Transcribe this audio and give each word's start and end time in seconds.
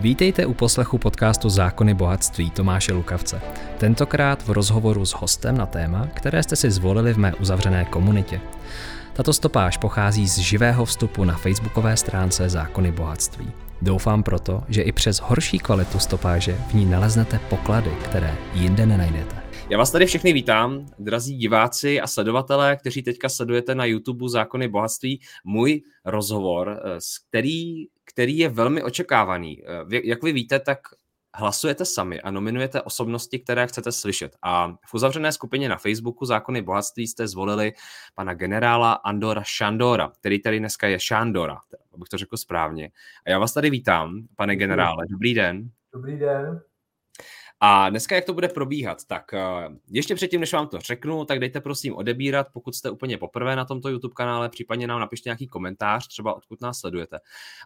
Vítejte 0.00 0.46
u 0.46 0.54
poslechu 0.54 0.98
podcastu 0.98 1.48
Zákony 1.48 1.94
bohatství 1.94 2.50
Tomáše 2.50 2.92
Lukavce. 2.92 3.40
Tentokrát 3.78 4.42
v 4.42 4.50
rozhovoru 4.50 5.04
s 5.04 5.12
hostem 5.12 5.56
na 5.56 5.66
téma, 5.66 6.06
které 6.14 6.42
jste 6.42 6.56
si 6.56 6.70
zvolili 6.70 7.14
v 7.14 7.18
mé 7.18 7.34
uzavřené 7.34 7.84
komunitě. 7.84 8.40
Tato 9.12 9.32
stopáž 9.32 9.76
pochází 9.76 10.28
z 10.28 10.38
živého 10.38 10.84
vstupu 10.84 11.24
na 11.24 11.36
facebookové 11.36 11.96
stránce 11.96 12.48
Zákony 12.48 12.92
bohatství. 12.92 13.50
Doufám 13.82 14.22
proto, 14.22 14.62
že 14.68 14.82
i 14.82 14.92
přes 14.92 15.18
horší 15.18 15.58
kvalitu 15.58 15.98
stopáže 15.98 16.58
v 16.70 16.74
ní 16.74 16.86
naleznete 16.86 17.38
poklady, 17.38 17.90
které 18.04 18.34
jinde 18.54 18.86
nenajdete. 18.86 19.36
Já 19.70 19.78
vás 19.78 19.90
tady 19.90 20.06
všechny 20.06 20.32
vítám, 20.32 20.86
drazí 20.98 21.36
diváci 21.36 22.00
a 22.00 22.06
sledovatelé, 22.06 22.76
kteří 22.76 23.02
teďka 23.02 23.28
sledujete 23.28 23.74
na 23.74 23.84
YouTube 23.84 24.28
Zákony 24.28 24.68
bohatství, 24.68 25.20
můj 25.44 25.82
rozhovor, 26.04 26.80
eh, 26.84 26.98
který, 27.28 27.86
který 28.16 28.38
je 28.38 28.48
velmi 28.48 28.82
očekávaný. 28.82 29.62
Eh, 29.64 30.00
jak 30.04 30.22
vy 30.22 30.32
víte, 30.32 30.60
tak 30.60 30.78
hlasujete 31.34 31.84
sami 31.84 32.20
a 32.20 32.30
nominujete 32.30 32.82
osobnosti, 32.82 33.38
které 33.38 33.66
chcete 33.66 33.92
slyšet. 33.92 34.36
A 34.42 34.68
v 34.86 34.94
uzavřené 34.94 35.32
skupině 35.32 35.68
na 35.68 35.76
Facebooku 35.76 36.24
Zákony 36.24 36.62
bohatství 36.62 37.06
jste 37.06 37.28
zvolili 37.28 37.72
pana 38.14 38.34
generála 38.34 38.92
Andora 38.92 39.42
Šandora, 39.44 40.12
který 40.20 40.42
tady 40.42 40.58
dneska 40.58 40.86
je 40.86 41.00
Šandora, 41.00 41.58
abych 41.94 42.08
to 42.08 42.18
řekl 42.18 42.36
správně. 42.36 42.90
A 43.26 43.30
já 43.30 43.38
vás 43.38 43.52
tady 43.52 43.70
vítám, 43.70 44.26
pane 44.36 44.56
generále. 44.56 45.04
Dobrý 45.10 45.34
den. 45.34 45.70
Dobrý 45.92 46.18
den. 46.18 46.60
A 47.60 47.90
dneska, 47.90 48.14
jak 48.14 48.24
to 48.24 48.34
bude 48.34 48.48
probíhat, 48.48 49.04
tak 49.06 49.34
eh, 49.34 49.40
ještě 49.90 50.14
předtím, 50.14 50.40
než 50.40 50.52
vám 50.52 50.68
to 50.68 50.78
řeknu, 50.78 51.24
tak 51.24 51.38
dejte 51.38 51.60
prosím 51.60 51.94
odebírat, 51.96 52.46
pokud 52.52 52.74
jste 52.74 52.90
úplně 52.90 53.18
poprvé 53.18 53.56
na 53.56 53.64
tomto 53.64 53.88
YouTube 53.88 54.14
kanále, 54.14 54.48
případně 54.48 54.86
nám 54.86 55.00
napište 55.00 55.28
nějaký 55.28 55.46
komentář, 55.46 56.08
třeba 56.08 56.36
odkud 56.36 56.60
nás 56.60 56.78
sledujete. 56.78 57.18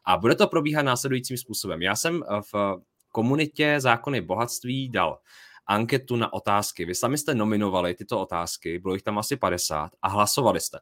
A 0.04 0.16
bude 0.16 0.34
to 0.34 0.46
probíhat 0.46 0.82
následujícím 0.82 1.36
způsobem. 1.36 1.82
Já 1.82 1.96
jsem 1.96 2.24
v 2.52 2.76
komunitě 3.08 3.80
Zákony 3.80 4.20
bohatství 4.20 4.88
dal 4.88 5.18
anketu 5.66 6.16
na 6.16 6.32
otázky. 6.32 6.84
Vy 6.84 6.94
sami 6.94 7.18
jste 7.18 7.34
nominovali 7.34 7.94
tyto 7.94 8.20
otázky, 8.20 8.78
bylo 8.78 8.94
jich 8.94 9.02
tam 9.02 9.18
asi 9.18 9.36
50 9.36 9.90
a 10.02 10.08
hlasovali 10.08 10.60
jste. 10.60 10.78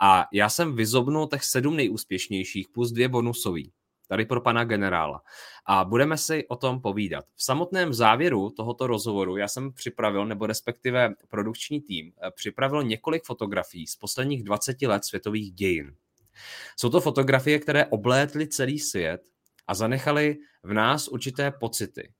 A 0.00 0.24
já 0.32 0.48
jsem 0.48 0.76
vyzobnul 0.76 1.26
těch 1.26 1.44
sedm 1.44 1.76
nejúspěšnějších 1.76 2.68
plus 2.68 2.92
dvě 2.92 3.08
bonusový 3.08 3.72
tady 4.08 4.24
pro 4.24 4.40
pana 4.40 4.64
generála. 4.64 5.22
A 5.66 5.84
budeme 5.84 6.16
si 6.16 6.48
o 6.48 6.56
tom 6.56 6.80
povídat. 6.80 7.24
V 7.34 7.44
samotném 7.44 7.94
závěru 7.94 8.50
tohoto 8.50 8.86
rozhovoru 8.86 9.36
já 9.36 9.48
jsem 9.48 9.72
připravil, 9.72 10.26
nebo 10.26 10.46
respektive 10.46 11.14
produkční 11.28 11.80
tým, 11.80 12.12
eh, 12.22 12.30
připravil 12.30 12.82
několik 12.82 13.24
fotografií 13.24 13.86
z 13.86 13.96
posledních 13.96 14.42
20 14.42 14.86
let 14.86 15.04
světových 15.04 15.52
dějin. 15.52 15.94
Jsou 16.76 16.90
to 16.90 17.00
fotografie, 17.00 17.58
které 17.58 17.86
oblétly 17.86 18.46
celý 18.46 18.78
svět 18.78 19.22
a 19.66 19.74
zanechaly 19.74 20.36
v 20.62 20.72
nás 20.72 21.08
určité 21.08 21.50
pocity. 21.50 22.12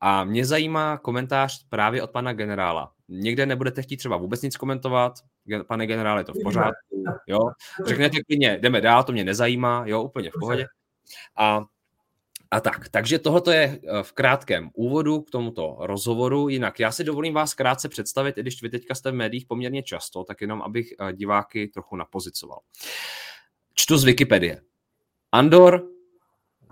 A 0.00 0.24
mě 0.24 0.46
zajímá 0.46 0.98
komentář 0.98 1.66
právě 1.68 2.02
od 2.02 2.10
pana 2.10 2.32
generála. 2.32 2.92
Někde 3.08 3.46
nebudete 3.46 3.82
chtít 3.82 3.96
třeba 3.96 4.16
vůbec 4.16 4.42
nic 4.42 4.56
komentovat, 4.56 5.12
pane 5.66 5.86
generále, 5.86 6.20
je 6.20 6.24
to 6.24 6.32
v 6.32 6.42
pořádku, 6.42 7.04
jo. 7.26 7.38
Řeknete 7.86 8.16
klidně, 8.26 8.58
jdeme 8.60 8.80
dál, 8.80 9.04
to 9.04 9.12
mě 9.12 9.24
nezajímá, 9.24 9.84
jo, 9.86 10.02
úplně 10.02 10.30
v 10.30 10.38
pohodě. 10.40 10.66
A 11.36 11.64
a 12.50 12.60
tak, 12.60 12.88
takže 12.88 13.18
tohoto 13.18 13.50
je 13.50 13.80
eh, 13.82 14.02
v 14.02 14.12
krátkém 14.12 14.70
úvodu 14.74 15.20
k 15.20 15.30
tomuto 15.30 15.76
rozhovoru. 15.80 16.48
Jinak 16.48 16.80
já 16.80 16.92
si 16.92 17.04
dovolím 17.04 17.34
vás 17.34 17.54
krátce 17.54 17.88
představit, 17.88 18.38
i 18.38 18.40
když 18.40 18.62
vy 18.62 18.70
teďka 18.70 18.94
jste 18.94 19.10
v 19.10 19.14
médiích 19.14 19.46
poměrně 19.46 19.82
často, 19.82 20.24
tak 20.24 20.40
jenom 20.40 20.62
abych 20.62 20.94
eh, 21.00 21.12
diváky 21.12 21.68
trochu 21.68 21.96
napozicoval. 21.96 22.60
Čtu 23.74 23.98
z 23.98 24.04
Wikipedie. 24.04 24.62
Andor, 25.32 25.88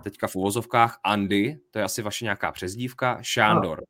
teďka 0.03 0.27
v 0.27 0.35
uvozovkách 0.35 0.99
Andy, 1.03 1.57
to 1.71 1.79
je 1.79 1.85
asi 1.85 2.01
vaše 2.01 2.25
nějaká 2.25 2.51
přezdívka, 2.51 3.17
Šándor. 3.21 3.83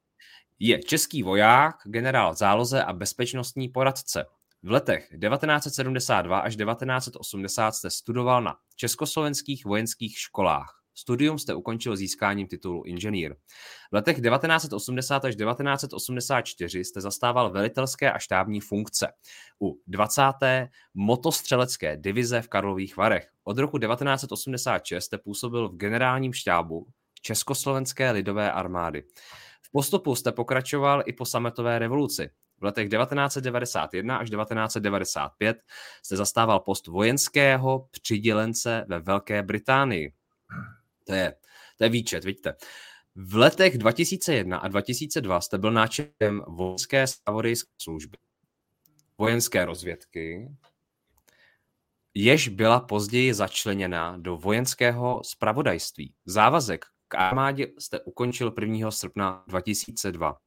Je 0.60 0.84
český 0.84 1.24
voják, 1.24 1.76
generál 1.86 2.36
záloze 2.36 2.84
a 2.84 2.94
bezpečnostní 2.94 3.70
poradce. 3.70 4.26
V 4.66 4.72
letech 4.72 5.10
1972 5.10 6.40
až 6.40 6.56
1980 6.56 7.72
jste 7.72 7.90
studoval 7.90 8.42
na 8.42 8.56
československých 8.76 9.66
vojenských 9.66 10.18
školách. 10.18 10.82
Studium 10.96 11.40
jste 11.40 11.56
ukončil 11.56 11.96
získáním 11.96 12.48
titulu 12.48 12.84
inženýr. 12.84 13.36
V 13.92 13.96
letech 13.96 14.22
1980 14.22 15.26
až 15.26 15.36
1984 15.36 16.84
jste 16.84 17.02
zastával 17.02 17.52
velitelské 17.52 18.12
a 18.12 18.20
štábní 18.20 18.62
funkce 18.62 19.08
u 19.62 19.80
20. 19.88 20.22
motostřelecké 20.94 21.98
divize 21.98 22.42
v 22.42 22.48
Karlových 22.48 22.98
Varech. 22.98 23.28
Od 23.44 23.58
roku 23.58 23.78
1986 23.78 25.06
jste 25.06 25.18
působil 25.18 25.70
v 25.70 25.78
generálním 25.78 26.34
štábu 26.34 26.88
Československé 27.22 28.12
lidové 28.12 28.52
armády. 28.52 29.04
V 29.62 29.72
postupu 29.72 30.16
jste 30.16 30.32
pokračoval 30.32 31.04
i 31.06 31.14
po 31.14 31.26
sametové 31.26 31.80
revoluci. 31.80 32.30
V 32.58 32.64
letech 32.64 32.90
1991 32.90 34.18
až 34.18 34.30
1995 34.30 35.58
jste 36.04 36.18
zastával 36.18 36.60
post 36.60 36.88
vojenského 36.88 37.88
přidělence 37.92 38.86
ve 38.88 39.00
Velké 39.00 39.44
Británii. 39.44 40.14
To 41.04 41.14
je, 41.14 41.36
to 41.78 41.84
je 41.84 41.90
výčet, 41.90 42.26
vidíte. 42.26 42.56
V 43.16 43.36
letech 43.36 43.78
2001 43.78 44.58
a 44.58 44.68
2002 44.68 45.42
jste 45.42 45.58
byl 45.58 45.72
náčelem 45.72 46.42
vojenské 46.48 47.08
spravodajské 47.08 47.72
služby, 47.82 48.18
vojenské 49.18 49.66
rozvědky, 49.66 50.52
jež 52.14 52.48
byla 52.48 52.80
později 52.80 53.34
začleněna 53.34 54.18
do 54.18 54.38
vojenského 54.38 55.22
spravodajství. 55.24 56.14
Závazek 56.26 56.86
k 57.08 57.16
armádě 57.16 57.68
jste 57.80 58.00
ukončil 58.00 58.54
1. 58.62 58.92
srpna 58.92 59.44
2002 59.48 60.38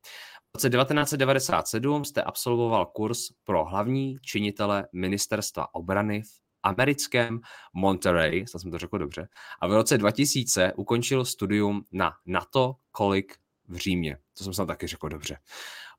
roce 0.55 0.71
1997 0.71 2.05
jste 2.05 2.23
absolvoval 2.23 2.87
kurz 2.87 3.19
pro 3.45 3.65
hlavní 3.65 4.19
činitele 4.23 4.89
ministerstva 4.93 5.75
obrany 5.75 6.23
v 6.23 6.41
americkém 6.63 7.41
Monterey, 7.73 8.47
snad 8.47 8.63
jsem 8.63 8.71
to 8.71 8.79
řekl 8.79 8.99
dobře, 8.99 9.29
a 9.61 9.69
v 9.69 9.73
roce 9.73 9.99
2000 9.99 10.73
ukončil 10.77 11.25
studium 11.25 11.85
na 11.93 12.13
NATO 12.27 12.75
College 12.97 13.35
v 13.69 13.77
Římě. 13.77 14.19
To 14.39 14.45
jsem 14.45 14.55
snad 14.55 14.67
taky 14.67 14.87
řekl 14.87 15.09
dobře. 15.09 15.39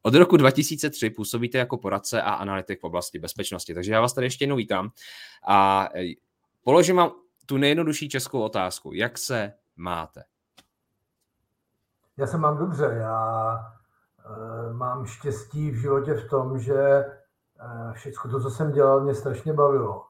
Od 0.02 0.16
roku 0.16 0.38
2003 0.38 1.09
působíte 1.09 1.58
jako 1.58 1.78
poradce 1.78 2.22
a 2.22 2.34
analytik 2.34 2.82
v 2.82 2.84
oblasti 2.84 3.20
bezpečnosti, 3.20 3.74
takže 3.74 3.92
já 3.92 4.02
vás 4.02 4.14
tady 4.14 4.28
ještě 4.28 4.44
jednou 4.44 4.56
vítám 4.56 4.92
a 5.48 5.90
e, 5.96 6.14
položím 6.64 6.96
vám 6.96 7.12
tu 7.46 7.58
nejjednodušší 7.58 8.09
českou 8.09 8.42
otázku. 8.42 8.94
Jak 8.94 9.18
se 9.18 9.54
máte? 9.76 10.24
Já 12.18 12.28
se 12.28 12.38
mám 12.38 12.58
dobře. 12.58 12.98
Já 13.00 13.58
mám 14.72 15.06
štěstí 15.06 15.72
v 15.72 15.75
životě 15.75 16.13
v 16.13 16.30
tom, 16.30 16.59
že 16.59 16.80
eh, 16.80 17.94
všechno 17.94 18.31
to, 18.31 18.41
co 18.41 18.50
jsem 18.50 18.72
dělal, 18.72 19.02
mě 19.02 19.16
strašně 19.16 19.53
bavilo. 19.53 20.06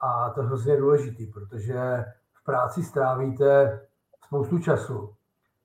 A 0.00 0.30
to 0.30 0.40
je 0.40 0.46
hrozně 0.46 0.76
důležitý, 0.76 1.26
protože 1.26 2.04
v 2.34 2.44
práci 2.44 2.82
strávíte 2.82 3.80
spoustu 4.26 4.58
času. 4.58 5.14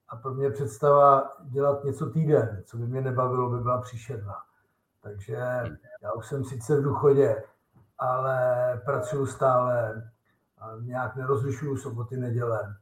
A 0.08 0.16
pro 0.16 0.34
mě 0.34 0.50
představa 0.50 1.32
dělat 1.44 1.84
něco 1.84 2.10
týden, 2.10 2.62
co 2.66 2.76
by 2.76 2.86
mě 2.86 3.00
nebavilo, 3.00 3.50
by 3.50 3.58
byla 3.58 3.80
příšerná. 3.80 4.34
Takže 5.02 5.36
já 6.02 6.12
už 6.12 6.26
jsem 6.26 6.44
sice 6.44 6.76
v 6.76 6.82
důchodě, 6.82 7.42
ale 7.98 8.80
pracuji 8.84 9.26
stále, 9.26 10.02
nějak 10.80 11.16
nerozlišuju 11.16 11.76
soboty, 11.76 12.16
neděle. 12.16 12.76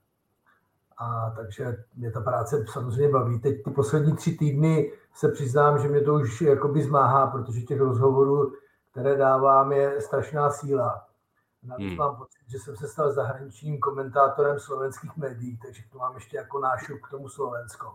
A 0.99 1.31
takže 1.37 1.77
mě 1.97 2.11
ta 2.11 2.21
práce 2.21 2.65
samozřejmě 2.73 3.09
baví. 3.09 3.41
Teď 3.41 3.63
ty 3.65 3.71
poslední 3.71 4.17
tři 4.17 4.33
týdny 4.33 4.93
se 5.15 5.29
přiznám, 5.29 5.79
že 5.79 5.89
mě 5.89 6.01
to 6.01 6.15
už 6.15 6.41
jakoby 6.41 6.83
zmáhá, 6.83 7.27
protože 7.27 7.61
těch 7.61 7.81
rozhovorů, 7.81 8.53
které 8.91 9.17
dávám, 9.17 9.73
je 9.73 10.01
strašná 10.01 10.51
síla. 10.51 11.07
Navíc 11.63 11.89
hmm. 11.89 11.97
mám 11.97 12.17
pocit, 12.17 12.41
že 12.49 12.59
jsem 12.59 12.77
se 12.77 12.89
stal 12.89 13.13
zahraničním 13.13 13.81
komentátorem 13.81 14.59
slovenských 14.59 15.17
médií, 15.17 15.59
takže 15.59 15.83
to 15.93 15.99
mám 15.99 16.15
ještě 16.15 16.37
jako 16.37 16.61
nášup 16.61 17.01
k 17.01 17.11
tomu 17.11 17.29
Slovensko. 17.29 17.95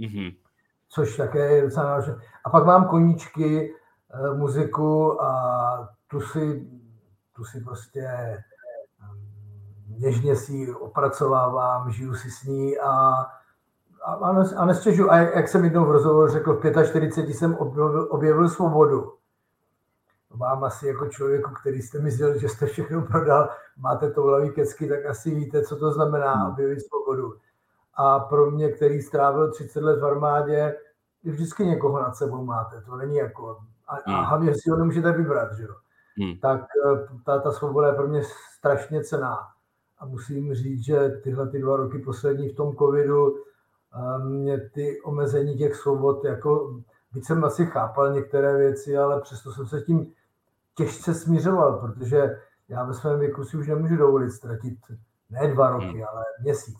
Hmm. 0.00 0.30
Což 0.88 1.16
také 1.16 1.54
je 1.54 1.62
docela 1.62 1.86
nášup. 1.86 2.18
A 2.44 2.50
pak 2.50 2.66
mám 2.66 2.88
koníčky, 2.88 3.74
eh, 4.14 4.34
muziku 4.34 5.22
a 5.22 5.88
tu 6.06 6.20
si, 6.20 6.70
tu 7.36 7.44
si 7.44 7.60
prostě 7.60 8.08
něžně 10.00 10.36
si 10.36 10.52
ji 10.52 10.74
opracovávám, 10.74 11.90
žiju 11.90 12.14
si 12.14 12.30
s 12.30 12.42
ní 12.42 12.78
a, 12.78 12.90
a, 14.04 14.14
a 14.56 14.64
nestěžu. 14.64 15.10
A 15.10 15.16
jak 15.16 15.48
jsem 15.48 15.64
jednou 15.64 15.84
v 15.84 15.90
rozhovoru 15.90 16.32
řekl, 16.32 16.54
v 16.54 16.84
45 16.86 17.34
jsem 17.34 17.54
objevil, 17.54 18.08
objevil 18.10 18.48
svobodu. 18.48 19.12
Vám 20.30 20.64
asi 20.64 20.86
jako 20.86 21.06
člověku, 21.06 21.50
který 21.50 21.82
jste 21.82 21.98
myslel, 21.98 22.38
že 22.38 22.48
jste 22.48 22.66
všechno 22.66 23.02
prodal, 23.02 23.48
máte 23.78 24.10
to 24.10 24.22
hlavě 24.22 24.50
kecky, 24.50 24.88
tak 24.88 25.06
asi 25.06 25.34
víte, 25.34 25.62
co 25.62 25.76
to 25.76 25.92
znamená 25.92 26.34
hmm. 26.34 26.52
objevit 26.52 26.80
svobodu. 26.80 27.34
A 27.94 28.18
pro 28.20 28.50
mě, 28.50 28.72
který 28.72 29.02
strávil 29.02 29.52
30 29.52 29.82
let 29.82 30.00
v 30.00 30.06
armádě, 30.06 30.76
vždycky 31.24 31.66
někoho 31.66 32.02
nad 32.02 32.16
sebou 32.16 32.44
máte. 32.44 32.80
To 32.80 32.96
není 32.96 33.16
jako... 33.16 33.58
A, 33.88 33.96
a 33.96 34.16
hmm. 34.16 34.24
hlavně 34.24 34.54
si 34.54 34.70
ho 34.70 34.76
nemůžete 34.76 35.12
vybrat, 35.12 35.52
že 35.52 35.62
jo? 35.62 35.74
Hmm. 36.18 36.38
Tak 36.38 36.60
eh, 36.60 37.06
ta, 37.24 37.38
ta 37.38 37.52
svoboda 37.52 37.88
je 37.88 37.94
pro 37.94 38.08
mě 38.08 38.22
strašně 38.58 39.04
cená. 39.04 39.38
A 40.00 40.06
musím 40.06 40.54
říct, 40.54 40.84
že 40.84 41.08
tyhle 41.08 41.48
ty 41.48 41.58
dva 41.58 41.76
roky 41.76 41.98
poslední 41.98 42.48
v 42.48 42.56
tom 42.56 42.76
covidu 42.76 43.36
mě 44.24 44.58
ty 44.58 45.00
omezení 45.00 45.58
těch 45.58 45.74
svobod, 45.74 46.24
jako 46.24 46.80
byť 47.12 47.24
jsem 47.24 47.44
asi 47.44 47.66
chápal 47.66 48.12
některé 48.12 48.56
věci, 48.56 48.96
ale 48.96 49.20
přesto 49.20 49.52
jsem 49.52 49.66
se 49.66 49.80
tím 49.80 50.12
těžce 50.74 51.14
smířoval, 51.14 51.78
protože 51.78 52.40
já 52.68 52.84
ve 52.84 52.94
svém 52.94 53.20
věku 53.20 53.44
si 53.44 53.56
už 53.56 53.66
nemůžu 53.66 53.96
dovolit 53.96 54.30
ztratit 54.30 54.78
ne 55.30 55.48
dva 55.48 55.70
roky, 55.70 55.86
hmm. 55.86 56.04
ale 56.12 56.24
měsíc. 56.42 56.78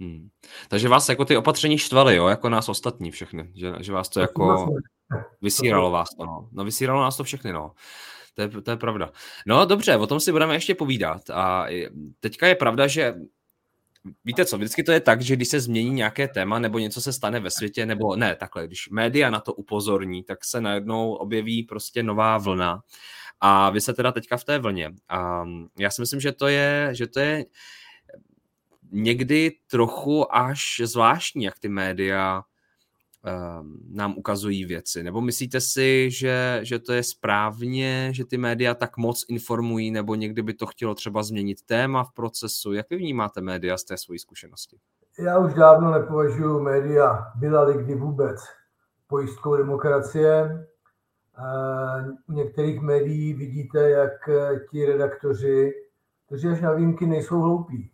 Hmm. 0.00 0.28
Takže 0.68 0.88
vás 0.88 1.08
jako 1.08 1.24
ty 1.24 1.36
opatření 1.36 1.78
štvaly, 1.78 2.16
jo, 2.16 2.26
jako 2.26 2.48
nás 2.48 2.68
ostatní 2.68 3.10
všechny, 3.10 3.50
že, 3.54 3.72
že 3.80 3.92
vás 3.92 4.08
to 4.08 4.20
jako 4.20 4.74
vysíralo 5.42 5.90
vás 5.90 6.08
to, 6.18 6.24
no. 6.26 6.48
no 6.52 6.64
vysíralo 6.64 7.02
nás 7.02 7.16
to 7.16 7.24
všechny, 7.24 7.52
no. 7.52 7.72
To 8.34 8.42
je, 8.42 8.48
to 8.48 8.70
je 8.70 8.76
pravda. 8.76 9.12
No 9.46 9.66
dobře, 9.66 9.96
o 9.96 10.06
tom 10.06 10.20
si 10.20 10.32
budeme 10.32 10.54
ještě 10.54 10.74
povídat. 10.74 11.30
A 11.30 11.66
teďka 12.20 12.46
je 12.46 12.54
pravda, 12.54 12.86
že 12.86 13.14
víte 14.24 14.44
co, 14.44 14.56
vždycky 14.56 14.82
to 14.82 14.92
je 14.92 15.00
tak, 15.00 15.22
že 15.22 15.36
když 15.36 15.48
se 15.48 15.60
změní 15.60 15.90
nějaké 15.90 16.28
téma 16.28 16.58
nebo 16.58 16.78
něco 16.78 17.00
se 17.00 17.12
stane 17.12 17.40
ve 17.40 17.50
světě, 17.50 17.86
nebo 17.86 18.16
ne, 18.16 18.36
takhle, 18.36 18.66
když 18.66 18.88
média 18.88 19.30
na 19.30 19.40
to 19.40 19.54
upozorní, 19.54 20.22
tak 20.22 20.44
se 20.44 20.60
najednou 20.60 21.12
objeví 21.12 21.62
prostě 21.62 22.02
nová 22.02 22.38
vlna 22.38 22.82
a 23.40 23.70
vy 23.70 23.80
se 23.80 23.94
teda 23.94 24.12
teďka 24.12 24.36
v 24.36 24.44
té 24.44 24.58
vlně. 24.58 24.92
A 25.08 25.44
já 25.78 25.90
si 25.90 26.02
myslím, 26.02 26.20
že 26.20 26.32
to 26.32 26.48
je, 26.48 26.88
že 26.92 27.06
to 27.06 27.20
je 27.20 27.44
někdy 28.92 29.52
trochu 29.70 30.36
až 30.36 30.80
zvláštní, 30.84 31.44
jak 31.44 31.58
ty 31.58 31.68
média 31.68 32.42
nám 33.90 34.14
ukazují 34.16 34.64
věci. 34.64 35.02
Nebo 35.02 35.20
myslíte 35.20 35.60
si, 35.60 36.10
že, 36.10 36.60
že 36.62 36.78
to 36.78 36.92
je 36.92 37.02
správně, 37.02 38.08
že 38.12 38.24
ty 38.24 38.38
média 38.38 38.74
tak 38.74 38.96
moc 38.96 39.24
informují, 39.28 39.90
nebo 39.90 40.14
někdy 40.14 40.42
by 40.42 40.54
to 40.54 40.66
chtělo 40.66 40.94
třeba 40.94 41.22
změnit 41.22 41.62
téma 41.62 42.04
v 42.04 42.12
procesu? 42.12 42.72
Jak 42.72 42.90
vy 42.90 42.96
vnímáte 42.96 43.40
média 43.40 43.76
z 43.76 43.84
té 43.84 43.96
své 43.96 44.18
zkušenosti? 44.18 44.78
Já 45.18 45.38
už 45.38 45.54
dávno 45.54 45.90
nepovažuji 45.90 46.60
média, 46.60 47.32
byla 47.34 47.72
kdy 47.72 47.94
vůbec, 47.94 48.40
pojistkou 49.06 49.56
demokracie. 49.56 50.66
U 52.28 52.32
některých 52.32 52.80
médií 52.80 53.34
vidíte, 53.34 53.90
jak 53.90 54.12
ti 54.70 54.86
redaktoři, 54.86 55.72
kteří 56.26 56.48
až 56.48 56.60
na 56.60 56.72
výjimky 56.72 57.06
nejsou 57.06 57.40
hloupí, 57.40 57.90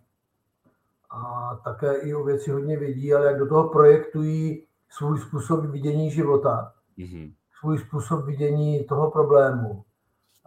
a 1.11 1.55
také 1.65 1.95
i 1.95 2.15
o 2.15 2.25
věci 2.25 2.51
hodně 2.51 2.77
vědí, 2.79 3.15
ale 3.15 3.27
jak 3.27 3.39
do 3.39 3.49
toho 3.49 3.69
projektují 3.69 4.67
svůj 4.91 5.19
způsob 5.19 5.65
vidění 5.65 6.11
života, 6.11 6.73
mm-hmm. 6.99 7.35
svůj 7.61 7.79
způsob 7.79 8.25
vidění 8.25 8.85
toho 8.85 9.11
problému. 9.11 9.85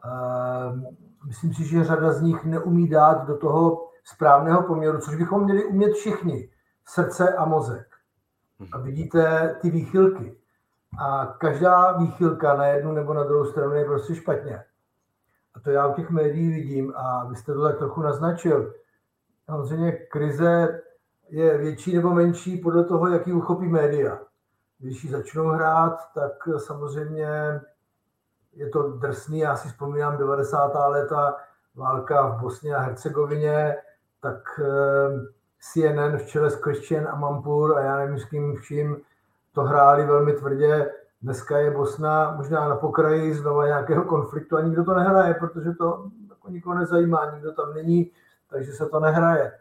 Ehm, 0.06 0.86
myslím 1.28 1.54
si, 1.54 1.64
že 1.66 1.84
řada 1.84 2.14
z 2.14 2.22
nich 2.22 2.46
neumí 2.46 2.90
dát 2.90 3.28
do 3.28 3.38
toho 3.38 3.90
správného 4.04 4.64
poměru, 4.64 5.00
což 5.00 5.16
bychom 5.16 5.44
měli 5.44 5.66
umět 5.66 5.94
všichni, 5.94 6.50
srdce 6.88 7.34
a 7.34 7.46
mozek. 7.46 7.88
A 8.74 8.78
vidíte 8.78 9.56
ty 9.62 9.70
výchylky. 9.70 10.38
A 11.00 11.26
každá 11.26 11.98
výchylka 11.98 12.58
na 12.58 12.66
jednu 12.66 12.92
nebo 12.92 13.14
na 13.14 13.24
druhou 13.24 13.46
stranu 13.46 13.74
je 13.74 13.86
prostě 13.86 14.16
špatně. 14.16 14.64
A 15.54 15.60
to 15.60 15.70
já 15.70 15.88
u 15.88 15.94
těch 15.94 16.10
médií 16.10 16.50
vidím 16.50 16.94
a 16.96 17.26
vy 17.26 17.36
jste 17.36 17.54
to 17.54 17.64
tak 17.64 17.78
trochu 17.78 18.02
naznačil. 18.02 18.74
Samozřejmě 19.46 19.92
krize 19.92 20.82
je 21.30 21.58
větší 21.58 21.96
nebo 21.96 22.14
menší 22.14 22.58
podle 22.58 22.84
toho, 22.84 23.08
jaký 23.08 23.34
uchopí 23.34 23.68
média. 23.68 24.20
Když 24.80 25.04
ji 25.04 25.12
začnou 25.12 25.48
hrát, 25.48 25.98
tak 26.14 26.32
samozřejmě 26.58 27.62
je 28.54 28.70
to 28.70 28.92
drsný. 28.92 29.40
Já 29.40 29.56
si 29.56 29.68
vzpomínám 29.68 30.18
90. 30.18 30.72
léta 30.88 31.36
válka 31.76 32.28
v 32.28 32.42
Bosně 32.42 32.76
a 32.76 32.80
Hercegovině, 32.80 33.76
tak 34.22 34.60
eh, 34.60 35.34
CNN 35.60 36.18
v 36.18 36.26
čele 36.26 36.50
s 36.50 36.56
Christian 36.56 37.08
a 37.08 37.16
Mampur 37.16 37.78
a 37.78 37.82
já 37.82 37.98
nevím 37.98 38.20
s 38.20 38.26
kým 38.26 38.56
vším 38.56 38.98
to 39.54 39.62
hráli 39.62 40.06
velmi 40.06 40.34
tvrdě. 40.34 40.92
Dneska 41.22 41.58
je 41.58 41.72
Bosna 41.72 42.36
možná 42.38 42.70
na 42.70 42.76
pokraji 42.76 43.36
znova 43.36 43.66
nějakého 43.66 44.04
konfliktu 44.04 44.58
a 44.58 44.62
nikdo 44.62 44.84
to 44.84 44.94
nehraje, 44.94 45.34
protože 45.34 45.72
to 45.72 46.10
jako 46.30 46.50
nikoho 46.50 46.76
nezajímá, 46.76 47.32
nikdo 47.34 47.52
tam 47.52 47.74
není, 47.74 48.12
takže 48.50 48.72
se 48.72 48.86
to 48.86 49.00
nehraje. 49.00 49.52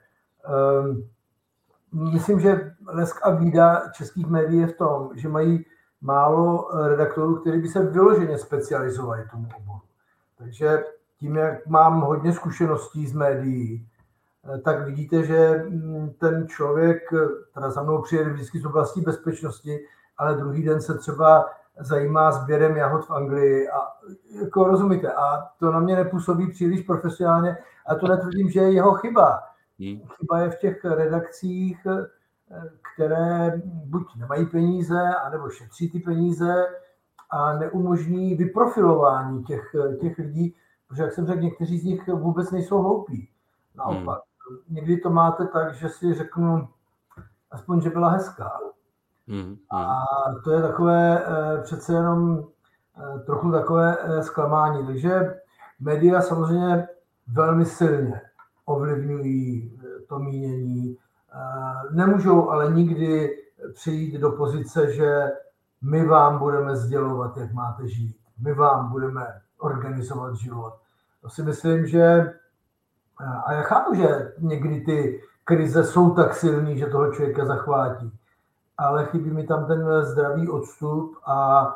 Um, 0.81 1.09
myslím, 1.93 2.41
že 2.41 2.75
lesk 2.87 3.27
a 3.27 3.31
výda 3.31 3.83
českých 3.93 4.27
médií 4.27 4.61
je 4.61 4.67
v 4.67 4.77
tom, 4.77 5.11
že 5.15 5.29
mají 5.29 5.65
málo 6.01 6.69
redaktorů, 6.89 7.37
kteří 7.37 7.59
by 7.59 7.69
se 7.69 7.83
vyloženě 7.83 8.39
specializovali 8.39 9.25
tomu 9.31 9.49
oboru. 9.57 9.81
Takže 10.39 10.85
tím, 11.19 11.37
jak 11.37 11.67
mám 11.67 12.01
hodně 12.01 12.33
zkušeností 12.33 13.07
z 13.07 13.13
médií, 13.13 13.89
eh, 14.55 14.59
tak 14.59 14.87
vidíte, 14.87 15.23
že 15.23 15.65
mm, 15.69 16.11
ten 16.19 16.49
člověk, 16.49 16.99
teda 17.55 17.71
za 17.71 17.83
mnou 17.83 18.03
přijede 18.03 18.31
vždycky 18.31 18.59
z 18.59 18.67
oblasti 18.67 19.01
bezpečnosti, 19.01 19.81
ale 20.19 20.35
druhý 20.35 20.63
den 20.63 20.81
se 20.81 20.99
třeba 20.99 21.47
zajímá 21.81 22.33
sběrem 22.33 22.77
jahod 22.77 23.07
v 23.07 23.11
Anglii 23.11 23.69
a 23.69 23.79
jako 24.43 24.65
rozumíte, 24.65 25.13
a 25.13 25.49
to 25.59 25.73
na 25.73 25.81
mě 25.81 25.97
nepůsobí 25.97 26.51
příliš 26.51 26.83
profesionálně 26.83 27.57
a 27.87 27.95
to 27.95 28.09
netvrdím, 28.09 28.51
že 28.51 28.61
je 28.61 28.73
jeho 28.73 28.95
chyba. 28.95 29.41
Hmm. 29.81 30.01
Chyba 30.17 30.39
je 30.39 30.51
v 30.51 30.59
těch 30.59 30.85
redakcích, 30.85 31.87
které 32.95 33.63
buď 33.65 34.17
nemají 34.17 34.47
peníze, 34.47 35.15
anebo 35.15 35.51
šetří 35.51 35.91
ty 35.91 35.99
peníze 35.99 36.67
a 37.31 37.53
neumožní 37.53 38.35
vyprofilování 38.35 39.45
těch, 39.45 39.77
těch 40.01 40.19
lidí, 40.19 40.55
protože, 40.89 41.03
jak 41.03 41.13
jsem 41.13 41.27
řekl, 41.27 41.41
někteří 41.41 41.79
z 41.79 41.85
nich 41.85 42.09
vůbec 42.09 42.51
nejsou 42.51 42.83
hloupí. 42.83 43.29
Naopak. 43.75 44.21
Hmm. 44.49 44.59
Někdy 44.69 44.97
to 44.97 45.11
máte 45.11 45.47
tak, 45.47 45.75
že 45.75 45.89
si 45.89 46.15
řeknu, 46.15 46.69
aspoň, 47.51 47.81
že 47.81 47.91
byla 47.91 48.09
hezká. 48.09 48.61
Hmm. 49.29 49.57
A 49.71 50.05
to 50.45 50.51
je 50.51 50.63
takové 50.63 51.25
eh, 51.25 51.63
přece 51.63 51.93
jenom 51.93 52.45
eh, 52.99 53.19
trochu 53.19 53.53
takové 53.53 53.97
eh, 54.01 54.23
zklamání. 54.23 54.87
Takže 54.87 55.41
média 55.81 56.21
samozřejmě 56.21 56.89
velmi 57.27 57.65
silně 57.65 58.21
ovlivňují 58.65 59.73
to 60.09 60.19
mínění. 60.19 60.97
Nemůžou 61.91 62.51
ale 62.51 62.73
nikdy 62.73 63.37
přijít 63.75 64.21
do 64.21 64.31
pozice, 64.31 64.93
že 64.93 65.33
my 65.83 66.07
vám 66.07 66.39
budeme 66.39 66.77
sdělovat, 66.77 67.37
jak 67.37 67.53
máte 67.53 67.89
žít. 67.89 68.17
My 68.41 68.55
vám 68.55 68.91
budeme 68.91 69.27
organizovat 69.59 70.35
život. 70.35 70.75
To 71.23 71.29
si 71.29 71.43
myslím, 71.43 71.87
že 71.87 72.35
a 73.47 73.53
já 73.53 73.63
chápu, 73.63 73.95
že 73.95 74.33
někdy 74.39 74.81
ty 74.81 75.23
krize 75.45 75.85
jsou 75.85 76.15
tak 76.15 76.35
silný, 76.35 76.79
že 76.79 76.87
toho 76.87 77.13
člověka 77.13 77.45
zachvátí 77.45 78.13
ale 78.79 79.07
chybí 79.07 79.31
mi 79.31 79.47
tam 79.47 79.67
ten 79.67 79.87
zdravý 80.03 80.49
odstup 80.49 81.17
a 81.27 81.67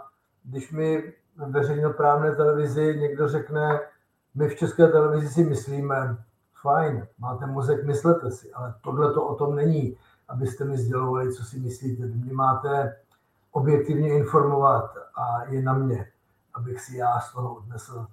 když 0.44 0.72
mi 0.72 1.12
veřejnoprávné 1.36 2.34
televizi 2.34 2.96
někdo 3.00 3.28
řekne, 3.28 3.80
my 4.34 4.48
v 4.48 4.56
české 4.56 4.88
televizi 4.88 5.28
si 5.28 5.44
myslíme, 5.44 6.16
fajn, 6.66 7.06
máte 7.18 7.46
mozek, 7.46 7.86
myslete 7.86 8.30
si, 8.30 8.52
ale 8.52 8.74
tohle 8.80 9.14
to 9.14 9.26
o 9.26 9.34
tom 9.34 9.54
není, 9.54 9.96
abyste 10.28 10.64
mi 10.64 10.78
sdělovali, 10.78 11.34
co 11.34 11.44
si 11.44 11.60
myslíte. 11.60 12.06
Mě 12.06 12.32
máte 12.32 12.96
objektivně 13.52 14.08
informovat 14.08 14.90
a 15.14 15.44
je 15.44 15.62
na 15.62 15.72
mě, 15.72 16.12
abych 16.54 16.80
si 16.80 16.96
já 16.96 17.20
z 17.20 17.32
toho 17.32 17.54
odnesl, 17.54 18.06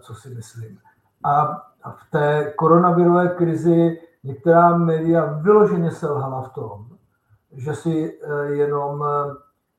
co 0.00 0.14
si 0.14 0.28
myslím. 0.30 0.78
A 1.24 1.46
v 1.90 2.10
té 2.10 2.52
koronavirové 2.56 3.28
krizi 3.28 4.00
některá 4.24 4.76
média 4.76 5.24
vyloženě 5.24 5.90
selhala 5.90 6.42
v 6.42 6.52
tom, 6.52 6.86
že 7.52 7.74
si 7.74 8.20
eh, 8.22 8.44
jenom 8.44 9.04
eh, 9.04 9.34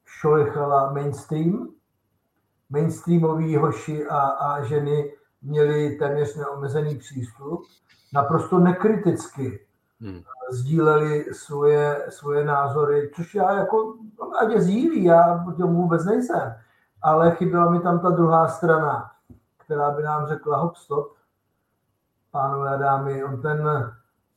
šolichala 0.06 0.94
mainstream. 0.94 1.70
Mainstreamoví 2.70 3.56
hoši 3.56 4.08
a, 4.08 4.20
a 4.20 4.64
ženy 4.64 5.14
měli 5.42 5.96
téměř 5.96 6.36
neomezený 6.36 6.96
přístup. 6.96 7.62
Naprosto 8.14 8.60
nekriticky 8.60 9.66
hmm. 10.02 10.22
sdíleli 10.52 11.26
svoje, 11.34 12.06
svoje 12.10 12.46
názory, 12.46 13.12
což 13.16 13.36
já 13.36 13.52
jako, 13.52 13.96
ať 14.42 14.50
je 14.50 14.62
sdílí, 14.62 15.04
já 15.04 15.46
tomu 15.58 15.82
vůbec 15.82 16.06
nejsem. 16.06 16.54
Ale 17.02 17.32
chyběla 17.32 17.70
mi 17.70 17.80
tam 17.80 18.00
ta 18.00 18.10
druhá 18.10 18.48
strana, 18.48 19.12
která 19.58 19.92
by 19.92 20.04
nám 20.04 20.28
řekla, 20.28 20.58
hop, 20.58 20.76
stop, 20.76 21.14
pánové 22.32 22.70
a 22.70 22.78
dámy, 22.78 23.24
on 23.24 23.42
ten, 23.42 23.92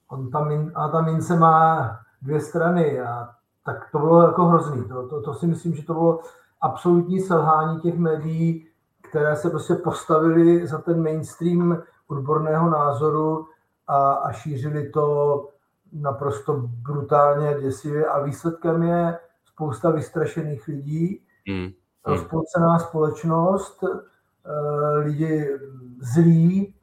on 0.08 0.30
ta, 0.30 0.44
min, 0.44 0.72
a 0.74 0.88
ta 0.88 1.00
mince 1.00 1.36
má 1.36 1.90
dvě 2.22 2.40
strany 2.40 3.00
a 3.00 3.28
tak 3.64 3.90
to 3.92 3.98
bylo 3.98 4.22
jako 4.22 4.44
hrozný. 4.44 4.88
To, 4.88 5.08
to, 5.08 5.22
to 5.22 5.34
si 5.34 5.46
myslím, 5.46 5.74
že 5.74 5.82
to 5.82 5.94
bylo 5.94 6.20
absolutní 6.60 7.20
selhání 7.20 7.80
těch 7.80 7.98
médií, 7.98 8.68
které 9.10 9.36
se 9.36 9.50
prostě 9.50 9.74
postavili 9.74 10.66
za 10.66 10.78
ten 10.78 11.02
mainstream 11.02 11.82
odborného 12.08 12.70
názoru 12.70 13.46
a, 13.86 14.12
a 14.12 14.32
šířili 14.32 14.90
to 14.90 15.48
naprosto 15.92 16.54
brutálně, 16.62 17.60
děsivě. 17.60 18.06
A 18.06 18.22
výsledkem 18.22 18.82
je 18.82 19.18
spousta 19.44 19.90
vystrašených 19.90 20.68
lidí, 20.68 21.22
mm. 21.48 21.68
rozpolcená 22.06 22.78
společnost, 22.78 23.84
eh, 23.84 24.98
lidi 24.98 25.58
zlí, 26.00 26.74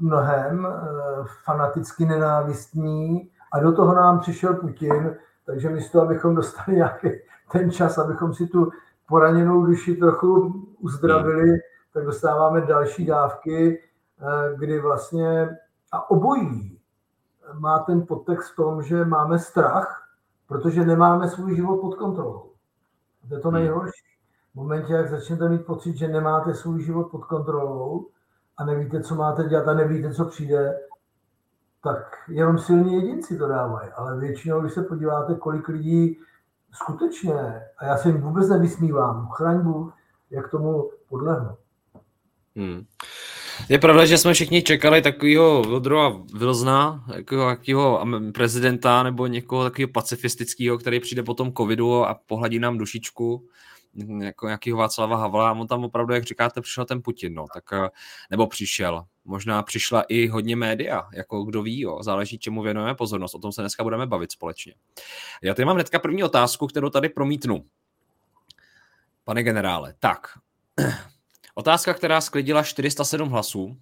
mnohem, 0.00 0.66
eh, 0.66 1.24
fanaticky 1.44 2.04
nenávistní. 2.06 3.30
A 3.52 3.60
do 3.60 3.72
toho 3.72 3.94
nám 3.94 4.20
přišel 4.20 4.54
Putin, 4.54 5.16
takže 5.46 5.68
místo, 5.68 6.02
abychom 6.02 6.34
dostali 6.34 6.76
nějaký 6.76 7.08
ten 7.52 7.70
čas, 7.70 7.98
abychom 7.98 8.34
si 8.34 8.46
tu 8.46 8.70
poraněnou 9.06 9.66
duši 9.66 9.96
trochu 9.96 10.62
uzdravili, 10.78 11.58
tak 11.94 12.04
dostáváme 12.04 12.60
další 12.60 13.06
dávky, 13.06 13.82
eh, 14.20 14.56
kdy 14.56 14.80
vlastně 14.80 15.58
a 15.92 16.10
obojí 16.10 16.78
má 17.58 17.78
ten 17.78 18.06
podtext 18.06 18.52
v 18.52 18.56
tom, 18.56 18.82
že 18.82 19.04
máme 19.04 19.38
strach, 19.38 20.08
protože 20.46 20.84
nemáme 20.84 21.28
svůj 21.28 21.56
život 21.56 21.80
pod 21.80 21.94
kontrolou. 21.94 22.50
To 23.28 23.34
je 23.34 23.40
to 23.40 23.48
hmm. 23.48 23.58
nejhorší. 23.58 24.02
V 24.52 24.54
momentě, 24.54 24.92
jak 24.92 25.10
začnete 25.10 25.48
mít 25.48 25.66
pocit, 25.66 25.96
že 25.96 26.08
nemáte 26.08 26.54
svůj 26.54 26.82
život 26.82 27.10
pod 27.10 27.24
kontrolou 27.24 28.06
a 28.56 28.64
nevíte, 28.64 29.02
co 29.02 29.14
máte 29.14 29.44
dělat 29.44 29.68
a 29.68 29.74
nevíte, 29.74 30.14
co 30.14 30.24
přijde, 30.24 30.78
tak 31.82 32.16
jenom 32.28 32.58
silní 32.58 32.94
jedinci 32.94 33.38
to 33.38 33.48
dávají. 33.48 33.90
Ale 33.90 34.18
většinou, 34.18 34.60
když 34.60 34.72
se 34.72 34.82
podíváte, 34.82 35.34
kolik 35.34 35.68
lidí 35.68 36.18
skutečně, 36.72 37.62
a 37.78 37.84
já 37.84 37.96
se 37.96 38.08
jim 38.08 38.20
vůbec 38.20 38.48
nevysmívám, 38.48 39.28
chraň 39.28 39.60
Bůh, 39.60 39.94
jak 40.30 40.50
tomu 40.50 40.90
podlehnu. 41.08 41.56
Hmm. 42.56 42.84
Je 43.68 43.78
pravda, 43.78 44.06
že 44.06 44.18
jsme 44.18 44.34
všichni 44.34 44.62
čekali 44.62 45.02
takového 45.02 45.62
Vildrova 45.62 46.22
Vilzna, 46.34 47.04
jakého 47.14 48.06
prezidenta 48.34 49.02
nebo 49.02 49.26
někoho 49.26 49.64
takového 49.64 49.88
pacifistického, 49.92 50.78
který 50.78 51.00
přijde 51.00 51.22
po 51.22 51.34
tom 51.34 51.52
covidu 51.52 52.04
a 52.04 52.14
pohladí 52.26 52.58
nám 52.58 52.78
dušičku 52.78 53.48
jako 54.20 54.46
nějakého 54.46 54.78
Václava 54.78 55.16
Havla 55.16 55.48
a 55.48 55.52
on 55.52 55.66
tam 55.66 55.84
opravdu, 55.84 56.14
jak 56.14 56.24
říkáte, 56.24 56.60
přišel 56.60 56.84
ten 56.84 57.02
Putin, 57.02 57.34
no, 57.34 57.46
tak, 57.54 57.64
eh, 57.72 57.88
nebo 58.30 58.46
přišel. 58.46 59.04
Možná 59.24 59.62
přišla 59.62 60.02
i 60.02 60.26
hodně 60.26 60.56
média, 60.56 61.08
jako 61.14 61.42
kdo 61.44 61.62
ví, 61.62 61.80
jo, 61.80 61.98
záleží, 62.02 62.38
čemu 62.38 62.62
věnujeme 62.62 62.94
pozornost. 62.94 63.34
O 63.34 63.38
tom 63.38 63.52
se 63.52 63.62
dneska 63.62 63.82
budeme 63.82 64.06
bavit 64.06 64.32
společně. 64.32 64.74
Já 65.42 65.54
tady 65.54 65.66
mám 65.66 65.76
hnedka 65.76 65.98
první 65.98 66.24
otázku, 66.24 66.66
kterou 66.66 66.90
tady 66.90 67.08
promítnu. 67.08 67.64
Pane 69.24 69.42
generále, 69.42 69.94
tak, 69.98 70.28
Otázka, 71.58 71.94
která 71.94 72.20
sklidila 72.20 72.62
407 72.62 73.28
hlasů 73.28 73.76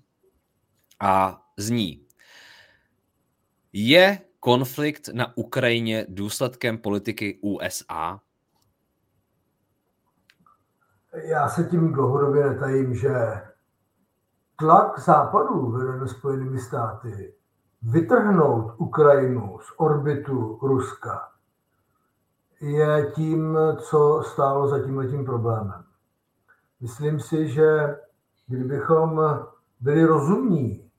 a 1.00 1.42
zní, 1.56 2.06
je 3.72 4.18
konflikt 4.40 5.08
na 5.12 5.36
Ukrajině 5.36 6.06
důsledkem 6.08 6.78
politiky 6.78 7.38
USA? 7.42 8.20
Já 11.12 11.48
se 11.48 11.64
tím 11.64 11.92
dlouhodobě 11.92 12.46
netajím, 12.46 12.94
že 12.94 13.42
tlak 14.56 14.98
západu 14.98 15.70
vedený 15.70 16.08
Spojenými 16.08 16.60
státy 16.60 17.34
vytrhnout 17.82 18.74
Ukrajinu 18.78 19.58
z 19.58 19.72
orbitu 19.76 20.58
Ruska 20.62 21.32
je 22.60 23.12
tím, 23.14 23.58
co 23.80 24.22
stálo 24.26 24.68
za 24.68 24.84
tímhletím 24.84 25.24
problémem. 25.24 25.85
Myslím 26.80 27.20
si, 27.20 27.48
že 27.48 27.98
kdybychom 28.46 29.20
byli 29.80 30.04
rozumní, 30.04 30.90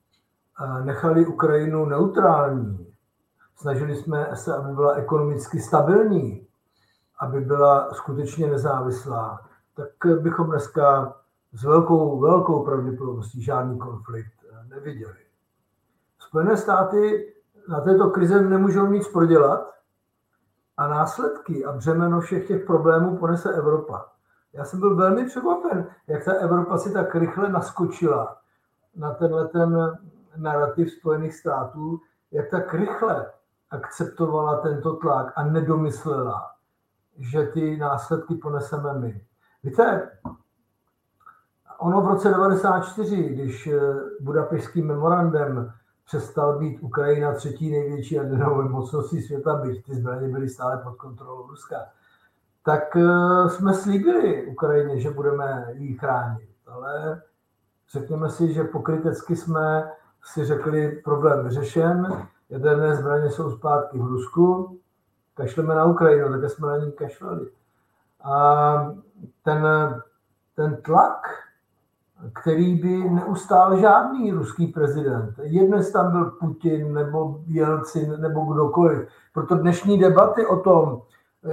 nechali 0.84 1.26
Ukrajinu 1.26 1.84
neutrální, 1.84 2.94
snažili 3.56 3.96
jsme 3.96 4.30
se, 4.34 4.56
aby 4.56 4.74
byla 4.74 4.92
ekonomicky 4.94 5.60
stabilní, 5.60 6.46
aby 7.20 7.40
byla 7.40 7.94
skutečně 7.94 8.46
nezávislá, 8.46 9.48
tak 9.74 10.20
bychom 10.20 10.46
dneska 10.46 11.14
s 11.52 11.64
velkou, 11.64 12.20
velkou 12.20 12.64
pravděpodobností 12.64 13.42
žádný 13.42 13.78
konflikt 13.78 14.32
neviděli. 14.68 15.18
Spojené 16.18 16.56
státy 16.56 17.34
na 17.68 17.80
této 17.80 18.10
krize 18.10 18.42
nemůžou 18.42 18.86
nic 18.86 19.08
prodělat 19.08 19.74
a 20.76 20.88
následky 20.88 21.64
a 21.64 21.72
břemeno 21.72 22.20
všech 22.20 22.48
těch 22.48 22.64
problémů 22.64 23.16
ponese 23.16 23.52
Evropa. 23.52 24.12
Já 24.52 24.64
jsem 24.64 24.80
byl 24.80 24.96
velmi 24.96 25.26
překvapen, 25.26 25.86
jak 26.06 26.24
ta 26.24 26.32
Evropa 26.32 26.78
si 26.78 26.92
tak 26.92 27.14
rychle 27.14 27.48
naskočila 27.48 28.36
na 28.96 29.14
tenhle 29.14 29.48
ten 29.48 29.98
narrativ 30.36 30.92
Spojených 30.92 31.34
států, 31.34 32.00
jak 32.30 32.50
tak 32.50 32.74
rychle 32.74 33.32
akceptovala 33.70 34.56
tento 34.60 34.96
tlak 34.96 35.32
a 35.36 35.44
nedomyslela, 35.44 36.50
že 37.18 37.46
ty 37.46 37.76
následky 37.76 38.34
poneseme 38.34 38.94
my. 38.94 39.24
Víte, 39.62 40.10
ono 41.78 42.00
v 42.00 42.06
roce 42.06 42.28
1994, 42.28 43.22
když 43.22 43.68
budapešským 44.20 44.86
memorandem 44.86 45.72
přestal 46.06 46.58
být 46.58 46.80
Ukrajina 46.80 47.32
třetí 47.32 47.70
největší 47.70 48.14
jadernou 48.14 48.68
mocností 48.68 49.22
světa, 49.22 49.54
byť 49.54 49.84
ty 49.84 49.94
zbraně 49.94 50.28
byly 50.28 50.48
stále 50.48 50.76
pod 50.76 50.96
kontrolou 50.96 51.46
Ruska, 51.46 51.76
tak 52.62 52.96
eh, 52.96 53.48
jsme 53.48 53.74
slíbili 53.74 54.46
Ukrajině, 54.46 55.00
že 55.00 55.10
budeme 55.10 55.66
ji 55.72 55.94
chránit. 55.94 56.48
Ale 56.66 57.22
řekněme 57.92 58.30
si, 58.30 58.52
že 58.52 58.64
pokrytecky 58.64 59.36
jsme 59.36 59.92
si 60.24 60.44
řekli, 60.44 61.02
problém 61.04 61.44
vyřešen, 61.44 62.26
jaderné 62.50 62.96
zbraně 62.96 63.30
jsou 63.30 63.50
zpátky 63.50 63.98
v 63.98 64.06
Rusku, 64.06 64.78
kašleme 65.34 65.74
na 65.74 65.84
Ukrajinu, 65.84 66.40
tak 66.40 66.50
jsme 66.50 66.68
na 66.68 66.76
ní 66.76 66.92
kašlali. 66.92 67.50
A 68.22 68.94
ten, 69.42 69.66
ten 70.56 70.76
tlak, 70.82 71.26
který 72.42 72.74
by 72.74 73.10
neustál 73.10 73.80
žádný 73.80 74.32
ruský 74.32 74.66
prezident. 74.66 75.34
Jednes 75.42 75.92
tam 75.92 76.12
byl 76.12 76.24
Putin 76.24 76.94
nebo 76.94 77.40
Jelcin 77.46 78.20
nebo 78.20 78.40
kdokoliv. 78.40 79.08
Proto 79.32 79.54
dnešní 79.54 79.98
debaty 79.98 80.46
o 80.46 80.56
tom, 80.56 81.02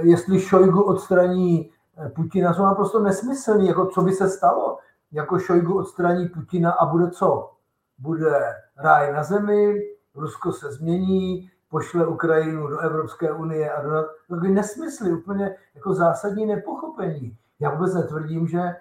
jestli 0.00 0.40
Šojgu 0.40 0.82
odstraní 0.82 1.70
eh, 1.96 2.08
Putina, 2.08 2.54
jsou 2.54 2.62
naprosto 2.62 3.00
nesmyslný. 3.00 3.66
Jako 3.66 3.86
co 3.86 4.02
by 4.02 4.12
se 4.12 4.28
stalo? 4.28 4.78
Jako 5.12 5.38
Šojgu 5.38 5.78
odstraní 5.78 6.28
Putina 6.28 6.72
a 6.72 6.86
bude 6.86 7.10
co? 7.10 7.52
Bude 7.98 8.54
ráj 8.76 9.12
na 9.12 9.22
zemi, 9.22 9.82
Rusko 10.14 10.52
se 10.52 10.72
změní, 10.72 11.50
pošle 11.68 12.06
Ukrajinu 12.06 12.68
do 12.68 12.78
Evropské 12.78 13.32
unie 13.32 13.72
a 13.72 13.82
do 14.28 14.36
nesmysly, 14.40 15.12
úplně 15.12 15.56
jako 15.74 15.94
zásadní 15.94 16.46
nepochopení. 16.46 17.38
Já 17.60 17.70
vůbec 17.70 17.94
netvrdím, 17.94 18.46
že 18.46 18.76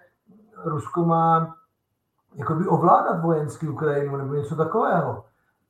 Rusko 0.65 1.05
má 1.05 1.55
jakoby 2.35 2.67
ovládat 2.67 3.21
vojenský 3.21 3.69
Ukrajinu 3.69 4.17
nebo 4.17 4.33
něco 4.33 4.55
takového, 4.55 5.25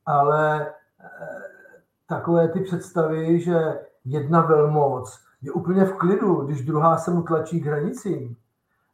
ale 0.05 0.67
eh, 0.67 1.07
takové 2.07 2.47
ty 2.47 2.59
představy, 2.59 3.39
že 3.39 3.79
jedna 4.05 4.41
velmoc 4.41 5.24
je 5.45 5.51
úplně 5.51 5.85
v 5.85 5.93
klidu, 5.93 6.35
když 6.35 6.65
druhá 6.65 6.97
se 6.97 7.11
mu 7.11 7.23
tlačí 7.23 7.61
k 7.61 7.65
hranicím. 7.65 8.35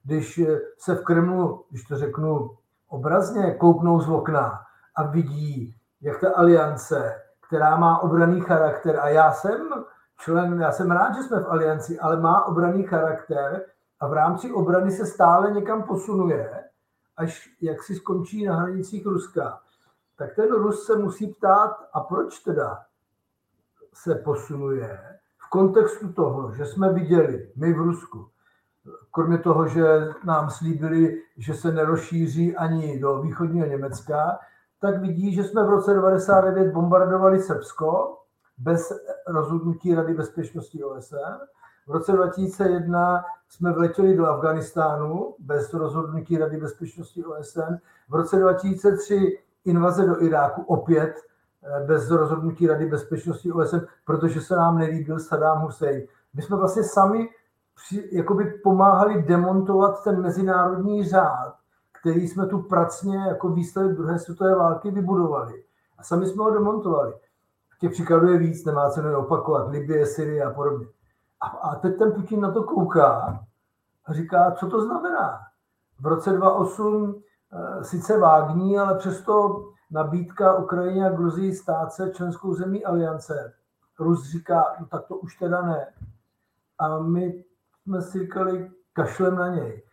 Když 0.03 0.41
se 0.77 0.95
v 0.95 1.03
Kremlu, 1.03 1.65
když 1.69 1.83
to 1.83 1.97
řeknu 1.97 2.57
obrazně, 2.87 3.53
kouknou 3.53 4.01
z 4.01 4.09
okna 4.09 4.61
a 4.95 5.03
vidí, 5.03 5.75
jak 6.01 6.19
ta 6.19 6.31
aliance, 6.35 7.21
která 7.47 7.77
má 7.77 7.99
obraný 7.99 8.41
charakter, 8.41 8.99
a 8.99 9.09
já 9.09 9.31
jsem 9.31 9.69
člen, 10.17 10.61
já 10.61 10.71
jsem 10.71 10.91
rád, 10.91 11.15
že 11.15 11.23
jsme 11.23 11.39
v 11.39 11.47
alianci, 11.47 11.99
ale 11.99 12.19
má 12.19 12.45
obraný 12.45 12.83
charakter 12.83 13.65
a 13.99 14.07
v 14.07 14.13
rámci 14.13 14.51
obrany 14.51 14.91
se 14.91 15.05
stále 15.05 15.51
někam 15.51 15.83
posunuje, 15.83 16.63
až 17.17 17.49
jak 17.61 17.83
si 17.83 17.95
skončí 17.95 18.45
na 18.45 18.55
hranicích 18.55 19.05
Ruska, 19.05 19.59
tak 20.17 20.35
ten 20.35 20.51
Rus 20.51 20.85
se 20.85 20.95
musí 20.95 21.27
ptát, 21.27 21.89
a 21.93 21.99
proč 21.99 22.39
teda 22.39 22.85
se 23.93 24.15
posunuje? 24.15 25.11
Kontextu 25.51 26.13
toho, 26.13 26.53
že 26.53 26.65
jsme 26.65 26.93
viděli, 26.93 27.51
my 27.55 27.73
v 27.73 27.77
Rusku, 27.77 28.27
kromě 29.11 29.37
toho, 29.37 29.67
že 29.67 29.83
nám 30.23 30.49
slíbili, 30.49 31.21
že 31.37 31.53
se 31.53 31.71
nerozšíří 31.71 32.55
ani 32.55 32.99
do 32.99 33.21
východního 33.21 33.67
Německa, 33.67 34.39
tak 34.79 35.01
vidí, 35.01 35.33
že 35.33 35.43
jsme 35.43 35.63
v 35.63 35.69
roce 35.69 35.91
1999 35.91 36.73
bombardovali 36.73 37.39
Srbsko 37.39 38.17
bez 38.57 38.93
rozhodnutí 39.27 39.95
Rady 39.95 40.13
bezpečnosti 40.13 40.83
OSN. 40.83 41.37
V 41.87 41.91
roce 41.91 42.11
2001 42.11 43.23
jsme 43.49 43.73
vletěli 43.73 44.17
do 44.17 44.27
Afganistánu 44.27 45.35
bez 45.39 45.73
rozhodnutí 45.73 46.37
Rady 46.37 46.57
bezpečnosti 46.57 47.25
OSN. 47.25 47.75
V 48.09 48.15
roce 48.15 48.39
2003 48.39 49.39
invaze 49.65 50.05
do 50.05 50.23
Iráku 50.23 50.61
opět 50.61 51.30
bez 51.85 52.11
rozhodnutí 52.11 52.67
Rady 52.67 52.85
bezpečnosti 52.85 53.51
OSN, 53.51 53.77
protože 54.05 54.41
se 54.41 54.55
nám 54.55 54.77
nelíbil 54.77 55.19
Saddam 55.19 55.61
Hussein. 55.61 56.07
My 56.33 56.41
jsme 56.41 56.57
vlastně 56.57 56.83
sami 56.83 57.29
při, 57.75 58.09
jakoby 58.11 58.45
pomáhali 58.63 59.23
demontovat 59.23 60.03
ten 60.03 60.21
mezinárodní 60.21 61.03
řád, 61.03 61.55
který 62.01 62.27
jsme 62.27 62.45
tu 62.45 62.59
pracně 62.59 63.17
jako 63.17 63.49
výsledek 63.49 63.97
druhé 63.97 64.19
světové 64.19 64.55
války 64.55 64.91
vybudovali. 64.91 65.63
A 65.97 66.03
sami 66.03 66.25
jsme 66.25 66.43
ho 66.43 66.51
demontovali. 66.51 67.13
Těch 67.79 67.91
příkladů 67.91 68.27
je 68.27 68.37
víc, 68.37 68.65
nemá 68.65 68.89
cenu 68.89 69.09
je 69.09 69.15
opakovat. 69.15 69.69
Libie, 69.69 70.05
Syrie 70.05 70.43
a 70.43 70.51
podobně. 70.51 70.87
A, 71.41 71.47
a 71.47 71.75
teď 71.75 71.97
ten 71.97 72.11
Putin 72.11 72.41
na 72.41 72.51
to 72.51 72.63
kouká 72.63 73.39
a 74.05 74.13
říká, 74.13 74.51
co 74.51 74.69
to 74.69 74.81
znamená. 74.81 75.39
V 75.99 76.05
roce 76.05 76.31
2008 76.31 77.15
e, 77.15 77.79
eh, 77.79 77.83
sice 77.83 78.17
vágní, 78.17 78.79
ale 78.79 78.97
přesto 78.97 79.63
nabídka 79.91 80.57
Ukrajině 80.57 81.05
a 81.05 81.09
Gruzii 81.09 81.55
stát 81.55 81.93
se 81.93 82.11
členskou 82.11 82.53
zemí 82.53 82.85
aliance. 82.85 83.53
Rus 83.99 84.31
říká, 84.31 84.75
no 84.79 84.85
tak 84.85 85.07
to 85.07 85.17
už 85.17 85.37
teda 85.37 85.61
ne. 85.61 85.93
A 86.79 86.99
my 86.99 87.43
jsme 87.83 88.01
si 88.01 88.19
říkali, 88.19 88.71
kašlem 88.93 89.35
na 89.35 89.47
něj. 89.47 89.83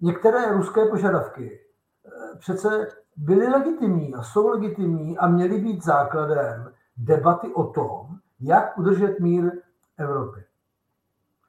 Některé 0.00 0.52
ruské 0.52 0.86
požadavky 0.86 1.60
eh, 2.06 2.38
přece 2.38 2.88
byly 3.16 3.48
legitimní 3.48 4.14
a 4.14 4.22
jsou 4.22 4.48
legitimní 4.48 5.18
a 5.18 5.28
měly 5.28 5.60
být 5.60 5.84
základem 5.84 6.72
debaty 6.96 7.54
o 7.54 7.64
tom, 7.64 8.06
jak 8.40 8.78
udržet 8.78 9.20
mír 9.20 9.52
Evropy. 9.98 10.44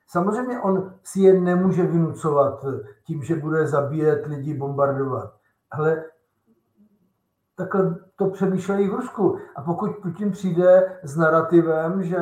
Samozřejmě 0.08 0.60
on 0.60 0.93
si 1.03 1.19
je 1.19 1.41
nemůže 1.41 1.84
vynucovat 1.84 2.65
tím, 3.03 3.24
že 3.24 3.36
bude 3.36 3.67
zabíjet 3.67 4.25
lidi, 4.25 4.53
bombardovat. 4.53 5.34
Ale 5.72 6.03
takhle 7.59 7.95
to 8.15 8.29
přemýšlejí 8.29 8.89
v 8.89 8.93
Rusku. 8.93 9.37
A 9.55 9.61
pokud 9.61 9.91
Putin 10.01 10.31
přijde 10.31 10.99
s 11.03 11.17
narrativem, 11.17 12.03
že 12.03 12.17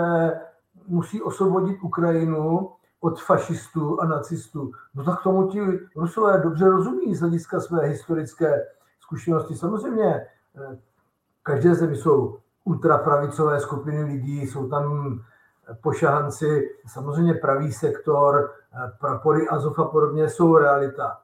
musí 0.87 1.21
osvobodit 1.21 1.77
Ukrajinu 1.83 2.71
od 2.99 3.21
fašistů 3.21 4.01
a 4.01 4.05
nacistů, 4.05 4.71
no 4.95 5.03
tak 5.03 5.23
tomu 5.23 5.47
ti 5.47 5.59
Rusové 5.95 6.37
dobře 6.37 6.65
rozumí 6.65 7.15
z 7.15 7.19
hlediska 7.19 7.59
své 7.59 7.85
historické 7.85 8.65
zkušenosti. 8.99 9.55
Samozřejmě 9.55 10.05
eh, 10.05 10.77
každé 11.43 11.75
zemi 11.75 11.95
jsou 11.95 12.37
ultrapravicové 12.63 13.59
skupiny 13.59 14.03
lidí, 14.03 14.41
jsou 14.41 14.69
tam 14.69 15.19
pošahanci, 15.81 16.69
samozřejmě 16.87 17.33
pravý 17.33 17.71
sektor, 17.71 18.51
eh, 18.73 18.91
prapory 18.99 19.47
Azov 19.47 19.79
a 19.79 19.85
podobně 19.85 20.29
jsou 20.29 20.57
realita. 20.57 21.17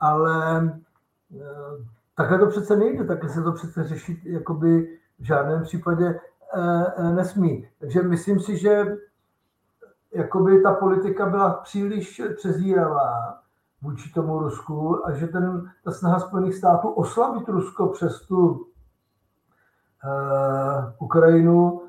Ale 0.00 0.62
eh, 1.36 1.94
takhle 2.14 2.38
to 2.38 2.46
přece 2.46 2.76
nejde, 2.76 3.04
takhle 3.04 3.30
se 3.30 3.42
to 3.42 3.52
přece 3.52 3.84
řešit 3.84 4.18
jakoby 4.24 4.98
v 5.18 5.24
žádném 5.24 5.62
případě 5.62 6.20
nesmí. 7.14 7.68
Takže 7.78 8.02
myslím 8.02 8.40
si, 8.40 8.56
že 8.56 8.96
jakoby 10.12 10.62
ta 10.62 10.74
politika 10.74 11.26
byla 11.26 11.54
příliš 11.54 12.22
přezíravá 12.36 13.38
vůči 13.82 14.12
tomu 14.12 14.38
Rusku 14.38 15.06
a 15.06 15.12
že 15.12 15.26
ten, 15.26 15.70
ta 15.84 15.90
snaha 15.90 16.20
Spojených 16.20 16.54
států 16.54 16.88
oslabit 16.88 17.48
Rusko 17.48 17.86
přes 17.86 18.26
tu 18.26 18.46
uh, 18.46 18.64
Ukrajinu, 20.98 21.82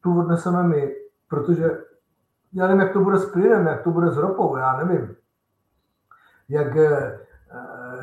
tu 0.00 0.20
odneseme 0.20 0.62
my, 0.62 0.94
protože 1.28 1.78
já 2.52 2.66
nevím, 2.66 2.80
jak 2.80 2.92
to 2.92 3.00
bude 3.00 3.18
s 3.18 3.30
plynem, 3.30 3.66
jak 3.66 3.82
to 3.82 3.90
bude 3.90 4.10
s 4.10 4.16
ropou, 4.16 4.56
já 4.56 4.84
nevím. 4.84 5.16
Jak 6.48 6.74
uh, 6.74 6.82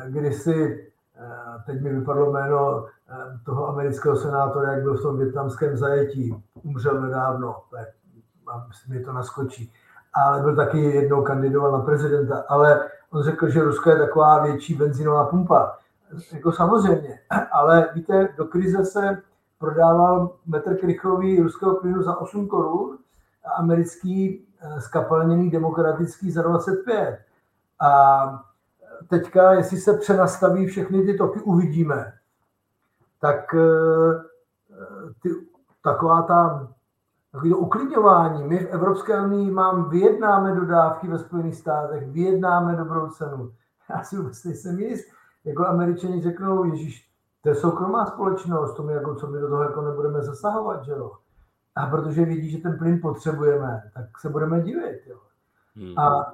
kdysi, 0.08 0.89
teď 1.66 1.80
mi 1.80 1.94
vypadlo 1.94 2.32
jméno 2.32 2.76
uh, 2.76 2.86
toho 3.44 3.68
amerického 3.68 4.16
senátora, 4.16 4.72
jak 4.72 4.82
byl 4.82 4.96
v 4.96 5.02
tom 5.02 5.18
větnamském 5.18 5.76
zajetí, 5.76 6.44
umřel 6.62 7.00
nedávno, 7.00 7.62
tak 7.70 7.88
mi 8.88 9.00
to 9.00 9.12
naskočí 9.12 9.72
ale 10.14 10.42
byl 10.42 10.56
taky 10.56 10.80
jednou 10.80 11.22
kandidoval 11.22 11.72
na 11.72 11.78
prezidenta, 11.78 12.44
ale 12.48 12.88
on 13.10 13.22
řekl, 13.22 13.48
že 13.48 13.62
Rusko 13.62 13.90
je 13.90 13.98
taková 13.98 14.44
větší 14.44 14.74
benzínová 14.74 15.26
pumpa. 15.26 15.76
Jako 16.32 16.52
samozřejmě, 16.52 17.18
ale 17.52 17.88
víte, 17.94 18.28
do 18.36 18.44
krize 18.44 18.84
se 18.84 19.22
prodával 19.58 20.30
metr 20.46 20.76
krychlový 20.76 21.40
ruského 21.40 21.74
plynu 21.74 22.02
za 22.02 22.16
8 22.16 22.48
korun 22.48 22.98
a 23.46 23.50
americký 23.50 24.46
eh, 24.60 24.80
skapalněný 24.80 25.50
demokratický 25.50 26.30
za 26.30 26.42
25. 26.42 27.18
A 27.80 28.44
teďka, 29.08 29.52
jestli 29.52 29.76
se 29.76 29.98
přenastaví 29.98 30.66
všechny 30.66 31.02
ty 31.02 31.14
toky, 31.14 31.40
uvidíme. 31.40 32.12
Tak 33.20 33.54
eh, 33.54 34.22
ty, 35.22 35.30
taková 35.82 36.22
ta 36.22 36.68
takový 37.32 37.50
to 37.50 37.58
uklidňování. 37.58 38.44
My 38.44 38.58
v 38.58 38.70
Evropské 38.70 39.20
unii 39.20 39.50
mám, 39.50 39.90
vyjednáme 39.90 40.54
dodávky 40.54 41.08
ve 41.08 41.18
Spojených 41.18 41.56
státech, 41.56 42.08
vyjednáme 42.08 42.76
dobrou 42.76 43.10
cenu. 43.10 43.52
Já 43.90 44.02
si 44.02 44.16
vůbec 44.16 44.44
nejsem 44.44 44.78
jist. 44.78 45.08
Jako 45.44 45.66
američani 45.66 46.22
řeknou, 46.22 46.64
Ježíš, 46.64 47.10
to 47.42 47.48
je 47.48 47.54
soukromá 47.54 48.06
společnost, 48.06 48.74
to 48.76 48.82
my 48.82 48.92
jako, 48.92 49.14
co 49.14 49.26
my 49.26 49.40
do 49.40 49.48
toho 49.48 49.62
jako 49.62 49.82
nebudeme 49.82 50.22
zasahovat, 50.22 50.84
že 50.84 50.92
jo. 50.92 51.12
A 51.76 51.86
protože 51.86 52.24
vidí, 52.24 52.50
že 52.50 52.58
ten 52.58 52.78
plyn 52.78 53.00
potřebujeme, 53.00 53.82
tak 53.94 54.04
se 54.20 54.28
budeme 54.28 54.60
divit, 54.60 55.00
jo. 55.06 55.18
Hmm. 55.76 55.98
A 55.98 56.32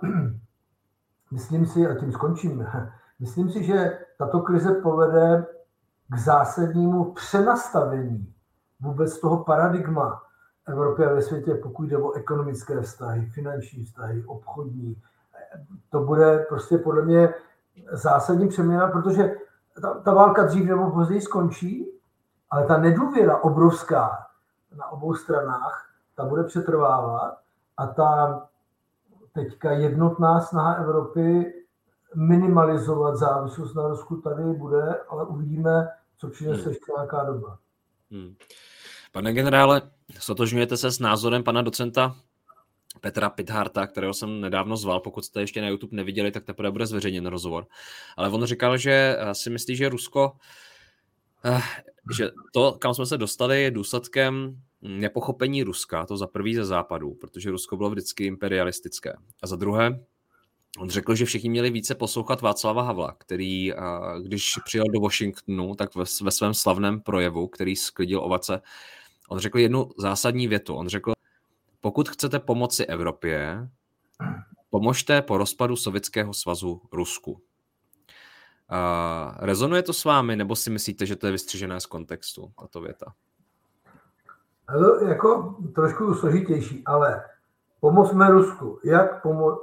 myslím 1.30 1.66
si, 1.66 1.86
a 1.86 1.94
tím 1.94 2.12
skončím, 2.12 2.66
myslím 3.20 3.50
si, 3.50 3.64
že 3.64 3.98
tato 4.18 4.40
krize 4.40 4.74
povede 4.74 5.46
k 6.08 6.18
zásadnímu 6.18 7.12
přenastavení 7.12 8.34
vůbec 8.80 9.20
toho 9.20 9.44
paradigma, 9.44 10.22
Evropě 10.68 11.10
a 11.10 11.14
ve 11.14 11.22
světě, 11.22 11.54
pokud 11.54 11.82
jde 11.82 11.98
o 11.98 12.12
ekonomické 12.12 12.80
vztahy, 12.80 13.26
finanční 13.26 13.84
vztahy, 13.84 14.24
obchodní. 14.24 15.02
To 15.90 16.00
bude 16.00 16.38
prostě 16.38 16.78
podle 16.78 17.02
mě 17.02 17.34
zásadní 17.92 18.48
přeměna, 18.48 18.88
protože 18.88 19.34
ta, 19.82 19.94
ta 19.94 20.14
válka 20.14 20.44
dřív 20.44 20.66
nebo 20.66 20.90
později 20.90 21.20
skončí, 21.20 21.90
ale 22.50 22.66
ta 22.66 22.78
nedůvěra 22.78 23.36
obrovská 23.36 24.26
na 24.76 24.88
obou 24.88 25.14
stranách, 25.14 25.90
ta 26.14 26.24
bude 26.24 26.44
přetrvávat 26.44 27.38
a 27.76 27.86
ta 27.86 28.42
teďka 29.36 29.72
jednotná 29.72 30.40
snaha 30.40 30.74
Evropy 30.74 31.52
minimalizovat 32.14 33.16
závislost 33.16 33.74
na 33.74 33.88
Rusku 33.88 34.16
tady 34.16 34.42
bude, 34.42 35.00
ale 35.08 35.24
uvidíme, 35.24 35.88
co 36.18 36.28
přinese 36.28 36.62
hmm. 36.62 36.70
ještě 36.70 36.92
nějaká 36.96 37.24
doba. 37.24 37.58
Hmm. 38.10 38.34
Pane 39.12 39.32
generále, 39.32 39.82
sotožňujete 40.18 40.76
se 40.76 40.90
s 40.90 40.98
názorem 40.98 41.44
pana 41.44 41.62
docenta 41.62 42.16
Petra 43.00 43.30
Pitharta, 43.30 43.86
kterého 43.86 44.14
jsem 44.14 44.40
nedávno 44.40 44.76
zval, 44.76 45.00
pokud 45.00 45.24
jste 45.24 45.40
ještě 45.40 45.60
na 45.60 45.68
YouTube 45.68 45.96
neviděli, 45.96 46.30
tak 46.30 46.44
teprve 46.44 46.70
bude 46.70 46.86
zveřejněn 46.86 47.26
rozhovor. 47.26 47.66
Ale 48.16 48.28
on 48.28 48.44
říkal, 48.44 48.76
že 48.76 49.16
eh, 49.18 49.34
si 49.34 49.50
myslí, 49.50 49.76
že 49.76 49.88
Rusko, 49.88 50.32
eh, 51.44 51.60
že 52.16 52.30
to, 52.52 52.76
kam 52.80 52.94
jsme 52.94 53.06
se 53.06 53.18
dostali, 53.18 53.62
je 53.62 53.70
důsledkem 53.70 54.60
nepochopení 54.86 55.62
Ruska, 55.62 56.06
to 56.06 56.16
za 56.16 56.26
prvý 56.26 56.54
ze 56.54 56.64
západu, 56.64 57.14
protože 57.14 57.50
Rusko 57.50 57.76
bylo 57.76 57.90
vždycky 57.90 58.24
imperialistické. 58.24 59.16
A 59.42 59.46
za 59.46 59.56
druhé, 59.56 60.00
on 60.78 60.90
řekl, 60.90 61.14
že 61.14 61.24
všichni 61.24 61.50
měli 61.50 61.70
více 61.70 61.94
poslouchat 61.94 62.40
Václava 62.40 62.82
Havla, 62.82 63.12
který, 63.18 63.72
když 64.22 64.58
přijel 64.64 64.84
do 64.94 65.00
Washingtonu, 65.00 65.74
tak 65.74 65.94
ve, 65.94 66.04
ve 66.22 66.30
svém 66.30 66.54
slavném 66.54 67.00
projevu, 67.00 67.48
který 67.48 67.76
sklidil 67.76 68.20
ovace, 68.24 68.60
On 69.28 69.38
řekl 69.38 69.58
jednu 69.58 69.90
zásadní 69.98 70.48
větu. 70.48 70.74
On 70.74 70.88
řekl, 70.88 71.12
pokud 71.80 72.08
chcete 72.08 72.38
pomoci 72.38 72.86
Evropě, 72.86 73.68
pomožte 74.70 75.22
po 75.22 75.38
rozpadu 75.38 75.76
Sovětského 75.76 76.34
svazu 76.34 76.82
Rusku. 76.92 77.32
Uh, 77.32 77.38
rezonuje 79.38 79.82
to 79.82 79.92
s 79.92 80.04
vámi, 80.04 80.36
nebo 80.36 80.56
si 80.56 80.70
myslíte, 80.70 81.06
že 81.06 81.16
to 81.16 81.26
je 81.26 81.32
vystřižené 81.32 81.80
z 81.80 81.86
kontextu, 81.86 82.52
tato 82.60 82.80
věta? 82.80 83.14
To 84.72 85.04
jako 85.04 85.54
trošku 85.74 86.14
složitější, 86.14 86.82
ale 86.86 87.24
pomozme 87.80 88.30
Rusku. 88.30 88.78
Jak, 88.84 89.24
pomo- 89.24 89.58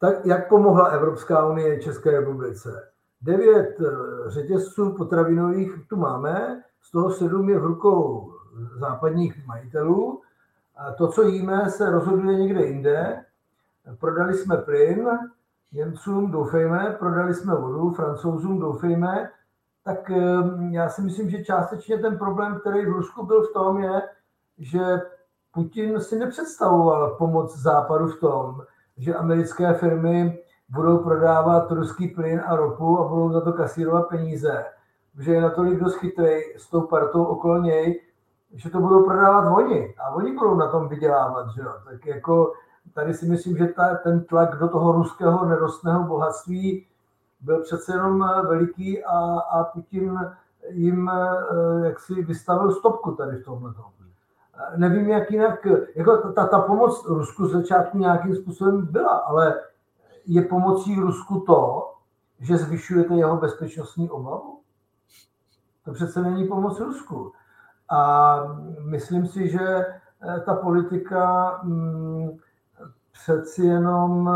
tak, 0.00 0.26
jak 0.26 0.48
pomohla 0.48 0.86
Evropská 0.86 1.46
unie 1.46 1.82
České 1.82 2.10
republice? 2.10 2.88
Devět 3.22 3.76
eh, 3.80 3.90
řetězců 4.30 4.92
potravinových 4.92 5.88
tu 5.88 5.96
máme, 5.96 6.62
z 6.82 6.90
toho 6.90 7.10
sedm 7.10 7.48
je 7.48 7.58
v 7.58 7.64
rukou 7.64 8.32
západních 8.78 9.46
majitelů. 9.46 10.22
A 10.76 10.92
to, 10.92 11.08
co 11.08 11.22
jíme, 11.22 11.70
se 11.70 11.90
rozhoduje 11.90 12.36
někde 12.36 12.66
jinde. 12.66 13.24
Prodali 14.00 14.34
jsme 14.34 14.56
plyn 14.56 15.08
Němcům, 15.72 16.30
doufejme, 16.30 16.96
prodali 16.98 17.34
jsme 17.34 17.54
vodu 17.54 17.90
Francouzům, 17.90 18.60
doufejme. 18.60 19.30
Tak 19.84 20.10
ehm, 20.10 20.70
já 20.72 20.88
si 20.88 21.02
myslím, 21.02 21.30
že 21.30 21.44
částečně 21.44 21.98
ten 21.98 22.18
problém, 22.18 22.60
který 22.60 22.86
v 22.86 22.92
Rusku 22.92 23.26
byl 23.26 23.42
v 23.42 23.52
tom, 23.52 23.82
je, 23.82 24.02
že 24.62 25.00
Putin 25.52 26.00
si 26.00 26.18
nepředstavoval 26.18 27.10
pomoc 27.10 27.58
západu 27.58 28.06
v 28.06 28.20
tom, 28.20 28.62
že 28.96 29.14
americké 29.14 29.74
firmy 29.74 30.38
budou 30.68 30.98
prodávat 30.98 31.70
ruský 31.70 32.08
plyn 32.08 32.42
a 32.46 32.56
ropu 32.56 32.98
a 32.98 33.08
budou 33.08 33.32
za 33.32 33.40
to 33.40 33.52
kasírovat 33.52 34.08
peníze. 34.08 34.64
Že 35.18 35.32
je 35.32 35.40
natolik 35.40 35.80
dost 35.80 35.94
chytrý 35.94 36.40
s 36.56 36.70
tou 36.70 36.80
partou 36.80 37.24
okolo 37.24 37.58
něj, 37.58 38.00
že 38.54 38.70
to 38.70 38.80
budou 38.80 39.04
prodávat 39.04 39.56
oni 39.56 39.94
a 39.98 40.10
oni 40.10 40.32
budou 40.32 40.54
na 40.54 40.66
tom 40.66 40.88
vydělávat, 40.88 41.48
že. 41.54 41.62
Tak 41.90 42.06
jako 42.06 42.52
tady 42.94 43.14
si 43.14 43.26
myslím, 43.26 43.56
že 43.56 43.66
ta, 43.66 43.94
ten 43.94 44.24
tlak 44.24 44.58
do 44.58 44.68
toho 44.68 44.92
ruského 44.92 45.46
nerostného 45.46 46.04
bohatství 46.04 46.86
byl 47.40 47.62
přece 47.62 47.92
jenom 47.92 48.24
veliký 48.48 49.04
a, 49.04 49.38
a 49.38 49.64
Putin 49.64 50.18
jim 50.68 51.10
eh, 51.10 51.86
jak 51.86 52.00
si 52.00 52.22
vystavil 52.22 52.72
stopku 52.72 53.12
tady 53.12 53.36
v 53.36 53.44
tomhle. 53.44 53.72
Nevím, 54.76 55.08
jak 55.08 55.30
jinak, 55.30 55.66
jako 55.94 56.16
ta, 56.16 56.46
ta 56.46 56.60
pomoc 56.60 57.06
Rusku 57.06 57.48
začátku 57.48 57.98
nějakým 57.98 58.36
způsobem 58.36 58.86
byla, 58.90 59.10
ale 59.10 59.60
je 60.26 60.42
pomocí 60.42 61.00
Rusku 61.00 61.40
to, 61.40 61.92
že 62.40 62.56
zvyšujete 62.56 63.14
jeho 63.14 63.36
bezpečnostní 63.36 64.10
obavu? 64.10 64.60
To 65.84 65.92
přece 65.92 66.22
není 66.22 66.48
pomoc 66.48 66.80
Rusku. 66.80 67.32
A 67.90 68.38
myslím 68.80 69.26
si, 69.26 69.48
že 69.48 69.60
eh, 69.60 70.40
ta 70.40 70.54
politika 70.54 71.60
mm, 71.62 72.30
přeci 73.12 73.62
jenom 73.62 74.30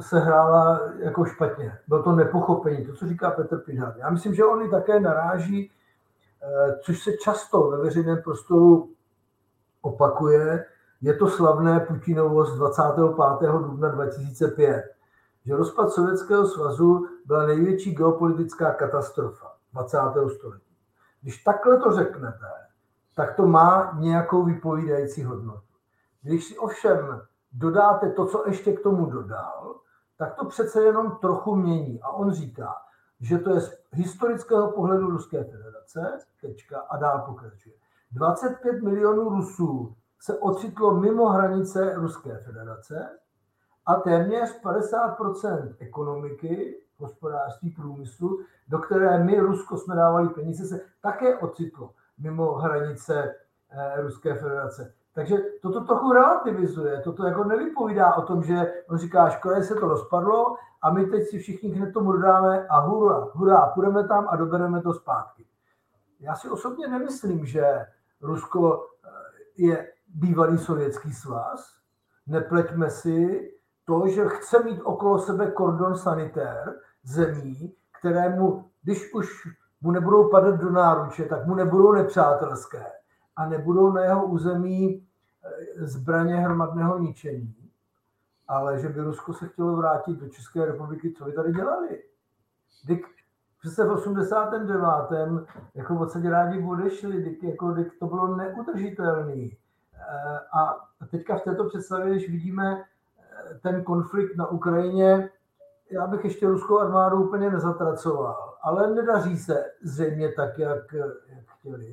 se 0.00 0.18
hrála 0.20 0.80
jako 0.98 1.24
špatně. 1.24 1.78
Bylo 1.88 2.02
to 2.02 2.12
nepochopení, 2.12 2.86
to, 2.86 2.92
co 2.92 3.06
říká 3.06 3.30
Petr 3.30 3.58
Pidhal. 3.58 3.94
Já 3.96 4.10
myslím, 4.10 4.34
že 4.34 4.44
on 4.44 4.62
i 4.62 4.70
také 4.70 5.00
naráží, 5.00 5.70
eh, 6.42 6.78
což 6.82 7.02
se 7.02 7.12
často 7.12 7.70
ve 7.70 7.78
veřejném 7.78 8.22
prostoru 8.22 8.93
opakuje, 9.84 10.64
je 11.00 11.14
to 11.14 11.28
slavné 11.28 11.80
Putinovo 11.80 12.44
z 12.44 12.54
25. 12.58 13.50
dubna 13.50 13.88
2005, 13.88 14.84
že 15.44 15.56
rozpad 15.56 15.90
Sovětského 15.90 16.46
svazu 16.46 17.06
byla 17.26 17.46
největší 17.46 17.94
geopolitická 17.94 18.72
katastrofa 18.72 19.52
20. 19.72 19.98
století. 20.36 20.76
Když 21.22 21.42
takhle 21.42 21.78
to 21.78 21.92
řeknete, 21.92 22.46
tak 23.16 23.36
to 23.36 23.46
má 23.46 23.96
nějakou 23.98 24.44
vypovídající 24.44 25.24
hodnotu. 25.24 25.74
Když 26.22 26.44
si 26.44 26.58
ovšem 26.58 27.20
dodáte 27.52 28.10
to, 28.10 28.26
co 28.26 28.44
ještě 28.46 28.72
k 28.72 28.82
tomu 28.82 29.06
dodal, 29.06 29.74
tak 30.18 30.34
to 30.34 30.44
přece 30.44 30.82
jenom 30.82 31.18
trochu 31.20 31.54
mění. 31.54 32.02
A 32.02 32.08
on 32.08 32.32
říká, 32.32 32.74
že 33.20 33.38
to 33.38 33.50
je 33.54 33.60
z 33.60 33.84
historického 33.92 34.72
pohledu 34.72 35.10
Ruské 35.10 35.44
federace, 35.44 36.18
tečka, 36.40 36.80
a 36.80 36.96
dál 36.96 37.22
pokračuje. 37.26 37.83
25 38.14 38.82
milionů 38.82 39.28
Rusů 39.28 39.94
se 40.20 40.38
ocitlo 40.38 41.00
mimo 41.00 41.28
hranice 41.28 41.94
Ruské 41.94 42.36
federace 42.36 43.08
a 43.86 43.94
téměř 43.94 44.62
50% 44.62 45.74
ekonomiky, 45.78 46.80
hospodářství, 46.96 47.70
průmyslu, 47.70 48.40
do 48.68 48.78
které 48.78 49.24
my, 49.24 49.40
Rusko, 49.40 49.76
jsme 49.76 49.96
dávali 49.96 50.28
peníze, 50.28 50.64
se 50.64 50.80
také 51.02 51.38
ocitlo 51.38 51.90
mimo 52.18 52.52
hranice 52.52 53.34
eh, 53.70 54.00
Ruské 54.00 54.34
federace. 54.34 54.94
Takže 55.14 55.36
toto 55.62 55.80
trochu 55.80 56.12
relativizuje, 56.12 57.00
toto 57.00 57.26
jako 57.26 57.44
nevypovídá 57.44 58.14
o 58.14 58.22
tom, 58.22 58.42
že 58.42 58.72
on 58.88 58.98
říká, 58.98 59.30
škoda, 59.30 59.62
se 59.62 59.74
to 59.74 59.88
rozpadlo 59.88 60.56
a 60.82 60.90
my 60.90 61.06
teď 61.06 61.28
si 61.28 61.38
všichni 61.38 61.70
hned 61.70 61.92
tomu 61.92 62.12
dodáme 62.12 62.66
a 62.66 62.80
hurá, 62.80 63.28
hurá, 63.32 63.66
půjdeme 63.66 64.08
tam 64.08 64.26
a 64.28 64.36
dobereme 64.36 64.82
to 64.82 64.94
zpátky. 64.94 65.46
Já 66.20 66.34
si 66.34 66.48
osobně 66.48 66.88
nemyslím, 66.88 67.46
že 67.46 67.86
Rusko 68.20 68.86
eh, 69.04 69.08
je 69.56 69.92
bývalý 70.08 70.58
sovětský 70.58 71.12
svaz. 71.12 71.74
Nepleťme 72.26 72.90
si 72.90 73.50
to, 73.84 74.08
že 74.08 74.24
chce 74.28 74.62
mít 74.62 74.80
okolo 74.80 75.18
sebe 75.18 75.50
kordon 75.50 75.96
sanitér 75.96 76.74
zemí, 77.02 77.74
kterému, 77.98 78.70
když 78.82 79.14
už 79.14 79.48
mu 79.80 79.90
nebudou 79.90 80.30
padat 80.30 80.60
do 80.60 80.70
náruče, 80.70 81.24
tak 81.24 81.46
mu 81.46 81.54
nebudou 81.54 81.92
nepřátelské 81.92 82.86
a 83.36 83.48
nebudou 83.48 83.92
na 83.92 84.04
jeho 84.04 84.26
území 84.26 85.06
eh, 85.44 85.86
zbraně 85.86 86.36
hromadného 86.36 86.98
ničení, 86.98 87.70
ale 88.48 88.78
že 88.78 88.88
by 88.88 89.00
Rusko 89.00 89.34
se 89.34 89.48
chtělo 89.48 89.76
vrátit 89.76 90.16
do 90.16 90.28
České 90.28 90.66
republiky, 90.66 91.12
co 91.12 91.24
by 91.24 91.32
tady 91.32 91.52
dělali? 91.52 92.02
Dyk, 93.64 93.72
přece 93.72 93.84
v 93.84 93.92
89. 93.92 95.48
jako 95.74 95.94
odsaď 95.94 96.24
rádi 96.24 96.64
odešli, 96.64 97.22
dyk, 97.22 97.42
jako, 97.42 97.72
dyk, 97.72 97.98
to 97.98 98.06
bylo 98.06 98.36
neudržitelné. 98.36 99.42
Eh, 99.42 100.38
a 100.58 100.76
teďka 101.10 101.36
v 101.36 101.42
této 101.42 101.64
představě, 101.64 102.10
když 102.10 102.30
vidíme 102.30 102.84
eh, 102.84 103.58
ten 103.62 103.84
konflikt 103.84 104.36
na 104.36 104.46
Ukrajině, 104.46 105.30
já 105.90 106.06
bych 106.06 106.24
ještě 106.24 106.48
ruskou 106.48 106.78
armádu 106.78 107.24
úplně 107.26 107.50
nezatracoval, 107.50 108.56
ale 108.62 108.94
nedaří 108.94 109.38
se 109.38 109.64
zřejmě 109.82 110.32
tak, 110.32 110.58
jak, 110.58 110.92
jak 111.28 111.44
chtěli 111.58 111.92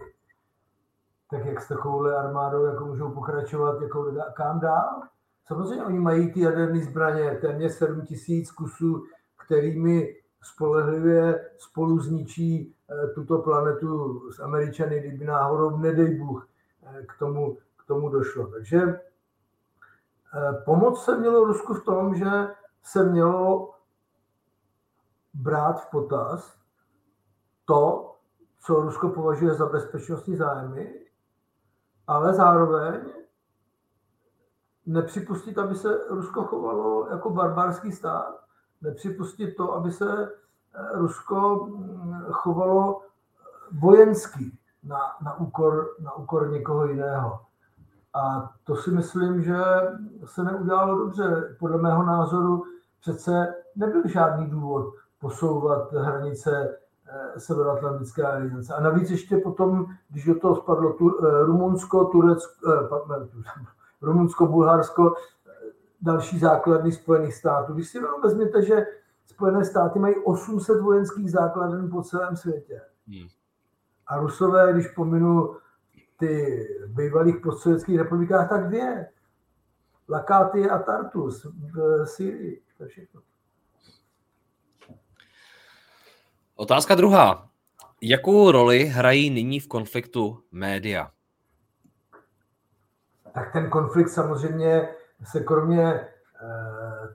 tak 1.32 1.46
jak 1.46 1.62
s 1.62 1.68
takovouhle 1.68 2.16
armádou 2.16 2.66
jako 2.66 2.86
můžou 2.86 3.12
pokračovat 3.12 3.82
jako 3.82 4.14
kam 4.34 4.60
dál. 4.60 5.02
Samozřejmě 5.48 5.84
oni 5.86 6.00
mají 6.00 6.34
ty 6.34 6.40
jaderné 6.40 6.80
zbraně, 6.80 7.38
téměř 7.42 7.72
7 7.72 8.02
tisíc 8.02 8.52
kusů, 8.52 9.04
kterými 9.46 10.21
spolehlivě 10.41 11.51
spolu 11.58 11.99
zničí 11.99 12.75
eh, 12.89 13.08
tuto 13.08 13.38
planetu 13.39 14.21
s 14.32 14.39
Američany, 14.39 14.99
kdyby 14.99 15.25
náhodou, 15.25 15.77
nedej 15.77 16.17
Bůh, 16.19 16.47
eh, 16.84 17.06
k 17.06 17.19
tomu, 17.19 17.58
k 17.77 17.88
tomu 17.88 18.10
došlo. 18.10 18.47
Takže 18.47 18.82
eh, 18.82 19.01
pomoc 20.65 21.04
se 21.04 21.17
mělo 21.17 21.45
Rusku 21.45 21.73
v 21.73 21.86
tom, 21.86 22.15
že 22.15 22.47
se 22.84 23.04
mělo 23.04 23.73
brát 25.34 25.73
v 25.73 25.89
potaz 25.91 26.58
to, 27.65 28.15
co 28.60 28.82
Rusko 28.82 29.10
považuje 29.10 29.54
za 29.54 29.65
bezpečnostní 29.65 30.36
zájmy 30.36 31.01
ale 32.12 32.34
zároveň 32.34 33.01
nepřipustit, 34.86 35.58
aby 35.58 35.75
se 35.75 36.01
Rusko 36.10 36.43
chovalo 36.43 37.08
jako 37.10 37.30
barbarský 37.30 37.91
stát, 37.91 38.43
nepřipustit 38.82 39.56
to, 39.56 39.74
aby 39.74 39.91
se 39.91 40.32
eh, 40.76 40.98
Rusko 40.98 41.65
mm, 41.65 42.24
chovalo 42.32 43.02
vojensky 43.80 44.58
na, 44.84 45.00
na, 45.22 45.39
úkor, 45.39 45.96
na 46.00 46.15
úkor 46.15 46.50
někoho 46.52 46.86
jiného. 46.86 47.39
A 48.13 48.54
to 48.63 48.76
si 48.76 48.91
myslím, 48.91 49.44
že 49.44 49.58
se 50.26 50.44
neudělalo 50.44 50.98
dobře. 50.98 51.56
Podle 51.60 51.78
mého 51.78 52.04
názoru 52.04 52.63
přece 53.02 53.56
nebyl 53.76 54.08
žádný 54.08 54.50
důvod 54.50 54.94
posouvat 55.20 55.94
hranice 55.94 56.78
Eh, 57.13 57.39
Severoatlantické 57.39 58.24
aliance. 58.24 58.74
A 58.74 58.82
navíc 58.82 59.10
ještě 59.10 59.38
potom, 59.38 59.86
když 60.10 60.26
do 60.26 60.39
toho 60.39 60.56
spadlo 60.56 60.94
tu, 60.94 61.26
eh, 61.26 61.44
Rumunsko, 61.44 62.06
Turecko, 62.06 62.72
eh, 62.72 63.28
Rumunsko, 64.02 64.48
Bulharsko, 64.48 65.13
další 66.02 66.40
základny 66.40 66.92
Spojených 66.92 67.34
států. 67.34 67.74
Když 67.74 67.88
si 67.88 67.98
jenom 67.98 68.22
vezměte, 68.22 68.66
že 68.66 68.86
Spojené 69.26 69.66
státy 69.66 70.00
mají 70.00 70.16
800 70.16 70.82
vojenských 70.82 71.32
základen 71.32 71.90
po 71.90 72.02
celém 72.02 72.36
světě. 72.36 72.82
Hmm. 73.08 73.28
A 74.08 74.18
Rusové, 74.18 74.74
když 74.74 74.88
pominu 74.88 75.56
ty 76.20 76.68
bývalých 76.88 77.36
postsovětských 77.44 77.98
republikách, 77.98 78.50
tak 78.50 78.68
dvě. 78.68 79.10
Lakáty 80.10 80.70
a 80.70 80.80
Tartus 80.80 81.46
v 81.46 82.06
Syrii. 82.06 82.62
To 82.78 82.84
je 82.84 82.90
všechno. 82.90 83.22
Otázka 86.56 86.96
druhá. 86.96 87.50
Jakou 88.02 88.52
roli 88.52 88.86
hrají 88.86 89.30
nyní 89.30 89.60
v 89.60 89.68
konfliktu 89.68 90.44
média? 90.52 91.12
Tak 93.34 93.54
ten 93.54 93.70
konflikt 93.70 94.10
samozřejmě 94.10 94.90
se 95.24 95.40
kromě 95.40 95.94
eh, 95.94 96.08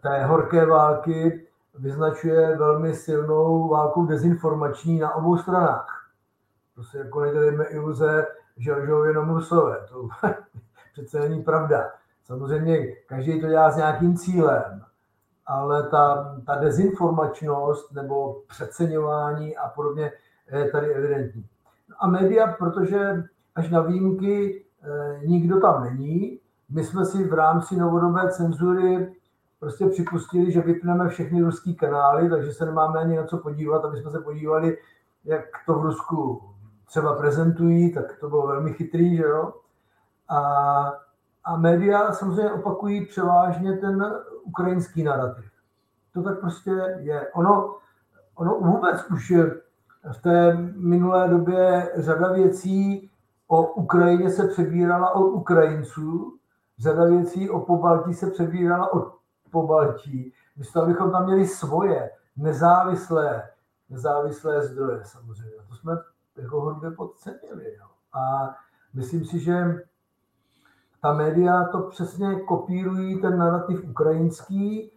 té 0.02 0.24
horké 0.24 0.66
války 0.66 1.46
vyznačuje 1.78 2.56
velmi 2.56 2.94
silnou 2.94 3.68
válkou 3.68 4.06
dezinformační 4.06 4.98
na 4.98 5.14
obou 5.14 5.36
stranách. 5.36 6.10
Si 6.90 6.98
jako 6.98 7.20
nedělíme 7.20 7.64
iluze, 7.64 8.26
že 8.56 8.74
lžou 8.74 9.04
jenom 9.04 9.34
Rusové. 9.34 9.76
To 9.88 10.08
přece 10.92 11.18
není 11.18 11.42
pravda. 11.42 11.90
Samozřejmě 12.24 12.86
každý 13.06 13.40
to 13.40 13.46
dělá 13.46 13.70
s 13.70 13.76
nějakým 13.76 14.16
cílem 14.16 14.86
ale 15.46 15.88
ta, 15.88 16.36
ta 16.46 16.54
dezinformačnost 16.54 17.92
nebo 17.92 18.42
přeceňování 18.48 19.56
a 19.56 19.68
podobně 19.68 20.12
je 20.52 20.70
tady 20.70 20.94
evidentní. 20.94 21.46
A 21.98 22.08
média, 22.08 22.46
protože 22.58 23.24
až 23.54 23.70
na 23.70 23.80
výjimky 23.80 24.64
eh, 24.82 25.20
nikdo 25.26 25.60
tam 25.60 25.84
není, 25.84 26.40
my 26.68 26.84
jsme 26.84 27.04
si 27.04 27.24
v 27.24 27.34
rámci 27.34 27.76
novodobé 27.76 28.30
cenzury 28.30 29.16
prostě 29.60 29.86
připustili, 29.86 30.52
že 30.52 30.60
vypneme 30.60 31.08
všechny 31.08 31.42
ruský 31.42 31.74
kanály, 31.74 32.30
takže 32.30 32.52
se 32.52 32.66
nemáme 32.66 32.98
ani 32.98 33.16
na 33.16 33.24
co 33.24 33.38
podívat, 33.38 33.84
aby 33.84 33.98
jsme 33.98 34.10
se 34.10 34.20
podívali, 34.20 34.78
jak 35.24 35.44
to 35.66 35.74
v 35.74 35.82
Rusku 35.82 36.42
třeba 36.86 37.14
prezentují, 37.14 37.94
tak 37.94 38.18
to 38.20 38.28
bylo 38.28 38.46
velmi 38.46 38.72
chytrý, 38.72 39.16
že 39.16 39.22
jo. 39.22 39.52
A, 40.28 40.38
a 41.44 41.56
média 41.56 42.12
samozřejmě 42.12 42.50
opakují 42.50 43.06
převážně 43.06 43.76
ten 43.76 44.14
ukrajinský 44.44 45.02
narrativ. 45.02 45.44
To 46.12 46.22
tak 46.22 46.40
prostě 46.40 46.96
je. 46.98 47.30
Ono, 47.34 47.76
ono 48.34 48.54
vůbec 48.60 49.04
už 49.10 49.32
v 50.12 50.22
té 50.22 50.56
minulé 50.76 51.28
době 51.28 51.92
řada 51.96 52.32
věcí 52.32 53.10
o 53.48 53.72
Ukrajině 53.72 54.30
se 54.30 54.48
přebírala 54.48 55.14
od 55.14 55.28
Ukrajinců, 55.28 56.36
řada 56.78 57.04
věcí 57.04 57.50
o 57.50 57.60
Pobaltí 57.60 58.14
se 58.14 58.30
přebírala 58.30 58.92
od 58.92 59.14
Pobaltí. 59.50 60.32
Místo, 60.56 60.82
abychom 60.82 61.10
tam 61.10 61.24
měli 61.24 61.46
svoje 61.46 62.10
nezávislé, 62.36 63.42
nezávislé 63.90 64.62
zdroje 64.62 65.00
samozřejmě. 65.04 65.56
To 65.68 65.74
jsme 65.74 65.92
jako 66.36 66.60
hodně 66.60 66.90
podcenili. 66.90 67.74
Jo. 67.78 67.86
A 68.12 68.54
myslím 68.94 69.24
si, 69.24 69.38
že 69.38 69.54
ta 71.02 71.12
média 71.12 71.64
to 71.64 71.80
přesně 71.80 72.40
kopírují 72.40 73.20
ten 73.20 73.38
narrativ 73.38 73.84
ukrajinský 73.84 74.92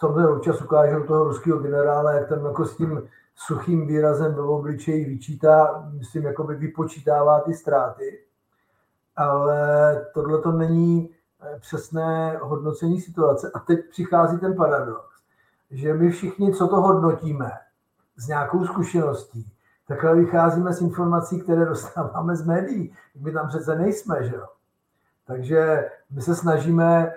samozřejmě 0.00 0.28
občas 0.28 0.62
ukážou 0.62 1.02
toho 1.02 1.24
ruského 1.24 1.58
generála, 1.58 2.12
jak 2.12 2.28
tam 2.28 2.44
jako 2.44 2.64
s 2.64 2.76
tím 2.76 3.08
suchým 3.34 3.86
výrazem 3.86 4.34
ve 4.34 4.42
obličeji 4.42 5.04
vyčítá, 5.04 5.88
myslím, 5.98 6.24
jako 6.24 6.44
by 6.44 6.54
vypočítává 6.54 7.40
ty 7.40 7.54
ztráty, 7.54 8.25
ale 9.16 10.06
tohle 10.14 10.38
to 10.38 10.52
není 10.52 11.10
eh, 11.42 11.58
přesné 11.60 12.38
hodnocení 12.42 13.00
situace. 13.00 13.50
A 13.54 13.58
teď 13.58 13.80
přichází 13.90 14.38
ten 14.38 14.56
paradox, 14.56 15.04
že 15.70 15.94
my 15.94 16.10
všichni, 16.10 16.54
co 16.54 16.68
to 16.68 16.76
hodnotíme 16.76 17.50
s 18.16 18.28
nějakou 18.28 18.64
zkušeností, 18.64 19.52
takhle 19.88 20.14
vycházíme 20.14 20.72
z 20.72 20.80
informací, 20.80 21.40
které 21.40 21.64
dostáváme 21.68 22.36
z 22.36 22.46
médií. 22.46 22.94
My 23.20 23.32
tam 23.32 23.48
přece 23.48 23.78
nejsme, 23.78 24.24
že 24.24 24.34
jo? 24.34 24.46
Takže 25.26 25.90
my 26.10 26.22
se 26.22 26.34
snažíme 26.34 27.12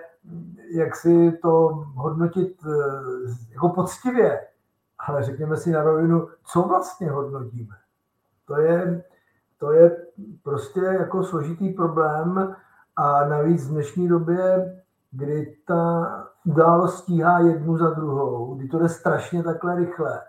jak 0.70 0.96
si 0.96 1.32
to 1.42 1.68
hodnotit 1.94 2.64
eh, 2.66 3.50
jako 3.50 3.68
poctivě, 3.68 4.46
ale 4.98 5.22
řekněme 5.22 5.56
si 5.56 5.70
na 5.70 5.82
rovinu, 5.82 6.28
co 6.44 6.62
vlastně 6.62 7.10
hodnotíme. 7.10 7.76
To 8.46 8.60
je, 8.60 9.04
to 9.60 9.72
je 9.72 9.96
prostě 10.42 10.80
jako 10.80 11.22
složitý 11.22 11.68
problém 11.68 12.56
a 12.96 13.24
navíc 13.24 13.68
v 13.68 13.70
dnešní 13.70 14.08
době, 14.08 14.72
kdy 15.10 15.56
ta 15.66 16.06
událost 16.44 16.98
stíhá 16.98 17.38
jednu 17.38 17.76
za 17.76 17.90
druhou, 17.90 18.54
kdy 18.54 18.68
to 18.68 18.78
jde 18.78 18.88
strašně 18.88 19.42
takhle 19.42 19.76
rychle, 19.76 20.20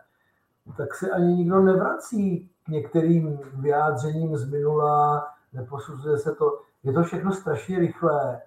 tak 0.77 0.95
se 0.95 1.11
ani 1.11 1.33
nikdo 1.33 1.59
nevrací 1.59 2.49
k 2.65 2.67
některým 2.67 3.39
vyjádřením 3.53 4.37
z 4.37 4.49
minula, 4.49 5.27
neposuzuje 5.53 6.17
se 6.17 6.35
to. 6.35 6.61
Je 6.83 6.93
to 6.93 7.03
všechno 7.03 7.31
strašně 7.33 7.79
rychlé 7.79 8.41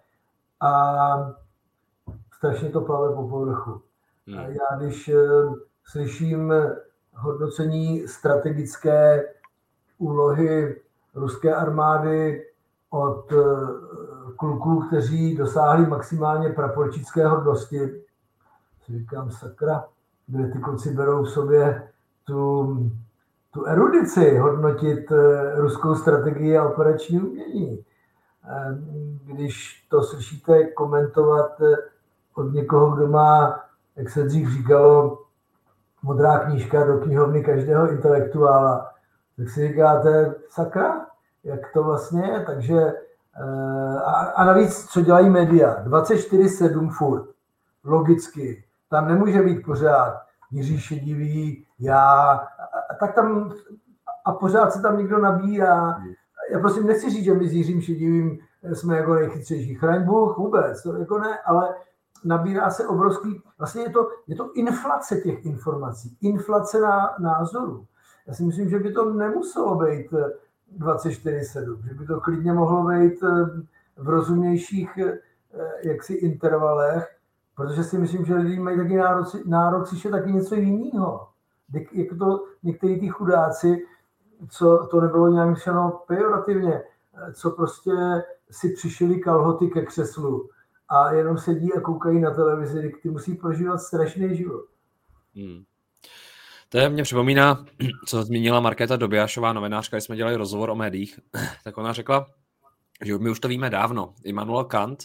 a 0.60 1.34
strašně 2.36 2.70
to 2.70 2.80
plave 2.80 3.14
po 3.14 3.28
povrchu. 3.28 3.82
Hmm. 4.26 4.38
Já 4.38 4.76
když 4.78 5.08
eh, 5.08 5.18
slyším 5.84 6.52
hodnocení 7.14 8.08
strategické 8.08 9.24
úlohy 9.98 10.80
ruské 11.14 11.54
armády 11.54 12.46
od 12.90 13.32
eh, 13.32 13.36
kluků, 14.36 14.80
kteří 14.80 15.36
dosáhli 15.36 15.86
maximálně 15.86 16.48
praporčické 16.48 17.26
hodnosti, 17.26 17.78
si 18.84 18.98
říkám, 18.98 19.30
sakra, 19.30 19.84
kde 20.26 20.48
ty 20.48 20.58
kluci 20.58 20.90
berou 20.90 21.22
v 21.22 21.30
sobě 21.30 21.88
tu, 22.24 22.90
tu 23.50 23.64
erudici 23.64 24.38
hodnotit 24.38 25.12
eh, 25.12 25.60
ruskou 25.60 25.94
strategii 25.94 26.58
a 26.58 26.68
operační 26.68 27.20
umění. 27.20 27.84
Když 29.24 29.86
to 29.88 30.02
slyšíte 30.02 30.64
komentovat 30.64 31.60
od 32.34 32.52
někoho, 32.52 32.96
kdo 32.96 33.08
má, 33.08 33.60
jak 33.96 34.10
se 34.10 34.22
dřív 34.22 34.52
říkalo, 34.52 35.22
modrá 36.02 36.38
knížka 36.38 36.86
do 36.86 36.98
knihovny 36.98 37.44
každého 37.44 37.90
intelektuála, 37.90 38.93
tak 39.36 39.48
si 39.48 39.68
říkáte, 39.68 40.34
sakra, 40.48 41.06
jak 41.44 41.60
to 41.72 41.82
vlastně 41.82 42.26
je, 42.26 42.40
takže 42.40 42.80
eh, 42.80 44.00
a, 44.00 44.12
a 44.12 44.44
navíc, 44.44 44.86
co 44.86 45.00
dělají 45.00 45.30
média, 45.30 45.84
24-7 45.84 46.90
furt, 46.90 47.28
logicky, 47.84 48.64
tam 48.90 49.08
nemůže 49.08 49.42
být 49.42 49.62
pořád 49.64 50.20
Jiří 50.50 50.80
Šedivý, 50.80 51.66
já, 51.78 52.30
a, 52.90 52.94
tak 53.00 53.14
tam, 53.14 53.52
a 54.24 54.32
pořád 54.32 54.72
se 54.72 54.82
tam 54.82 54.98
někdo 54.98 55.18
nabírá. 55.18 56.02
Já 56.50 56.58
prosím 56.58 56.86
nechci 56.86 57.10
říct, 57.10 57.24
že 57.24 57.34
my 57.34 57.48
s 57.48 57.52
Jiřím 57.52 57.80
Šedivým 57.80 58.38
jsme 58.72 58.96
jako 58.96 59.14
nejchytřejší. 59.14 59.74
Chraň 59.74 60.04
Bůh 60.04 60.38
vůbec, 60.38 60.82
to 60.82 60.96
jako 60.96 61.18
ne, 61.18 61.38
ale 61.38 61.74
nabírá 62.24 62.70
se 62.70 62.86
obrovský, 62.86 63.42
vlastně 63.58 63.82
je 63.82 63.90
to, 63.90 64.08
je 64.26 64.36
to 64.36 64.52
inflace 64.52 65.16
těch 65.16 65.44
informací, 65.46 66.16
inflace 66.20 66.80
na 66.80 67.14
názoru. 67.18 67.86
Já 68.26 68.34
si 68.34 68.42
myslím, 68.42 68.68
že 68.68 68.78
by 68.78 68.92
to 68.92 69.12
nemuselo 69.12 69.78
být 69.78 70.14
24-7, 70.78 71.88
že 71.88 71.94
by 71.94 72.06
to 72.06 72.20
klidně 72.20 72.52
mohlo 72.52 72.88
být 72.88 73.22
eh, 73.22 73.44
v 73.96 74.08
rozumnějších 74.08 74.98
eh, 74.98 75.18
jaksi 75.84 76.14
intervalech, 76.14 77.16
protože 77.56 77.84
si 77.84 77.98
myslím, 77.98 78.24
že 78.24 78.34
lidi 78.34 78.58
mají 78.58 78.76
taky 78.76 78.96
nárok, 78.96 79.26
nárok 79.46 79.86
slyšet 79.86 80.10
taky 80.10 80.32
něco 80.32 80.54
jiného. 80.54 81.28
Jak 81.92 82.18
to 82.18 82.44
někteří 82.62 83.00
ty 83.00 83.08
chudáci, 83.08 83.86
co 84.48 84.88
to 84.90 85.00
nebylo 85.00 85.28
nějak 85.28 85.50
myšleno 85.50 86.00
pejorativně, 86.06 86.74
eh, 86.74 87.32
co 87.32 87.50
prostě 87.50 87.90
si 88.50 88.68
přišili 88.68 89.20
kalhoty 89.20 89.68
ke 89.68 89.82
křeslu 89.82 90.48
a 90.88 91.12
jenom 91.12 91.38
sedí 91.38 91.72
a 91.72 91.80
koukají 91.80 92.20
na 92.20 92.30
televizi, 92.30 92.92
ty 93.02 93.10
musí 93.10 93.34
prožívat 93.34 93.78
strašný 93.78 94.36
život. 94.36 94.64
Hmm. 95.36 95.64
To 96.74 96.90
mě 96.90 97.02
připomíná, 97.02 97.66
co 98.06 98.22
zmínila 98.22 98.60
Markéta 98.60 98.96
Dobiašová, 98.96 99.52
novinářka, 99.52 99.96
když 99.96 100.04
jsme 100.04 100.16
dělali 100.16 100.36
rozhovor 100.36 100.70
o 100.70 100.74
médiích, 100.74 101.20
tak 101.64 101.78
ona 101.78 101.92
řekla, 101.92 102.26
že 103.04 103.18
my 103.18 103.30
už 103.30 103.40
to 103.40 103.48
víme 103.48 103.70
dávno. 103.70 104.14
Immanuel 104.24 104.64
Kant, 104.64 105.04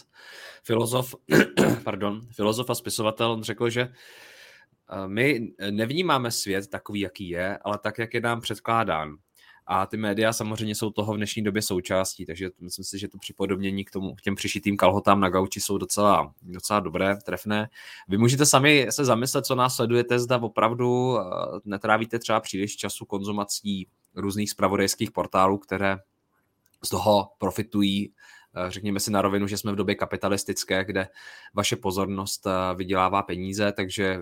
filozof, 0.64 1.14
pardon, 1.84 2.20
filozof 2.32 2.70
a 2.70 2.74
spisovatel, 2.74 3.32
on 3.32 3.42
řekl, 3.42 3.70
že 3.70 3.80
eh, 3.80 5.08
my 5.08 5.52
nevnímáme 5.70 6.30
svět 6.30 6.70
takový, 6.70 7.00
jaký 7.00 7.28
je, 7.28 7.58
ale 7.58 7.78
tak, 7.78 7.98
jak 7.98 8.14
je 8.14 8.20
nám 8.20 8.40
předkládán. 8.40 9.16
A 9.66 9.86
ty 9.86 9.96
média 9.96 10.32
samozřejmě 10.32 10.74
jsou 10.74 10.90
toho 10.90 11.12
v 11.12 11.16
dnešní 11.16 11.42
době 11.42 11.62
součástí, 11.62 12.26
takže 12.26 12.50
myslím 12.60 12.84
si, 12.84 12.98
že 12.98 13.08
to 13.08 13.18
připodobnění 13.18 13.84
k, 13.84 13.90
tomu, 13.90 14.14
k 14.14 14.20
těm 14.20 14.34
přišitým 14.34 14.76
kalhotám 14.76 15.20
na 15.20 15.28
gauči 15.28 15.60
jsou 15.60 15.78
docela, 15.78 16.34
docela 16.42 16.80
dobré, 16.80 17.16
trefné. 17.16 17.68
Vy 18.08 18.18
můžete 18.18 18.46
sami 18.46 18.86
se 18.90 19.04
zamyslet, 19.04 19.46
co 19.46 19.54
nás 19.54 19.76
sledujete, 19.76 20.18
zda 20.18 20.38
opravdu 20.42 21.18
eh, 21.18 21.24
netrávíte 21.64 22.18
třeba 22.18 22.40
příliš 22.40 22.76
času 22.76 23.04
konzumací 23.04 23.86
různých 24.14 24.50
spravodajských 24.50 25.10
portálů, 25.10 25.58
které 25.58 25.98
z 26.84 26.88
toho 26.88 27.28
profitují 27.38 28.12
řekněme 28.68 29.00
si 29.00 29.10
na 29.10 29.22
rovinu, 29.22 29.46
že 29.46 29.58
jsme 29.58 29.72
v 29.72 29.76
době 29.76 29.94
kapitalistické, 29.94 30.84
kde 30.84 31.08
vaše 31.54 31.76
pozornost 31.76 32.46
eh, 32.46 32.74
vydělává 32.74 33.22
peníze, 33.22 33.72
takže 33.72 34.04
eh, 34.04 34.18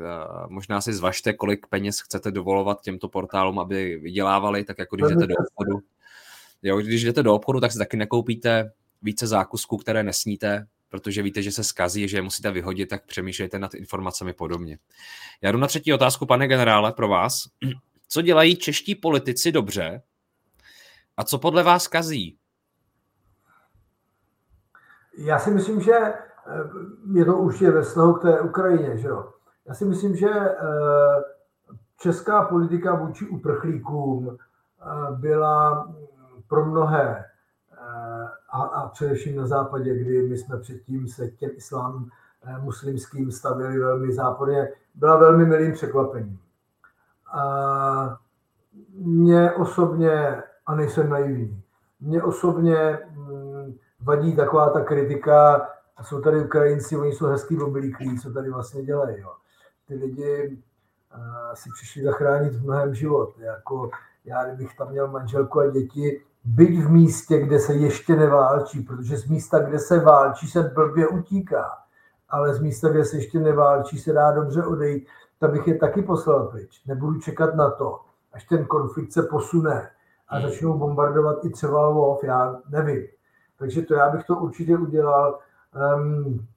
možná 0.48 0.80
si 0.80 0.92
zvažte, 0.92 1.32
kolik 1.32 1.66
peněz 1.66 2.00
chcete 2.00 2.30
dovolovat 2.30 2.80
těmto 2.80 3.08
portálům, 3.08 3.58
aby 3.58 3.98
vydělávali, 3.98 4.64
tak 4.64 4.78
jako 4.78 4.96
když 4.96 5.08
jdete 5.08 5.26
do 5.26 5.34
obchodu. 5.34 5.80
Jo, 6.62 6.78
když 6.78 7.04
jdete 7.04 7.22
do 7.22 7.34
obchodu, 7.34 7.60
tak 7.60 7.72
si 7.72 7.78
taky 7.78 7.96
nekoupíte 7.96 8.72
více 9.02 9.26
zákusků, 9.26 9.76
které 9.76 10.02
nesníte, 10.02 10.66
protože 10.88 11.22
víte, 11.22 11.42
že 11.42 11.52
se 11.52 11.64
skazí, 11.64 12.08
že 12.08 12.16
je 12.16 12.22
musíte 12.22 12.50
vyhodit, 12.50 12.88
tak 12.88 13.06
přemýšlejte 13.06 13.58
nad 13.58 13.74
informacemi 13.74 14.32
podobně. 14.32 14.78
Já 15.42 15.52
jdu 15.52 15.58
na 15.58 15.66
třetí 15.66 15.92
otázku, 15.92 16.26
pane 16.26 16.48
generále, 16.48 16.92
pro 16.92 17.08
vás. 17.08 17.44
Co 18.08 18.22
dělají 18.22 18.56
čeští 18.56 18.94
politici 18.94 19.52
dobře 19.52 20.02
a 21.16 21.24
co 21.24 21.38
podle 21.38 21.62
vás 21.62 21.88
kazí? 21.88 22.38
Já 25.18 25.38
si 25.38 25.50
myslím, 25.50 25.80
že 25.80 25.94
eh, 25.94 26.14
je 27.12 27.24
to 27.24 27.36
už 27.36 27.60
je 27.60 27.70
ve 27.70 27.82
vztahu 27.82 28.12
k 28.12 28.22
té 28.22 28.40
Ukrajině, 28.40 28.96
že 28.96 29.08
jo. 29.08 29.28
Já 29.66 29.74
si 29.74 29.84
myslím, 29.84 30.16
že 30.16 30.30
eh, 30.30 30.56
česká 31.96 32.44
politika 32.44 32.94
vůči 32.94 33.28
uprchlíkům 33.28 34.36
eh, 34.36 35.14
byla 35.16 35.88
pro 36.48 36.64
mnohé 36.64 37.24
a, 38.50 38.62
a 38.62 38.88
především 38.88 39.36
na 39.36 39.46
západě, 39.46 39.98
kdy 39.98 40.28
my 40.28 40.38
jsme 40.38 40.58
předtím 40.58 41.08
se 41.08 41.28
k 41.28 41.36
těm 41.36 41.50
islám 41.54 42.08
muslimským 42.60 43.32
stavili 43.32 43.78
velmi 43.78 44.12
záporně, 44.12 44.68
byla 44.94 45.16
velmi 45.16 45.46
milým 45.46 45.72
překvapením. 45.72 46.38
A 47.32 48.18
mě 48.92 49.52
osobně, 49.52 50.42
a 50.66 50.74
nejsem 50.74 51.10
naivní, 51.10 51.62
mě 52.00 52.22
osobně 52.22 52.98
vadí 54.02 54.36
taková 54.36 54.70
ta 54.70 54.80
kritika, 54.80 55.68
jsou 56.02 56.20
tady 56.20 56.44
Ukrajinci, 56.44 56.96
oni 56.96 57.12
jsou 57.12 57.26
hezký 57.26 57.60
oblíklí, 57.60 58.20
co 58.20 58.32
tady 58.32 58.50
vlastně 58.50 58.82
dělají. 58.82 59.20
Jo. 59.20 59.32
Ty 59.88 59.94
lidi 59.94 60.62
uh, 61.16 61.54
si 61.54 61.70
přišli 61.74 62.02
zachránit 62.02 62.54
v 62.54 62.64
mnohem 62.64 62.94
život. 62.94 63.38
Jako 63.38 63.90
já, 64.24 64.44
kdybych 64.44 64.76
tam 64.76 64.90
měl 64.90 65.08
manželku 65.08 65.60
a 65.60 65.70
děti, 65.70 66.22
byť 66.44 66.84
v 66.84 66.90
místě, 66.90 67.38
kde 67.40 67.58
se 67.58 67.74
ještě 67.74 68.16
neválčí, 68.16 68.80
protože 68.80 69.16
z 69.16 69.28
místa, 69.28 69.58
kde 69.58 69.78
se 69.78 69.98
válčí, 69.98 70.46
se 70.46 70.62
blbě 70.62 71.08
utíká, 71.08 71.70
ale 72.28 72.54
z 72.54 72.60
místa, 72.60 72.88
kde 72.88 73.04
se 73.04 73.16
ještě 73.16 73.38
neválčí, 73.40 73.98
se 73.98 74.12
dá 74.12 74.32
dobře 74.32 74.64
odejít, 74.64 75.08
tak 75.38 75.50
bych 75.50 75.68
je 75.68 75.78
taky 75.78 76.02
poslal 76.02 76.46
pryč. 76.46 76.84
Nebudu 76.86 77.20
čekat 77.20 77.54
na 77.54 77.70
to, 77.70 78.00
až 78.32 78.44
ten 78.44 78.64
konflikt 78.64 79.12
se 79.12 79.22
posune 79.22 79.90
a 80.28 80.40
začnou 80.40 80.78
bombardovat 80.78 81.44
i 81.44 81.50
třeba 81.50 81.88
Lvov, 81.88 82.24
já 82.24 82.56
nevím. 82.68 83.06
Takže 83.58 83.82
to 83.82 83.94
já 83.94 84.10
bych 84.10 84.24
to 84.24 84.36
určitě 84.36 84.78
udělal. 84.78 85.38
Um, 85.96 86.48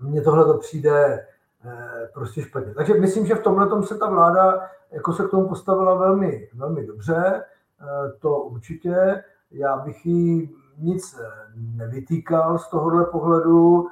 mně 0.00 0.22
tohle 0.22 0.44
to 0.44 0.58
přijde 0.58 1.26
eh, 1.64 2.08
prostě 2.14 2.42
špatně. 2.42 2.74
Takže 2.74 2.94
myslím, 2.94 3.26
že 3.26 3.34
v 3.34 3.42
tomhle 3.42 3.82
se 3.82 3.98
ta 3.98 4.10
vláda 4.10 4.70
jako 4.90 5.12
se 5.12 5.26
k 5.26 5.30
tomu 5.30 5.48
postavila 5.48 5.94
velmi, 5.94 6.48
velmi 6.54 6.86
dobře. 6.86 7.44
Eh, 7.80 8.12
to 8.18 8.38
určitě. 8.38 9.24
Já 9.50 9.76
bych 9.76 10.06
jí 10.06 10.56
nic 10.78 11.18
eh, 11.20 11.26
nevytýkal 11.54 12.58
z 12.58 12.68
tohohle 12.70 13.04
pohledu. 13.04 13.88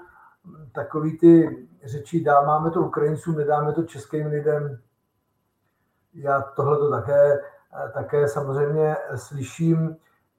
takový 0.73 1.19
ty 1.19 1.67
řeči, 1.85 2.25
dáme 2.25 2.71
to 2.71 2.81
Ukrajincům, 2.81 3.37
nedáme 3.37 3.73
to 3.73 3.83
českým 3.83 4.27
lidem. 4.27 4.79
Já 6.15 6.41
tohle 6.41 6.79
to 6.79 6.91
také, 6.91 7.41
také 7.95 8.29
samozřejmě 8.29 8.97
slyším. 9.17 9.97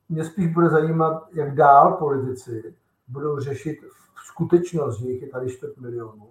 Mě 0.09 0.23
spíš 0.23 0.53
bude 0.53 0.69
zajímat, 0.69 1.27
jak 1.33 1.55
dál 1.55 1.93
politici 1.93 2.75
budou 3.07 3.39
řešit 3.39 3.79
skutečnost, 4.25 4.99
že 4.99 5.07
jich 5.07 5.21
je 5.21 5.27
tady 5.27 5.49
4 5.49 5.73
milionů, 5.77 6.29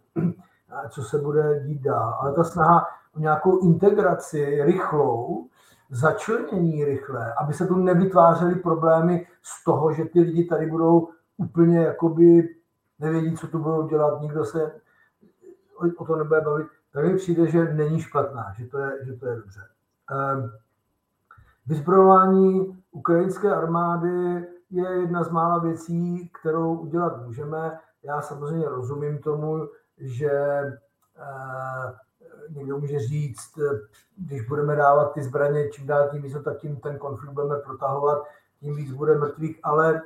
co 0.91 1.03
se 1.03 1.19
bude 1.19 1.61
dít 1.67 1.83
dál. 1.83 2.19
Ale 2.21 2.33
ta 2.33 2.45
snaha 2.45 2.87
o 3.17 3.21
nějakou 3.21 3.59
integraci 3.59 4.65
rychlou, 4.65 5.47
začlenění 5.91 6.85
rychlé, 6.85 7.35
aby 7.35 7.55
se 7.55 7.67
tu 7.67 7.77
nevytvářely 7.77 8.55
problémy 8.55 9.27
z 9.43 9.65
toho, 9.65 9.93
že 9.93 10.05
ty 10.05 10.21
lidi 10.21 10.45
tady 10.45 10.67
budou 10.67 11.09
úplně 11.37 11.79
jakoby 11.79 12.57
nevědí, 12.99 13.37
co 13.37 13.47
tu 13.47 13.59
budou 13.59 13.89
dělat, 13.89 14.21
nikdo 14.21 14.45
se 14.45 14.73
o 15.97 16.05
to 16.05 16.17
nebude 16.17 16.41
bavit, 16.41 16.67
tak 16.93 17.05
mi 17.05 17.17
přijde, 17.17 17.47
že 17.47 17.75
není 17.75 18.01
špatná, 18.01 18.53
že 18.57 18.67
to 18.67 18.79
je, 18.79 19.05
že 19.05 19.13
to 19.13 19.27
je 19.27 19.37
dobře. 19.37 19.61
Vyzbrojování 21.67 22.83
ukrajinské 22.91 23.55
armády 23.55 24.47
je 24.71 24.91
jedna 24.91 25.25
z 25.25 25.31
mála 25.31 25.59
věcí, 25.59 26.31
kterou 26.41 26.77
udělat 26.77 27.27
můžeme. 27.27 27.79
Já 28.03 28.23
samozřejmě 28.23 28.69
rozumím 28.69 29.19
tomu, 29.19 29.69
že 29.99 30.31
eh, 31.17 31.95
někdo 32.51 32.79
může 32.79 32.99
říct, 32.99 33.59
když 34.17 34.49
budeme 34.49 34.77
dávat 34.77 35.13
ty 35.13 35.23
zbraně 35.23 35.69
čím 35.71 35.87
dál 35.87 36.09
tím 36.11 36.23
víc, 36.23 36.37
tak 36.45 36.59
tím 36.59 36.77
ten 36.77 36.99
konflikt 36.99 37.33
budeme 37.33 37.57
protahovat, 37.57 38.23
tím 38.61 38.77
víc 38.77 38.93
bude 38.93 39.19
mrtvých, 39.19 39.61
ale 39.63 40.03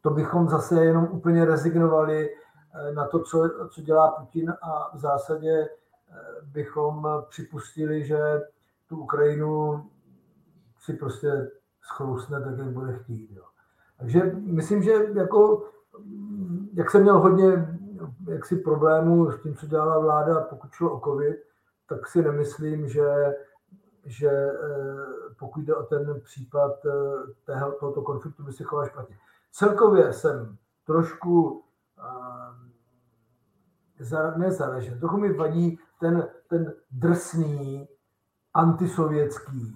to 0.00 0.10
bychom 0.10 0.48
zase 0.48 0.84
jenom 0.84 1.08
úplně 1.10 1.44
rezignovali 1.44 2.30
eh, 2.30 2.92
na 2.92 3.06
to, 3.06 3.22
co, 3.22 3.50
co 3.70 3.80
dělá 3.82 4.10
Putin 4.10 4.54
a 4.62 4.96
v 4.96 4.98
zásadě 4.98 5.50
eh, 5.50 5.68
bychom 6.42 7.08
připustili, 7.28 8.04
že 8.04 8.18
tu 8.88 8.96
Ukrajinu 8.96 9.84
si 10.88 10.96
prostě 10.96 11.50
schlousne 11.82 12.40
tak, 12.40 12.58
jak 12.58 12.68
bude 12.68 12.92
chtít. 12.92 13.30
Jo. 13.30 13.42
Takže 13.98 14.20
myslím, 14.34 14.82
že 14.82 14.92
jako, 15.14 15.68
jak 16.74 16.90
jsem 16.90 17.02
měl 17.02 17.20
hodně 17.20 17.78
jaksi 18.28 18.56
problémů 18.56 19.30
s 19.30 19.42
tím, 19.42 19.54
co 19.56 19.66
dělala 19.66 19.98
vláda, 19.98 20.40
pokud 20.40 20.72
šlo 20.72 20.92
o 20.92 21.00
covid, 21.00 21.36
tak 21.88 22.06
si 22.06 22.22
nemyslím, 22.22 22.88
že, 22.88 23.34
že 24.04 24.30
eh, 24.30 24.54
pokud 25.38 25.60
jde 25.60 25.74
o 25.74 25.82
ten 25.82 26.20
případ 26.20 26.72
tohoto 27.80 28.02
konfliktu, 28.02 28.42
by 28.42 28.52
se 28.52 28.64
choval 28.64 28.86
špatně. 28.86 29.16
Celkově 29.52 30.12
jsem 30.12 30.56
trošku 30.86 31.50
uh, 31.50 31.62
nezaražen. 34.36 34.98
Trochu 34.98 35.16
mi 35.16 35.32
vadí 35.32 35.78
ten, 36.00 36.28
ten 36.48 36.72
drsný 36.90 37.88
antisovětský, 38.54 39.74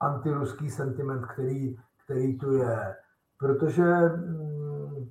antiruský 0.00 0.70
sentiment, 0.70 1.26
který, 1.26 1.76
který 2.04 2.38
tu 2.38 2.52
je. 2.52 2.96
Protože 3.38 3.84
mm, 4.08 5.10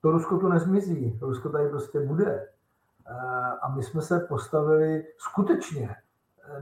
to 0.00 0.10
Rusko 0.10 0.38
tu 0.38 0.48
nezmizí. 0.48 1.18
Rusko 1.22 1.48
tady 1.48 1.68
prostě 1.68 2.00
bude. 2.00 2.48
A 3.62 3.72
my 3.76 3.82
jsme 3.82 4.02
se 4.02 4.20
postavili 4.20 5.04
skutečně 5.18 5.96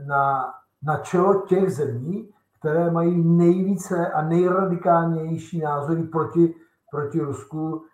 na, 0.05 0.53
na 0.83 0.97
čelo 0.97 1.41
těch 1.41 1.71
zemí, 1.71 2.33
které 2.59 2.91
mají 2.91 3.23
nejvíce 3.23 4.07
a 4.07 4.21
nejradikálnější 4.21 5.59
názory 5.59 6.03
proti 6.03 6.55
proti 6.91 7.19
Rusku, 7.19 7.85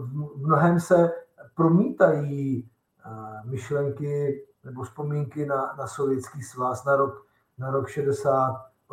v 0.00 0.46
mnohem 0.46 0.80
se 0.80 1.12
promítají 1.54 2.70
eh, 3.06 3.10
myšlenky 3.44 4.44
nebo 4.64 4.82
vzpomínky 4.82 5.46
na, 5.46 5.74
na 5.78 5.86
sovětský 5.86 6.42
svaz 6.42 6.84
na 6.84 6.96
rok, 6.96 7.26
na 7.58 7.70
rok 7.70 7.88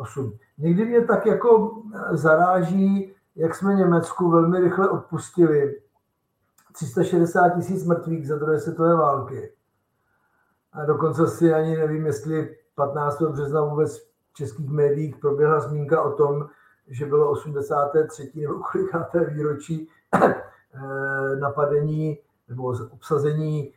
68. 0.00 0.38
Někdy 0.58 0.84
mě 0.84 1.04
tak 1.04 1.26
jako 1.26 1.82
eh, 1.94 2.16
zaráží, 2.16 3.14
jak 3.36 3.54
jsme 3.54 3.74
Německu 3.74 4.30
velmi 4.30 4.60
rychle 4.60 4.88
odpustili 4.88 5.80
360 6.72 7.48
tisíc 7.48 7.86
mrtvých 7.86 8.28
za 8.28 8.36
druhé 8.36 8.60
světové 8.60 8.94
války. 8.94 9.52
A 10.72 10.84
dokonce 10.84 11.26
si 11.26 11.52
ani 11.52 11.76
nevím, 11.76 12.06
jestli 12.06 12.56
15. 12.74 13.22
března 13.22 13.64
vůbec 13.64 13.98
v 13.98 14.34
českých 14.34 14.70
médiích 14.70 15.16
proběhla 15.16 15.60
zmínka 15.60 16.02
o 16.02 16.12
tom, 16.12 16.48
že 16.88 17.06
bylo 17.06 17.30
83. 17.30 18.32
nebo 18.34 18.54
kolikáté 18.72 19.24
výročí 19.24 19.88
eh, 20.14 21.36
napadení 21.40 22.18
nebo 22.48 22.74
obsazení 22.90 23.72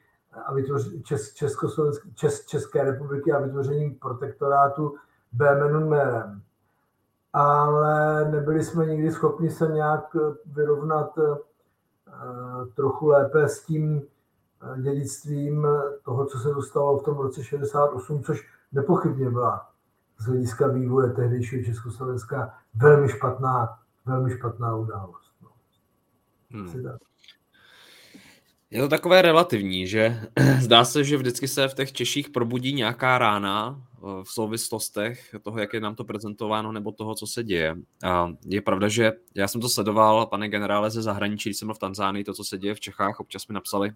a 0.45 0.53
vytvoření 0.53 1.03
Čes, 1.03 1.33
Čes, 2.13 2.45
České 2.45 2.83
republiky 2.83 3.31
a 3.31 3.39
vytvoření 3.39 3.91
protektorátu 3.91 4.95
Bémenunmerem. 5.33 6.41
Ale 7.33 8.25
nebyli 8.31 8.63
jsme 8.63 8.85
nikdy 8.85 9.11
schopni 9.11 9.51
se 9.51 9.67
nějak 9.67 10.15
vyrovnat 10.45 11.17
eh, 11.17 11.37
trochu 12.75 13.07
lépe 13.07 13.49
s 13.49 13.63
tím 13.63 14.01
eh, 14.01 14.81
dědictvím 14.81 15.67
toho, 16.05 16.25
co 16.25 16.39
se 16.39 16.49
dostalo 16.49 16.97
v 16.99 17.03
tom 17.03 17.17
roce 17.17 17.43
68, 17.43 18.23
což 18.23 18.47
nepochybně 18.71 19.29
byla 19.29 19.69
z 20.17 20.25
hlediska 20.25 20.67
vývoje 20.67 21.13
tehdejšího 21.13 21.63
Československa 21.63 22.53
velmi 22.75 23.09
špatná, 23.09 23.79
velmi 24.05 24.31
špatná 24.31 24.75
událost. 24.75 25.31
No. 25.41 25.49
Hmm. 26.51 26.97
Je 28.71 28.81
to 28.81 28.87
takové 28.87 29.21
relativní, 29.21 29.87
že 29.87 30.19
zdá 30.61 30.85
se, 30.85 31.03
že 31.03 31.17
vždycky 31.17 31.47
se 31.47 31.67
v 31.67 31.73
těch 31.73 31.91
Češích 31.91 32.29
probudí 32.29 32.73
nějaká 32.73 33.17
rána 33.17 33.81
eh, 33.81 33.92
v 34.23 34.31
souvislostech 34.31 35.35
toho, 35.41 35.59
jak 35.59 35.73
je 35.73 35.79
nám 35.79 35.95
to 35.95 36.03
prezentováno, 36.03 36.71
nebo 36.71 36.91
toho, 36.91 37.15
co 37.15 37.27
se 37.27 37.43
děje. 37.43 37.75
A 38.03 38.33
je 38.45 38.61
pravda, 38.61 38.87
že 38.87 39.11
já 39.35 39.47
jsem 39.47 39.61
to 39.61 39.69
sledoval, 39.69 40.25
pane 40.25 40.49
generále, 40.49 40.91
ze 40.91 41.01
zahraničí, 41.01 41.49
když 41.49 41.57
jsem 41.57 41.67
byl 41.67 41.75
v 41.75 41.79
Tanzánii, 41.79 42.23
to, 42.23 42.33
co 42.33 42.43
se 42.43 42.57
děje 42.57 42.75
v 42.75 42.79
Čechách, 42.79 43.19
občas 43.19 43.47
mi 43.47 43.53
napsali 43.53 43.91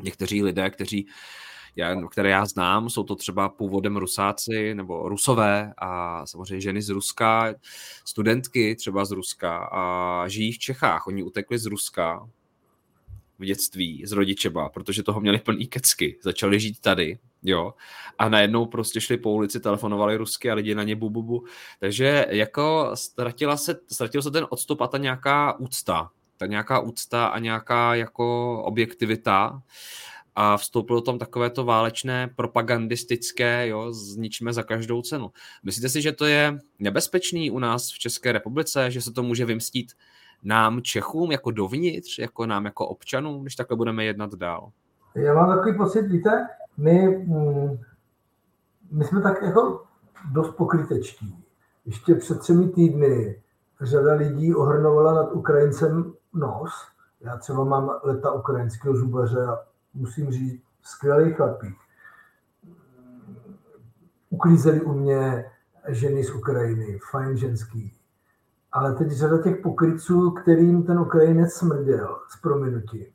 někteří 0.00 0.42
lidé, 0.42 0.70
kteří 0.70 1.06
já, 1.76 2.08
které 2.08 2.30
já 2.30 2.46
znám, 2.46 2.90
jsou 2.90 3.04
to 3.04 3.16
třeba 3.16 3.48
původem 3.48 3.96
Rusáci 3.96 4.74
nebo 4.74 5.08
Rusové 5.08 5.74
a 5.78 6.26
samozřejmě 6.26 6.60
ženy 6.60 6.82
z 6.82 6.88
Ruska, 6.88 7.54
studentky 8.04 8.76
třeba 8.76 9.04
z 9.04 9.10
Ruska 9.10 9.58
a 9.72 10.28
žijí 10.28 10.52
v 10.52 10.58
Čechách. 10.58 11.06
Oni 11.06 11.22
utekli 11.22 11.58
z 11.58 11.66
Ruska 11.66 12.28
v 13.38 13.44
dětství 13.44 14.06
z 14.06 14.12
rodičeba, 14.12 14.68
protože 14.68 15.02
toho 15.02 15.20
měli 15.20 15.38
plný 15.38 15.66
kecky. 15.66 16.18
Začali 16.22 16.60
žít 16.60 16.80
tady, 16.80 17.18
jo, 17.42 17.74
a 18.18 18.28
najednou 18.28 18.66
prostě 18.66 19.00
šli 19.00 19.16
po 19.16 19.30
ulici, 19.30 19.60
telefonovali 19.60 20.16
rusky 20.16 20.50
a 20.50 20.54
lidi 20.54 20.74
na 20.74 20.82
ně 20.82 20.96
bu, 20.96 21.10
bu, 21.10 21.22
bu. 21.22 21.44
Takže 21.80 22.26
jako 22.30 22.90
ztratila 22.94 23.56
se, 23.56 23.76
ztratil 23.92 24.22
se 24.22 24.30
ten 24.30 24.46
odstup 24.50 24.80
a 24.80 24.86
ta 24.86 24.98
nějaká 24.98 25.58
úcta, 25.58 26.10
ta 26.36 26.46
nějaká 26.46 26.80
úcta 26.80 27.26
a 27.26 27.38
nějaká 27.38 27.94
jako 27.94 28.58
objektivita 28.62 29.62
a 30.34 30.56
vstoupilo 30.56 31.00
tam 31.00 31.18
takové 31.18 31.50
to 31.50 31.64
válečné 31.64 32.30
propagandistické, 32.36 33.68
jo, 33.68 33.92
zničíme 33.92 34.52
za 34.52 34.62
každou 34.62 35.02
cenu. 35.02 35.30
Myslíte 35.62 35.88
si, 35.88 36.02
že 36.02 36.12
to 36.12 36.24
je 36.24 36.58
nebezpečný 36.78 37.50
u 37.50 37.58
nás 37.58 37.92
v 37.92 37.98
České 37.98 38.32
republice, 38.32 38.90
že 38.90 39.00
se 39.00 39.12
to 39.12 39.22
může 39.22 39.44
vymstít 39.44 39.92
nám 40.42 40.82
Čechům 40.82 41.32
jako 41.32 41.50
dovnitř, 41.50 42.18
jako 42.18 42.46
nám 42.46 42.64
jako 42.64 42.88
občanům, 42.88 43.42
když 43.42 43.56
takhle 43.56 43.76
budeme 43.76 44.04
jednat 44.04 44.34
dál? 44.34 44.70
Já 45.14 45.34
mám 45.34 45.56
takový 45.56 45.76
pocit, 45.76 46.02
víte, 46.02 46.46
my, 46.80 47.24
mm, 47.26 47.78
my 48.90 49.04
jsme 49.04 49.20
tak 49.20 49.42
jako 49.42 49.82
dost 50.32 50.50
pokrytečtí. 50.50 51.44
Ještě 51.84 52.14
před 52.14 52.38
třemi 52.38 52.68
týdny 52.68 53.42
řada 53.80 54.12
lidí 54.14 54.54
ohrnovala 54.54 55.14
nad 55.14 55.32
Ukrajincem 55.32 56.12
nos. 56.34 56.72
Já 57.20 57.36
třeba 57.36 57.64
mám 57.64 57.90
leta 58.02 58.32
ukrajinského 58.32 58.96
zubaře 58.96 59.46
a 59.46 59.58
musím 59.94 60.30
říct, 60.30 60.62
skvělý 60.82 61.32
chlapík. 61.32 61.76
Uklízeli 64.30 64.80
u 64.80 64.92
mě 64.92 65.44
ženy 65.88 66.24
z 66.24 66.30
Ukrajiny, 66.30 66.98
fajn 67.10 67.36
ženský. 67.36 67.92
Ale 68.72 68.94
teď 68.94 69.10
řada 69.10 69.42
těch 69.42 69.56
pokryců, 69.62 70.30
kterým 70.30 70.82
ten 70.82 70.98
Ukrajinec 70.98 71.52
smrděl 71.52 72.18
s 72.28 72.40
prominutím, 72.40 73.06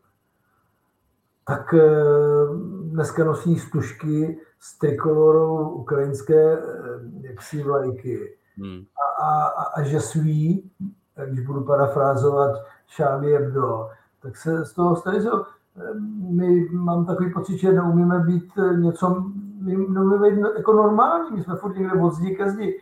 tak 1.47 1.73
eh, 1.73 1.81
dneska 2.83 3.23
nosí 3.23 3.59
stužky 3.59 4.39
s 4.59 4.77
trikolorou 4.77 5.69
ukrajinské 5.69 6.53
eh, 6.53 6.61
jaksi 7.21 7.63
vlajky. 7.63 8.37
Hmm. 8.57 8.83
A, 9.21 9.43
a, 9.45 9.63
a 9.63 9.83
že 9.83 9.99
svý, 9.99 10.71
když 11.25 11.45
budu 11.45 11.63
parafrázovat 11.63 12.65
Charlie 12.95 13.39
Hebdo, 13.39 13.89
tak 14.21 14.37
se 14.37 14.65
z 14.65 14.73
toho 14.73 14.95
stali, 14.95 15.21
my 16.29 16.69
mám 16.69 17.05
takový 17.05 17.33
pocit, 17.33 17.57
že 17.57 17.73
neumíme 17.73 18.19
být 18.19 18.51
eh, 18.57 18.77
něco, 18.77 19.23
my 19.61 19.75
neumíme 19.75 20.31
být 20.31 20.45
jako 20.57 20.73
normální, 20.73 21.31
my 21.31 21.43
jsme 21.43 21.55
furt 21.55 21.75
někde 21.75 22.01
od 22.01 22.13
zdi 22.13 22.35
ke 22.35 22.51
zdi. 22.51 22.81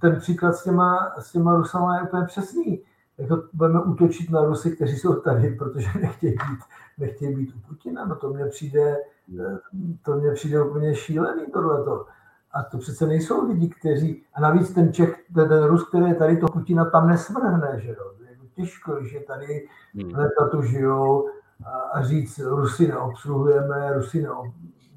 Ten 0.00 0.16
příklad 0.16 0.52
s 0.52 0.64
těma, 0.64 1.12
s 1.18 1.32
těma 1.32 1.56
Rusama 1.56 1.96
je 1.96 2.02
úplně 2.02 2.24
přesný. 2.26 2.82
Jako 3.18 3.42
budeme 3.52 3.82
útočit 3.82 4.30
na 4.30 4.44
Rusy, 4.44 4.70
kteří 4.70 4.96
jsou 4.96 5.14
tady, 5.14 5.54
protože 5.54 5.88
nechtějí 6.00 6.32
být, 6.32 6.60
nechtějí 6.98 7.34
být 7.34 7.54
u 7.54 7.68
Putina. 7.68 8.04
No 8.04 8.16
to 8.16 8.30
mně 8.30 8.46
přijde, 8.46 8.96
to 10.02 10.16
mně 10.16 10.30
přijde 10.30 10.62
úplně 10.62 10.94
šílený 10.94 11.46
tohleto. 11.52 12.06
A 12.52 12.62
to 12.62 12.78
přece 12.78 13.06
nejsou 13.06 13.48
lidi, 13.48 13.68
kteří, 13.68 14.22
a 14.34 14.40
navíc 14.40 14.74
ten 14.74 14.92
Čech, 14.92 15.24
ten, 15.34 15.48
ten 15.48 15.64
Rus, 15.64 15.88
který 15.88 16.04
je 16.04 16.14
tady, 16.14 16.36
to 16.36 16.46
Putina 16.46 16.84
tam 16.84 17.08
nesvrhne, 17.08 17.80
že 17.80 17.88
jo. 17.88 18.12
Je 18.30 18.36
těžko, 18.54 18.92
když 18.92 19.12
je 19.12 19.20
tady 19.20 19.68
hmm. 19.94 20.14
leta 20.14 20.48
tu 20.48 20.62
žijou 20.62 21.28
a, 21.64 21.70
a 21.70 22.02
říct, 22.02 22.38
Rusy 22.38 22.88
neobsluhujeme, 22.88 23.92
Rusy 23.94 24.26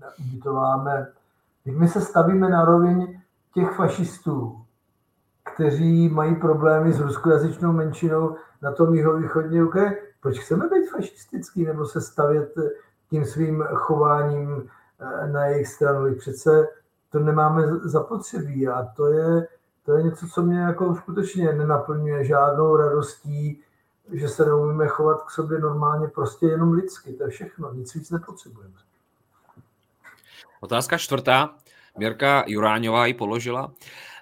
neubytováme. 0.01 1.07
Teď 1.63 1.75
my 1.75 1.87
se 1.87 2.01
stavíme 2.01 2.49
na 2.49 2.65
rovině 2.65 3.21
těch 3.53 3.71
fašistů, 3.71 4.65
kteří 5.59 6.09
mají 6.09 6.35
problémy 6.35 6.93
s 6.93 6.99
ruskojazyčnou 6.99 7.71
menšinou 7.71 8.35
na 8.61 8.71
tom 8.71 8.95
jihovýchodní 8.95 9.61
Ukrajině. 9.61 9.97
Proč 10.21 10.39
chceme 10.39 10.67
být 10.67 10.89
fašistický 10.89 11.65
nebo 11.65 11.85
se 11.85 12.01
stavět 12.01 12.53
tím 13.09 13.25
svým 13.25 13.63
chováním 13.73 14.69
eh, 14.99 15.27
na 15.27 15.45
jejich 15.45 15.67
stranu? 15.67 16.15
Přece 16.15 16.67
to 17.11 17.19
nemáme 17.19 17.67
zapotřebí 17.67 18.67
a 18.67 18.87
to 18.95 19.07
je, 19.07 19.47
to 19.85 19.93
je 19.93 20.03
něco, 20.03 20.27
co 20.27 20.41
mě 20.41 20.59
jako 20.59 20.95
skutečně 20.95 21.53
nenaplňuje 21.53 22.25
žádnou 22.25 22.77
radostí, 22.77 23.61
že 24.11 24.29
se 24.29 24.45
neumíme 24.45 24.87
chovat 24.87 25.23
k 25.23 25.31
sobě 25.31 25.59
normálně, 25.59 26.07
prostě 26.07 26.45
jenom 26.45 26.71
lidsky, 26.71 27.13
to 27.13 27.23
je 27.23 27.29
všechno, 27.29 27.73
nic 27.73 27.95
víc 27.95 28.11
nepotřebujeme. 28.11 28.75
Otázka 30.59 30.97
čtvrtá. 30.97 31.55
Mirka 31.97 32.43
Juráňová 32.47 33.05
ji 33.05 33.13
položila. 33.13 33.71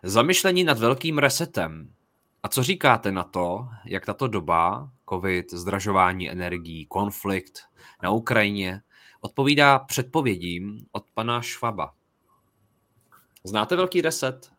Zamyšlení 0.04 0.64
nad 0.64 0.80
velkým 0.80 1.18
resetem. 1.18 1.90
A 2.44 2.48
co 2.48 2.64
říkáte 2.64 3.12
na 3.12 3.24
to, 3.24 3.68
jak 3.86 4.06
tato 4.06 4.28
doba, 4.28 4.90
covid, 5.10 5.54
zdražování 5.54 6.32
energií, 6.32 6.86
konflikt 6.86 7.60
na 8.04 8.10
Ukrajině, 8.10 8.82
odpovídá 9.22 9.80
předpovědím 9.80 10.86
od 10.92 11.04
pana 11.14 11.42
Švaba? 11.42 11.92
Znáte 13.44 13.76
velký 13.76 14.02
reset, 14.02 14.50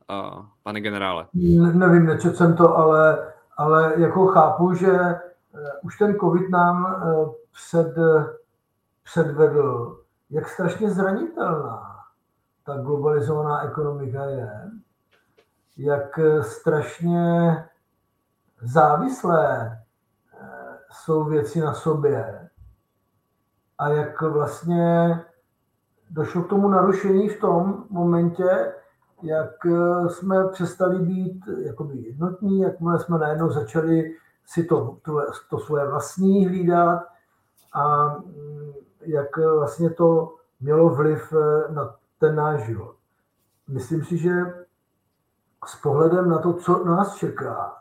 pane 0.63 0.81
generále? 0.81 1.27
Nevím, 1.35 2.07
nečet 2.07 2.37
jsem 2.37 2.57
to, 2.57 2.77
ale, 2.77 3.33
ale 3.57 3.95
jako 3.97 4.27
chápu, 4.27 4.75
že 4.75 4.93
uh, 4.93 5.61
už 5.83 5.99
ten 5.99 6.17
covid 6.19 6.51
nám 6.51 6.85
uh, 6.85 7.35
před, 7.53 7.95
předvedl, 9.05 9.99
jak 10.31 10.49
strašně 10.49 10.91
zranitelná 10.91 11.99
ta 12.69 12.77
globalizovaná 12.77 13.63
ekonomika 13.63 14.25
je, 14.25 14.51
jak 15.77 16.21
strašně 16.41 17.57
závislé 18.63 19.79
jsou 20.91 21.25
věci 21.25 21.61
na 21.61 21.75
sobě 21.75 22.49
a 23.79 23.89
jak 23.89 24.23
vlastně 24.23 25.21
došlo 26.11 26.43
k 26.43 26.49
tomu 26.49 26.69
narušení 26.69 27.29
v 27.29 27.41
tom 27.41 27.85
momentě, 27.91 28.73
jak 29.23 29.67
eh, 29.67 30.09
jsme 30.09 30.49
přestali 30.49 30.99
být 30.99 31.45
jakoby 31.59 31.99
jednotní, 31.99 32.61
jakmile 32.61 32.99
jsme 32.99 33.19
najednou 33.19 33.51
začali 33.51 34.17
si 34.47 34.65
to, 34.65 34.97
to, 35.03 35.23
to 35.51 35.59
svoje 35.59 35.87
vlastní 35.87 36.47
hlídat 36.47 37.03
a 37.73 38.09
mm, 38.09 38.73
jak 39.01 39.37
vlastně 39.37 39.91
to 39.91 40.35
mělo 40.61 40.89
vliv 40.89 41.33
eh, 41.33 41.73
na 41.73 41.95
ten 42.19 42.35
náš 42.35 42.67
život. 42.67 42.97
Myslím 43.69 44.05
si, 44.05 44.19
že 44.19 44.58
s 45.67 45.77
pohledem 45.77 46.29
na 46.29 46.39
to, 46.39 46.53
co 46.53 46.85
nás 46.85 47.15
čeká, 47.15 47.77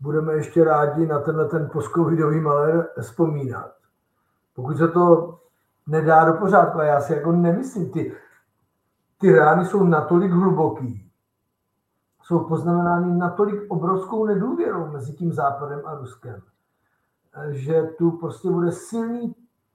budeme 0.00 0.34
ještě 0.34 0.64
rádi 0.64 1.06
na 1.06 1.20
tenhle 1.20 1.48
ten 1.48 1.70
postcovidový 1.72 2.40
malér 2.40 2.88
vzpomínat. 3.00 3.74
Pokud 4.54 4.78
se 4.78 4.88
to 4.88 5.38
nedá 5.86 6.24
do 6.24 6.32
pořádku, 6.32 6.78
a 6.78 6.84
já 6.84 7.00
si 7.00 7.12
jako 7.12 7.32
nemyslím, 7.32 7.90
ty, 7.90 8.16
ty 9.18 9.38
rány 9.38 9.66
jsou 9.66 9.84
natolik 9.84 10.32
hluboký, 10.32 11.12
jsou 12.22 12.44
poznamenány 12.44 13.18
natolik 13.18 13.70
obrovskou 13.70 14.26
nedůvěrou 14.26 14.86
mezi 14.86 15.12
tím 15.12 15.32
Západem 15.32 15.82
a 15.84 15.94
Ruskem, 15.94 16.42
že 17.50 17.82
tu 17.82 18.10
prostě 18.10 18.50
bude 18.50 18.72
silný, 18.72 19.34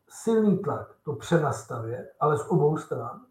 silný 0.10 0.58
tlak 0.58 0.88
to 1.04 1.14
přenastavit, 1.14 2.06
ale 2.20 2.38
z 2.38 2.48
obou 2.50 2.78
stran. 2.78 3.22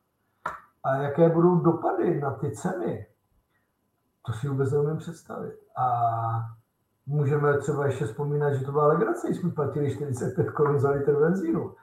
A 0.84 0.96
jaké 0.96 1.28
budou 1.28 1.56
dopady 1.56 2.20
na 2.20 2.30
ty 2.30 2.50
ceny, 2.50 3.06
to 4.26 4.32
si 4.32 4.48
vůbec 4.48 4.72
neumím 4.72 4.96
představit. 4.96 5.58
A 5.76 5.86
můžeme 7.06 7.58
třeba 7.58 7.86
ještě 7.86 8.04
vzpomínat, 8.04 8.52
že 8.52 8.64
to 8.64 8.72
byla 8.72 8.86
legrace, 8.86 9.26
když 9.26 9.40
jsme 9.40 9.50
platili 9.50 9.94
45 9.94 10.50
korun 10.50 10.78
za 10.78 10.90
litr 10.90 11.12
benzínu 11.20 11.74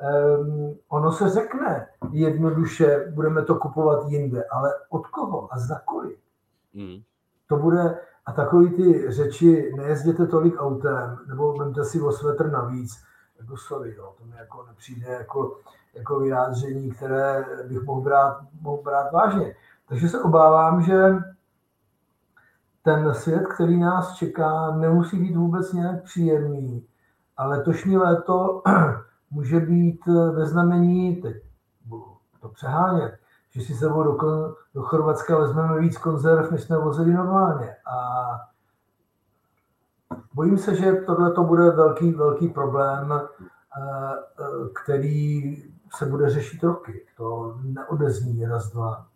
um, 0.00 0.78
ono 0.88 1.12
se 1.12 1.30
řekne 1.30 1.86
jednoduše, 2.10 3.12
budeme 3.14 3.44
to 3.44 3.54
kupovat 3.54 4.08
jinde, 4.08 4.44
ale 4.44 4.70
od 4.90 5.06
koho 5.06 5.54
a 5.54 5.58
za 5.58 5.78
kolik? 5.84 6.18
Mm. 6.74 7.02
To 7.46 7.56
bude, 7.56 7.98
a 8.26 8.32
takový 8.32 8.70
ty 8.70 9.12
řeči, 9.12 9.72
nejezděte 9.76 10.26
tolik 10.26 10.54
autem, 10.58 11.18
nebo 11.28 11.52
vemte 11.52 11.84
si 11.84 12.00
o 12.00 12.12
svetr 12.12 12.50
navíc, 12.50 12.90
jako 13.40 13.56
sorry, 13.56 13.94
jo, 13.94 14.14
to 14.18 14.24
mi 14.24 14.36
jako 14.36 14.66
nepřijde 14.66 15.06
jako, 15.06 15.56
jako 15.94 16.20
vyjádření, 16.20 16.90
které 16.90 17.44
bych 17.68 17.82
mohl 17.82 18.00
brát, 18.00 18.40
mohl 18.60 18.82
brát 18.82 19.12
vážně. 19.12 19.54
Takže 19.88 20.08
se 20.08 20.22
obávám, 20.22 20.82
že 20.82 21.14
ten 22.82 23.14
svět, 23.14 23.46
který 23.54 23.80
nás 23.80 24.14
čeká, 24.14 24.76
nemusí 24.76 25.18
být 25.18 25.36
vůbec 25.36 25.72
nějak 25.72 26.02
příjemný. 26.02 26.86
A 27.36 27.46
letošní 27.46 27.96
léto 27.96 28.62
může 29.30 29.60
být 29.60 30.00
eh, 30.08 30.30
ve 30.30 30.46
znamení, 30.46 31.16
teď 31.16 31.36
budu 31.84 32.04
to 32.40 32.48
přehánět, 32.48 33.18
že 33.50 33.60
si 33.60 33.74
sebou 33.74 34.02
do, 34.02 34.16
do 34.74 34.82
Chorvatska 34.82 35.38
vezmeme 35.38 35.80
víc 35.80 35.98
konzerv, 35.98 36.50
než 36.50 36.62
jsme 36.62 36.78
vozili 36.78 37.12
normálně. 37.12 37.76
A 37.92 38.28
bojím 40.34 40.58
se, 40.58 40.74
že 40.74 40.92
tohle 40.92 41.32
to 41.32 41.44
bude 41.44 41.70
velký, 41.70 42.10
velký 42.12 42.48
problém, 42.48 43.12
eh, 43.12 43.26
eh, 44.40 44.68
který 44.82 45.56
se 45.94 46.06
bude 46.06 46.30
řešit 46.30 46.62
roky. 46.62 47.06
To 47.16 47.58
neodezní 47.62 48.44
raz, 48.44 48.72
dva. 48.72 49.06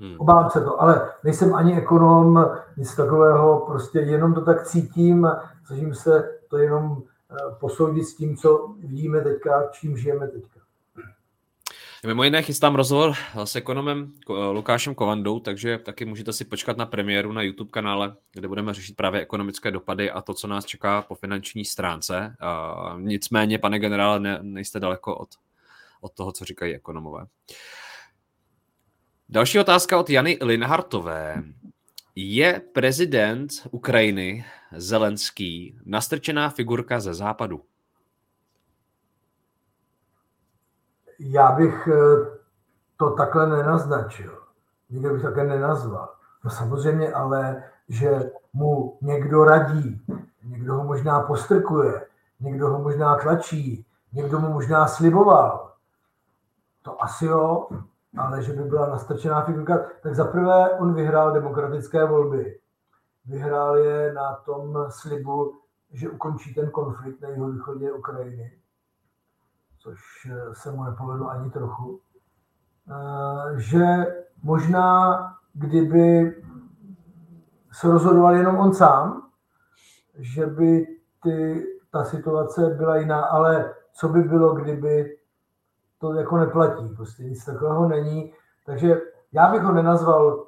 Hmm. 0.00 0.14
Obávám 0.18 0.50
se 0.50 0.60
to, 0.60 0.82
ale 0.82 1.10
nejsem 1.24 1.54
ani 1.54 1.76
ekonom, 1.76 2.46
nic 2.76 2.94
takového, 2.94 3.64
prostě 3.66 3.98
jenom 3.98 4.34
to 4.34 4.40
tak 4.40 4.66
cítím, 4.66 5.28
snažím 5.64 5.94
se 5.94 6.30
to 6.48 6.58
jenom 6.58 7.02
Eh, 7.32 7.54
posoudit 7.60 8.04
s 8.04 8.16
tím, 8.16 8.36
co 8.36 8.74
vidíme 8.78 9.20
teďka, 9.20 9.70
čím 9.72 9.96
žijeme 9.96 10.28
teďka. 10.28 10.60
Mimo 12.06 12.24
jiné 12.24 12.42
chystám 12.42 12.74
rozhovor 12.74 13.12
s 13.44 13.56
ekonomem 13.56 14.12
Lukášem 14.52 14.94
Kovandou, 14.94 15.40
takže 15.40 15.78
taky 15.78 16.04
můžete 16.04 16.32
si 16.32 16.44
počkat 16.44 16.76
na 16.76 16.86
premiéru 16.86 17.32
na 17.32 17.42
YouTube 17.42 17.70
kanále, 17.70 18.16
kde 18.32 18.48
budeme 18.48 18.74
řešit 18.74 18.96
právě 18.96 19.20
ekonomické 19.20 19.70
dopady 19.70 20.10
a 20.10 20.20
to, 20.20 20.34
co 20.34 20.46
nás 20.46 20.64
čeká 20.64 21.02
po 21.02 21.14
finanční 21.14 21.64
stránce. 21.64 22.36
Nicméně, 22.96 23.58
pane 23.58 23.78
generále, 23.78 24.20
ne, 24.20 24.38
nejste 24.42 24.80
daleko 24.80 25.16
od, 25.16 25.28
od 26.00 26.12
toho, 26.12 26.32
co 26.32 26.44
říkají 26.44 26.74
ekonomové. 26.74 27.26
Další 29.32 29.58
otázka 29.58 29.98
od 29.98 30.10
Jany 30.10 30.38
Linhartové. 30.42 31.42
Je 32.16 32.62
prezident 32.72 33.48
Ukrajiny 33.70 34.44
Zelenský 34.76 35.80
nastrčená 35.84 36.50
figurka 36.50 37.00
ze 37.00 37.14
západu? 37.14 37.62
Já 41.18 41.52
bych 41.52 41.88
eh, 41.88 42.38
to 42.96 43.10
takhle 43.10 43.46
nenaznačil. 43.46 44.42
Nikdo 44.90 45.12
bych 45.12 45.22
také 45.22 45.44
nenazval. 45.44 46.14
No 46.44 46.50
samozřejmě 46.50 47.12
ale, 47.12 47.64
že 47.88 48.30
mu 48.52 48.98
někdo 49.00 49.44
radí, 49.44 50.00
někdo 50.44 50.74
ho 50.74 50.84
možná 50.84 51.20
postrkuje, 51.20 52.06
někdo 52.40 52.68
ho 52.68 52.82
možná 52.82 53.16
tlačí, 53.16 53.86
někdo 54.12 54.40
mu 54.40 54.52
možná 54.52 54.88
sliboval. 54.88 55.72
To 56.82 57.02
asi 57.02 57.24
jo, 57.24 57.68
ale 58.16 58.42
že 58.42 58.52
by 58.52 58.62
byla 58.62 58.88
nastrčená 58.88 59.44
figurka, 59.44 59.78
tak 60.02 60.14
zaprvé 60.14 60.78
on 60.78 60.94
vyhrál 60.94 61.32
demokratické 61.32 62.04
volby. 62.04 62.58
Vyhrál 63.26 63.76
je 63.76 64.12
na 64.12 64.34
tom 64.34 64.86
slibu, 64.88 65.60
že 65.92 66.10
ukončí 66.10 66.54
ten 66.54 66.70
konflikt 66.70 67.20
na 67.20 67.28
jihovýchodě 67.28 67.92
Ukrajiny, 67.92 68.58
což 69.78 70.00
se 70.52 70.72
mu 70.72 70.84
nepovedlo 70.84 71.30
ani 71.30 71.50
trochu. 71.50 72.00
Eh, 72.90 73.60
že 73.60 73.86
možná, 74.42 75.18
kdyby 75.54 76.36
se 77.72 77.88
rozhodoval 77.88 78.34
jenom 78.34 78.56
on 78.58 78.74
sám, 78.74 79.30
že 80.18 80.46
by 80.46 80.86
ty, 81.22 81.66
ta 81.90 82.04
situace 82.04 82.70
byla 82.70 82.96
jiná, 82.96 83.20
ale 83.20 83.74
co 83.92 84.08
by 84.08 84.22
bylo, 84.22 84.54
kdyby 84.54 85.16
to 86.00 86.14
jako 86.14 86.36
neplatí, 86.36 86.88
prostě 86.88 87.22
nic 87.22 87.44
takového 87.44 87.88
není. 87.88 88.32
Takže 88.66 89.00
já 89.32 89.52
bych 89.52 89.62
ho 89.62 89.72
nenazval 89.72 90.46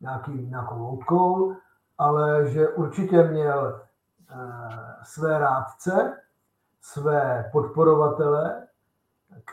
nějaký, 0.00 0.32
nějakou 0.32 0.78
loutkou, 0.78 1.56
ale 1.98 2.50
že 2.50 2.68
určitě 2.68 3.22
měl 3.22 3.82
eh, 4.30 4.36
své 5.02 5.38
rádce, 5.38 6.22
své 6.80 7.50
podporovatele, 7.52 8.66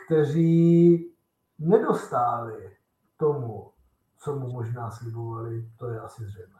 kteří 0.04 1.12
nedostáli 1.58 2.76
tomu, 3.16 3.72
co 4.18 4.36
mu 4.36 4.52
možná 4.52 4.90
slibovali, 4.90 5.70
to 5.78 5.88
je 5.88 6.00
asi 6.00 6.24
zřejmé. 6.24 6.58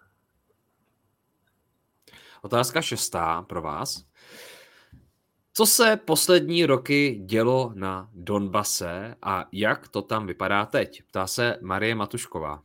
Otázka 2.43 2.82
šestá 2.82 3.43
pro 3.43 3.62
vás. 3.62 4.05
Co 5.55 5.66
se 5.66 5.96
poslední 6.05 6.66
roky 6.66 7.22
dělo 7.24 7.72
na 7.74 8.09
Donbase 8.14 9.14
a 9.22 9.44
jak 9.53 9.88
to 9.88 10.03
tam 10.03 10.26
vypadá 10.26 10.66
teď? 10.66 11.03
Ptá 11.09 11.26
se 11.26 11.57
Marie 11.62 11.94
Matušková. 11.94 12.62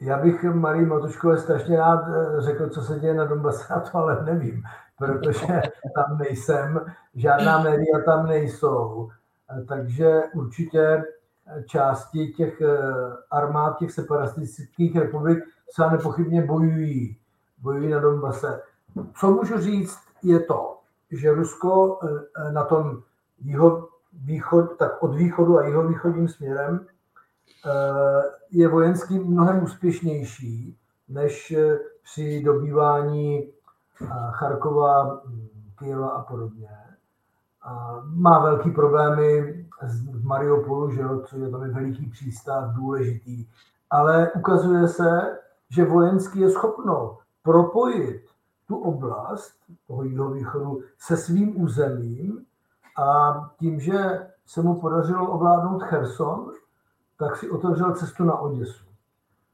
Já 0.00 0.18
bych 0.18 0.44
Marie 0.44 0.86
Matuškové 0.86 1.38
strašně 1.38 1.76
rád 1.76 2.00
eh, 2.08 2.40
řekl, 2.40 2.68
co 2.68 2.82
se 2.82 3.00
děje 3.00 3.14
na 3.14 3.24
Donbase, 3.24 3.74
a 3.74 3.80
to 3.80 3.98
ale 3.98 4.24
nevím, 4.24 4.62
protože 4.98 5.46
tam 5.94 6.18
nejsem, 6.18 6.80
žádná 7.14 7.62
média 7.62 8.00
tam 8.04 8.26
nejsou, 8.26 9.10
eh, 9.50 9.64
takže 9.64 10.22
určitě 10.34 11.04
části 11.66 12.26
těch 12.26 12.60
eh, 12.60 12.78
armád 13.30 13.78
těch 13.78 13.92
separatistických 13.92 14.96
republik 14.96 15.38
se 15.70 15.90
nepochybně 15.90 16.42
bojují, 16.42 17.16
bojují 17.58 17.88
na 17.88 18.00
Donbase. 18.00 18.62
Co 19.20 19.30
můžu 19.30 19.58
říct, 19.58 19.98
je 20.22 20.40
to, 20.40 20.79
že 21.10 21.32
Rusko 21.32 21.98
eh, 22.02 22.52
na 22.52 22.64
tom 22.64 23.02
jiho, 23.38 23.88
východ, 24.12 24.76
tak 24.76 25.02
od 25.02 25.14
východu 25.14 25.58
a 25.58 25.66
jihovýchodním 25.66 26.28
směrem 26.28 26.86
eh, 27.66 27.70
je 28.50 28.68
vojensky 28.68 29.18
mnohem 29.18 29.62
úspěšnější 29.62 30.76
než 31.08 31.54
při 32.02 32.42
dobývání 32.42 33.52
Charkova, 34.30 35.22
Kyjeva 35.78 36.08
a 36.08 36.22
podobně. 36.22 36.68
Má 38.04 38.38
velký 38.38 38.70
problémy 38.70 39.66
v 40.10 40.24
Mariupolu, 40.24 40.90
že 40.90 41.00
jo, 41.00 41.20
co 41.20 41.36
je 41.36 41.50
tam 41.50 41.70
veliký 41.72 42.06
přístav, 42.06 42.74
důležitý, 42.74 43.46
ale 43.90 44.30
ukazuje 44.30 44.88
se, 44.88 45.38
že 45.70 45.84
vojenský 45.84 46.40
je 46.40 46.50
schopno 46.50 47.18
propojit 47.42 48.29
tu 48.70 48.76
oblast 48.76 49.52
toho 49.86 50.02
jihovýchodu 50.02 50.80
se 50.98 51.16
svým 51.16 51.62
územím 51.62 52.46
a 53.02 53.34
tím, 53.58 53.80
že 53.80 54.28
se 54.46 54.62
mu 54.62 54.80
podařilo 54.80 55.30
ovládnout 55.30 55.82
Cherson, 55.82 56.52
tak 57.18 57.36
si 57.36 57.50
otevřel 57.50 57.94
cestu 57.94 58.24
na 58.24 58.38
Oděsu. 58.38 58.86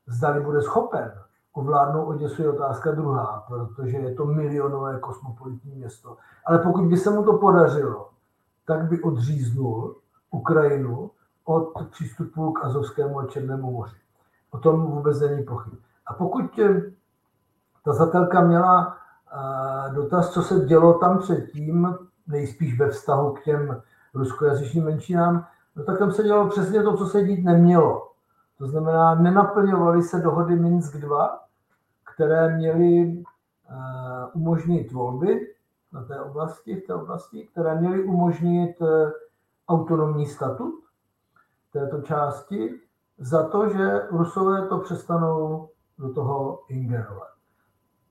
Zdali 0.07 0.41
bude 0.41 0.63
schopen 0.63 1.13
ovládnout 1.53 2.07
Oděsu 2.07 2.43
je 2.43 2.51
otázka 2.51 2.91
druhá, 2.91 3.45
protože 3.49 3.97
je 3.97 4.15
to 4.15 4.25
milionové 4.25 4.99
kosmopolitní 5.01 5.75
město. 5.75 6.17
Ale 6.47 6.59
pokud 6.59 6.85
by 6.85 6.97
se 6.97 7.11
mu 7.11 7.25
to 7.25 7.39
podařilo, 7.39 8.11
tak 8.67 8.85
by 8.85 9.03
odříznul 9.03 9.97
Ukrajinu 10.31 11.11
od 11.45 11.73
přístupu 11.91 12.53
k 12.53 12.65
Azovskému 12.65 13.19
a 13.19 13.27
Černému 13.27 13.71
moři. 13.71 13.97
O 14.51 14.59
tom 14.59 14.87
vůbec 14.87 15.21
není 15.21 15.45
pochyb. 15.45 15.75
A 16.07 16.15
pokud 16.15 16.59
eh, 16.59 16.83
ta 17.85 17.93
zatelka 17.93 18.41
měla 18.41 18.97
dotaz, 19.95 20.31
co 20.31 20.43
se 20.43 20.61
dělo 20.61 20.99
tam 20.99 21.19
předtím, 21.19 21.97
nejspíš 22.27 22.79
ve 22.79 22.91
vztahu 22.91 23.33
k 23.33 23.43
těm 23.43 23.83
ruskojazyčným 24.15 24.85
menšinám, 24.85 25.47
no 25.77 25.85
tak 25.85 25.99
tam 25.99 26.13
se 26.13 26.23
dělo 26.23 26.49
přesně 26.49 26.83
to, 26.83 26.97
co 26.97 27.07
se 27.07 27.25
dít 27.25 27.45
nemělo. 27.45 28.11
To 28.59 28.67
znamená, 28.67 29.15
nenaplňovaly 29.15 30.03
se 30.03 30.19
dohody 30.19 30.57
Minsk 30.57 30.97
2, 30.97 31.41
které 32.15 32.57
měly 32.57 33.23
eh, 33.71 33.75
umožnit 34.35 34.93
volby 34.93 35.55
na 35.93 36.05
té 36.05 36.21
oblasti, 36.21 36.77
v 36.77 36.87
té 36.87 36.95
oblasti, 36.95 37.49
které 37.53 37.81
měly 37.81 38.05
umožnit 38.05 38.83
autonomní 39.69 40.27
statut 40.27 40.75
této 41.73 42.03
části 42.03 42.81
za 43.19 43.49
to, 43.49 43.69
že 43.69 44.07
Rusové 44.11 44.69
to 44.69 44.79
přestanou 44.79 45.69
do 45.99 46.13
toho 46.13 46.61
ingerovat. 46.69 47.36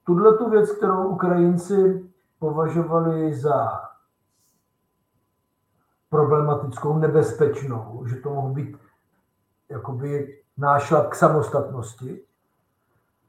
Tuhle 0.05 0.37
tu 0.37 0.49
věc, 0.49 0.71
kterou 0.71 1.07
Ukrajinci 1.07 2.09
považovali 2.39 3.33
za 3.33 3.81
problematickou, 6.09 6.97
nebezpečnou, 6.97 8.05
že 8.05 8.15
to 8.15 8.29
mohl 8.29 8.53
být 8.53 8.77
jakoby 9.69 10.41
nášlap 10.57 11.07
k 11.07 11.15
samostatnosti, 11.15 12.25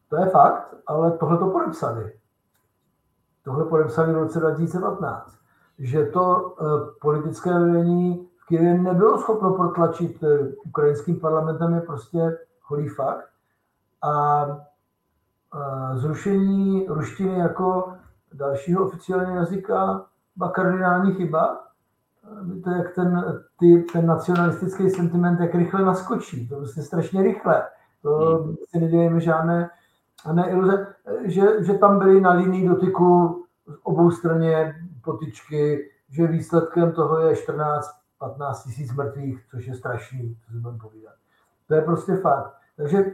to 0.08 0.16
je 0.16 0.26
fakt, 0.30 0.74
ale 0.86 1.18
tohle 1.18 1.38
to 1.38 1.50
podepsali. 1.50 2.12
Tohle 3.42 3.64
podepsali 3.64 4.12
v 4.12 4.16
roce 4.16 4.40
2015 4.40 5.36
že 5.78 6.04
to 6.06 6.54
eh, 6.60 6.64
politické 7.00 7.58
vedení 7.58 8.28
v 8.36 8.46
Kyjevě 8.46 8.78
nebylo 8.78 9.18
schopno 9.18 9.54
protlačit 9.54 10.22
eh, 10.22 10.52
ukrajinským 10.64 11.20
parlamentem, 11.20 11.74
je 11.74 11.80
prostě 11.80 12.38
holý 12.62 12.88
fakt. 12.88 13.28
A 14.02 14.46
zrušení 15.94 16.86
ruštiny 16.88 17.38
jako 17.38 17.92
dalšího 18.32 18.84
oficiálního 18.84 19.36
jazyka 19.36 20.06
byla 20.36 20.50
kardinální 20.50 21.14
chyba. 21.14 21.62
Víte, 22.42 22.70
jak 22.70 22.94
ten, 22.94 23.40
ty, 23.58 23.84
ten 23.92 24.06
nacionalistický 24.06 24.90
sentiment, 24.90 25.40
jak 25.40 25.54
rychle 25.54 25.84
naskočí. 25.84 26.48
To 26.48 26.56
prostě 26.56 26.82
strašně 26.82 27.22
rychle. 27.22 27.62
To 28.02 28.44
si 28.68 28.80
nedělejme 28.80 29.20
žádné 29.20 29.70
ne 30.32 30.50
iluze, 30.50 30.94
že, 31.24 31.64
že 31.64 31.74
tam 31.74 31.98
byli 31.98 32.20
na 32.20 32.32
linii 32.32 32.68
dotyku 32.68 33.44
obou 33.82 34.10
straně 34.10 34.74
potičky, 35.04 35.90
že 36.10 36.26
výsledkem 36.26 36.92
toho 36.92 37.18
je 37.18 37.34
14-15 37.34 37.82
tisíc 38.64 38.92
mrtvých, 38.92 39.46
což 39.50 39.66
je 39.66 39.74
strašný, 39.74 40.36
co 40.46 40.52
si 40.52 40.58
budeme 40.58 40.78
povídat. 40.78 41.14
To 41.68 41.74
je 41.74 41.82
prostě 41.82 42.16
fakt. 42.16 42.52
Takže 42.76 43.04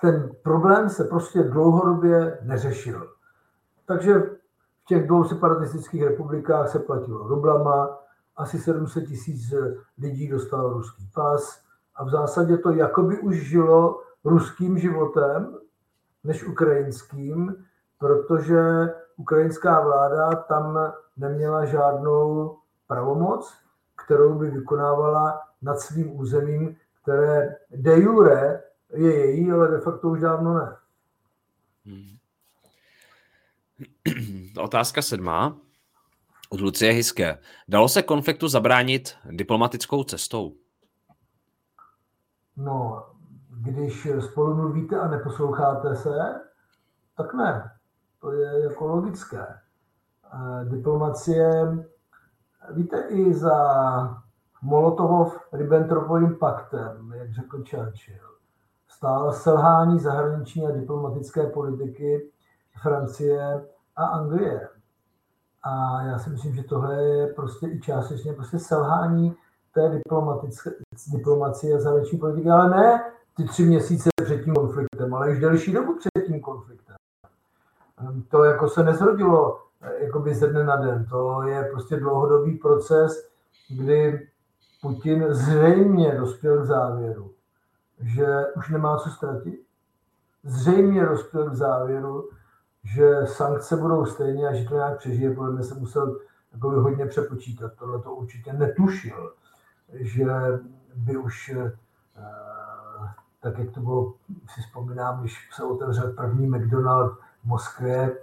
ten 0.00 0.30
problém 0.42 0.90
se 0.90 1.04
prostě 1.04 1.42
dlouhodobě 1.42 2.38
neřešil. 2.42 3.08
Takže 3.86 4.18
v 4.18 4.84
těch 4.86 5.06
dvou 5.06 5.24
separatistických 5.24 6.02
republikách 6.02 6.68
se 6.68 6.78
platilo 6.78 7.28
rublama, 7.28 7.98
asi 8.36 8.58
700 8.58 9.06
tisíc 9.06 9.54
lidí 9.98 10.28
dostalo 10.28 10.72
ruský 10.72 11.10
pas 11.14 11.62
a 11.96 12.04
v 12.04 12.10
zásadě 12.10 12.58
to 12.58 12.70
jakoby 12.70 13.18
už 13.18 13.36
žilo 13.48 14.00
ruským 14.24 14.78
životem 14.78 15.58
než 16.24 16.44
ukrajinským, 16.44 17.64
protože 17.98 18.60
ukrajinská 19.16 19.80
vláda 19.80 20.34
tam 20.34 20.92
neměla 21.16 21.64
žádnou 21.64 22.56
pravomoc, 22.86 23.54
kterou 24.04 24.34
by 24.34 24.50
vykonávala 24.50 25.40
nad 25.62 25.80
svým 25.80 26.20
územím, 26.20 26.76
které 27.02 27.56
de 27.70 28.00
jure 28.00 28.62
je 28.94 29.16
její, 29.16 29.50
ale 29.50 29.68
de 29.68 29.80
facto 29.80 30.08
už 30.08 30.20
dávno 30.20 30.54
ne. 30.54 30.76
Hmm. 31.86 32.18
Otázka 34.58 35.02
sedmá 35.02 35.56
od 36.50 36.60
Lucie 36.60 36.92
Hiské. 36.92 37.38
Dalo 37.68 37.88
se 37.88 38.02
konfliktu 38.02 38.48
zabránit 38.48 39.14
diplomatickou 39.30 40.04
cestou? 40.04 40.52
No, 42.56 43.06
když 43.50 44.08
spolu 44.20 44.54
mluvíte 44.54 45.00
a 45.00 45.08
neposloucháte 45.08 45.96
se, 45.96 46.40
tak 47.16 47.34
ne. 47.34 47.70
To 48.20 48.32
je 48.32 48.62
jako 48.62 48.86
logické. 48.86 49.46
Diplomacie, 50.64 51.78
víte, 52.70 53.06
i 53.08 53.34
za 53.34 53.54
Molotovov-Ribbentropovým 54.62 56.38
paktem, 56.38 57.12
jak 57.16 57.32
řekl 57.32 57.56
Churchill, 57.56 58.37
stála 58.98 59.32
selhání 59.32 60.00
zahraniční 60.00 60.66
a 60.66 60.70
diplomatické 60.70 61.46
politiky 61.46 62.30
Francie 62.82 63.66
a 63.96 64.04
Anglie. 64.04 64.68
A 65.62 66.02
já 66.02 66.18
si 66.18 66.30
myslím, 66.30 66.54
že 66.54 66.62
tohle 66.62 67.02
je 67.02 67.26
prostě 67.26 67.66
i 67.66 67.80
částečně 67.80 68.32
prostě 68.32 68.58
selhání 68.58 69.36
té 69.74 69.88
diplomatické, 69.88 70.70
diplomacie 71.12 71.76
a 71.76 71.80
zahraniční 71.80 72.18
politiky, 72.18 72.50
ale 72.50 72.70
ne 72.70 73.12
ty 73.36 73.44
tři 73.44 73.64
měsíce 73.64 74.08
před 74.24 74.44
tím 74.44 74.54
konfliktem, 74.54 75.14
ale 75.14 75.30
už 75.30 75.40
delší 75.40 75.72
dobu 75.72 75.98
před 75.98 76.26
tím 76.26 76.40
konfliktem. 76.40 76.96
Ehm, 78.00 78.22
to 78.22 78.44
jako 78.44 78.68
se 78.68 78.82
nezrodilo 78.82 79.58
eh, 79.80 80.04
jakoby 80.04 80.34
ze 80.34 80.48
dne 80.48 80.64
na 80.64 80.76
den. 80.76 81.06
To 81.10 81.42
je 81.42 81.68
prostě 81.72 81.96
dlouhodobý 81.96 82.56
proces, 82.56 83.30
kdy 83.68 84.28
Putin 84.82 85.26
zřejmě 85.30 86.14
dospěl 86.18 86.62
k 86.62 86.66
závěru, 86.66 87.30
že 88.00 88.46
už 88.56 88.68
nemá 88.68 88.98
co 88.98 89.10
ztratit. 89.10 89.60
Zřejmě 90.44 91.06
dospěl 91.06 91.50
k 91.50 91.54
závěru, 91.54 92.30
že 92.84 93.26
sankce 93.26 93.76
budou 93.76 94.06
stejně 94.06 94.48
a 94.48 94.54
že 94.54 94.68
to 94.68 94.74
nějak 94.74 94.98
přežije. 94.98 95.34
Podle 95.34 95.52
mě 95.52 95.64
se 95.64 95.74
musel 95.74 96.16
jako 96.52 96.70
hodně 96.70 97.06
přepočítat. 97.06 97.72
Tohle 97.78 98.02
to 98.02 98.14
určitě 98.14 98.52
netušil, 98.52 99.32
že 99.92 100.26
by 100.94 101.16
už 101.16 101.48
eh, 101.48 101.72
tak 103.40 103.58
jak 103.58 103.70
to 103.70 103.80
bylo, 103.80 104.14
si 104.54 104.60
vzpomínám, 104.60 105.20
když 105.20 105.48
se 105.52 105.64
otevřel 105.64 106.12
první 106.12 106.46
McDonald 106.46 107.12
v 107.42 107.44
Moskvě, 107.44 108.18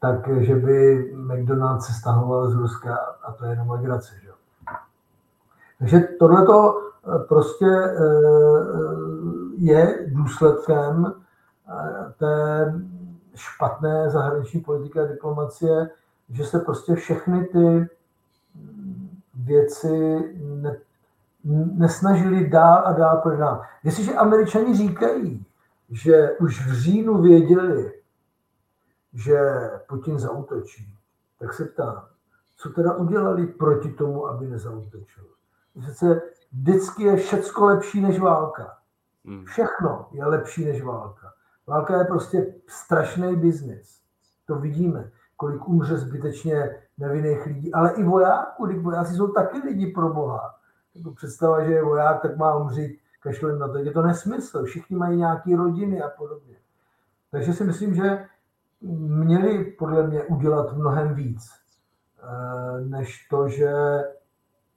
tak 0.00 0.42
že 0.42 0.54
by 0.54 1.10
McDonald 1.16 1.82
se 1.82 1.92
stahoval 1.92 2.50
z 2.50 2.54
Ruska 2.54 2.96
a 3.22 3.32
to 3.32 3.44
je 3.44 3.50
jenom 3.50 3.70
legrace. 3.70 4.14
Že? 4.22 4.28
Takže 5.78 6.00
tohle 6.18 6.46
to 6.46 6.80
eh, 6.80 7.18
prostě 7.18 7.66
eh, 7.66 7.94
je 9.58 10.06
důsledkem 10.08 11.14
eh, 11.68 12.12
té 12.18 12.74
špatné 13.34 14.10
zahraniční 14.10 14.60
politiky 14.60 15.00
a 15.00 15.06
diplomacie, 15.06 15.90
že 16.30 16.44
se 16.44 16.58
prostě 16.58 16.94
všechny 16.94 17.44
ty 17.44 17.88
věci 19.34 20.18
ne, 20.42 20.76
nesnažili 21.74 22.50
dál 22.50 22.82
a 22.86 22.92
dál 22.92 23.16
prodávat. 23.16 23.62
Jestliže 23.84 24.14
američani 24.14 24.76
říkají, 24.76 25.46
že 25.90 26.30
už 26.40 26.66
v 26.66 26.72
říjnu 26.72 27.22
věděli, 27.22 27.92
že 29.14 29.38
Putin 29.88 30.18
zautočí, 30.18 30.98
tak 31.38 31.54
se 31.54 31.64
ptám, 31.64 32.04
co 32.56 32.68
teda 32.68 32.94
udělali 32.94 33.46
proti 33.46 33.92
tomu, 33.92 34.26
aby 34.26 34.46
nezautočil. 34.46 35.24
Vždycky 36.52 37.02
je 37.02 37.16
všecko 37.16 37.64
lepší 37.64 38.00
než 38.00 38.18
válka. 38.18 38.78
Hmm. 39.24 39.44
Všechno 39.44 40.08
je 40.12 40.26
lepší 40.26 40.64
než 40.64 40.82
válka. 40.82 41.32
Válka 41.66 41.98
je 41.98 42.04
prostě 42.04 42.54
strašný 42.66 43.36
biznis. 43.36 44.00
To 44.46 44.54
vidíme, 44.54 45.10
kolik 45.36 45.68
umře 45.68 45.98
zbytečně 45.98 46.76
nevinných 46.98 47.46
lidí, 47.46 47.72
ale 47.72 47.92
i 47.92 48.02
vojáků, 48.02 48.80
vojáci 48.80 49.14
jsou 49.14 49.28
taky 49.28 49.58
lidi 49.58 49.86
pro 49.86 50.08
Boha. 50.08 50.54
Jako 50.94 51.10
představa, 51.10 51.64
že 51.64 51.72
je 51.72 51.84
voják, 51.84 52.22
tak 52.22 52.36
má 52.36 52.54
umřít 52.56 53.00
kašlem 53.20 53.58
na 53.58 53.68
to. 53.68 53.78
Je 53.78 53.92
to 53.92 54.02
nesmysl. 54.02 54.64
Všichni 54.64 54.96
mají 54.96 55.16
nějaké 55.16 55.56
rodiny 55.56 56.02
a 56.02 56.08
podobně. 56.08 56.56
Takže 57.30 57.52
si 57.52 57.64
myslím, 57.64 57.94
že 57.94 58.26
měli 58.80 59.64
podle 59.64 60.06
mě 60.06 60.22
udělat 60.22 60.76
mnohem 60.76 61.14
víc, 61.14 61.50
eh, 62.22 62.80
než 62.80 63.28
to, 63.30 63.48
že 63.48 63.72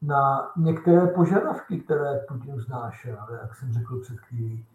na 0.02 0.52
některé 0.58 1.08
požadavky, 1.08 1.80
které 1.80 2.20
Putin 2.28 2.56
vznášel, 2.56 3.18
jak 3.42 3.56
jsem 3.56 3.74
řekl 3.74 4.00
před 4.00 4.20
chvílí, 4.20 4.66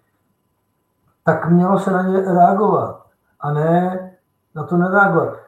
tak 1.24 1.50
mělo 1.50 1.78
se 1.78 1.90
na 1.90 2.02
ně 2.02 2.20
reagovat 2.20 3.06
a 3.40 3.52
ne 3.52 4.08
na 4.54 4.64
to 4.64 4.76
nereagovat. 4.76 5.38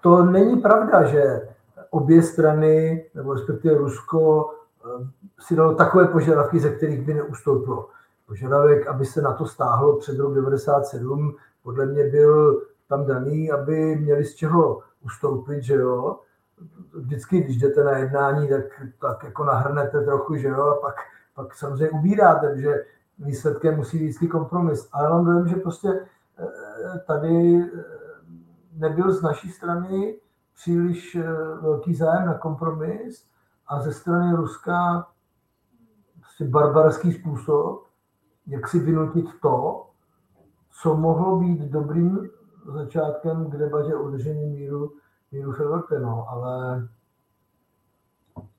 To 0.00 0.24
není 0.24 0.56
pravda, 0.60 1.04
že 1.04 1.48
obě 1.90 2.22
strany, 2.22 3.04
nebo 3.14 3.34
respektive 3.34 3.74
Rusko, 3.74 4.50
eh, 4.50 5.06
si 5.40 5.56
dalo 5.56 5.74
takové 5.74 6.06
požadavky, 6.08 6.60
ze 6.60 6.70
kterých 6.70 7.02
by 7.02 7.14
neustoupilo. 7.14 7.88
Požadavek, 8.26 8.86
aby 8.86 9.06
se 9.06 9.22
na 9.22 9.32
to 9.32 9.46
stáhlo 9.46 9.96
před 9.96 10.18
rok 10.18 10.34
97, 10.34 11.36
podle 11.62 11.86
mě 11.86 12.04
byl 12.04 12.62
tam 12.88 13.06
daný, 13.06 13.52
aby 13.52 13.96
měli 13.96 14.24
z 14.24 14.34
čeho 14.34 14.80
ustoupit, 15.04 15.62
že 15.62 15.74
jo. 15.74 16.18
Vždycky, 16.94 17.40
když 17.40 17.56
jdete 17.56 17.84
na 17.84 17.96
jednání, 17.96 18.48
tak, 18.48 18.64
tak 19.00 19.24
jako 19.24 19.44
nahrnete 19.44 20.00
trochu, 20.00 20.36
že 20.36 20.48
jo, 20.48 20.62
a 20.62 20.80
pak, 20.80 20.94
pak 21.34 21.54
samozřejmě 21.54 21.90
ubíráte, 21.90 22.60
že 22.60 22.84
výsledkem 23.18 23.76
musí 23.76 23.98
být 23.98 24.04
vždycky 24.04 24.28
kompromis. 24.28 24.88
Ale 24.92 25.10
mám 25.10 25.24
dojem, 25.24 25.48
že 25.48 25.56
prostě 25.56 25.88
eh, 26.38 26.98
tady 27.06 27.62
eh, 27.62 27.68
nebyl 28.72 29.12
z 29.12 29.22
naší 29.22 29.50
strany 29.50 30.16
příliš 30.54 31.14
eh, 31.14 31.24
velký 31.62 31.94
zájem 31.94 32.26
na 32.26 32.34
kompromis 32.34 33.26
a 33.66 33.80
ze 33.80 33.92
strany 33.92 34.36
Ruska 34.36 35.06
prostě 36.18 36.44
barbarský 36.44 37.12
způsob, 37.12 37.86
jak 38.46 38.68
si 38.68 38.78
vynutit 38.78 39.26
to, 39.42 39.86
co 40.82 40.96
mohlo 40.96 41.38
být 41.40 41.60
dobrým 41.60 42.28
začátkem 42.66 43.50
k 43.50 43.56
debatě 43.56 43.94
o 43.94 44.02
udržení 44.02 44.46
míru, 44.46 44.92
míru 45.32 45.52
v 45.52 45.60
Evropě, 45.60 45.98
no, 46.00 46.26
ale 46.28 46.88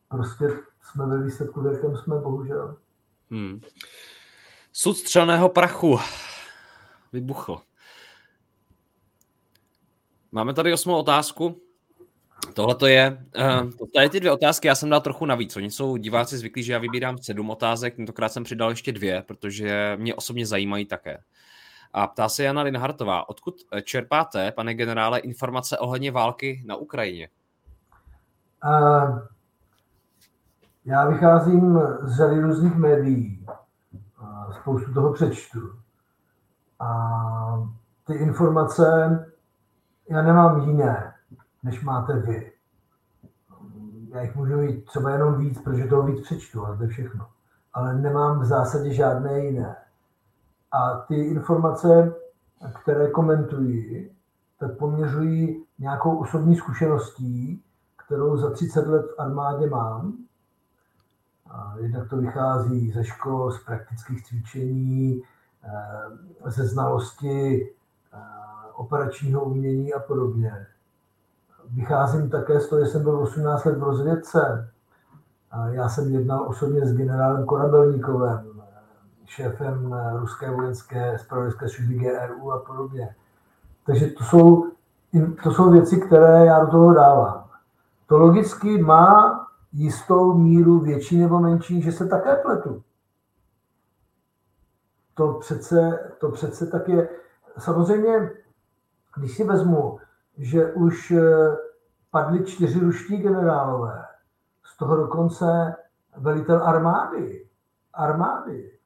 prostě 0.10 0.46
jsme 0.82 1.06
ve 1.06 1.24
výsledku, 1.24 1.62
v 1.62 1.74
jakém 1.74 1.98
jsme, 1.98 2.16
bohužel. 2.16 2.78
Hmm. 3.32 3.62
Sud 4.74 4.98
střelného 4.98 5.50
prachu 5.50 6.00
vybuchl. 7.14 7.62
Máme 10.32 10.54
tady 10.54 10.74
osmou 10.74 10.96
otázku. 10.96 11.62
Tohle 12.54 12.76
to 12.76 12.88
je, 12.88 13.28
uh, 13.38 13.72
tady 13.94 14.10
ty 14.10 14.20
dvě 14.20 14.32
otázky 14.32 14.68
já 14.68 14.76
jsem 14.76 14.90
dal 14.90 15.02
trochu 15.02 15.26
navíc. 15.26 15.56
Oni 15.56 15.72
jsou 15.72 15.98
diváci 15.98 16.38
zvyklí, 16.38 16.64
že 16.64 16.74
já 16.74 16.80
vybírám 16.80 17.18
sedm 17.18 17.50
otázek, 17.50 17.96
tentokrát 17.96 18.30
jsem 18.30 18.44
přidal 18.44 18.70
ještě 18.70 18.92
dvě, 18.92 19.24
protože 19.28 19.98
mě 20.00 20.16
osobně 20.16 20.46
zajímají 20.46 20.86
také. 20.86 21.24
A 21.94 22.08
ptá 22.08 22.30
se 22.30 22.44
Jana 22.44 22.62
Linhartová, 22.62 23.30
odkud 23.30 23.56
čerpáte, 23.84 24.52
pane 24.52 24.74
generále, 24.74 25.20
informace 25.20 25.78
ohledně 25.78 26.12
války 26.12 26.64
na 26.68 26.76
Ukrajině? 26.76 27.30
Uh, 28.66 29.20
já 30.86 31.10
vycházím 31.10 31.80
z 32.02 32.18
řady 32.18 32.42
různých 32.42 32.76
médií. 32.76 33.46
Uh, 34.22 34.54
spoustu 34.62 34.94
toho 34.94 35.14
přečtu. 35.14 35.60
A 36.80 37.70
ty 38.08 38.14
informace 38.14 38.86
já 40.10 40.22
nemám 40.22 40.70
jiné, 40.70 41.14
než 41.64 41.84
máte 41.84 42.14
vy. 42.14 42.52
Já 44.14 44.22
jich 44.22 44.36
můžu 44.36 44.58
mít 44.58 44.86
třeba 44.86 45.12
jenom 45.12 45.38
víc, 45.38 45.62
protože 45.62 45.88
toho 45.88 46.04
víc 46.04 46.26
přečtu, 46.26 46.66
ale 46.66 46.78
to 46.78 46.84
je 46.84 46.90
všechno. 46.90 47.28
Ale 47.74 47.94
nemám 47.94 48.40
v 48.40 48.46
zásadě 48.46 48.94
žádné 48.94 49.40
jiné. 49.40 49.76
A 50.72 51.06
ty 51.08 51.16
informace, 51.16 52.14
které 52.82 53.12
komentují, 53.12 54.10
tak 54.60 54.78
poměřují 54.78 55.64
nějakou 55.80 56.18
osobní 56.18 56.56
zkušeností, 56.56 57.64
kterou 58.06 58.38
za 58.38 58.50
30 58.50 58.88
let 58.88 59.06
v 59.06 59.20
armádě 59.20 59.70
mám. 59.70 60.14
A 61.50 61.76
jednak 61.80 62.10
to 62.10 62.18
vychází 62.18 62.92
ze 62.92 63.04
škol, 63.04 63.52
z 63.52 63.64
praktických 63.64 64.26
cvičení, 64.26 65.24
eh, 65.64 66.52
ze 66.52 66.68
znalosti 66.68 67.70
eh, 68.14 68.18
operačního 68.74 69.44
umění 69.44 69.94
a 69.94 70.00
podobně. 70.00 70.68
Vycházím 71.70 72.30
také 72.30 72.60
z 72.60 72.70
toho, 72.70 72.86
že 72.86 72.92
jsem 72.92 73.04
byl 73.04 73.20
18 73.20 73.66
let 73.66 73.78
v 73.78 73.84
rozvědce. 73.84 74.72
Já 75.72 75.90
jsem 75.90 76.12
jednal 76.12 76.50
osobně 76.50 76.86
s 76.86 76.98
generálem 76.98 77.46
Korabelníkovem, 77.46 78.51
šéfem 79.32 79.96
ruské 80.20 80.52
vojenské 80.52 81.18
spravodajské 81.20 81.70
služby 81.70 81.94
GRU 81.94 82.52
a 82.52 82.60
podobně. 82.60 83.16
Takže 83.86 84.08
to 84.08 84.24
jsou, 84.24 84.72
to 85.44 85.52
jsou 85.52 85.72
věci, 85.72 86.02
které 86.02 86.46
já 86.46 86.66
do 86.66 86.72
toho 86.72 86.94
dávám. 86.94 87.50
To 88.06 88.18
logicky 88.18 88.78
má 88.78 89.48
jistou 89.74 90.34
míru 90.34 90.80
větší 90.80 91.20
nebo 91.20 91.40
menší, 91.40 91.82
že 91.82 91.92
se 91.92 92.08
také 92.08 92.36
pletu. 92.36 92.84
To 95.14 95.34
přece, 95.34 96.12
to 96.20 96.32
přece 96.32 96.68
tak 96.68 96.88
je. 96.88 97.10
Samozřejmě, 97.58 98.32
když 99.18 99.36
si 99.36 99.44
vezmu, 99.44 100.00
že 100.38 100.74
už 100.74 101.12
eh, 101.12 101.22
padli 102.12 102.46
čtyři 102.46 102.80
ruští 102.80 103.18
generálové, 103.18 104.06
z 104.64 104.78
toho 104.78 104.96
dokonce 104.96 105.76
velitel 106.18 106.64
armády, 106.64 107.48
armády, 107.94 108.81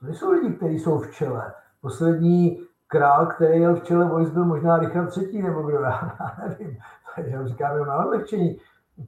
to 0.00 0.06
nejsou 0.06 0.30
lidi, 0.30 0.54
kteří 0.54 0.78
jsou 0.78 0.98
v 0.98 1.10
čele. 1.10 1.52
Poslední 1.80 2.66
král, 2.86 3.26
který 3.26 3.60
jel 3.60 3.76
v 3.76 3.82
čele 3.82 4.08
vojsk, 4.08 4.32
byl 4.32 4.44
možná 4.44 4.78
Richard 4.78 5.16
III. 5.16 5.42
nebo 5.42 5.62
kdo, 5.62 5.80
já 5.80 6.36
nevím. 6.48 6.78
Já 7.16 7.46
říkám 7.46 7.72
jenom 7.72 7.88
na 7.88 8.04
odlehčení. 8.04 8.60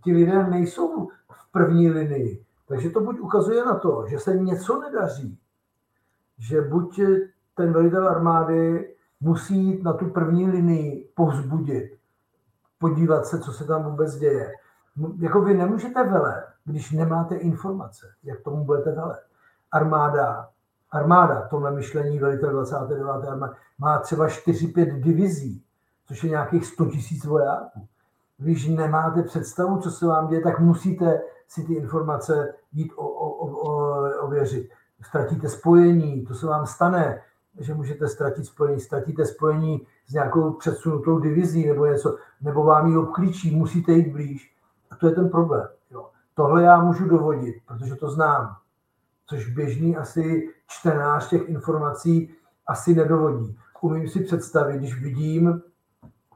Ti 0.04 0.12
lidé 0.12 0.46
nejsou 0.46 1.08
v 1.08 1.52
první 1.52 1.90
linii. 1.90 2.44
Takže 2.68 2.90
to 2.90 3.00
buď 3.00 3.20
ukazuje 3.20 3.64
na 3.64 3.78
to, 3.78 4.04
že 4.08 4.18
se 4.18 4.36
něco 4.36 4.80
nedaří, 4.80 5.38
že 6.38 6.60
buď 6.60 7.00
ten 7.54 7.72
velitel 7.72 8.08
armády 8.08 8.94
musí 9.20 9.64
jít 9.64 9.82
na 9.82 9.92
tu 9.92 10.10
první 10.10 10.50
linii 10.50 11.08
povzbudit, 11.14 11.98
podívat 12.78 13.26
se, 13.26 13.40
co 13.40 13.52
se 13.52 13.64
tam 13.64 13.84
vůbec 13.84 14.16
děje. 14.16 14.52
Jako 15.18 15.42
vy 15.42 15.54
nemůžete 15.54 16.04
velet, 16.04 16.44
když 16.64 16.92
nemáte 16.92 17.36
informace, 17.36 18.06
jak 18.22 18.40
tomu 18.40 18.64
budete 18.64 18.92
velet. 18.92 19.22
Armáda 19.72 20.48
armáda, 20.92 21.46
tohle 21.50 21.70
myšlení 21.70 22.18
velitel 22.18 22.50
29. 22.50 23.04
armády, 23.04 23.54
má 23.78 23.98
třeba 23.98 24.26
4-5 24.26 25.00
divizí, 25.00 25.64
což 26.06 26.24
je 26.24 26.30
nějakých 26.30 26.66
100 26.66 26.86
tisíc 26.86 27.24
vojáků. 27.24 27.86
Když 28.38 28.68
nemáte 28.68 29.22
představu, 29.22 29.78
co 29.78 29.90
se 29.90 30.06
vám 30.06 30.28
děje, 30.28 30.42
tak 30.42 30.60
musíte 30.60 31.20
si 31.48 31.64
ty 31.64 31.74
informace 31.74 32.54
jít 32.72 32.92
o, 32.96 33.06
o, 33.06 33.46
o, 33.46 34.24
ověřit. 34.24 34.70
Ztratíte 35.02 35.48
spojení, 35.48 36.24
to 36.24 36.34
se 36.34 36.46
vám 36.46 36.66
stane, 36.66 37.22
že 37.60 37.74
můžete 37.74 38.08
ztratit 38.08 38.46
spojení. 38.46 38.80
Ztratíte 38.80 39.26
spojení 39.26 39.86
s 40.06 40.12
nějakou 40.12 40.52
předsunutou 40.52 41.18
divizí 41.18 41.66
nebo 41.66 41.86
něco, 41.86 42.16
nebo 42.40 42.64
vám 42.64 42.86
ji 42.86 42.96
obklíčí, 42.96 43.56
musíte 43.56 43.92
jít 43.92 44.12
blíž. 44.12 44.56
A 44.90 44.96
to 44.96 45.06
je 45.06 45.14
ten 45.14 45.28
problém. 45.28 45.68
Jo. 45.90 46.08
Tohle 46.34 46.62
já 46.62 46.82
můžu 46.82 47.08
dovodit, 47.08 47.54
protože 47.66 47.94
to 47.94 48.10
znám 48.10 48.56
což 49.32 49.48
běžný 49.48 49.96
asi 49.96 50.48
čtenář 50.66 51.28
těch 51.28 51.48
informací 51.48 52.34
asi 52.66 52.94
nedovodí. 52.94 53.58
Umím 53.80 54.08
si 54.08 54.20
představit, 54.20 54.78
když 54.78 55.02
vidím 55.02 55.62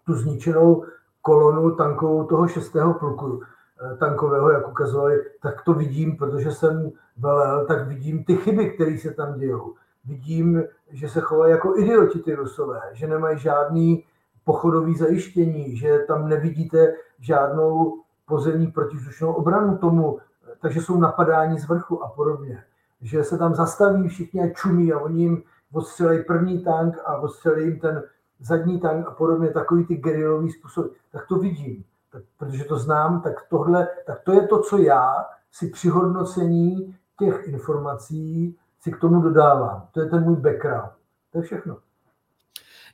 tu 0.07 0.15
zničenou 0.15 0.85
kolonu 1.23 1.75
tankovou 1.75 2.25
toho 2.25 2.49
šestého 2.49 2.95
pluku 2.95 3.41
eh, 3.43 3.97
tankového, 3.97 4.51
jak 4.51 4.69
ukazovali, 4.69 5.25
tak 5.43 5.63
to 5.63 5.75
vidím, 5.75 6.17
protože 6.17 6.53
jsem 6.53 6.91
velel, 7.17 7.67
tak 7.67 7.89
vidím 7.89 8.25
ty 8.25 8.37
chyby, 8.37 8.71
které 8.71 8.99
se 8.99 9.11
tam 9.11 9.39
dějou. 9.39 9.75
Vidím, 10.05 10.65
že 10.91 11.09
se 11.09 11.21
chovají 11.21 11.53
jako 11.53 11.79
idioti 11.79 12.19
ty 12.19 12.35
rusové, 12.35 12.81
že 12.93 13.07
nemají 13.07 13.39
žádný 13.39 14.05
pochodový 14.45 14.97
zajištění, 14.97 15.77
že 15.77 15.99
tam 15.99 16.29
nevidíte 16.29 16.95
žádnou 17.19 18.03
pozemní 18.27 18.67
protivzdušnou 18.67 19.33
obranu 19.33 19.79
tomu, 19.79 20.19
takže 20.61 20.83
jsou 20.83 20.97
napadáni 20.97 21.61
z 21.61 21.69
vrchu 21.69 22.05
a 22.05 22.09
podobně. 22.09 22.65
Že 23.03 23.25
se 23.25 23.39
tam 23.39 23.55
zastaví 23.55 24.09
všichni 24.09 24.43
a 24.43 24.55
čumí 24.55 24.93
a 24.93 24.99
oni 24.99 25.23
jim 25.23 25.43
odstřelí 25.73 26.25
první 26.25 26.65
tank 26.65 26.97
a 27.05 27.17
odstřelí 27.17 27.65
jim 27.65 27.81
ten 27.81 28.03
zadní 28.41 28.81
tank 28.81 29.07
a 29.07 29.11
podobně, 29.11 29.51
takový 29.51 29.87
ty 29.87 29.97
gerilový 29.97 30.51
způsob, 30.51 30.93
tak 31.13 31.27
to 31.27 31.39
vidím. 31.39 31.85
Tak, 32.13 32.23
protože 32.39 32.65
to 32.65 32.79
znám, 32.79 33.23
tak 33.23 33.49
tohle, 33.49 33.89
tak 34.07 34.21
to 34.21 34.33
je 34.33 34.47
to, 34.47 34.63
co 34.63 34.79
já 34.79 35.27
si 35.53 35.71
při 35.71 35.89
hodnocení 35.89 36.97
těch 37.19 37.49
informací 37.49 38.57
si 38.81 38.93
k 38.93 39.01
tomu 39.01 39.21
dodávám. 39.21 39.89
To 39.93 40.01
je 40.01 40.07
ten 40.07 40.23
můj 40.23 40.37
background. 40.37 40.93
To 41.33 41.39
je 41.39 41.43
všechno. 41.45 41.79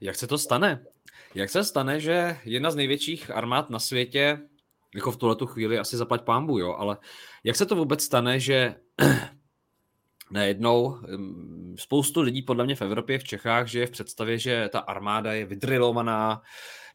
Jak 0.01 0.17
se 0.17 0.27
to 0.27 0.39
stane? 0.39 0.85
Jak 1.35 1.51
se 1.51 1.65
stane, 1.65 2.01
že 2.01 2.37
jedna 2.45 2.71
z 2.71 2.77
největších 2.77 3.31
armád 3.31 3.71
na 3.71 3.79
světě, 3.79 4.39
jako 4.95 5.13
v 5.13 5.17
tuhle 5.17 5.37
chvíli 5.47 5.79
asi 5.79 5.97
zaplať 5.97 6.23
pámbu, 6.23 6.59
jo, 6.59 6.75
ale 6.79 6.97
jak 7.45 7.57
se 7.57 7.67
to 7.67 7.77
vůbec 7.77 8.03
stane, 8.03 8.41
že 8.41 8.75
najednou 10.33 10.99
spoustu 11.77 12.21
lidí 12.21 12.43
podle 12.43 12.65
mě 12.65 12.75
v 12.75 12.83
Evropě, 12.83 13.19
v 13.19 13.25
Čechách, 13.25 13.67
že 13.67 13.81
je 13.81 13.87
v 13.87 13.91
představě, 13.91 14.39
že 14.39 14.69
ta 14.73 14.79
armáda 14.79 15.33
je 15.33 15.47
vydrilovaná, 15.47 16.43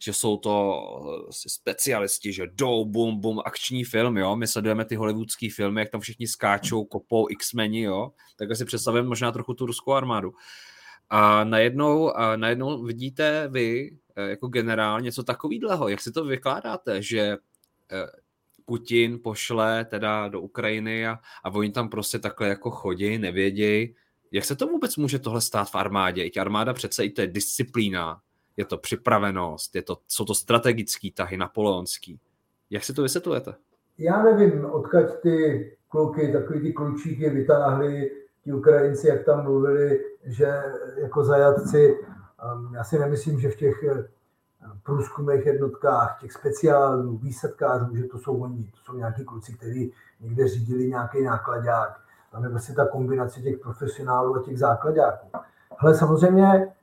že 0.01 0.13
jsou 0.13 0.37
to 0.37 0.83
eh, 1.29 1.31
specialisti, 1.47 2.33
že 2.33 2.47
jdou, 2.47 2.85
bum, 2.85 3.21
bum, 3.21 3.41
akční 3.45 3.83
film, 3.83 4.17
jo, 4.17 4.35
my 4.35 4.47
sledujeme 4.47 4.85
ty 4.85 4.95
hollywoodský 4.95 5.49
filmy, 5.49 5.81
jak 5.81 5.89
tam 5.89 6.01
všichni 6.01 6.27
skáčou, 6.27 6.85
kopou, 6.85 7.27
x-meni, 7.29 7.81
jo, 7.81 8.11
tak 8.35 8.55
si 8.55 8.65
představujeme 8.65 9.09
možná 9.09 9.31
trochu 9.31 9.53
tu 9.53 9.65
ruskou 9.65 9.93
armádu. 9.93 10.31
A 11.09 11.43
najednou, 11.43 12.17
a 12.17 12.35
najednou 12.35 12.83
vidíte 12.83 13.47
vy 13.47 13.97
eh, 14.15 14.29
jako 14.29 14.47
generál 14.47 15.01
něco 15.01 15.23
takového. 15.23 15.87
Jak 15.87 16.01
si 16.01 16.11
to 16.11 16.25
vykládáte, 16.25 17.01
že 17.01 17.37
eh, 17.91 18.05
Putin 18.67 19.19
pošle 19.23 19.85
teda 19.85 20.27
do 20.27 20.41
Ukrajiny 20.41 21.07
a, 21.07 21.19
a 21.43 21.49
oni 21.49 21.71
tam 21.71 21.89
prostě 21.89 22.19
takhle 22.19 22.47
jako 22.47 22.71
chodí, 22.71 23.17
nevědějí. 23.17 23.95
Jak 24.31 24.45
se 24.45 24.55
to 24.55 24.67
vůbec 24.67 24.97
může 24.97 25.19
tohle 25.19 25.41
stát 25.41 25.69
v 25.69 25.75
armádě? 25.75 26.23
I 26.23 26.31
armáda 26.31 26.73
přece 26.73 27.05
i 27.05 27.09
to 27.09 27.21
je 27.21 27.27
disciplína, 27.27 28.21
je 28.57 28.65
to 28.65 28.77
připravenost, 28.77 29.75
je 29.75 29.81
to, 29.81 29.97
jsou 30.07 30.25
to 30.25 30.35
strategické 30.35 31.07
tahy 31.15 31.37
napoleonský. 31.37 32.19
Jak 32.69 32.83
si 32.83 32.93
to 32.93 33.03
vysvětlujete? 33.03 33.53
Já 33.97 34.23
nevím, 34.23 34.65
odkud 34.65 35.19
ty 35.21 35.71
kluky, 35.87 36.31
takový 36.31 36.61
ty 36.61 36.73
klučíky 36.73 37.29
vytáhli, 37.29 38.11
ti 38.43 38.53
Ukrajinci, 38.53 39.07
jak 39.07 39.25
tam 39.25 39.43
mluvili, 39.43 39.99
že 40.25 40.53
jako 41.01 41.23
zajatci, 41.23 41.97
já 42.73 42.83
si 42.83 42.99
nemyslím, 42.99 43.39
že 43.39 43.49
v 43.49 43.55
těch 43.55 43.83
průzkumných 44.83 45.45
jednotkách, 45.45 46.17
těch 46.21 46.33
speciálů, 46.33 47.17
výsadkářů, 47.17 47.95
že 47.95 48.03
to 48.03 48.19
jsou 48.19 48.37
oni, 48.37 48.63
to 48.63 48.77
jsou 48.85 48.97
nějaký 48.97 49.25
kluci, 49.25 49.53
kteří 49.53 49.93
někde 50.19 50.47
řídili 50.47 50.87
nějaký 50.87 51.23
nákladák. 51.23 51.99
Tam 52.31 52.43
je 52.43 52.49
vlastně 52.49 52.75
ta 52.75 52.87
kombinace 52.87 53.41
těch 53.41 53.57
profesionálů 53.57 54.35
a 54.35 54.43
těch 54.43 54.59
základáků. 54.59 55.27
Ale 55.79 55.95
samozřejmě 55.95 56.73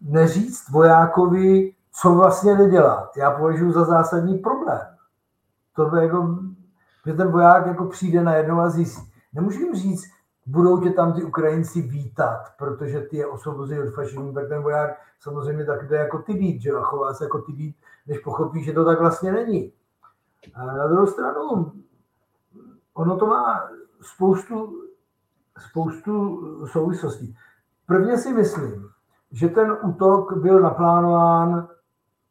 neříct 0.00 0.68
vojákovi, 0.68 1.74
co 1.92 2.14
vlastně 2.14 2.54
nedělat, 2.54 3.16
já 3.16 3.30
považuji 3.30 3.72
za 3.72 3.84
zásadní 3.84 4.38
problém. 4.38 4.80
To 5.76 5.96
je 5.96 6.02
jako, 6.02 6.38
že 7.06 7.12
ten 7.12 7.30
voják 7.30 7.66
jako 7.66 7.84
přijde 7.84 8.22
na 8.22 8.34
jednou 8.34 8.60
a 8.60 8.70
zjistí. 8.70 9.12
Nemůžu 9.32 9.60
jim 9.60 9.74
říct, 9.74 10.04
budou 10.46 10.80
tě 10.80 10.90
tam 10.90 11.12
ty 11.12 11.22
Ukrajinci 11.22 11.82
vítat, 11.82 12.52
protože 12.58 13.00
ty 13.00 13.16
je 13.16 13.26
osvobozí 13.26 13.78
od 13.78 13.94
fašismu, 13.94 14.32
tak 14.32 14.48
ten 14.48 14.62
voják 14.62 14.90
samozřejmě 15.20 15.64
tak 15.64 15.88
jde 15.88 15.96
jako 15.96 16.18
ty 16.18 16.34
být, 16.34 16.62
že 16.62 16.72
a 16.72 16.82
chová 16.82 17.14
se 17.14 17.24
jako 17.24 17.42
ty 17.42 17.52
být, 17.52 17.76
než 18.06 18.18
pochopí, 18.18 18.64
že 18.64 18.72
to 18.72 18.84
tak 18.84 19.00
vlastně 19.00 19.32
není. 19.32 19.72
A 20.54 20.66
na 20.66 20.86
druhou 20.86 21.06
stranu, 21.06 21.72
ono 22.94 23.18
to 23.18 23.26
má 23.26 23.70
spoustu, 24.00 24.82
spoustu 25.58 26.40
souvislostí. 26.66 27.36
Prvně 27.86 28.18
si 28.18 28.32
myslím, 28.32 28.90
že 29.32 29.48
ten 29.48 29.76
útok 29.82 30.36
byl 30.36 30.60
naplánován 30.60 31.68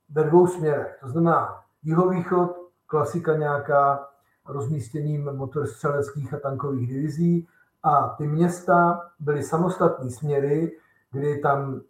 ve 0.09 0.24
dvou 0.24 0.47
směrech. 0.47 0.97
To 1.01 1.09
znamená 1.09 1.64
jihovýchod, 1.84 2.57
klasika 2.86 3.38
nějaká 3.38 4.07
rozmístěním 4.47 5.34
motorstřeleckých 5.34 6.34
a 6.34 6.39
tankových 6.39 6.88
divizí 6.88 7.47
a 7.84 8.10
ty 8.18 8.28
města 8.28 9.10
byly 9.20 9.44
samostatné 9.44 10.10
směry, 10.10 10.78
kdy 11.12 11.40
tam 11.40 11.82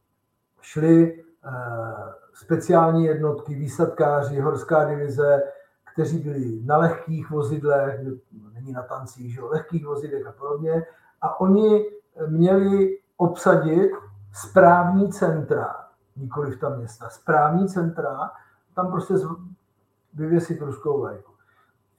šly 0.61 1.23
eh, 1.45 1.51
speciální 2.33 3.05
jednotky, 3.05 3.55
výsadkáři, 3.55 4.39
horská 4.39 4.85
divize, 4.85 5.43
kteří 5.93 6.19
byli 6.19 6.61
na 6.65 6.77
lehkých 6.77 7.29
vozidlech, 7.29 7.99
není 8.53 8.71
na 8.71 8.83
tancích, 8.83 9.33
že 9.33 9.41
lehkých 9.41 9.85
vozidlech 9.85 10.27
a 10.27 10.31
podobně, 10.31 10.85
a 11.21 11.39
oni 11.39 11.85
měli 12.27 12.97
obsadit 13.17 13.91
správní 14.33 15.11
centra, 15.11 15.75
nikoli 16.15 16.51
v 16.51 16.59
ta 16.59 16.69
města, 16.69 17.09
správní 17.09 17.67
centra, 17.67 18.31
tam 18.75 18.91
prostě 18.91 19.13
vyvěsit 20.13 20.61
ruskou 20.61 21.01
vlajku. 21.01 21.31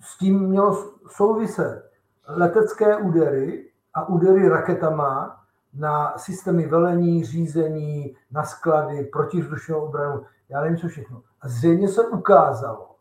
S 0.01 0.19
tím 0.19 0.41
mělo 0.41 0.93
souviset 1.09 1.91
letecké 2.29 2.97
údery 2.97 3.72
a 3.95 4.09
údery 4.09 4.49
raketama 4.49 5.39
na 5.75 6.19
systémy 6.19 6.67
velení, 6.67 7.25
řízení, 7.25 8.17
na 8.31 8.45
sklady, 8.45 9.05
protivzdušnou 9.05 9.81
obranu, 9.81 10.23
já 10.49 10.61
nevím 10.61 10.79
co 10.79 10.89
všechno. 10.89 11.23
A 11.41 11.49
zřejmě 11.49 11.89
se 11.89 12.09
ukázalo, 12.09 12.97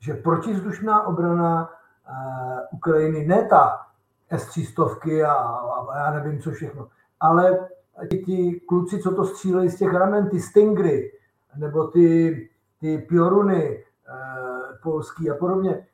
že 0.00 0.14
protivzdušná 0.14 1.06
obrana 1.06 1.70
uh, 1.70 2.58
Ukrajiny, 2.70 3.26
ne 3.26 3.46
ta 3.50 3.86
S-300 4.30 5.26
a, 5.26 5.32
a 5.92 5.98
já 5.98 6.10
nevím 6.10 6.40
co 6.40 6.50
všechno, 6.50 6.88
ale 7.20 7.68
ti, 8.10 8.18
ti 8.18 8.60
kluci, 8.60 8.98
co 8.98 9.14
to 9.14 9.24
střílejí 9.24 9.70
z 9.70 9.78
těch 9.78 9.94
ramen, 9.94 10.28
ty 10.28 10.40
Stingry, 10.40 11.12
nebo 11.56 11.86
ty, 11.86 12.48
ty 12.80 12.98
Pioruny 12.98 13.84
uh, 13.84 14.78
polský 14.82 15.30
a 15.30 15.34
podobně, 15.34 15.86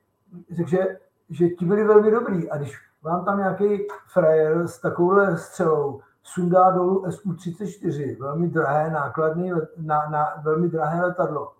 takže 0.57 0.98
že 1.30 1.48
ti 1.48 1.64
byli 1.64 1.84
velmi 1.84 2.11
dobrý. 2.11 2.50
A 2.50 2.57
když 2.57 2.78
vám 3.03 3.24
tam 3.24 3.38
nějaký 3.38 3.86
frajer 4.12 4.68
s 4.68 4.80
takovouhle 4.80 5.38
střelou 5.38 6.00
sundá 6.22 6.70
dolů 6.70 7.05
SU-34, 7.07 8.18
velmi 8.20 8.48
drahé 8.48 8.90
nákladní, 8.90 9.50
na, 9.76 10.09
na, 10.11 10.34
velmi 10.42 10.68
drahé 10.68 11.03
letadlo, 11.03 11.53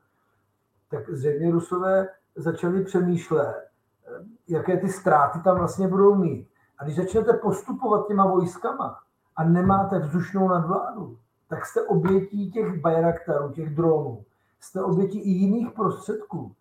tak 0.91 1.11
zřejmě 1.11 1.51
Rusové 1.51 2.09
začali 2.37 2.85
přemýšlet, 2.85 3.69
jaké 4.49 4.77
ty 4.77 4.89
ztráty 4.89 5.41
tam 5.41 5.59
vlastně 5.59 5.89
budou 5.89 6.15
mít. 6.15 6.49
A 6.79 6.85
když 6.85 6.97
začnete 6.97 7.33
postupovat 7.33 8.07
těma 8.07 8.27
vojskama 8.27 8.99
a 9.37 9.45
nemáte 9.45 9.99
vzdušnou 9.99 10.49
nadvládu, 10.49 11.19
tak 11.49 11.67
jste 11.67 11.83
obětí 11.83 12.51
těch 12.51 12.81
Bayraktarů, 12.81 13.53
těch 13.53 13.75
dronů. 13.75 14.25
Jste 14.61 14.83
obětí 14.83 15.21
i 15.21 15.29
jiných 15.29 15.71
prostředků. 15.71 16.53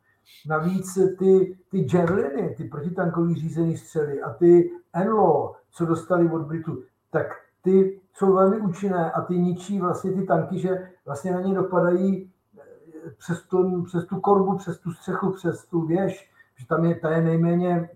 Navíc 0.47 0.93
ty, 1.19 1.57
ty 1.71 1.97
javeliny, 1.97 2.55
ty 2.57 2.63
protitankový 2.63 3.35
řízený 3.35 3.77
střely 3.77 4.21
a 4.21 4.33
ty 4.33 4.71
Enlo, 4.93 5.55
co 5.71 5.85
dostali 5.85 6.29
od 6.29 6.41
Britů, 6.41 6.83
tak 7.11 7.27
ty 7.61 8.01
jsou 8.13 8.33
velmi 8.33 8.57
účinné 8.57 9.11
a 9.11 9.21
ty 9.21 9.37
ničí 9.37 9.79
vlastně 9.79 10.11
ty 10.11 10.23
tanky, 10.23 10.59
že 10.59 10.89
vlastně 11.05 11.31
na 11.31 11.41
ně 11.41 11.55
dopadají 11.55 12.31
eh, 12.57 13.11
přes 13.17 13.43
tu, 13.43 13.83
přes 13.83 14.05
tu 14.05 14.19
korbu, 14.19 14.57
přes 14.57 14.79
tu 14.79 14.91
střechu, 14.91 15.31
přes 15.31 15.65
tu 15.65 15.81
věž, 15.81 16.31
že 16.61 16.67
tam 16.67 16.85
je, 16.85 16.95
ta 16.95 17.09
je 17.09 17.21
nejméně 17.21 17.89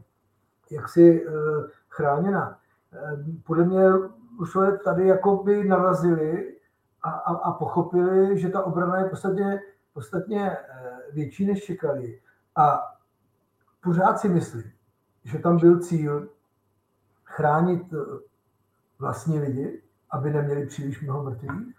jaksi 0.71 1.25
e, 1.25 1.31
chráněna. 1.89 2.59
E, 2.93 3.17
podle 3.43 3.65
mě 3.65 3.83
Rusové 4.39 4.77
tady 4.77 5.07
jako 5.07 5.43
by 5.43 5.63
narazili 5.63 6.55
a, 7.03 7.09
a, 7.09 7.33
a 7.35 7.51
pochopili, 7.51 8.39
že 8.39 8.49
ta 8.49 8.63
obrana 8.63 8.99
je 8.99 9.09
podstatně, 9.09 9.59
podstatně 9.93 10.57
větší, 11.13 11.45
než 11.45 11.63
čekali. 11.63 12.21
A 12.55 12.81
pořád 13.83 14.19
si 14.19 14.29
myslím, 14.29 14.71
že 15.23 15.39
tam 15.39 15.59
byl 15.59 15.79
cíl 15.79 16.29
chránit 17.23 17.93
vlastní 18.99 19.39
lidi, 19.39 19.81
aby 20.11 20.33
neměli 20.33 20.65
příliš 20.65 21.01
mnoho 21.01 21.23
mrtvých. 21.23 21.75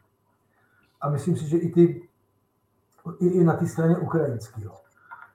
A 1.00 1.10
myslím 1.10 1.36
si, 1.36 1.48
že 1.48 1.56
i, 1.56 1.72
ty, 1.72 2.08
i, 3.20 3.26
i 3.26 3.44
na 3.44 3.56
té 3.56 3.66
straně 3.66 3.96
ukrajinského. 3.96 4.74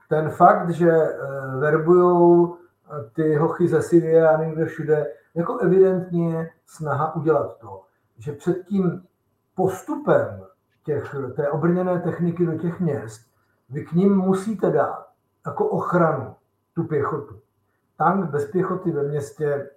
Ten 0.10 0.30
fakt, 0.30 0.70
že 0.70 0.92
uh, 0.92 1.60
verbují 1.60 2.04
uh, 2.04 2.58
ty 3.14 3.36
hochy 3.36 3.68
ze 3.68 3.82
Syrie 3.82 4.30
a 4.30 4.44
někde 4.44 4.66
všude, 4.66 5.14
jako 5.34 5.58
evidentně 5.58 6.50
snaha 6.66 7.16
udělat 7.16 7.58
to, 7.58 7.84
že 8.18 8.32
před 8.32 8.66
tím 8.66 9.04
postupem 9.56 10.44
těch, 10.84 11.16
té 11.36 11.50
obrněné 11.50 12.00
techniky 12.00 12.46
do 12.46 12.58
těch 12.58 12.80
měst, 12.80 13.31
vy 13.72 13.86
k 13.86 13.92
ním 13.92 14.18
musíte 14.18 14.72
dát 14.72 15.08
jako 15.46 15.70
ochranu 15.70 16.36
tu 16.74 16.84
pěchotu. 16.84 17.40
Tank 17.98 18.30
bez 18.30 18.52
pěchoty 18.52 18.92
ve 18.92 19.04
městě 19.04 19.70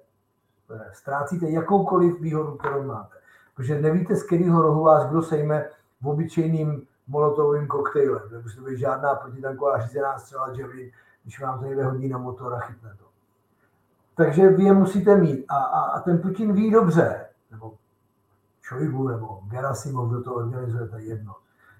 eh, 0.70 0.90
ztrácíte 0.92 1.51
jakoukoliv 1.51 2.20
výhodu, 2.20 2.57
kterou 2.57 2.82
máte. 2.82 3.16
Protože 3.57 3.80
nevíte, 3.80 4.16
z 4.16 4.22
kterého 4.22 4.62
rohu 4.62 4.84
vás 4.84 5.07
kdo 5.11 5.22
sejme 5.22 5.68
v 6.01 6.09
obyčejným 6.09 6.86
molotovým 7.07 7.66
koktejlem. 7.66 8.22
Nemusí 8.32 8.57
to 8.57 8.64
být 8.64 8.78
žádná 8.78 9.14
protitanková 9.14 9.80
řízená 9.80 10.18
střela 10.18 10.49
Javelin, 10.49 10.90
když 11.22 11.40
vám 11.40 11.59
to 11.59 11.64
někde 11.64 11.84
hodí 11.84 12.09
na 12.09 12.18
motor 12.18 12.55
a 12.55 12.59
chytne 12.59 12.95
to. 12.99 13.05
Takže 14.16 14.49
vy 14.49 14.64
je 14.64 14.72
musíte 14.72 15.16
mít. 15.16 15.45
A, 15.49 15.57
a, 15.57 15.80
a 15.80 16.01
ten 16.01 16.18
Putin 16.18 16.53
ví 16.53 16.70
dobře, 16.70 17.26
nebo 17.51 17.74
Šojgu, 18.62 19.09
nebo 19.09 19.40
Gerasimov, 19.51 20.09
kdo 20.09 20.22
to 20.22 20.34
organizuje, 20.34 20.88
to 20.88 20.97
je 20.97 21.05
jedno, 21.05 21.34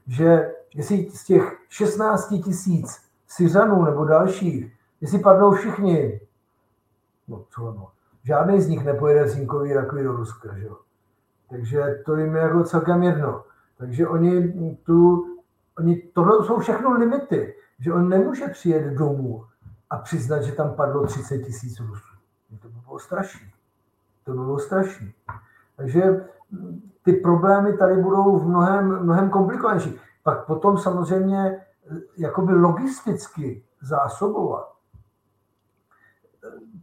že 0.07 0.53
jestli 0.75 1.11
z 1.11 1.25
těch 1.25 1.59
16 1.69 2.35
tisíc 2.45 3.03
Syřanů 3.29 3.85
nebo 3.85 4.05
dalších, 4.05 4.73
jestli 5.01 5.19
padnou 5.19 5.53
všichni, 5.53 6.21
no 7.29 7.45
co 7.51 7.61
no, 7.63 7.89
žádný 8.25 8.61
z 8.61 8.69
nich 8.69 8.85
nepojede 8.85 9.29
Zinkový 9.29 9.73
rakvy 9.73 10.03
do 10.03 10.13
Ruska, 10.13 10.59
že 10.59 10.65
jo. 10.65 10.79
Takže 11.51 12.03
to 12.07 12.17
jim 12.17 12.35
je 12.35 12.43
jako 12.43 12.65
celkem 12.65 13.03
jedno. 13.03 13.45
Takže 13.79 14.09
oni 14.09 14.53
tu, 14.83 15.27
oni, 15.79 15.97
tohle 15.97 16.47
jsou 16.47 16.59
všechno 16.59 16.99
limity, 16.99 17.55
že 17.79 17.93
on 17.93 18.09
nemůže 18.09 18.49
přijet 18.49 18.95
domů 18.95 19.45
a 19.91 19.97
přiznat, 19.97 20.43
že 20.43 20.53
tam 20.53 20.75
padlo 20.75 21.07
30 21.07 21.39
tisíc 21.39 21.81
Rusů. 21.81 22.15
To 22.63 22.69
by 22.69 22.79
bylo 22.85 22.99
strašné. 22.99 23.51
To 24.25 24.31
by 24.31 24.39
bylo 24.39 24.59
strašné. 24.59 25.13
Takže 25.77 26.27
ty 27.05 27.13
problémy 27.13 27.77
tady 27.77 27.97
budou 27.97 28.39
v 28.39 28.49
mnohem, 28.49 29.03
mnohem 29.03 29.31
komplikovanější. 29.31 29.99
Pak 30.23 30.47
potom 30.47 30.79
samozřejmě 30.79 31.61
jakoby 32.19 32.55
logisticky 32.55 33.65
zásobovat. 33.81 34.73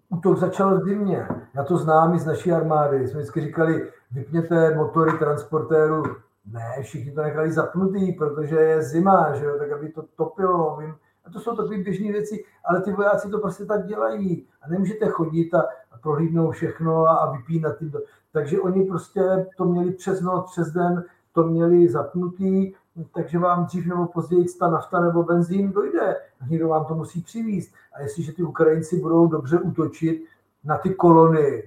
Útok 0.10 0.38
začal 0.38 0.80
v 0.80 0.84
zimě. 0.84 1.28
Já 1.56 1.64
to 1.64 1.78
znám 1.78 2.14
i 2.14 2.20
z 2.20 2.26
naší 2.26 2.52
armády. 2.52 3.08
Jsme 3.08 3.20
vždycky 3.20 3.42
říkali, 3.42 3.92
vypněte 4.12 4.76
motory 4.76 5.18
transportéru. 5.18 6.04
Ne, 6.46 6.76
všichni 6.82 7.12
to 7.12 7.22
nechali 7.22 7.52
zapnutý, 7.52 8.12
protože 8.12 8.56
je 8.56 8.84
zima, 8.84 9.36
že 9.36 9.46
jo, 9.46 9.58
tak 9.58 9.72
aby 9.72 9.90
to 9.90 10.04
topilo. 10.16 10.80
A 11.26 11.30
to 11.30 11.40
jsou 11.40 11.56
takové 11.56 11.78
běžné 11.78 12.12
věci, 12.12 12.44
ale 12.66 12.82
ty 12.82 12.92
vojáci 12.92 13.30
to 13.30 13.40
prostě 13.40 13.66
tak 13.66 13.86
dělají. 13.86 14.48
A 14.62 14.70
nemůžete 14.70 15.08
chodit 15.08 15.54
a, 15.54 15.62
a 15.92 15.98
prohlídnout 16.02 16.52
všechno 16.52 17.06
a, 17.06 17.16
a 17.16 17.32
vypínat 17.32 17.78
tím. 17.78 17.94
Takže 18.34 18.62
oni 18.62 18.86
prostě 18.86 19.46
to 19.58 19.66
měli 19.66 19.92
přes 19.92 20.22
noc, 20.22 20.52
přes 20.52 20.72
den, 20.72 21.04
to 21.34 21.44
měli 21.44 21.90
zapnutý, 21.90 22.74
takže 23.14 23.40
vám 23.40 23.66
dřív 23.66 23.86
nebo 23.86 24.08
později 24.08 24.46
ta 24.60 24.70
nafta 24.70 25.00
nebo 25.00 25.24
benzín 25.24 25.72
dojde. 25.72 26.16
Někdo 26.50 26.68
vám 26.68 26.86
to 26.86 26.96
musí 26.96 27.22
přivízt. 27.22 27.74
A 27.94 28.02
jestliže 28.02 28.34
ty 28.34 28.44
Ukrajinci 28.44 29.00
budou 29.00 29.28
dobře 29.28 29.60
útočit 29.60 30.24
na 30.64 30.78
ty 30.78 30.94
kolony 30.94 31.64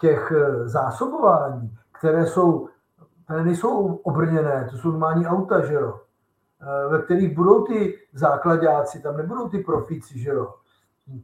těch 0.00 0.32
eh, 0.36 0.68
zásobování, 0.68 1.76
které 1.92 2.26
jsou, 2.26 2.68
které 3.24 3.44
nejsou 3.44 3.94
obrněné, 3.94 4.68
to 4.70 4.76
jsou 4.76 4.90
normální 4.90 5.26
auta, 5.26 5.66
že 5.66 5.74
jo, 5.74 6.00
eh, 6.60 6.88
ve 6.88 7.02
kterých 7.02 7.36
budou 7.36 7.64
ty 7.64 7.98
základáci, 8.12 9.02
tam 9.02 9.16
nebudou 9.16 9.48
ty 9.48 9.58
profíci, 9.58 10.18
že 10.18 10.30
jo. 10.30 10.54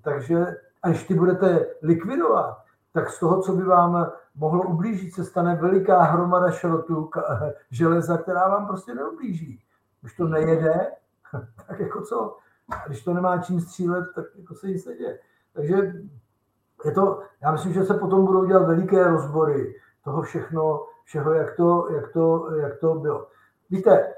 Takže 0.02 0.56
až 0.82 1.06
ty 1.06 1.14
budete 1.14 1.66
likvidovat, 1.82 2.63
tak 2.94 3.10
z 3.10 3.20
toho, 3.20 3.42
co 3.42 3.52
by 3.52 3.62
vám 3.62 4.12
mohlo 4.34 4.62
ublížit, 4.62 5.14
se 5.14 5.24
stane 5.24 5.54
veliká 5.54 6.02
hromada 6.02 6.50
šrotu, 6.50 7.10
železa, 7.70 8.18
která 8.18 8.48
vám 8.48 8.66
prostě 8.66 8.94
neublíží. 8.94 9.62
Když 10.00 10.16
to 10.16 10.28
nejede, 10.28 10.92
tak 11.66 11.80
jako 11.80 12.02
co? 12.02 12.36
A 12.68 12.86
když 12.86 13.04
to 13.04 13.14
nemá 13.14 13.38
čím 13.38 13.60
střílet, 13.60 14.04
tak 14.14 14.24
jako 14.36 14.54
se 14.54 14.66
nic 14.66 14.86
neděje. 14.86 15.18
Takže 15.52 15.76
je 16.84 16.92
to, 16.92 17.22
já 17.42 17.52
myslím, 17.52 17.72
že 17.72 17.84
se 17.84 17.94
potom 17.94 18.26
budou 18.26 18.44
dělat 18.44 18.66
veliké 18.66 19.04
rozbory 19.04 19.74
toho 20.04 20.22
všechno, 20.22 20.86
všeho, 21.04 21.34
jak 21.34 21.56
to, 21.56 21.88
jak 21.90 22.12
to, 22.12 22.54
jak 22.56 22.78
to 22.78 22.94
bylo. 22.94 23.28
Víte, 23.70 24.14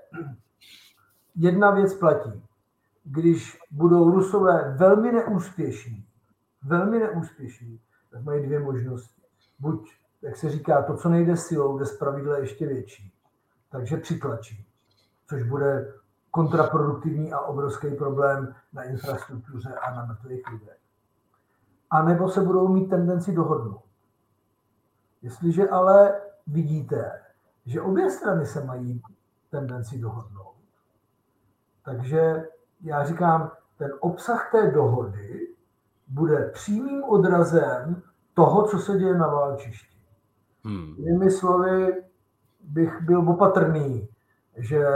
jedna 1.36 1.70
věc 1.70 1.94
platí. 1.94 2.42
Když 3.04 3.58
budou 3.70 4.10
Rusové 4.10 4.74
velmi 4.76 5.12
neúspěšní, 5.12 6.06
velmi 6.62 6.98
neúspěšní, 6.98 7.80
tak 8.10 8.22
mají 8.24 8.46
dvě 8.46 8.60
možnosti. 8.60 9.22
Buď, 9.58 9.96
jak 10.22 10.36
se 10.36 10.50
říká, 10.50 10.82
to, 10.82 10.96
co 10.96 11.08
nejde 11.08 11.36
silou, 11.36 11.78
jde 11.78 11.86
zpravidla 11.86 12.38
ještě 12.38 12.66
větší. 12.66 13.12
Takže 13.70 13.96
přitlačí, 13.96 14.66
což 15.28 15.42
bude 15.42 15.94
kontraproduktivní 16.30 17.32
a 17.32 17.40
obrovský 17.40 17.90
problém 17.90 18.54
na 18.72 18.82
infrastruktuře 18.82 19.74
a 19.74 19.94
na 19.94 20.04
mrtvých 20.04 20.50
lidech. 20.52 20.78
A 21.90 22.02
nebo 22.02 22.28
se 22.28 22.40
budou 22.40 22.68
mít 22.68 22.86
tendenci 22.86 23.32
dohodnout. 23.32 23.84
Jestliže 25.22 25.68
ale 25.68 26.20
vidíte, 26.46 27.22
že 27.66 27.80
obě 27.80 28.10
strany 28.10 28.46
se 28.46 28.64
mají 28.64 29.02
tendenci 29.50 29.98
dohodnout, 29.98 30.56
takže 31.84 32.48
já 32.80 33.04
říkám, 33.04 33.50
ten 33.78 33.90
obsah 34.00 34.50
té 34.52 34.70
dohody 34.70 35.55
bude 36.06 36.50
přímým 36.54 37.04
odrazem 37.04 38.02
toho, 38.34 38.62
co 38.62 38.78
se 38.78 38.98
děje 38.98 39.18
na 39.18 39.26
válčišti. 39.26 39.96
Hmm. 40.64 40.94
Jinými 40.98 41.30
slovy, 41.30 42.02
bych 42.60 43.00
byl 43.00 43.30
opatrný, 43.30 44.08
že 44.56 44.86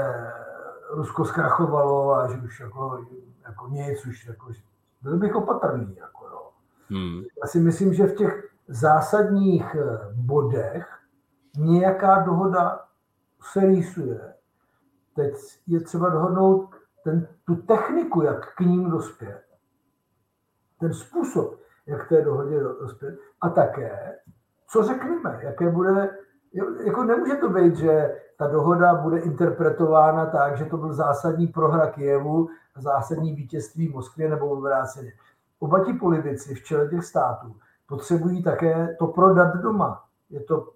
Rusko 0.90 1.24
zkrachovalo 1.24 2.14
a 2.14 2.32
že 2.32 2.40
už 2.44 2.61
jako, 2.61 3.06
jako 3.44 3.68
nic, 3.68 4.06
už 4.06 4.26
jako, 4.26 4.52
byl 5.02 5.18
bych 5.18 5.34
opatrný. 5.34 5.96
Jako, 5.96 6.28
no. 6.28 6.50
hmm. 6.88 7.22
Já 7.42 7.48
si 7.48 7.61
myslím, 7.61 7.94
že 7.94 8.06
v 8.06 8.14
těch 8.14 8.50
zásadních 8.68 9.74
eh, 9.74 9.98
bodech 10.12 10.98
nějaká 11.58 12.22
dohoda 12.22 12.80
se 13.52 13.61
rýsuje. 13.61 14.34
Teď 15.14 15.34
je 15.66 15.80
třeba 15.80 16.08
dohodnout 16.08 16.70
ten, 17.04 17.28
tu 17.44 17.56
techniku, 17.56 18.22
jak 18.22 18.54
k 18.54 18.61
ním 18.61 18.90
dospět 18.90 19.49
ten 20.81 20.95
způsob, 20.95 21.61
jak 21.87 22.09
té 22.09 22.22
dohodě 22.22 22.61
dospět 22.61 23.18
a 23.41 23.51
také, 23.51 24.18
co 24.68 24.83
řekneme, 24.83 25.41
jaké 25.43 25.70
bude, 25.70 26.11
jako 26.85 27.05
nemůže 27.05 27.35
to 27.35 27.49
být, 27.49 27.76
že 27.76 28.16
ta 28.37 28.47
dohoda 28.47 28.95
bude 28.95 29.18
interpretována 29.18 30.26
tak, 30.26 30.57
že 30.57 30.64
to 30.64 30.76
byl 30.76 30.93
zásadní 30.93 31.47
prohra 31.47 31.91
Kijevu, 31.91 32.49
zásadní 32.76 33.35
vítězství 33.35 33.89
Moskvě 33.89 34.28
nebo 34.28 34.49
obráceně. 34.49 35.12
Oba 35.59 35.85
ti 35.85 35.93
politici 35.93 36.55
v 36.55 36.64
čele 36.64 36.89
těch 36.89 37.05
států 37.05 37.57
potřebují 37.87 38.43
také 38.43 38.97
to 38.99 39.07
prodat 39.07 39.57
doma. 39.57 40.05
Je 40.31 40.41
to 40.41 40.72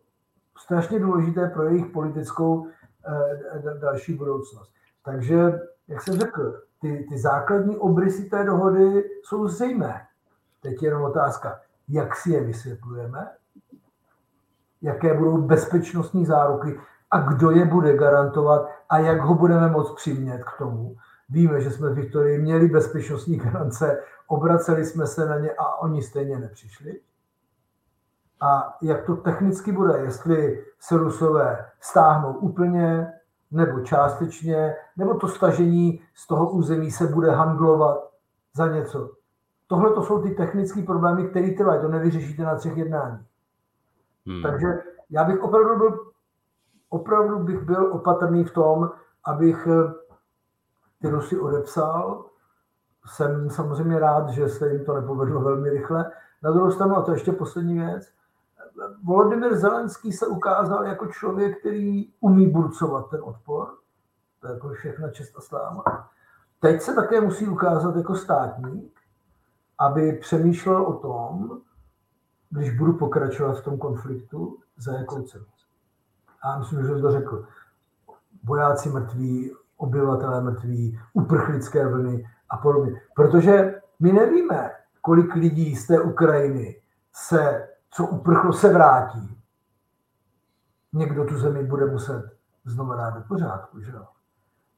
strašně 0.58 0.98
důležité 0.98 1.48
pro 1.48 1.62
jejich 1.62 1.86
politickou 1.86 2.66
eh, 2.66 3.78
další 3.80 4.14
budoucnost. 4.14 4.72
Takže, 5.04 5.60
jak 5.88 6.02
jsem 6.02 6.14
řekl, 6.14 6.60
ty, 6.84 7.06
ty 7.08 7.18
základní 7.18 7.76
obrysy 7.76 8.24
té 8.24 8.44
dohody 8.44 9.10
jsou 9.22 9.48
zřejmé. 9.48 10.06
Teď 10.60 10.82
je 10.82 10.86
jenom 10.88 11.02
otázka, 11.02 11.60
jak 11.88 12.16
si 12.16 12.30
je 12.30 12.40
vysvětlujeme, 12.40 13.30
jaké 14.82 15.14
budou 15.14 15.42
bezpečnostní 15.42 16.26
záruky 16.26 16.80
a 17.10 17.20
kdo 17.20 17.50
je 17.50 17.64
bude 17.64 17.96
garantovat 17.96 18.68
a 18.88 18.98
jak 18.98 19.20
ho 19.20 19.34
budeme 19.34 19.68
moct 19.68 19.94
přimět 19.94 20.44
k 20.44 20.58
tomu. 20.58 20.96
Víme, 21.28 21.60
že 21.60 21.70
jsme 21.70 21.90
v 21.90 21.94
Viktorii 21.94 22.38
měli 22.38 22.68
bezpečnostní 22.68 23.36
garance, 23.36 24.02
obraceli 24.26 24.84
jsme 24.84 25.06
se 25.06 25.26
na 25.26 25.38
ně 25.38 25.50
a 25.58 25.76
oni 25.76 26.02
stejně 26.02 26.38
nepřišli. 26.38 27.00
A 28.40 28.76
jak 28.82 29.04
to 29.04 29.16
technicky 29.16 29.72
bude, 29.72 29.98
jestli 29.98 30.64
se 30.80 30.96
Rusové 30.96 31.66
stáhnou 31.80 32.32
úplně, 32.32 33.12
nebo 33.50 33.80
částečně, 33.80 34.76
nebo 34.96 35.14
to 35.14 35.28
stažení 35.28 36.02
z 36.14 36.26
toho 36.26 36.50
území 36.50 36.90
se 36.90 37.06
bude 37.06 37.30
handlovat 37.30 38.10
za 38.54 38.66
něco. 38.66 39.10
Tohle 39.66 39.92
to 39.92 40.02
jsou 40.02 40.22
ty 40.22 40.30
technické 40.30 40.82
problémy, 40.82 41.28
které 41.28 41.50
trvají, 41.50 41.80
to 41.80 41.88
nevyřešíte 41.88 42.42
na 42.42 42.54
třech 42.54 42.76
jednání. 42.76 43.18
Hmm. 44.26 44.42
Takže 44.42 44.66
já 45.10 45.24
bych 45.24 45.42
opravdu 45.42 45.78
byl, 45.78 46.12
opravdu 46.88 47.38
bych 47.38 47.62
byl 47.62 47.92
opatrný 47.92 48.44
v 48.44 48.52
tom, 48.52 48.90
abych 49.24 49.68
eh, 49.70 49.92
ty 51.00 51.08
Rusy 51.08 51.38
odepsal. 51.38 52.24
Jsem 53.06 53.50
samozřejmě 53.50 53.98
rád, 53.98 54.28
že 54.28 54.48
se 54.48 54.72
jim 54.72 54.84
to 54.84 54.94
nepovedlo 54.94 55.40
velmi 55.40 55.70
rychle. 55.70 56.10
Na 56.42 56.50
druhou 56.50 56.70
stranu, 56.70 56.96
a 56.96 57.02
to 57.02 57.12
ještě 57.12 57.32
poslední 57.32 57.78
věc, 57.78 58.12
Volodymyr 59.04 59.56
Zelenský 59.56 60.12
se 60.12 60.26
ukázal 60.26 60.84
jako 60.84 61.06
člověk, 61.06 61.60
který 61.60 62.12
umí 62.20 62.50
burcovat 62.50 63.10
ten 63.10 63.20
odpor. 63.22 63.74
To 64.40 64.46
je 64.46 64.54
jako 64.54 64.68
všechna 64.68 65.10
čest 65.10 65.36
a 65.38 65.40
sláva. 65.40 65.84
Teď 66.60 66.80
se 66.80 66.94
také 66.94 67.20
musí 67.20 67.48
ukázat 67.48 67.96
jako 67.96 68.14
státník, 68.14 69.00
aby 69.78 70.12
přemýšlel 70.12 70.82
o 70.82 70.92
tom, 70.92 71.60
když 72.50 72.78
budu 72.78 72.92
pokračovat 72.92 73.58
v 73.58 73.64
tom 73.64 73.78
konfliktu, 73.78 74.58
za 74.76 74.92
jakou 74.92 75.22
cenu. 75.22 75.44
A 76.42 76.58
myslím, 76.58 76.82
že 76.82 76.94
to 76.94 77.12
řekl. 77.12 77.46
Vojáci 78.44 78.88
mrtví, 78.88 79.52
obyvatelé 79.76 80.40
mrtví, 80.40 81.00
uprchlické 81.12 81.88
vlny 81.88 82.28
a 82.50 82.56
podobně. 82.56 83.00
Protože 83.14 83.80
my 84.00 84.12
nevíme, 84.12 84.70
kolik 85.00 85.34
lidí 85.34 85.76
z 85.76 85.86
té 85.86 86.00
Ukrajiny 86.00 86.80
se, 87.12 87.68
co 87.94 88.06
uprchlo, 88.06 88.52
se 88.52 88.72
vrátí. 88.72 89.38
Někdo 90.92 91.24
tu 91.24 91.38
zemi 91.38 91.64
bude 91.64 91.86
muset 91.86 92.36
znovu 92.64 92.92
dát 92.92 93.10
do 93.10 93.20
pořádku, 93.20 93.80
že 93.80 93.92
jo? 93.92 94.06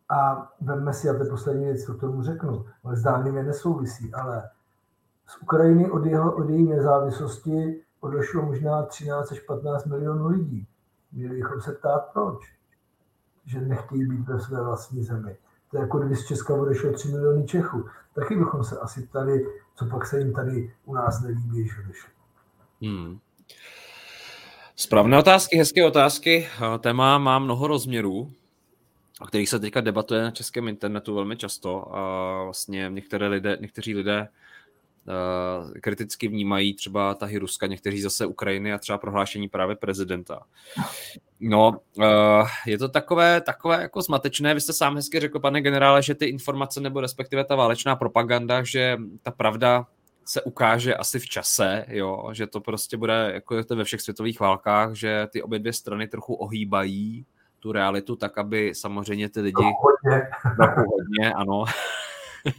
A 0.08 0.48
vemme 0.60 0.92
si, 0.92 1.08
a 1.08 1.14
to 1.14 1.24
je 1.24 1.30
poslední 1.30 1.64
věc, 1.64 1.84
co 1.84 1.94
tomu 1.94 2.22
řeknu, 2.22 2.66
ale 2.84 2.96
zdánlivě 2.96 3.42
nesouvisí, 3.42 4.14
ale 4.14 4.50
z 5.26 5.42
Ukrajiny 5.42 5.90
od, 5.90 6.04
jeho, 6.04 6.36
od 6.36 6.48
její 6.48 6.68
nezávislosti 6.68 7.84
odešlo 8.00 8.42
možná 8.42 8.82
13 8.82 9.32
až 9.32 9.40
15 9.40 9.84
milionů 9.84 10.28
lidí. 10.28 10.68
Měli 11.12 11.36
bychom 11.36 11.60
se 11.60 11.72
ptát, 11.72 12.10
proč. 12.12 12.56
Že 13.44 13.60
nechtějí 13.60 14.06
být 14.06 14.28
ve 14.28 14.40
své 14.40 14.62
vlastní 14.64 15.04
zemi. 15.04 15.38
To 15.70 15.76
je 15.76 15.80
jako 15.80 15.98
kdyby 15.98 16.16
z 16.16 16.26
Česka 16.26 16.54
odešlo 16.54 16.92
3 16.92 17.08
miliony 17.08 17.44
Čechů. 17.44 17.84
Taky 18.14 18.36
bychom 18.36 18.64
se 18.64 18.78
asi 18.78 19.02
ptali, 19.02 19.46
co 19.74 19.86
pak 19.86 20.06
se 20.06 20.18
jim 20.18 20.32
tady 20.32 20.74
u 20.84 20.94
nás 20.94 21.20
nelíbí, 21.20 21.60
když 21.60 21.78
odešlo. 21.78 22.15
Hmm. 22.82 23.18
Správné 24.76 25.18
otázky, 25.18 25.56
hezké 25.56 25.86
otázky. 25.86 26.48
Téma 26.80 27.18
má 27.18 27.38
mnoho 27.38 27.66
rozměrů, 27.66 28.30
o 29.20 29.26
kterých 29.26 29.48
se 29.48 29.58
teďka 29.58 29.80
debatuje 29.80 30.22
na 30.22 30.30
českém 30.30 30.68
internetu 30.68 31.14
velmi 31.14 31.36
často. 31.36 31.96
A 31.96 32.44
vlastně 32.44 32.86
některé 32.88 33.28
lidé, 33.28 33.58
někteří 33.60 33.94
lidé 33.94 34.28
uh, 35.06 35.72
kriticky 35.72 36.28
vnímají 36.28 36.74
třeba 36.74 37.14
tahy 37.14 37.38
Ruska, 37.38 37.66
někteří 37.66 38.00
zase 38.00 38.26
Ukrajiny 38.26 38.72
a 38.72 38.78
třeba 38.78 38.98
prohlášení 38.98 39.48
právě 39.48 39.76
prezidenta. 39.76 40.42
No, 41.40 41.80
uh, 41.98 42.48
je 42.66 42.78
to 42.78 42.88
takové, 42.88 43.40
takové 43.40 43.82
jako 43.82 44.02
zmatečné. 44.02 44.54
Vy 44.54 44.60
jste 44.60 44.72
sám 44.72 44.96
hezky 44.96 45.20
řekl, 45.20 45.40
pane 45.40 45.60
generále, 45.60 46.02
že 46.02 46.14
ty 46.14 46.26
informace 46.26 46.80
nebo 46.80 47.00
respektive 47.00 47.44
ta 47.44 47.56
válečná 47.56 47.96
propaganda, 47.96 48.62
že 48.62 48.96
ta 49.22 49.30
pravda 49.30 49.86
se 50.28 50.42
ukáže 50.42 50.94
asi 50.94 51.18
v 51.18 51.26
čase, 51.26 51.84
jo, 51.88 52.28
že 52.32 52.46
to 52.46 52.60
prostě 52.60 52.96
bude, 52.96 53.30
jako 53.34 53.56
je 53.56 53.64
to 53.64 53.76
ve 53.76 53.84
všech 53.84 54.00
světových 54.00 54.40
válkách, 54.40 54.94
že 54.94 55.26
ty 55.30 55.42
obě 55.42 55.58
dvě 55.58 55.72
strany 55.72 56.08
trochu 56.08 56.34
ohýbají 56.34 57.26
tu 57.60 57.72
realitu 57.72 58.16
tak, 58.16 58.38
aby 58.38 58.74
samozřejmě 58.74 59.28
ty 59.28 59.40
lidi... 59.40 59.52
Trochu 59.52 59.86
hodně. 59.86 60.22
Trochu 60.56 60.90
hodně, 60.90 61.34
ano. 61.34 61.64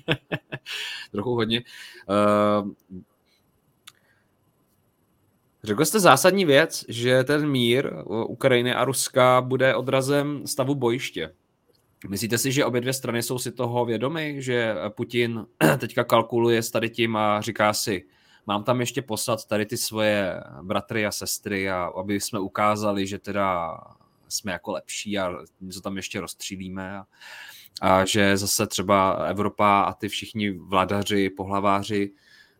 trochu 1.12 1.36
hodně. 1.36 1.64
Uh, 2.10 2.72
Řekl 5.64 5.86
jste 5.86 6.00
zásadní 6.00 6.46
věc, 6.46 6.86
že 6.88 7.24
ten 7.24 7.50
mír 7.50 7.94
Ukrajiny 8.06 8.74
a 8.74 8.86
Ruska 8.86 9.42
bude 9.42 9.76
odrazem 9.76 10.48
stavu 10.48 10.76
bojiště. 10.76 11.34
Myslíte 12.08 12.38
si, 12.38 12.52
že 12.52 12.66
obě 12.66 12.82
dvě 12.82 12.94
strany 12.94 13.24
jsou 13.24 13.40
si 13.40 13.52
toho 13.52 13.86
vědomy, 13.86 14.36
že 14.42 14.76
Putin 14.90 15.46
teďka 15.78 16.04
kalkuluje 16.04 16.64
s 16.64 16.72
tady 16.72 16.90
tím 16.90 17.16
a 17.16 17.42
říká 17.42 17.74
si, 17.74 18.06
mám 18.48 18.64
tam 18.64 18.80
ještě 18.80 19.02
poslat 19.02 19.46
tady 19.46 19.66
ty 19.66 19.78
svoje 19.78 20.44
bratry 20.62 21.06
a 21.06 21.12
sestry, 21.12 21.70
a 21.70 21.84
aby 21.84 22.22
jsme 22.22 22.40
ukázali, 22.40 23.08
že 23.08 23.20
teda 23.20 23.78
jsme 24.30 24.52
jako 24.52 24.72
lepší 24.72 25.18
a 25.20 25.34
něco 25.62 25.82
tam 25.82 25.98
ještě 25.98 26.22
rozstřílíme. 26.22 26.98
A, 26.98 27.06
a 27.82 28.06
že 28.06 28.38
zase 28.38 28.68
třeba 28.68 29.12
Evropa 29.12 29.82
a 29.82 29.94
ty 29.94 30.10
všichni 30.10 30.52
vladaři, 30.52 31.30
pohlaváři 31.30 32.12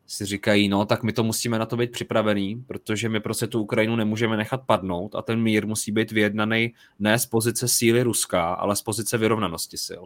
si 0.08 0.26
říkají, 0.26 0.70
no 0.70 0.86
tak 0.86 1.04
my 1.04 1.14
to 1.14 1.24
musíme 1.24 1.60
na 1.60 1.66
to 1.66 1.78
být 1.78 1.92
připravený, 1.92 2.64
protože 2.68 3.10
my 3.10 3.20
prostě 3.20 3.48
tu 3.48 3.62
Ukrajinu 3.62 3.96
nemůžeme 3.96 4.38
nechat 4.38 4.62
padnout 4.66 5.16
a 5.16 5.22
ten 5.22 5.42
mír 5.42 5.68
musí 5.68 5.92
být 5.92 6.12
vyjednaný 6.12 6.74
ne 7.00 7.20
z 7.20 7.26
pozice 7.26 7.68
síly 7.68 8.04
Ruska, 8.04 8.54
ale 8.54 8.76
z 8.76 8.82
pozice 8.82 9.18
vyrovnanosti 9.18 9.78
sil. 9.88 10.04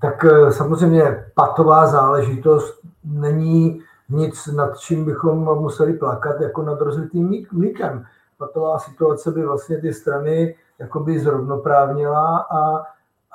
Tak 0.00 0.24
eh, 0.24 0.52
samozřejmě 0.52 1.24
patová 1.34 1.86
záležitost 1.86 2.80
není 3.04 3.80
nic, 4.08 4.46
nad 4.46 4.78
čím 4.78 5.04
bychom 5.04 5.58
museli 5.60 5.92
plakat 5.92 6.40
jako 6.40 6.62
nad 6.62 6.80
rozlitým 6.80 7.46
mlíkem. 7.52 8.04
Patová 8.38 8.78
situace 8.78 9.30
by 9.30 9.46
vlastně 9.46 9.80
ty 9.80 9.94
strany 9.94 10.56
jakoby 10.78 11.20
zrovnoprávnila 11.20 12.38
a, 12.38 12.82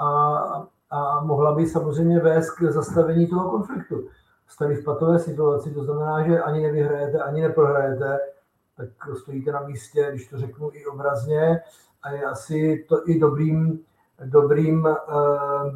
a, 0.05 0.67
a 0.89 1.21
mohla 1.23 1.55
by 1.55 1.67
samozřejmě 1.67 2.19
vést 2.19 2.51
k 2.51 2.71
zastavení 2.71 3.27
toho 3.27 3.49
konfliktu 3.49 4.03
jste 4.47 4.67
v 4.67 4.83
patové 4.83 5.19
situaci, 5.19 5.73
to 5.73 5.83
znamená, 5.83 6.23
že 6.23 6.43
ani 6.43 6.63
nevyhrajete, 6.63 7.19
ani 7.19 7.41
neprohrajete, 7.41 8.19
tak 8.77 8.87
stojíte 9.17 9.51
na 9.51 9.61
místě, 9.61 10.07
když 10.09 10.27
to 10.27 10.37
řeknu 10.37 10.69
i 10.73 10.85
obrazně, 10.85 11.61
a 12.03 12.11
je 12.11 12.23
asi 12.23 12.85
to 12.89 13.09
i 13.09 13.19
dobrým, 13.19 13.79
dobrým, 14.25 14.87
eh, 14.87 15.71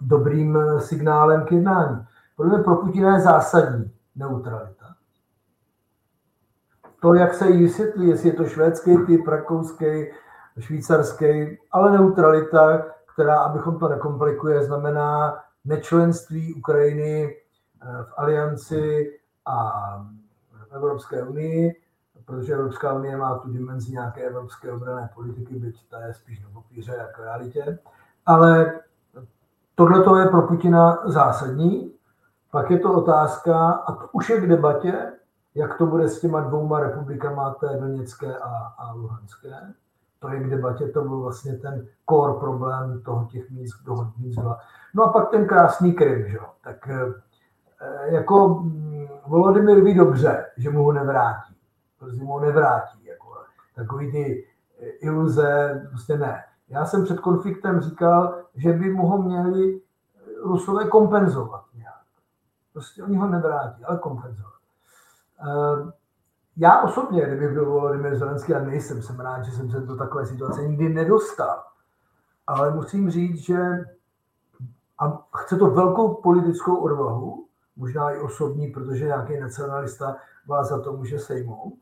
dobrým 0.00 0.58
signálem 0.78 1.44
k 1.44 1.52
jednání. 1.52 2.06
Podle 2.36 2.54
mě 2.54 2.64
pro 2.64 2.76
Putina 2.76 3.14
je 3.14 3.20
zásadní 3.20 3.92
neutralita. 4.16 4.94
To, 7.00 7.14
jak 7.14 7.34
se 7.34 7.48
jí 7.48 7.62
vysvětlí, 7.62 8.08
jestli 8.08 8.28
je 8.28 8.34
to 8.34 8.44
švédský 8.44 8.96
typ, 9.06 9.28
rakouský, 9.28 10.06
švýcarský, 10.58 11.58
ale 11.72 11.90
neutralita, 11.90 12.86
která, 13.14 13.38
abychom 13.38 13.78
to 13.78 13.88
nekomplikuje, 13.88 14.64
znamená 14.64 15.38
nečlenství 15.64 16.54
Ukrajiny 16.54 17.36
v 17.82 18.12
alianci 18.16 19.12
a 19.46 19.98
v 20.68 20.72
Evropské 20.72 21.22
unii, 21.22 21.82
protože 22.24 22.54
Evropská 22.54 22.92
unie 22.92 23.16
má 23.16 23.38
tu 23.38 23.50
dimenzi 23.50 23.92
nějaké 23.92 24.20
evropské 24.20 24.72
obrané 24.72 25.10
politiky, 25.14 25.54
byť 25.54 25.88
ta 25.90 26.00
je 26.00 26.14
spíš 26.14 26.42
na 26.42 26.48
papíře 26.54 26.94
jak 26.98 27.18
v 27.18 27.22
realitě. 27.22 27.78
Ale 28.26 28.80
tohle 29.74 30.20
je 30.20 30.26
pro 30.26 30.42
Putina 30.42 30.98
zásadní. 31.04 31.92
Pak 32.50 32.70
je 32.70 32.78
to 32.78 32.92
otázka, 32.92 33.70
a 33.70 33.92
to 33.92 34.08
už 34.12 34.30
je 34.30 34.40
k 34.40 34.48
debatě, 34.48 35.12
jak 35.54 35.78
to 35.78 35.86
bude 35.86 36.08
s 36.08 36.20
těma 36.20 36.40
dvouma 36.40 36.80
republikama, 36.80 37.54
té 37.54 37.78
Doněcké 37.80 38.38
a, 38.38 38.48
a 38.78 38.92
Luhanské. 38.92 39.74
To 40.18 40.28
je 40.28 40.40
k 40.40 40.50
debatě, 40.50 40.88
to 40.88 41.02
byl 41.02 41.20
vlastně 41.20 41.52
ten 41.52 41.86
core 42.10 42.40
problém 42.40 43.02
toho 43.02 43.24
těch 43.24 43.50
míst, 43.50 43.82
dohod 43.84 44.08
Minsk 44.18 44.40
No 44.94 45.04
a 45.04 45.12
pak 45.12 45.30
ten 45.30 45.46
krásný 45.46 45.92
Krym, 45.92 46.28
že? 46.28 46.38
Tak 46.64 46.88
Eh, 46.88 47.25
jako 48.04 48.48
mm, 48.48 49.06
Volodymyr 49.26 49.84
ví 49.84 49.94
dobře, 49.94 50.46
že 50.56 50.70
mu 50.70 50.84
ho 50.84 50.92
nevrátí. 50.92 51.56
Prostě 51.98 52.24
mu 52.24 52.32
ho 52.32 52.40
nevrátí. 52.40 53.04
Jako, 53.04 53.34
takový 53.74 54.12
ty 54.12 54.48
eh, 54.80 54.86
iluze, 54.86 55.80
prostě 55.88 56.18
ne. 56.18 56.44
Já 56.68 56.86
jsem 56.86 57.04
před 57.04 57.20
konfliktem 57.20 57.80
říkal, 57.80 58.42
že 58.54 58.72
by 58.72 58.90
mu 58.90 59.06
ho 59.06 59.22
měli 59.22 59.80
Rusové 60.42 60.88
kompenzovat 60.88 61.64
nějak. 61.74 62.02
Prostě 62.72 63.02
oni 63.02 63.16
ho 63.16 63.28
nevrátí, 63.28 63.84
ale 63.84 63.98
kompenzovat. 63.98 64.54
Eh, 65.40 65.92
já 66.56 66.82
osobně, 66.82 67.26
kdybych 67.26 67.52
byl 67.52 67.70
Volodymyr 67.70 68.18
Zelenský, 68.18 68.54
a 68.54 68.60
nejsem, 68.60 69.02
jsem 69.02 69.20
rád, 69.20 69.42
že 69.42 69.50
jsem 69.50 69.70
se 69.70 69.80
do 69.80 69.96
takové 69.96 70.26
situace 70.26 70.62
nikdy 70.62 70.88
nedostal. 70.88 71.62
Ale 72.46 72.74
musím 72.74 73.10
říct, 73.10 73.38
že 73.38 73.84
a 74.98 75.26
chce 75.36 75.56
to 75.56 75.70
velkou 75.70 76.14
politickou 76.14 76.76
odvahu, 76.76 77.45
možná 77.76 78.10
i 78.10 78.20
osobní, 78.20 78.66
protože 78.66 79.04
nějaký 79.04 79.40
nacionalista 79.40 80.16
vás 80.46 80.68
za 80.68 80.80
to 80.80 80.92
může 80.92 81.18
sejmout 81.18 81.74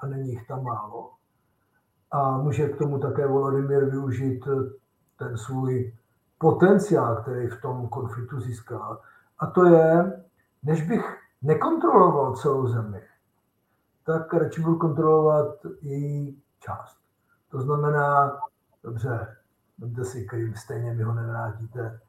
a 0.00 0.06
není 0.06 0.30
jich 0.30 0.46
tam 0.46 0.64
málo. 0.64 1.10
A 2.10 2.38
může 2.38 2.68
k 2.68 2.78
tomu 2.78 2.98
také 2.98 3.26
Volodymyr 3.26 3.90
využít 3.90 4.44
ten 5.18 5.38
svůj 5.38 5.94
potenciál, 6.38 7.16
který 7.16 7.48
v 7.48 7.60
tom 7.60 7.88
konfliktu 7.88 8.40
získal. 8.40 9.00
A 9.38 9.46
to 9.46 9.64
je, 9.64 10.12
než 10.62 10.88
bych 10.88 11.18
nekontroloval 11.42 12.36
celou 12.36 12.66
zemi, 12.66 13.02
tak 14.06 14.34
radši 14.34 14.60
budu 14.60 14.78
kontrolovat 14.78 15.56
její 15.80 16.42
část. 16.58 16.96
To 17.50 17.60
znamená, 17.60 18.38
dobře, 18.82 19.36
vemte 19.78 20.04
si 20.04 20.24
Krym, 20.24 20.54
stejně 20.54 20.94
mi 20.94 21.02
ho 21.02 21.14
nevrátíte. 21.14 22.00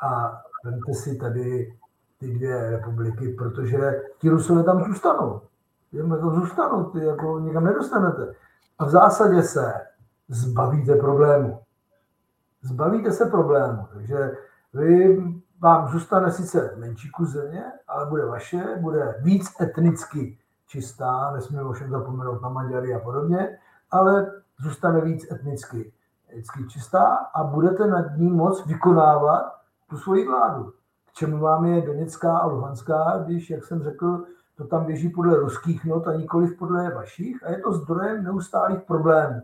A 0.00 0.42
vemte 0.64 0.94
si 0.94 1.16
tady 1.16 1.78
ty 2.18 2.34
dvě 2.34 2.70
republiky, 2.70 3.28
protože 3.28 4.02
ti 4.18 4.28
Rusové 4.28 4.62
tam 4.62 4.84
zůstanou. 4.84 5.40
Jen 5.92 6.10
tam 6.10 6.34
zůstanou, 6.34 6.84
ty 6.84 7.04
jako 7.04 7.38
nikam 7.38 7.64
nedostanete. 7.64 8.34
A 8.78 8.84
v 8.84 8.90
zásadě 8.90 9.42
se 9.42 9.72
zbavíte 10.28 10.94
problému. 10.94 11.58
Zbavíte 12.62 13.12
se 13.12 13.26
problému, 13.26 13.88
takže 13.92 14.32
vy, 14.74 15.22
vám 15.60 15.88
zůstane 15.88 16.32
sice 16.32 16.74
menší 16.76 17.10
kus 17.10 17.30
země, 17.30 17.64
ale 17.88 18.06
bude 18.06 18.24
vaše, 18.24 18.76
bude 18.80 19.14
víc 19.22 19.60
etnicky 19.60 20.38
čistá, 20.66 21.32
nesmíme 21.34 21.62
ovšem 21.62 21.90
zapomenout 21.90 22.42
na 22.42 22.48
Maďary 22.48 22.94
a 22.94 22.98
podobně, 22.98 23.58
ale 23.90 24.32
zůstane 24.58 25.00
víc 25.00 25.32
etnicky, 25.32 25.92
etnicky 26.28 26.66
čistá 26.68 27.04
a 27.34 27.44
budete 27.44 27.86
nad 27.86 28.16
ní 28.16 28.30
moc 28.30 28.66
vykonávat 28.66 29.56
tu 29.90 29.98
svoji 29.98 30.28
vládu 30.28 30.72
čemu 31.16 31.38
vám 31.38 31.64
je 31.64 31.86
Doněcká 31.86 32.38
a 32.38 32.46
Luhanská, 32.46 33.22
když, 33.24 33.50
jak 33.50 33.64
jsem 33.64 33.82
řekl, 33.82 34.24
to 34.56 34.64
tam 34.64 34.84
běží 34.84 35.08
podle 35.08 35.36
ruských 35.36 35.84
not 35.84 36.08
a 36.08 36.16
nikoliv 36.16 36.58
podle 36.58 36.94
vašich 36.94 37.44
a 37.44 37.50
je 37.50 37.58
to 37.58 37.72
zdrojem 37.72 38.24
neustálých 38.24 38.82
problémů. 38.82 39.42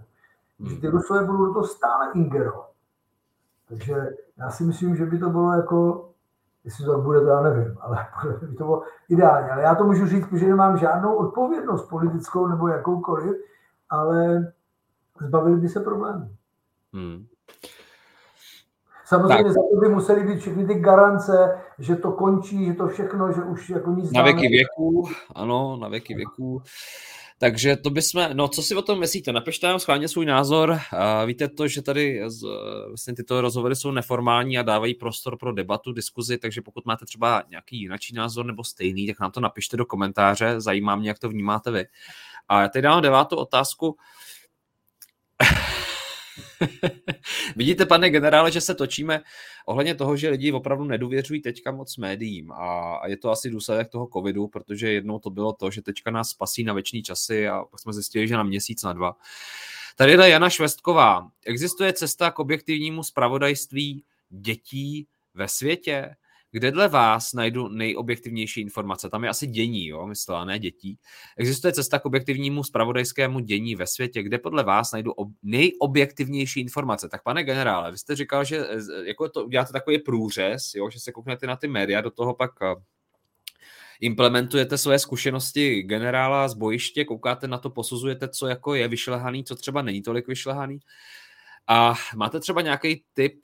Když 0.59 0.79
ty 0.79 0.89
Rusové 0.89 1.25
budou 1.25 1.47
do 1.47 1.53
toho 1.53 1.67
stále 1.67 2.13
ingerovat. 2.15 2.71
Takže 3.69 4.11
já 4.37 4.51
si 4.51 4.65
myslím, 4.65 4.97
že 4.97 5.07
by 5.07 5.19
to 5.19 5.31
bylo 5.31 5.53
jako, 5.53 6.09
jestli 6.65 6.85
to 6.85 6.99
bude, 6.99 7.21
to 7.21 7.27
já 7.27 7.43
nevím, 7.43 7.79
ale 7.81 8.07
by 8.41 8.57
to 8.57 8.65
bylo 8.65 8.83
ideálně. 9.09 9.51
Ale 9.51 9.63
já 9.63 9.75
to 9.75 9.85
můžu 9.85 10.07
říct, 10.07 10.33
že 10.33 10.49
nemám 10.49 10.77
žádnou 10.77 11.15
odpovědnost 11.15 11.89
politickou 11.89 12.47
nebo 12.47 12.69
jakoukoliv, 12.69 13.37
ale 13.91 14.53
zbavili 15.21 15.57
by 15.57 15.69
se 15.69 15.81
problémů. 15.81 16.31
Hmm. 16.93 17.27
Samozřejmě 19.13 19.45
tak. 19.45 19.53
za 19.53 19.61
to 19.61 19.81
by 19.81 19.89
museli 19.89 20.23
být 20.25 20.41
všechny 20.41 20.67
ty 20.67 20.75
garance, 20.75 21.59
že 21.79 21.97
to 21.97 22.13
končí, 22.13 22.67
že 22.67 22.73
to 22.73 22.89
všechno, 22.89 23.33
že 23.33 23.43
už 23.43 23.71
jako 23.71 23.91
nic 23.91 24.13
Na 24.13 24.23
věky 24.23 24.49
věků, 24.49 25.09
ano, 25.35 25.77
na 25.77 25.89
věky 25.89 26.15
věků. 26.15 26.63
Takže 27.39 27.77
to 27.77 27.91
bychom, 27.91 28.29
no 28.33 28.49
co 28.49 28.63
si 28.63 28.75
o 28.75 28.83
tom 28.83 29.01
myslíte? 29.01 29.33
Napište 29.33 29.67
nám 29.67 29.79
schválně 29.79 30.09
svůj 30.09 30.27
názor. 30.27 30.79
Víte 31.27 31.49
to, 31.49 31.69
že 31.69 31.83
tady 31.83 32.23
vlastně 32.89 33.15
tyto 33.15 33.41
rozhovory 33.41 33.77
jsou 33.77 33.91
neformální 33.91 34.59
a 34.59 34.63
dávají 34.63 34.95
prostor 34.95 35.39
pro 35.39 35.53
debatu, 35.53 35.93
diskuzi, 35.93 36.39
takže 36.39 36.63
pokud 36.63 36.87
máte 36.87 37.07
třeba 37.07 37.43
nějaký 37.51 37.81
jiný 37.81 37.97
názor 38.15 38.47
nebo 38.47 38.65
stejný, 38.65 39.07
tak 39.07 39.21
nám 39.21 39.31
to 39.31 39.41
napište 39.41 39.77
do 39.77 39.87
komentáře, 39.87 40.61
zajímá 40.61 40.97
mě, 40.97 41.09
jak 41.09 41.19
to 41.19 41.29
vnímáte 41.29 41.71
vy. 41.71 41.85
A 42.49 42.61
já 42.61 42.69
teď 42.69 42.83
dám 42.83 43.03
devátou 43.03 43.37
otázku. 43.37 43.97
Vidíte, 47.57 47.87
pane 47.87 48.11
generále, 48.11 48.51
že 48.51 48.61
se 48.61 48.75
točíme 48.75 49.23
ohledně 49.67 49.95
toho, 49.95 50.17
že 50.17 50.29
lidi 50.29 50.53
opravdu 50.53 50.85
nedůvěřují 50.85 51.43
teďka 51.43 51.73
moc 51.73 51.97
médiím 51.97 52.53
a 52.53 53.01
je 53.07 53.17
to 53.17 53.31
asi 53.31 53.51
důsledek 53.51 53.89
toho 53.89 54.09
covidu, 54.13 54.49
protože 54.49 54.93
jednou 54.93 55.19
to 55.19 55.31
bylo 55.31 55.53
to, 55.53 55.71
že 55.71 55.83
teďka 55.83 56.11
nás 56.11 56.29
spasí 56.29 56.65
na 56.65 56.73
věčný 56.73 57.03
časy 57.03 57.49
a 57.49 57.65
pak 57.71 57.81
jsme 57.81 57.93
zjistili, 57.93 58.29
že 58.29 58.35
na 58.35 58.43
měsíc, 58.43 58.83
na 58.83 58.93
dva. 58.93 59.17
Tady 59.97 60.13
je 60.13 60.29
Jana 60.29 60.51
Švestková. 60.51 61.31
Existuje 61.47 61.93
cesta 61.93 62.31
k 62.31 62.39
objektivnímu 62.39 63.03
spravodajství 63.03 64.05
dětí 64.31 65.07
ve 65.35 65.49
světě? 65.49 66.17
Kde 66.53 66.71
dle 66.71 66.89
vás 66.89 67.33
najdu 67.33 67.69
nejobjektivnější 67.69 68.61
informace? 68.61 69.11
Tam 69.11 69.25
je 69.25 69.31
asi 69.31 69.47
dění, 69.47 69.87
jo, 69.87 70.07
myslela, 70.07 70.45
ne 70.45 70.59
dětí. 70.59 70.99
Existuje 71.37 71.73
cesta 71.73 71.99
k 71.99 72.07
objektivnímu 72.07 72.65
spravodajskému 72.65 73.41
dění 73.41 73.77
ve 73.77 73.87
světě, 73.87 74.23
kde 74.23 74.39
podle 74.39 74.65
vás 74.65 74.93
najdu 74.93 75.13
ob- 75.13 75.33
nejobjektivnější 75.43 76.61
informace. 76.61 77.09
Tak 77.09 77.23
pane 77.23 77.45
generále, 77.45 77.91
vy 77.91 77.99
jste 77.99 78.17
říkal, 78.17 78.45
že 78.45 78.67
jako 79.05 79.29
to 79.29 79.45
uděláte 79.45 79.73
takový 79.73 79.99
průřez, 79.99 80.75
jo, 80.75 80.91
že 80.91 81.01
se 81.01 81.13
kouknete 81.13 81.47
na 81.47 81.57
ty 81.57 81.69
média, 81.69 82.01
do 82.01 82.11
toho 82.11 82.35
pak 82.35 82.51
eh, 82.63 82.75
implementujete 84.01 84.79
svoje 84.79 84.99
zkušenosti 84.99 85.83
generála 85.83 86.49
z 86.49 86.55
bojiště, 86.55 87.05
koukáte 87.05 87.49
na 87.49 87.59
to, 87.59 87.71
posuzujete, 87.71 88.29
co 88.29 88.47
jako 88.47 88.75
je 88.75 88.89
vyšlehaný, 88.89 89.45
co 89.45 89.55
třeba 89.57 89.83
není 89.83 90.03
tolik 90.03 90.29
vyšlehaný. 90.29 90.79
A 91.67 91.95
máte 92.17 92.41
třeba 92.41 92.63
nějaký 92.63 93.05
tip, 93.15 93.35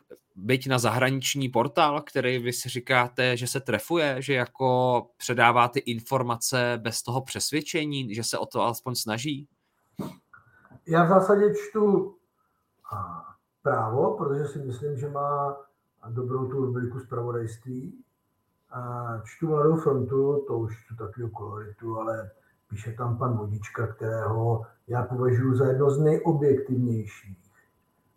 byť 0.40 0.68
na 0.68 0.78
zahraniční 0.78 1.48
portál, 1.48 2.02
který 2.02 2.38
vy 2.38 2.52
si 2.52 2.68
říkáte, 2.68 3.36
že 3.36 3.46
se 3.46 3.60
trefuje, 3.60 4.22
že 4.22 4.34
jako 4.34 5.06
předává 5.16 5.68
ty 5.68 5.80
informace 5.80 6.78
bez 6.82 7.02
toho 7.02 7.22
přesvědčení, 7.22 8.14
že 8.14 8.24
se 8.24 8.38
o 8.38 8.46
to 8.46 8.60
alespoň 8.60 8.94
snaží? 8.94 9.48
Já 10.86 11.04
v 11.04 11.08
zásadě 11.08 11.54
čtu 11.54 12.14
právo, 13.62 14.16
protože 14.16 14.48
si 14.48 14.58
myslím, 14.58 14.98
že 14.98 15.08
má 15.08 15.56
dobrou 16.08 16.48
tu 16.48 16.66
rubriku 16.66 17.00
zpravodajství. 17.00 18.04
Čtu 19.24 19.46
Mladou 19.46 19.76
frontu, 19.76 20.44
to 20.46 20.58
už 20.58 20.84
čtu 20.84 20.96
takového 20.96 21.30
koloritu, 21.30 21.98
ale 21.98 22.30
píše 22.70 22.92
tam 22.92 23.18
pan 23.18 23.36
Vodička, 23.36 23.86
kterého 23.86 24.66
já 24.86 25.02
považuji 25.02 25.54
za 25.54 25.66
jedno 25.66 25.90
z 25.90 25.98
nejobjektivnějších 25.98 27.37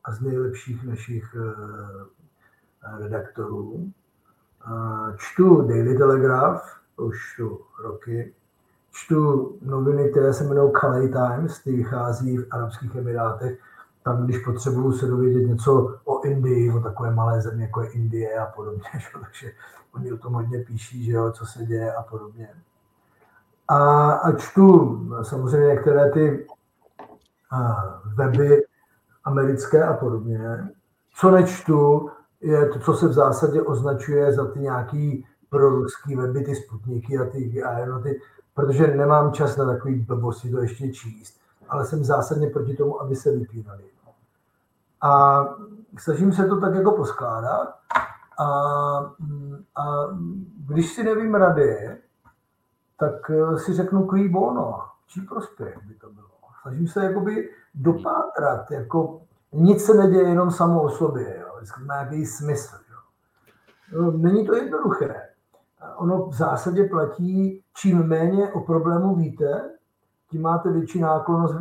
a 0.04 0.12
z 0.12 0.22
nejlepších 0.22 0.84
našich 0.84 1.36
eh, 1.40 2.98
redaktorů. 2.98 3.92
Čtu 5.18 5.62
Daily 5.62 5.98
Telegraph, 5.98 6.82
už 6.98 7.36
tu 7.38 7.62
roky. 7.84 8.34
Čtu 8.92 9.52
noviny, 9.62 10.10
které 10.10 10.34
se 10.34 10.44
jmenují 10.44 10.72
Calais 10.72 11.12
Times, 11.12 11.60
ty 11.60 11.76
vychází 11.76 12.38
v 12.38 12.48
Arabských 12.52 12.96
Emirátech. 12.96 13.60
Tam, 14.04 14.26
když 14.26 14.38
potřebuju 14.46 14.92
se 14.92 15.08
dovědět 15.08 15.48
něco 15.48 16.00
o 16.06 16.24
Indii, 16.24 16.72
o 16.72 16.80
takové 16.80 17.12
malé 17.12 17.42
zemi, 17.42 17.62
jako 17.62 17.82
je 17.82 17.90
Indie 17.90 18.40
a 18.40 18.46
podobně, 18.46 18.84
že? 18.94 19.08
takže 19.22 19.52
oni 19.96 20.14
o 20.14 20.18
tom 20.18 20.34
hodně 20.34 20.60
píší, 20.60 21.06
že 21.06 21.12
jo, 21.12 21.32
co 21.32 21.46
se 21.46 21.66
děje 21.66 21.94
a 21.94 22.04
podobně. 22.04 22.50
A, 23.68 24.12
a 24.12 24.32
čtu 24.32 25.00
samozřejmě 25.24 25.68
některé 25.68 26.12
ty 26.12 26.48
a, 27.52 27.84
weby, 28.06 28.64
americké 29.24 29.84
a 29.84 29.94
podobně. 29.94 30.40
Co 31.16 31.32
nečtu, 31.32 32.10
je 32.42 32.70
to, 32.70 32.80
co 32.80 32.94
se 32.94 33.08
v 33.08 33.14
zásadě 33.14 33.62
označuje 33.62 34.34
za 34.34 34.46
ty 34.46 34.60
nějaký 34.60 35.26
proruský 35.50 36.16
weby, 36.16 36.44
ty 36.44 36.56
sputniky 36.56 37.18
a 37.18 37.26
ty 37.26 37.64
aeroty, 37.64 38.22
protože 38.54 38.88
nemám 38.88 39.34
čas 39.34 39.58
na 39.58 39.66
takový 39.66 40.00
blbosti 40.00 40.52
to 40.52 40.62
ještě 40.62 40.92
číst, 40.92 41.40
ale 41.70 41.86
jsem 41.86 42.04
zásadně 42.04 42.48
proti 42.48 42.76
tomu, 42.76 43.02
aby 43.02 43.16
se 43.16 43.32
vypínali. 43.32 43.84
A 45.02 45.44
snažím 45.98 46.34
se 46.34 46.46
to 46.46 46.60
tak 46.60 46.76
jako 46.76 46.92
poskládat 46.92 47.76
a, 48.40 48.46
a 49.76 50.08
když 50.68 50.94
si 50.94 51.04
nevím 51.04 51.36
rady, 51.36 51.98
tak 53.00 53.32
si 53.58 53.74
řeknu 53.74 54.08
kví 54.08 54.30
bono, 54.30 54.80
čí 55.08 55.22
prospěch 55.22 55.80
by 55.88 55.94
to 55.94 56.10
bylo. 56.10 56.28
Snažím 56.62 56.88
se 56.88 57.04
jakoby 57.04 57.50
dopátrat, 57.74 58.72
jako 58.72 59.22
nic 59.54 59.86
se 59.86 59.94
neděje 59.94 60.30
jenom 60.30 60.52
samo 60.52 60.84
o 60.84 60.90
sobě, 60.90 61.38
jo. 61.42 61.48
vždycky 61.58 61.84
má 61.84 61.94
nějaký 61.94 62.26
smysl. 62.26 62.76
Jo. 62.92 62.98
No, 64.02 64.12
není 64.12 64.48
to 64.48 64.56
jednoduché. 64.56 65.30
Ono 65.98 66.26
v 66.28 66.34
zásadě 66.34 66.84
platí, 66.84 67.64
čím 67.74 68.04
méně 68.04 68.52
o 68.54 68.60
problému 68.60 69.16
víte, 69.16 69.70
tím 70.30 70.42
máte 70.42 70.72
větší 70.72 71.00
náklonost 71.00 71.56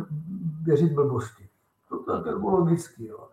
věřit 0.63 0.93
blbosti. 0.93 1.49
To 2.05 2.15
je 2.25 2.33
jako 2.33 2.49
logicky. 2.49 3.05
Jo. 3.05 3.27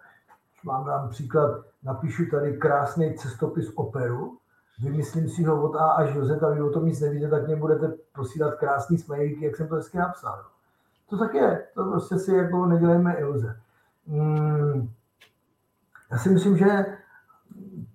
Mám 0.64 0.84
dám 0.84 1.08
příklad, 1.08 1.64
napíšu 1.82 2.22
tady 2.30 2.56
krásný 2.56 3.14
cestopis 3.14 3.72
operu, 3.74 4.38
vymyslím 4.82 5.28
si 5.28 5.44
ho 5.44 5.62
od 5.62 5.76
A 5.76 5.90
až 5.90 6.14
do 6.14 6.24
Z 6.24 6.42
a 6.42 6.48
vy 6.50 6.62
o 6.62 6.70
tom 6.70 6.86
nic 6.86 7.00
nevíte, 7.00 7.28
tak 7.28 7.46
mě 7.46 7.56
budete 7.56 7.94
posílat 8.14 8.54
krásný 8.54 8.98
smajlíky, 8.98 9.44
jak 9.44 9.56
jsem 9.56 9.68
to 9.68 9.74
hezky 9.74 9.98
napsal. 9.98 10.44
To 11.10 11.18
tak 11.18 11.34
je, 11.34 11.66
to 11.74 11.84
prostě 11.84 12.18
si 12.18 12.34
jako 12.34 12.66
nedělejme 12.66 13.14
iluze. 13.14 13.60
Hmm, 14.06 14.90
já 16.12 16.18
si 16.18 16.28
myslím, 16.28 16.56
že 16.56 16.86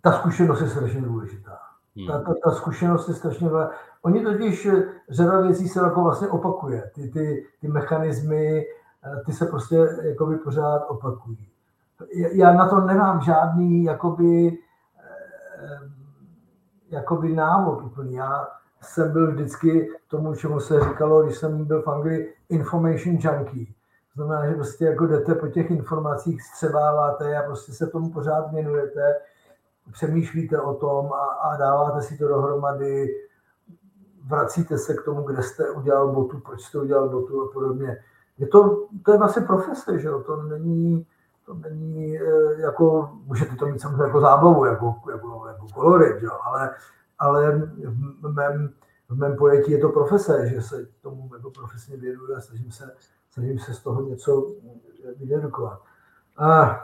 ta 0.02 0.12
zkušenost 0.12 0.62
je 0.62 0.70
strašně 0.70 1.02
důležitá. 1.02 1.60
Hmm. 1.96 2.08
Ta, 2.08 2.20
ta, 2.20 2.34
ta 2.44 2.52
zkušenost 2.52 3.08
je 3.08 3.14
strašně 3.14 3.50
důležitá. 3.50 3.76
Oni 4.02 4.24
totiž, 4.24 4.68
řada 5.10 5.42
věcí 5.42 5.68
se 5.68 5.80
jako 5.80 6.04
vlastně 6.04 6.28
opakuje. 6.28 6.92
Ty, 6.96 7.10
ty, 7.10 7.48
ty 7.62 7.68
mechanismy, 7.68 8.66
ty 9.26 9.34
se 9.34 9.46
prostě 9.46 9.76
jakoby 10.02 10.38
pořád 10.38 10.86
opakují. 10.88 11.50
Já 12.34 12.54
na 12.54 12.70
to 12.70 12.82
nemám 12.82 13.22
žádný 13.22 13.84
jakoby, 13.84 14.58
eh, 15.00 15.80
jakoby 16.90 17.34
návod 17.34 17.84
úplně. 17.84 18.18
Já 18.20 18.48
jsem 18.84 19.12
byl 19.12 19.32
vždycky 19.32 19.90
tomu, 20.08 20.36
čemu 20.36 20.60
se 20.60 20.80
říkalo, 20.80 21.24
když 21.24 21.38
jsem 21.38 21.66
byl 21.66 21.82
v 21.82 21.88
Anglii, 21.88 22.34
information 22.50 23.18
junkie. 23.20 23.66
To 23.66 24.24
znamená, 24.24 24.48
že 24.48 24.54
prostě 24.54 24.86
jako 24.86 25.08
jdete 25.08 25.36
po 25.36 25.48
těch 25.48 25.72
informacích, 25.72 26.42
střebáváte 26.42 27.38
a 27.38 27.44
prostě 27.44 27.72
se 27.72 27.88
tomu 27.88 28.12
pořád 28.12 28.52
věnujete, 28.52 29.16
přemýšlíte 29.92 30.62
o 30.62 30.74
tom 30.74 31.14
a, 31.14 31.26
a 31.26 31.58
dáváte 31.58 32.02
si 32.02 32.18
to 32.18 32.28
dohromady, 32.28 33.08
vracíte 34.26 34.78
se 34.78 34.94
k 34.94 35.06
tomu, 35.06 35.22
kde 35.22 35.44
jste 35.44 35.70
udělal 35.70 36.12
botu, 36.12 36.40
proč 36.40 36.62
jste 36.62 36.80
udělal 36.80 37.10
botu 37.10 37.42
a 37.42 37.54
podobně. 37.54 37.98
Je 38.38 38.48
to, 38.48 38.88
to 39.06 39.12
je 39.12 39.18
vlastně 39.18 39.42
profese, 39.42 40.00
že 40.00 40.08
jo? 40.08 40.20
To 40.20 40.44
není, 40.44 41.06
to 41.46 41.54
není 41.54 42.18
eh, 42.18 42.62
jako, 42.62 43.10
můžete 43.26 43.56
to 43.56 43.66
mít 43.66 43.82
samozřejmě 43.82 44.04
jako 44.04 44.22
zábavu, 44.22 44.66
jako, 44.66 44.96
jako, 45.12 45.48
jako 45.48 45.68
kolorit, 45.74 46.24
jo? 46.24 46.32
Ale, 46.44 46.70
ale 47.24 47.72
v 48.22 48.34
mém, 48.34 48.74
v 49.10 49.18
mém 49.18 49.38
pojetí 49.38 49.72
je 49.72 49.78
to 49.78 49.90
profese, 49.90 50.50
že 50.50 50.62
se 50.62 50.88
tomu 51.02 51.30
jako 51.36 51.52
profesně 51.52 51.98
věnuju 51.98 52.36
a 52.36 52.42
snažím 52.42 52.72
se 52.72 52.96
snažím 53.34 53.60
se 53.60 53.74
z 53.74 53.84
toho 53.84 54.02
něco 54.02 54.56
vydedukovat. 55.18 55.82
A 56.38 56.80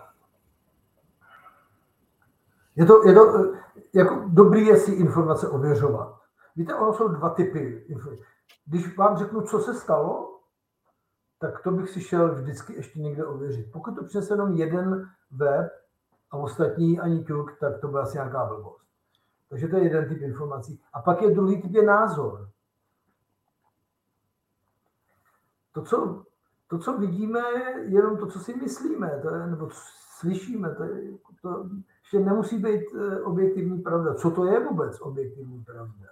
je 2.75 2.85
to, 2.85 3.07
je 3.07 3.13
to 3.13 3.53
jako 3.93 4.23
dobrý 4.27 4.65
je 4.65 4.77
si 4.77 4.91
informace 4.91 5.47
ověřovat. 5.47 6.19
Víte, 6.55 6.75
ono 6.75 6.93
jsou 6.93 7.07
dva 7.07 7.29
typy. 7.29 7.85
Když 8.65 8.97
vám 8.97 9.17
řeknu, 9.17 9.41
co 9.41 9.59
se 9.59 9.73
stalo, 9.73 10.39
tak 11.39 11.63
to 11.63 11.71
bych 11.71 11.89
si 11.89 12.01
šel 12.01 12.35
vždycky 12.35 12.73
ještě 12.73 12.99
někde 12.99 13.25
ověřit. 13.25 13.71
Pokud 13.71 13.95
to 13.95 14.03
přinese 14.03 14.33
jenom 14.33 14.55
jeden 14.55 15.09
web 15.31 15.71
a 16.31 16.37
ostatní 16.37 16.99
ani 16.99 17.23
tuk, 17.23 17.59
tak 17.59 17.79
to 17.79 17.87
byla 17.87 18.03
asi 18.03 18.17
nějaká 18.17 18.45
blbost. 18.45 18.88
Takže 19.49 19.67
to 19.67 19.77
je 19.77 19.83
jeden 19.83 20.09
typ 20.09 20.21
informací. 20.21 20.81
A 20.93 21.01
pak 21.01 21.21
je 21.21 21.31
druhý 21.31 21.61
typ 21.61 21.71
je 21.71 21.83
názor. 21.83 22.49
To, 25.71 25.81
co, 25.81 26.23
to, 26.67 26.79
co 26.79 26.97
vidíme, 26.97 27.39
je 27.39 27.85
jenom 27.85 28.17
to, 28.17 28.27
co 28.27 28.39
si 28.39 28.55
myslíme, 28.55 29.19
to 29.21 29.35
je, 29.35 29.47
nebo 29.47 29.67
co 29.67 29.79
slyšíme. 30.19 30.75
To, 30.75 30.83
je, 30.83 31.11
to 31.41 31.69
ještě 32.01 32.19
nemusí 32.19 32.57
být 32.57 32.81
eh, 32.95 33.21
objektivní 33.21 33.81
pravda. 33.81 34.13
Co 34.13 34.31
to 34.31 34.45
je 34.45 34.65
vůbec 34.65 35.01
objektivní 35.01 35.63
pravda? 35.63 36.05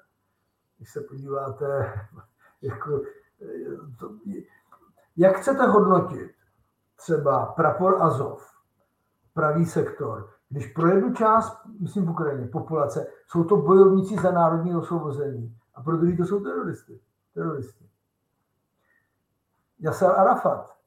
Když 0.77 0.91
se 0.91 1.01
podíváte, 1.01 1.93
jako, 2.61 3.01
eh, 3.41 3.97
to, 3.99 4.18
jak 5.18 5.38
chcete 5.38 5.65
hodnotit 5.65 6.31
třeba 6.95 7.45
prapor 7.45 8.01
Azov, 8.01 8.51
pravý 9.34 9.65
sektor, 9.65 10.36
když 10.49 10.74
pro 10.74 10.88
jednu 10.88 11.14
část, 11.14 11.61
myslím 11.80 12.06
v 12.06 12.10
Ukrajině, 12.10 12.48
populace, 12.48 13.07
jsou 13.28 13.44
to 13.44 13.57
bojovníci 13.57 14.15
za 14.15 14.32
národní 14.32 14.76
osvobození 14.76 15.57
a 15.76 15.84
pro 15.84 15.98
druhý 15.98 16.18
to 16.18 16.26
jsou 16.26 16.44
teroristy. 16.44 16.99
teroristy. 17.34 17.86
Yasser 19.80 20.11
Arafat. 20.11 20.78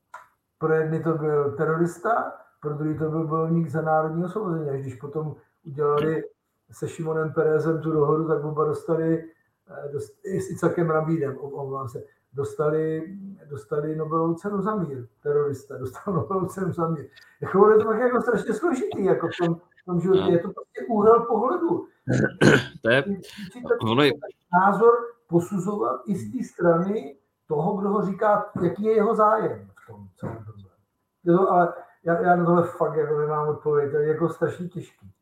Pro 0.58 0.74
jedny 0.74 1.02
to 1.02 1.14
byl 1.14 1.56
terorista, 1.56 2.32
pro 2.60 2.74
druhý 2.74 2.98
to 2.98 3.10
byl 3.10 3.26
bojovník 3.26 3.70
za 3.70 3.82
národní 3.82 4.24
osvobození. 4.24 4.70
Až 4.70 4.80
když 4.80 4.94
potom 4.94 5.36
udělali 5.64 6.22
se 6.70 6.88
Šimonem 6.88 7.32
Perezem 7.32 7.80
tu 7.80 7.92
dohodu, 7.92 8.28
tak 8.28 8.44
oba 8.44 8.64
dostali, 8.64 9.24
eh, 9.70 9.92
dost, 9.92 10.18
s 10.24 10.50
Icakem 10.50 10.90
Rabídem, 10.90 11.38
omlouvám 11.38 11.88
se, 11.88 12.02
dostali, 12.32 13.18
dostali 13.50 13.96
Nobelovu 13.96 14.34
cenu 14.34 14.62
za 14.62 14.76
mír. 14.76 15.06
Terorista 15.22 15.78
dostal 15.78 16.14
Nobelovu 16.14 16.46
cenu 16.46 16.72
za 16.72 16.88
mír. 16.88 17.06
Jako 17.40 17.70
je 17.70 17.78
to 17.78 17.84
tak 17.84 18.00
jako 18.00 18.20
strašně 18.22 18.54
složitý, 18.54 19.04
jako 19.04 19.28
v 19.28 19.46
tom, 19.46 19.54
v 19.54 19.84
tom 19.84 20.00
životě. 20.00 20.20
No. 20.20 20.30
Je 20.30 20.38
to 20.38 20.48
prostě 20.48 20.86
úhel 20.88 21.20
pohledu. 21.20 21.86
To 22.82 22.90
je, 22.90 23.04
názor 24.52 24.92
posuzovat 25.26 26.00
i 26.06 26.14
z 26.14 26.32
té 26.32 26.44
strany 26.44 27.16
toho, 27.46 27.76
kdo 27.76 27.88
ho 27.88 28.06
říká, 28.06 28.50
jaký 28.62 28.84
je 28.84 28.94
jeho 28.94 29.14
zájem 29.14 29.70
v 29.74 29.86
tom 29.86 30.08
celém 30.16 30.44
problém. 30.44 31.48
ale 31.48 31.72
já, 32.04 32.20
já 32.20 32.36
na 32.36 32.44
tohle 32.44 32.62
fakt 32.62 32.96
jako 32.96 33.18
nemám 33.18 33.48
odpověď, 33.48 33.90
to 33.90 33.96
je 33.96 34.08
jako 34.08 34.28
strašně 34.28 34.68
těžký. 34.68 35.12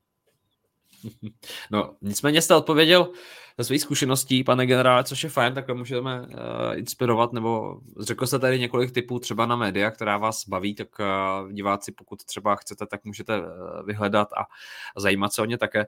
No, 1.70 1.94
nicméně 2.02 2.42
jste 2.42 2.54
odpověděl 2.54 3.12
ze 3.58 3.64
svých 3.64 3.82
zkušeností, 3.82 4.44
pane 4.44 4.66
generále, 4.66 5.04
což 5.04 5.24
je 5.24 5.30
fajn, 5.30 5.54
tak 5.54 5.68
můžeme 5.68 6.20
uh, 6.20 6.26
inspirovat, 6.74 7.32
nebo 7.32 7.80
řekl 8.00 8.26
jste 8.26 8.38
tady 8.38 8.58
několik 8.58 8.92
typů 8.92 9.18
třeba 9.18 9.46
na 9.46 9.56
média, 9.56 9.90
která 9.90 10.16
vás 10.16 10.48
baví, 10.48 10.74
tak 10.74 10.88
uh, 10.98 11.52
diváci, 11.52 11.92
pokud 11.92 12.24
třeba 12.24 12.56
chcete, 12.56 12.86
tak 12.86 13.04
můžete 13.04 13.38
uh, 13.38 13.46
vyhledat 13.86 14.28
a, 14.32 14.40
a 14.96 15.00
zajímat 15.00 15.32
se 15.32 15.42
o 15.42 15.44
ně 15.44 15.58
také. 15.58 15.86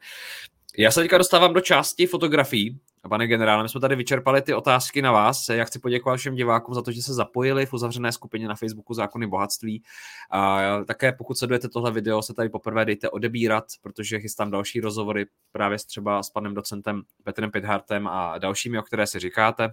Já 0.79 0.91
se 0.91 1.01
teďka 1.01 1.19
dostávám 1.19 1.53
do 1.53 1.61
části 1.61 2.07
fotografií. 2.07 2.81
Pane 3.09 3.27
generále, 3.27 3.63
my 3.63 3.69
jsme 3.69 3.81
tady 3.81 3.97
vyčerpali 3.97 4.43
ty 4.43 4.55
otázky 4.55 5.03
na 5.03 5.13
vás. 5.13 5.49
Já 5.49 5.65
chci 5.65 5.79
poděkovat 5.79 6.17
všem 6.17 6.35
divákům 6.35 6.75
za 6.75 6.83
to, 6.83 6.93
že 6.93 7.03
se 7.03 7.15
zapojili 7.15 7.67
v 7.67 7.73
uzavřené 7.73 8.13
skupině 8.13 8.49
na 8.49 8.55
Facebooku 8.55 8.95
Zákony 8.95 9.27
bohatství. 9.27 9.83
A 10.31 10.61
také 10.85 11.13
pokud 11.13 11.39
sledujete 11.39 11.69
tohle 11.69 11.93
video, 11.93 12.23
se 12.23 12.35
tady 12.35 12.49
poprvé 12.49 12.85
dejte 12.85 13.11
odebírat, 13.11 13.65
protože 13.83 14.21
chystám 14.21 14.51
další 14.51 14.81
rozhovory 14.81 15.27
právě 15.53 15.79
s 15.79 15.85
třeba 15.85 16.23
s 16.23 16.31
panem 16.31 16.55
docentem 16.55 17.03
Petrem 17.25 17.51
Pithartem 17.51 18.07
a 18.07 18.39
dalšími, 18.39 18.79
o 18.79 18.83
které 18.83 19.07
si 19.07 19.19
říkáte. 19.19 19.73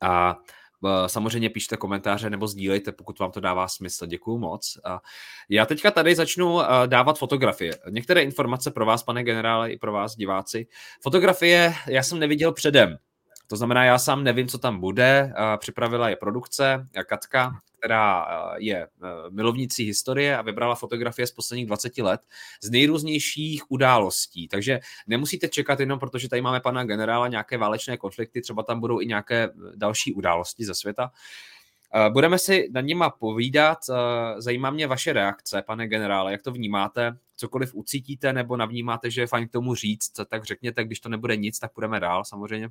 A 0.00 0.36
samozřejmě 1.06 1.50
píšte 1.50 1.76
komentáře 1.76 2.30
nebo 2.30 2.48
sdílejte, 2.48 2.92
pokud 2.92 3.18
vám 3.18 3.30
to 3.30 3.40
dává 3.40 3.68
smysl. 3.68 4.06
Děkuju 4.06 4.38
moc. 4.38 4.78
Já 5.48 5.66
teďka 5.66 5.90
tady 5.90 6.14
začnu 6.14 6.62
eh, 6.62 6.66
dávat 6.86 7.18
fotografie. 7.18 7.72
Některé 7.90 8.22
informace 8.22 8.70
pro 8.70 8.86
vás, 8.86 9.02
pane 9.02 9.24
generále, 9.24 9.72
i 9.72 9.78
pro 9.78 9.92
vás, 9.92 10.16
diváci. 10.16 10.66
Fotografie 11.02 11.74
já 11.86 12.02
jsem 12.02 12.18
neviděl 12.18 12.52
předem. 12.52 12.98
To 13.48 13.56
znamená, 13.56 13.84
já 13.84 13.98
sám 13.98 14.24
nevím, 14.24 14.48
co 14.48 14.58
tam 14.58 14.80
bude. 14.80 15.32
Připravila 15.58 16.08
je 16.08 16.16
produkce, 16.16 16.86
Katka, 17.06 17.60
která 17.78 18.26
eh, 18.28 18.54
je 18.58 18.76
eh, 18.76 18.88
milovnící 19.30 19.84
historie 19.84 20.36
a 20.36 20.42
vybrala 20.42 20.74
fotografie 20.74 21.26
z 21.26 21.32
posledních 21.32 21.66
20 21.66 21.98
let 21.98 22.20
z 22.62 22.70
nejrůznějších 22.70 23.70
událostí. 23.70 24.48
Takže 24.48 24.80
nemusíte 25.06 25.48
čekat 25.48 25.80
jenom, 25.80 25.98
protože 25.98 26.28
tady 26.28 26.42
máme 26.42 26.60
pana 26.60 26.84
generála 26.84 27.28
nějaké 27.28 27.58
válečné 27.58 27.96
konflikty, 27.96 28.40
třeba 28.40 28.62
tam 28.62 28.80
budou 28.80 29.00
i 29.00 29.06
nějaké 29.06 29.44
eh, 29.44 29.50
další 29.76 30.14
události 30.14 30.64
ze 30.64 30.74
světa. 30.74 31.10
Budeme 32.12 32.38
si 32.38 32.68
nad 32.72 32.80
nima 32.80 33.10
povídat. 33.10 33.78
Zajímá 34.38 34.70
mě 34.70 34.86
vaše 34.86 35.12
reakce, 35.12 35.62
pane 35.62 35.88
generále, 35.88 36.32
jak 36.32 36.42
to 36.42 36.52
vnímáte? 36.52 37.16
Cokoliv 37.36 37.74
ucítíte 37.74 38.32
nebo 38.32 38.56
navnímáte, 38.56 39.10
že 39.10 39.20
je 39.20 39.26
fajn 39.26 39.48
k 39.48 39.52
tomu 39.52 39.74
říct, 39.74 40.12
tak 40.26 40.44
řekněte, 40.44 40.84
když 40.84 41.00
to 41.00 41.08
nebude 41.08 41.36
nic, 41.36 41.58
tak 41.58 41.72
půjdeme 41.72 42.00
dál 42.00 42.24
samozřejmě. 42.24 42.68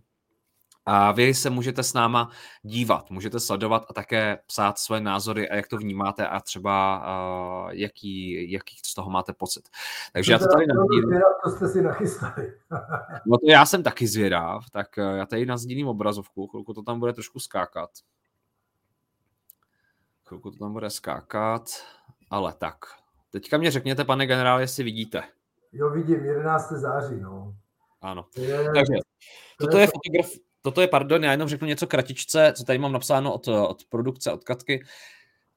A 0.89 1.11
vy 1.11 1.33
se 1.33 1.49
můžete 1.49 1.83
s 1.83 1.93
náma 1.93 2.29
dívat, 2.61 3.09
můžete 3.09 3.39
sledovat 3.39 3.85
a 3.89 3.93
také 3.93 4.39
psát 4.45 4.79
své 4.79 4.99
názory 4.99 5.49
a 5.49 5.55
jak 5.55 5.67
to 5.67 5.77
vnímáte 5.77 6.27
a 6.27 6.39
třeba 6.39 6.99
uh, 6.99 7.69
jaký, 7.71 8.51
jaký 8.51 8.75
z 8.85 8.93
toho 8.93 9.09
máte 9.09 9.33
pocit. 9.33 9.69
Takže 10.13 10.31
já 10.31 10.39
to 10.39 10.45
tady 10.53 10.65
nazdílím. 10.67 11.21
To 11.43 11.49
jste 11.49 11.67
si 11.67 11.81
nachystali. 11.81 12.53
no 13.25 13.37
to 13.37 13.51
já 13.51 13.65
jsem 13.65 13.83
taky 13.83 14.07
zvědav, 14.07 14.69
tak 14.71 14.87
uh, 14.97 15.17
já 15.17 15.25
tady 15.25 15.45
nazdílím 15.45 15.87
obrazovku, 15.87 16.47
chvilku 16.47 16.73
to 16.73 16.81
tam 16.81 16.99
bude 16.99 17.13
trošku 17.13 17.39
skákat. 17.39 17.89
Chvilku 20.25 20.51
to 20.51 20.57
tam 20.57 20.73
bude 20.73 20.89
skákat, 20.89 21.69
ale 22.29 22.53
tak. 22.53 22.77
Teďka 23.31 23.57
mě 23.57 23.71
řekněte, 23.71 24.03
pane 24.03 24.27
generál, 24.27 24.59
jestli 24.59 24.83
vidíte. 24.83 25.23
Jo, 25.71 25.89
vidím, 25.89 26.25
11. 26.25 26.71
září, 26.71 27.19
no. 27.21 27.55
Ano. 28.01 28.25
Je, 28.35 28.71
Takže 28.73 28.93
toto 29.59 29.77
je 29.77 29.87
fotograf, 29.87 30.46
toto 30.67 30.81
je, 30.81 30.87
pardon, 30.87 31.23
já 31.23 31.31
jenom 31.31 31.49
řeknu 31.49 31.67
něco 31.67 31.87
kratičce, 31.87 32.53
co 32.57 32.63
tady 32.63 32.79
mám 32.79 32.91
napsáno 32.91 33.33
od, 33.33 33.47
od 33.47 33.85
produkce, 33.89 34.31
od 34.31 34.43
Katky. 34.43 34.83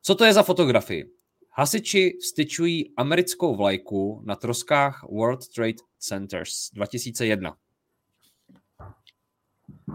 Co 0.03 0.15
to 0.15 0.25
je 0.25 0.33
za 0.33 0.43
fotografii? 0.43 1.11
Hasiči 1.53 2.19
vstyčují 2.21 2.95
americkou 2.97 3.57
vlajku 3.57 4.23
na 4.25 4.37
troskách 4.37 5.03
World 5.03 5.49
Trade 5.55 5.83
Centers 5.99 6.71
2001. 6.75 7.55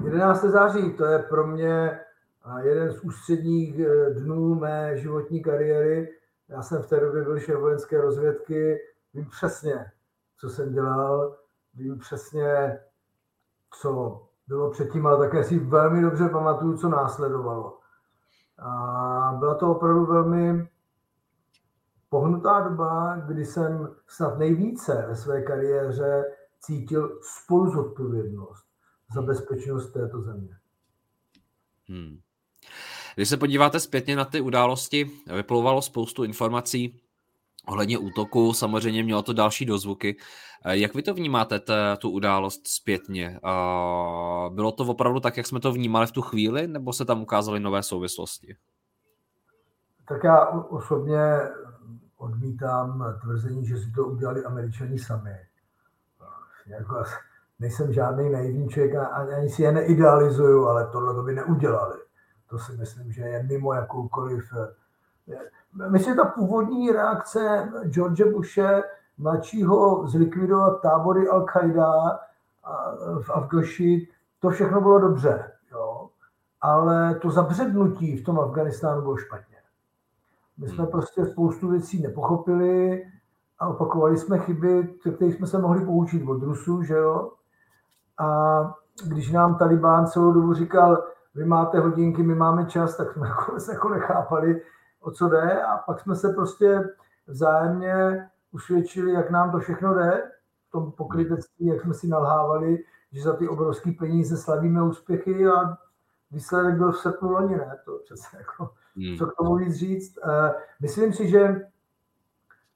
11. 0.06 0.42
září, 0.42 0.94
to 0.98 1.06
je 1.06 1.20
pro 1.20 1.48
mě 1.48 2.00
jeden 2.64 2.92
z 2.92 3.00
ústředních 3.00 3.80
e, 3.80 4.10
dnů 4.10 4.56
mé 4.56 4.98
životní 4.98 5.44
kariéry. 5.44 6.14
Já 6.50 6.62
jsem 6.62 6.84
v 6.84 6.90
té 6.90 7.00
době 7.00 7.24
byl 7.24 7.40
šéf 7.40 7.60
vojenské 7.60 8.02
rozvědky, 8.02 8.78
vím 9.14 9.30
přesně, 9.30 9.86
co 10.38 10.50
jsem 10.50 10.74
dělal, 10.74 11.38
vím 11.74 12.00
přesně, 12.00 12.80
co 13.82 14.25
bylo 14.48 14.72
předtím, 14.72 15.08
ale 15.08 15.30
také 15.30 15.44
si 15.44 15.60
velmi 15.60 16.02
dobře 16.02 16.30
pamatuju, 16.30 16.78
co 16.78 16.90
následovalo. 16.90 17.80
A 18.60 19.36
byla 19.40 19.56
to 19.56 19.72
opravdu 19.72 20.06
velmi 20.06 20.70
pohnutá 22.10 22.60
doba, 22.60 23.16
kdy 23.16 23.46
jsem 23.46 23.96
snad 24.08 24.38
nejvíce 24.38 25.06
ve 25.08 25.16
své 25.16 25.42
kariéře 25.42 26.24
cítil 26.60 27.20
spolu 27.22 27.72
zodpovědnost 27.72 28.66
za 29.16 29.22
bezpečnost 29.22 29.92
této 29.92 30.22
země. 30.22 30.58
Hmm. 31.88 32.20
Když 33.16 33.30
se 33.30 33.38
podíváte 33.38 33.80
zpětně 33.80 34.16
na 34.16 34.26
ty 34.26 34.42
události, 34.42 35.12
vyplouvalo 35.36 35.82
spoustu 35.82 36.24
informací 36.24 37.02
ohledně 37.68 37.98
útoku, 37.98 38.54
samozřejmě 38.54 39.04
mělo 39.04 39.22
to 39.22 39.34
další 39.34 39.66
dozvuky. 39.66 40.18
Eh, 40.66 40.78
jak 40.78 40.94
vy 40.96 41.04
to 41.04 41.14
vnímáte, 41.14 41.60
t- 41.60 41.98
tu 42.00 42.10
událost 42.10 42.68
zpětně? 42.68 43.40
Bylo 44.50 44.72
to 44.72 44.84
opravdu 44.84 45.20
tak, 45.20 45.38
jak 45.38 45.48
jsme 45.48 45.60
to 45.60 45.72
vnímali 45.72 46.08
v 46.08 46.12
tu 46.12 46.22
chvíli, 46.22 46.68
nebo 46.68 46.94
se 46.94 47.06
tam 47.06 47.22
ukázaly 47.22 47.60
nové 47.60 47.84
souvislosti? 47.84 48.56
Tak 50.08 50.24
já 50.24 50.48
osobně 50.50 51.22
odmítám 52.18 53.16
tvrzení, 53.22 53.66
že 53.66 53.78
si 53.78 53.92
to 53.92 54.06
udělali 54.06 54.44
američani 54.44 55.00
sami. 55.00 55.36
Jako, 56.68 57.04
nejsem 57.60 57.94
žádný 57.94 58.30
naivní 58.30 58.70
člověk 58.70 58.96
a 58.96 59.06
ani 59.06 59.50
si 59.50 59.62
je 59.62 59.72
neidealizuju, 59.72 60.66
ale 60.66 60.88
tohle 60.88 61.16
to 61.16 61.24
by 61.24 61.34
neudělali. 61.34 61.98
To 62.50 62.60
si 62.60 62.72
myslím, 62.72 63.12
že 63.12 63.22
je 63.22 63.44
mimo 63.44 63.74
jakoukoliv 63.74 64.44
Myslím, 65.90 66.16
ta 66.16 66.26
původní 66.26 66.92
reakce 66.92 67.72
George 67.86 68.24
Bushe, 68.24 68.84
mladšího 69.18 70.08
zlikvidovat 70.08 70.82
tábory 70.82 71.30
Al-Qaida 71.30 72.20
v 73.22 73.30
Afgaši, 73.30 74.08
to 74.40 74.50
všechno 74.50 74.82
bylo 74.82 75.00
dobře. 75.00 75.52
Jo? 75.72 76.10
Ale 76.62 77.16
to 77.16 77.30
zabřednutí 77.30 78.18
v 78.18 78.26
tom 78.26 78.40
Afganistánu 78.40 79.02
bylo 79.02 79.18
špatně. 79.18 79.56
My 80.58 80.68
jsme 80.68 80.84
hmm. 80.84 80.92
prostě 80.92 81.26
spoustu 81.26 81.70
věcí 81.70 82.04
nepochopili 82.04 83.06
a 83.60 83.68
opakovali 83.68 84.18
jsme 84.18 84.40
chyby, 84.40 84.96
které 85.00 85.32
jsme 85.32 85.48
se 85.48 85.58
mohli 85.58 85.86
poučit 85.86 86.28
od 86.28 86.44
Rusů, 86.44 86.84
že 86.84 86.94
jo? 86.94 87.32
A 88.18 88.60
když 89.08 89.32
nám 89.32 89.58
Talibán 89.58 90.08
celou 90.08 90.32
dobu 90.32 90.54
říkal, 90.54 91.04
vy 91.36 91.46
máte 91.46 91.80
hodinky, 91.80 92.24
my 92.24 92.36
máme 92.36 92.66
čas, 92.66 92.98
tak 92.98 93.14
jsme 93.14 93.28
jako, 93.28 93.56
jako 93.72 93.90
nechápali, 93.90 94.62
o 95.06 95.12
co 95.12 95.30
jde 95.30 95.64
a 95.64 95.78
pak 95.78 96.00
jsme 96.00 96.16
se 96.16 96.30
prostě 96.30 96.84
vzájemně 97.28 98.28
usvědčili, 98.52 99.12
jak 99.12 99.32
nám 99.32 99.52
to 99.52 99.60
všechno 99.60 99.94
jde 99.94 100.32
v 100.68 100.72
tom 100.72 100.92
pokrytectví, 100.92 101.66
jak 101.66 101.82
jsme 101.82 101.94
si 101.94 102.08
nalhávali, 102.08 102.84
že 103.12 103.22
za 103.24 103.36
ty 103.36 103.48
obrovské 103.48 103.92
peníze 103.92 104.38
slavíme 104.38 104.84
úspěchy 104.84 105.48
a 105.48 105.78
výsledek 106.32 106.76
byl 106.76 106.92
v 106.92 106.98
srpnu 106.98 107.30
loni, 107.30 107.56
ne? 107.58 107.80
To 107.86 108.00
přece 108.06 108.38
jako, 108.38 108.70
hmm. 108.96 109.18
co 109.18 109.28
k 109.28 109.36
tomu 109.36 109.56
víc 109.56 109.76
říct. 109.76 110.18
Uh, 110.18 110.32
myslím 110.82 111.14
si, 111.14 111.30
že 111.30 111.68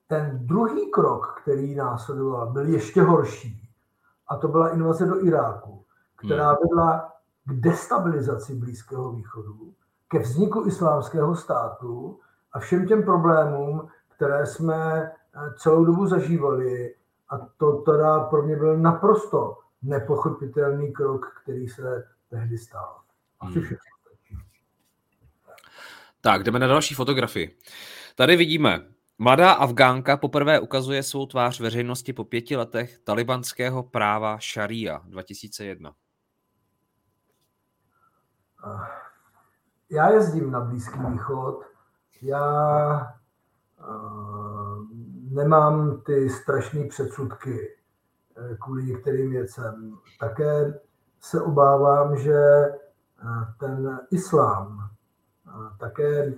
ten 0.07 0.47
druhý 0.47 0.91
krok, 0.91 1.39
který 1.41 1.75
následoval, 1.75 2.51
byl 2.51 2.65
ještě 2.65 3.01
horší. 3.01 3.69
A 4.27 4.37
to 4.37 4.47
byla 4.47 4.69
invaze 4.69 5.05
do 5.05 5.25
Iráku, 5.25 5.85
která 6.15 6.47
hmm. 6.47 6.57
vedla 6.61 7.13
k 7.45 7.53
destabilizaci 7.53 8.55
Blízkého 8.55 9.11
východu, 9.11 9.73
ke 10.09 10.19
vzniku 10.19 10.67
islámského 10.67 11.35
státu 11.35 12.19
a 12.51 12.59
všem 12.59 12.87
těm 12.87 13.03
problémům, 13.03 13.89
které 14.15 14.45
jsme 14.45 15.01
eh, 15.01 15.13
celou 15.57 15.85
dobu 15.85 16.07
zažívali. 16.07 16.95
A 17.29 17.37
to 17.37 17.71
teda 17.73 18.19
pro 18.19 18.43
mě 18.43 18.55
byl 18.55 18.77
naprosto 18.77 19.57
nepochopitelný 19.81 20.93
krok, 20.93 21.41
který 21.43 21.67
se 21.67 22.07
tehdy 22.29 22.57
stal. 22.57 23.01
Asi 23.39 23.59
hmm. 23.59 23.77
Tak, 26.21 26.43
jdeme 26.43 26.59
na 26.59 26.67
další 26.67 26.95
fotografii. 26.95 27.57
Tady 28.15 28.35
vidíme 28.35 28.85
Mladá 29.21 29.51
Afgánka 29.51 30.17
poprvé 30.17 30.59
ukazuje 30.59 31.03
svou 31.03 31.25
tvář 31.25 31.59
veřejnosti 31.59 32.13
po 32.13 32.23
pěti 32.23 32.55
letech 32.55 32.99
talibanského 32.99 33.83
práva 33.83 34.37
šaria 34.39 35.01
2001. 35.05 35.93
Já 39.91 40.09
jezdím 40.09 40.51
na 40.51 40.59
Blízký 40.59 40.99
východ. 41.11 41.63
Já 42.21 43.13
uh, 43.89 44.85
nemám 45.31 46.01
ty 46.01 46.29
strašné 46.29 46.87
předsudky 46.87 47.75
eh, 48.37 48.57
kvůli 48.63 48.83
některým 48.83 49.31
věcem. 49.31 49.97
Také 50.19 50.79
se 51.21 51.41
obávám, 51.41 52.17
že 52.17 52.33
eh, 52.33 52.73
ten 53.59 53.99
islám 54.11 54.89
také 55.79 56.33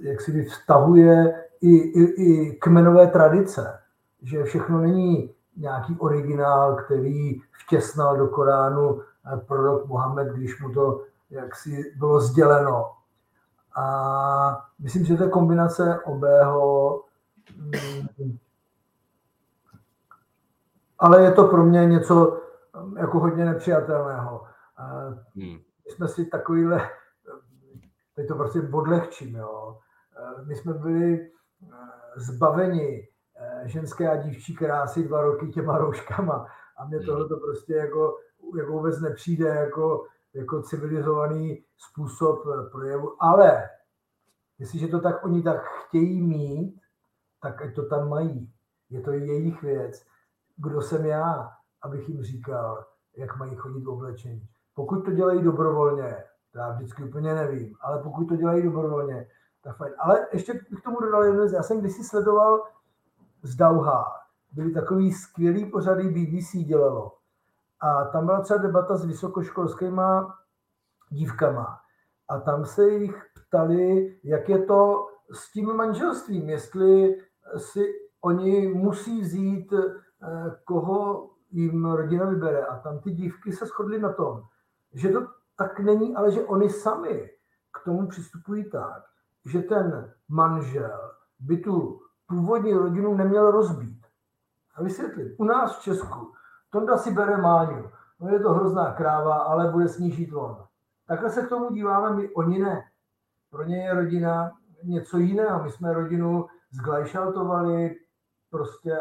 jak 0.00 0.20
si 0.20 0.44
vztahuje 0.44 1.44
i, 1.60 1.76
i, 1.76 2.02
i 2.02 2.56
kmenové 2.56 3.06
tradice, 3.06 3.78
že 4.22 4.44
všechno 4.44 4.80
není 4.80 5.34
nějaký 5.56 5.96
originál, 5.98 6.76
který 6.76 7.40
vtěsnal 7.64 8.16
do 8.16 8.28
Koránu 8.28 9.00
prorok 9.46 9.86
Mohamed, 9.86 10.28
když 10.28 10.60
mu 10.60 10.72
to 10.72 11.04
jaksi 11.34 11.94
bylo 11.96 12.20
sděleno. 12.20 12.92
A 13.76 14.66
myslím, 14.78 15.04
že 15.04 15.16
to 15.16 15.22
je 15.22 15.30
kombinace 15.30 16.00
obého, 16.04 17.02
mm, 17.56 18.38
ale 20.98 21.22
je 21.22 21.32
to 21.32 21.44
pro 21.44 21.64
mě 21.64 21.86
něco 21.86 22.40
mm, 22.84 22.96
jako 22.96 23.20
hodně 23.20 23.44
nepřijatelného. 23.44 24.44
Hmm. 25.36 25.58
My 25.84 25.90
jsme 25.90 26.08
si 26.08 26.26
takovýhle, 26.26 26.90
teď 28.14 28.28
to 28.28 28.34
prostě 28.34 28.60
odlehčím, 28.72 29.34
jo. 29.36 29.78
My 30.46 30.56
jsme 30.56 30.72
byli 30.72 31.30
zbaveni 32.16 33.08
eh, 33.36 33.62
ženské 33.68 34.10
a 34.10 34.16
dívčí 34.16 34.56
krásy 34.56 35.08
dva 35.08 35.22
roky 35.22 35.48
těma 35.48 35.78
rouškama. 35.78 36.46
A 36.76 36.84
mně 36.84 36.96
hmm. 36.96 37.06
tohle 37.06 37.28
to 37.28 37.36
prostě 37.36 37.74
jako, 37.74 38.16
jako 38.58 38.72
vůbec 38.72 39.00
nepřijde 39.00 39.48
jako, 39.48 40.06
jako 40.34 40.62
civilizovaný 40.62 41.64
způsob 41.78 42.44
eh, 42.46 42.70
projevu. 42.70 43.22
Ale 43.22 43.70
jestliže 44.58 44.88
to 44.88 45.00
tak 45.00 45.24
oni 45.24 45.42
tak 45.42 45.62
chtějí 45.64 46.22
mít, 46.22 46.80
tak 47.42 47.62
ať 47.62 47.74
to 47.74 47.86
tam 47.86 48.08
mají. 48.08 48.52
Je 48.90 49.00
to 49.00 49.10
jejich 49.10 49.62
věc. 49.62 50.04
Kdo 50.56 50.82
jsem 50.82 51.06
já, 51.06 51.50
abych 51.82 52.08
jim 52.08 52.22
říkal, 52.22 52.84
jak 53.16 53.36
mají 53.36 53.54
chodit 53.54 53.86
oblečení. 53.86 54.48
Pokud 54.74 55.04
to 55.04 55.10
dělají 55.10 55.42
dobrovolně, 55.42 56.24
já 56.54 56.72
vždycky 56.72 57.04
úplně 57.04 57.34
nevím, 57.34 57.76
ale 57.80 58.02
pokud 58.02 58.24
to 58.24 58.36
dělají 58.36 58.62
dobrovolně, 58.62 59.28
tak 59.62 59.76
fajn. 59.76 59.94
Ale 59.98 60.26
ještě 60.32 60.52
bych 60.70 60.82
tomu 60.82 61.00
dodal 61.00 61.24
jednu. 61.24 61.44
Já 61.44 61.62
jsem 61.62 61.80
kdysi 61.80 62.04
sledoval 62.04 62.62
z 63.42 63.56
Dauha. 63.56 64.04
Byly 64.52 64.72
takový 64.72 65.12
skvělý 65.12 65.70
pořady 65.70 66.08
BBC 66.08 66.52
dělalo. 66.66 67.12
A 67.84 68.04
tam 68.04 68.26
byla 68.26 68.40
třeba 68.40 68.62
debata 68.62 68.96
s 68.96 69.04
vysokoškolskýma 69.04 70.38
dívkama. 71.10 71.80
A 72.28 72.40
tam 72.40 72.64
se 72.64 72.88
jich 72.88 73.22
ptali, 73.34 74.16
jak 74.24 74.48
je 74.48 74.64
to 74.64 75.06
s 75.32 75.52
tím 75.52 75.72
manželstvím, 75.76 76.48
jestli 76.48 77.20
si 77.56 77.92
oni 78.20 78.68
musí 78.68 79.20
vzít, 79.20 79.72
eh, 79.72 79.94
koho 80.64 81.30
jim 81.50 81.84
rodina 81.84 82.26
vybere. 82.26 82.66
A 82.66 82.78
tam 82.78 82.98
ty 82.98 83.10
dívky 83.10 83.52
se 83.52 83.66
shodly 83.66 83.98
na 83.98 84.12
tom, 84.12 84.42
že 84.92 85.08
to 85.08 85.26
tak 85.56 85.80
není, 85.80 86.16
ale 86.16 86.30
že 86.30 86.44
oni 86.44 86.70
sami 86.70 87.30
k 87.72 87.84
tomu 87.84 88.06
přistupují 88.06 88.70
tak, 88.70 89.04
že 89.44 89.62
ten 89.62 90.14
manžel 90.28 91.10
by 91.38 91.56
tu 91.56 92.00
původní 92.26 92.72
rodinu 92.72 93.14
neměl 93.14 93.50
rozbít. 93.50 94.06
A 94.74 94.82
vysvětlit. 94.82 95.34
U 95.38 95.44
nás 95.44 95.78
v 95.78 95.82
Česku 95.82 96.32
Tonda 96.74 96.98
si 96.98 97.14
bere 97.14 97.36
Máňu. 97.36 97.86
No 98.20 98.28
je 98.28 98.40
to 98.40 98.52
hrozná 98.52 98.92
kráva, 98.92 99.34
ale 99.34 99.70
bude 99.70 99.88
snížit 99.88 100.32
on. 100.32 100.58
Takhle 101.06 101.30
se 101.30 101.42
k 101.42 101.48
tomu 101.48 101.70
díváme 101.70 102.16
my, 102.16 102.28
oni 102.34 102.58
ne. 102.58 102.82
Pro 103.50 103.64
ně 103.64 103.84
je 103.84 103.94
rodina 103.94 104.52
něco 104.84 105.18
jiného. 105.18 105.62
My 105.62 105.70
jsme 105.70 105.92
rodinu 105.92 106.46
zglajšaltovali 106.70 107.96
prostě 108.50 108.98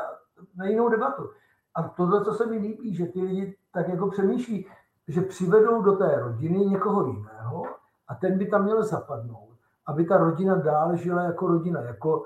na 0.55 0.65
jinou 0.65 0.89
debatu. 0.89 1.29
A 1.75 1.83
tohle, 1.83 2.25
co 2.25 2.33
se 2.33 2.45
mi 2.45 2.57
líbí, 2.57 2.95
že 2.95 3.05
ty 3.05 3.21
lidi 3.21 3.57
tak 3.71 3.87
jako 3.87 4.09
přemýšlí, 4.09 4.67
že 5.07 5.21
přivedou 5.21 5.81
do 5.81 5.91
té 5.91 6.19
rodiny 6.19 6.57
někoho 6.57 7.07
jiného 7.07 7.63
a 8.07 8.15
ten 8.15 8.37
by 8.37 8.47
tam 8.47 8.63
měl 8.63 8.83
zapadnout 8.83 9.53
aby 9.85 10.05
ta 10.05 10.17
rodina 10.17 10.55
dál 10.55 10.95
žila 10.95 11.23
jako 11.23 11.47
rodina, 11.47 11.81
jako, 11.81 12.25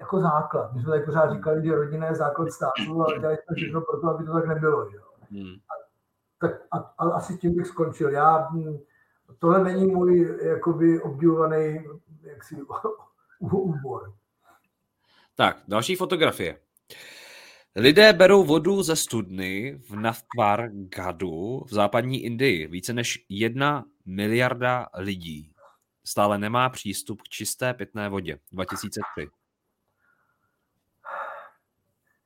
jako 0.00 0.20
základ. 0.20 0.72
My 0.72 0.80
jsme 0.80 0.90
tady 0.90 1.04
pořád 1.04 1.32
říkali, 1.32 1.64
že 1.64 1.74
rodina 1.74 2.06
je 2.06 2.14
základ 2.14 2.50
státu, 2.50 3.02
ale 3.02 3.18
dělali 3.18 3.36
jsme 3.36 3.56
všechno 3.56 3.80
pro 3.80 4.00
to, 4.00 4.08
aby 4.08 4.24
to 4.24 4.32
tak 4.32 4.46
nebylo. 4.46 4.90
Že? 4.90 4.98
Hmm. 5.30 5.54
A, 5.54 5.72
tak 6.40 6.60
a, 6.70 6.78
a, 6.78 7.10
asi 7.10 7.38
tím 7.38 7.56
bych 7.56 7.66
skončil. 7.66 8.10
Já, 8.10 8.48
hm, 8.50 8.78
tohle 9.38 9.64
není 9.64 9.86
můj 9.86 10.38
jakoby 10.42 11.00
obdivovaný 11.02 11.84
jaksi, 12.22 12.56
úbor. 13.40 14.12
Tak, 15.34 15.56
další 15.68 15.96
fotografie. 15.96 16.58
Lidé 17.76 18.12
berou 18.12 18.44
vodu 18.44 18.82
ze 18.82 18.96
studny 18.96 19.80
v 19.88 19.96
Naftvar 19.96 20.68
Gadu 20.72 21.64
v 21.66 21.74
západní 21.74 22.24
Indii. 22.24 22.66
Více 22.66 22.92
než 22.92 23.26
jedna 23.28 23.84
miliarda 24.06 24.86
lidí 24.98 25.52
stále 26.04 26.38
nemá 26.38 26.68
přístup 26.68 27.22
k 27.22 27.28
čisté 27.28 27.74
pitné 27.74 28.08
vodě. 28.08 28.38
2003. 28.52 29.39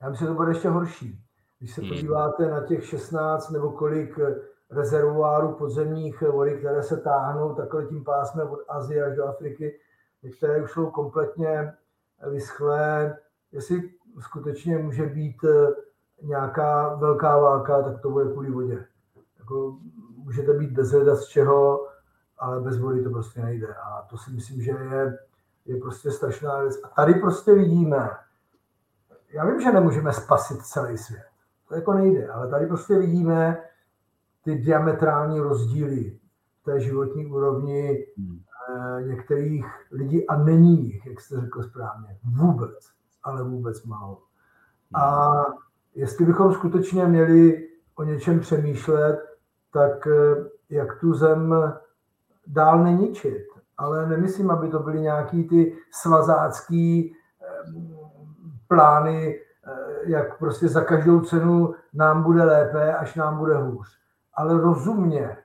Já 0.05 0.11
myslím, 0.11 0.27
že 0.27 0.33
to 0.33 0.37
bude 0.37 0.51
ještě 0.51 0.69
horší. 0.69 1.21
Když 1.59 1.75
se 1.75 1.81
hmm. 1.81 1.91
podíváte 1.91 2.51
na 2.51 2.61
těch 2.61 2.85
16 2.85 3.51
nebo 3.51 3.73
kolik 3.73 4.19
rezervoárů 4.71 5.53
podzemních 5.53 6.23
vody, 6.23 6.59
které 6.59 6.83
se 6.83 6.97
táhnou 6.97 7.55
takhle 7.55 7.87
tím 7.87 8.05
pásmem 8.05 8.51
od 8.51 8.59
Azie 8.69 9.05
až 9.05 9.17
do 9.17 9.25
Afriky, 9.27 9.81
některé 10.23 10.63
už 10.63 10.73
jsou 10.73 10.91
kompletně 10.91 11.73
vyschlé. 12.31 13.19
Jestli 13.53 13.91
skutečně 14.21 14.79
může 14.79 15.07
být 15.07 15.37
nějaká 16.23 16.95
velká 16.95 17.39
válka, 17.39 17.83
tak 17.83 18.01
to 18.01 18.11
bude 18.11 18.33
kvůli 18.33 18.51
vodě. 18.51 18.87
Jako, 19.39 19.77
můžete 20.17 20.53
být 20.53 20.71
bez 20.71 20.93
leda 20.93 21.17
z 21.17 21.25
čeho, 21.25 21.89
ale 22.39 22.61
bez 22.61 22.79
vody 22.79 23.03
to 23.03 23.11
prostě 23.11 23.43
nejde. 23.43 23.75
A 23.75 24.03
to 24.11 24.17
si 24.17 24.31
myslím, 24.31 24.63
že 24.63 24.71
je, 24.71 25.19
je 25.65 25.77
prostě 25.77 26.11
strašná 26.11 26.61
věc. 26.61 26.81
A 26.83 26.89
tady 26.89 27.15
prostě 27.15 27.55
vidíme, 27.55 28.11
já 29.35 29.47
vím, 29.47 29.61
že 29.61 29.73
nemůžeme 29.73 30.13
spasit 30.13 30.63
celý 30.63 30.99
svět, 30.99 31.27
to 31.69 31.75
jako 31.75 31.93
nejde, 31.93 32.29
ale 32.29 32.51
tady 32.51 32.67
prostě 32.67 32.99
vidíme 32.99 33.63
ty 34.45 34.55
diametrální 34.55 35.41
rozdíly 35.41 36.19
v 36.61 36.65
té 36.65 36.81
životní 36.81 37.27
úrovni 37.27 38.07
hmm. 38.19 38.41
Eh, 38.69 39.03
některých 39.03 39.67
lidí 39.93 40.27
a 40.27 40.37
není 40.37 40.85
jich, 40.85 41.07
jak 41.07 41.21
jste 41.21 41.41
řekl 41.41 41.63
správně, 41.63 42.19
vůbec, 42.25 42.91
ale 43.23 43.45
vůbec 43.45 43.85
málo. 43.85 44.23
A 44.95 45.33
jestli 45.95 46.27
bychom 46.27 46.53
skutečně 46.53 47.07
měli 47.07 47.69
o 47.95 48.05
něčem 48.05 48.41
přemýšlet, 48.41 49.19
tak 49.73 50.07
eh, 50.07 50.35
jak 50.71 51.01
tu 51.01 51.15
zem 51.15 51.55
dál 52.47 52.85
neničit. 52.85 53.45
Ale 53.79 54.09
nemyslím, 54.09 54.51
aby 54.51 54.69
to 54.69 54.79
byly 54.79 55.01
nějaký 55.01 55.49
ty 55.49 55.77
svazácký 55.91 57.17
plány, 58.75 59.41
eh, 59.67 60.11
jak 60.11 60.39
prostě 60.39 60.69
za 60.69 60.85
každou 60.85 61.21
cenu 61.21 61.75
nám 61.95 62.23
bude 62.23 62.45
lépe, 62.45 62.95
až 62.95 63.15
nám 63.15 63.39
bude 63.39 63.57
hůř. 63.57 63.99
Ale 64.35 64.61
rozumně 64.61 65.37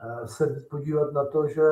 eh, 0.00 0.28
se 0.28 0.66
podívat 0.70 1.12
na 1.12 1.24
to, 1.24 1.48
že 1.48 1.62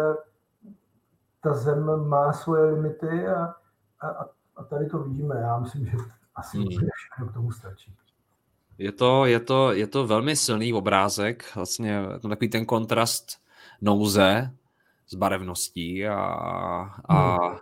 ta 1.41 1.55
zem 1.55 2.09
má 2.09 2.32
svoje 2.32 2.65
limity 2.65 3.28
a, 3.28 3.55
a, 4.01 4.27
a 4.57 4.65
tady 4.65 4.86
to 4.86 4.99
vidíme. 4.99 5.41
Já 5.41 5.59
myslím, 5.59 5.86
že 5.86 5.97
asi 6.35 6.59
hmm. 6.59 6.69
všechno 6.69 7.28
k 7.28 7.35
tomu 7.35 7.53
stačí. 7.53 7.95
Je 8.78 8.93
to, 8.93 9.27
je, 9.27 9.41
to, 9.41 9.73
je 9.73 9.86
to 9.86 10.07
velmi 10.07 10.36
silný 10.36 10.73
obrázek, 10.73 11.55
vlastně 11.55 12.03
to 12.23 12.28
takový 12.28 12.49
ten 12.49 12.66
kontrast 12.66 13.27
nouze 13.81 14.51
s 15.07 15.15
barevností 15.15 16.07
a, 16.07 16.15
a, 17.09 17.47
hmm. 17.47 17.57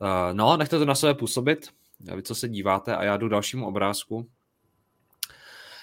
a 0.00 0.32
no, 0.32 0.56
nechte 0.56 0.78
to 0.78 0.84
na 0.84 0.94
sebe 0.94 1.14
působit, 1.14 1.68
vy 2.16 2.22
co 2.22 2.34
se 2.34 2.48
díváte 2.48 2.96
a 2.96 3.04
já 3.04 3.16
jdu 3.16 3.28
dalšímu 3.28 3.66
obrázku. 3.66 4.26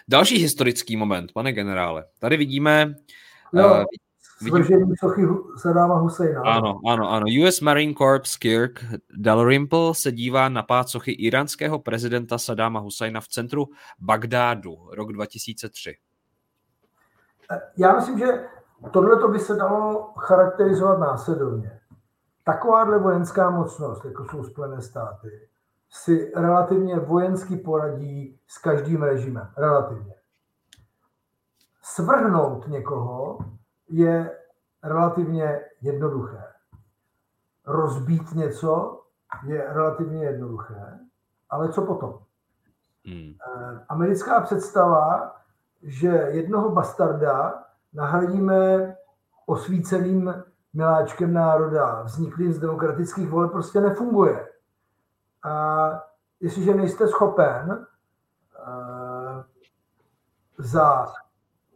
Další 0.08 0.38
historický 0.38 0.98
moment, 0.98 1.32
pane 1.32 1.54
generále. 1.54 2.06
Tady 2.20 2.38
vidíme... 2.38 2.96
No, 3.54 3.72
uh, 3.72 3.84
svržení 4.38 4.94
sochy 5.00 5.28
Sadáma 5.58 5.96
Husejna. 5.96 6.42
Ano, 6.42 6.80
ano, 6.88 7.10
ano. 7.10 7.26
US 7.48 7.62
Marine 7.62 7.94
Corps 7.94 8.38
Kirk 8.38 8.86
Dalrymple 9.18 9.96
se 9.96 10.12
dívá 10.12 10.50
na 10.50 10.64
pád 10.64 10.90
sochy 10.90 11.12
iránského 11.12 11.80
prezidenta 11.80 12.38
Sadáma 12.38 12.80
Husajna 12.80 13.22
v 13.22 13.28
centru 13.28 13.66
Bagdádu, 14.00 14.90
rok 14.92 15.14
2003. 15.14 15.98
Já 17.78 17.96
myslím, 17.96 18.20
že 18.20 18.26
tohle 18.92 19.20
to 19.20 19.28
by 19.28 19.40
se 19.40 19.56
dalo 19.56 20.14
charakterizovat 20.18 21.00
následovně. 21.00 21.80
Takováhle 22.44 23.00
vojenská 23.00 23.50
mocnost, 23.50 24.06
jako 24.06 24.26
jsou 24.26 24.44
Spojené 24.44 24.82
státy, 24.82 25.48
si 25.90 26.32
relativně 26.36 27.00
vojensky 27.00 27.58
poradí 27.58 28.40
s 28.48 28.58
každým 28.58 29.04
režimem. 29.04 29.50
Relativně. 29.58 30.16
Svrhnout 31.82 32.68
někoho 32.68 33.38
je 33.90 34.38
relativně 34.84 35.62
jednoduché. 35.82 36.44
Rozbít 37.66 38.32
něco 38.32 39.02
je 39.46 39.74
relativně 39.74 40.24
jednoduché, 40.24 41.00
ale 41.50 41.70
co 41.70 41.82
potom? 41.82 42.20
Hmm. 43.06 43.34
Eh, 43.34 43.86
americká 43.90 44.42
představa, 44.42 45.36
že 45.84 46.08
jednoho 46.08 46.72
bastarda 46.72 47.64
nahradíme 47.94 48.96
osvíceným 49.46 50.44
miláčkem 50.74 51.34
národa, 51.34 52.02
vzniklým 52.02 52.54
z 52.54 52.60
demokratických 52.60 53.30
voleb, 53.30 53.52
prostě 53.52 53.82
nefunguje. 53.82 54.48
A 55.48 56.04
jestliže 56.40 56.74
nejste 56.74 57.08
schopen 57.08 57.86
uh, 58.68 59.44
za 60.58 61.08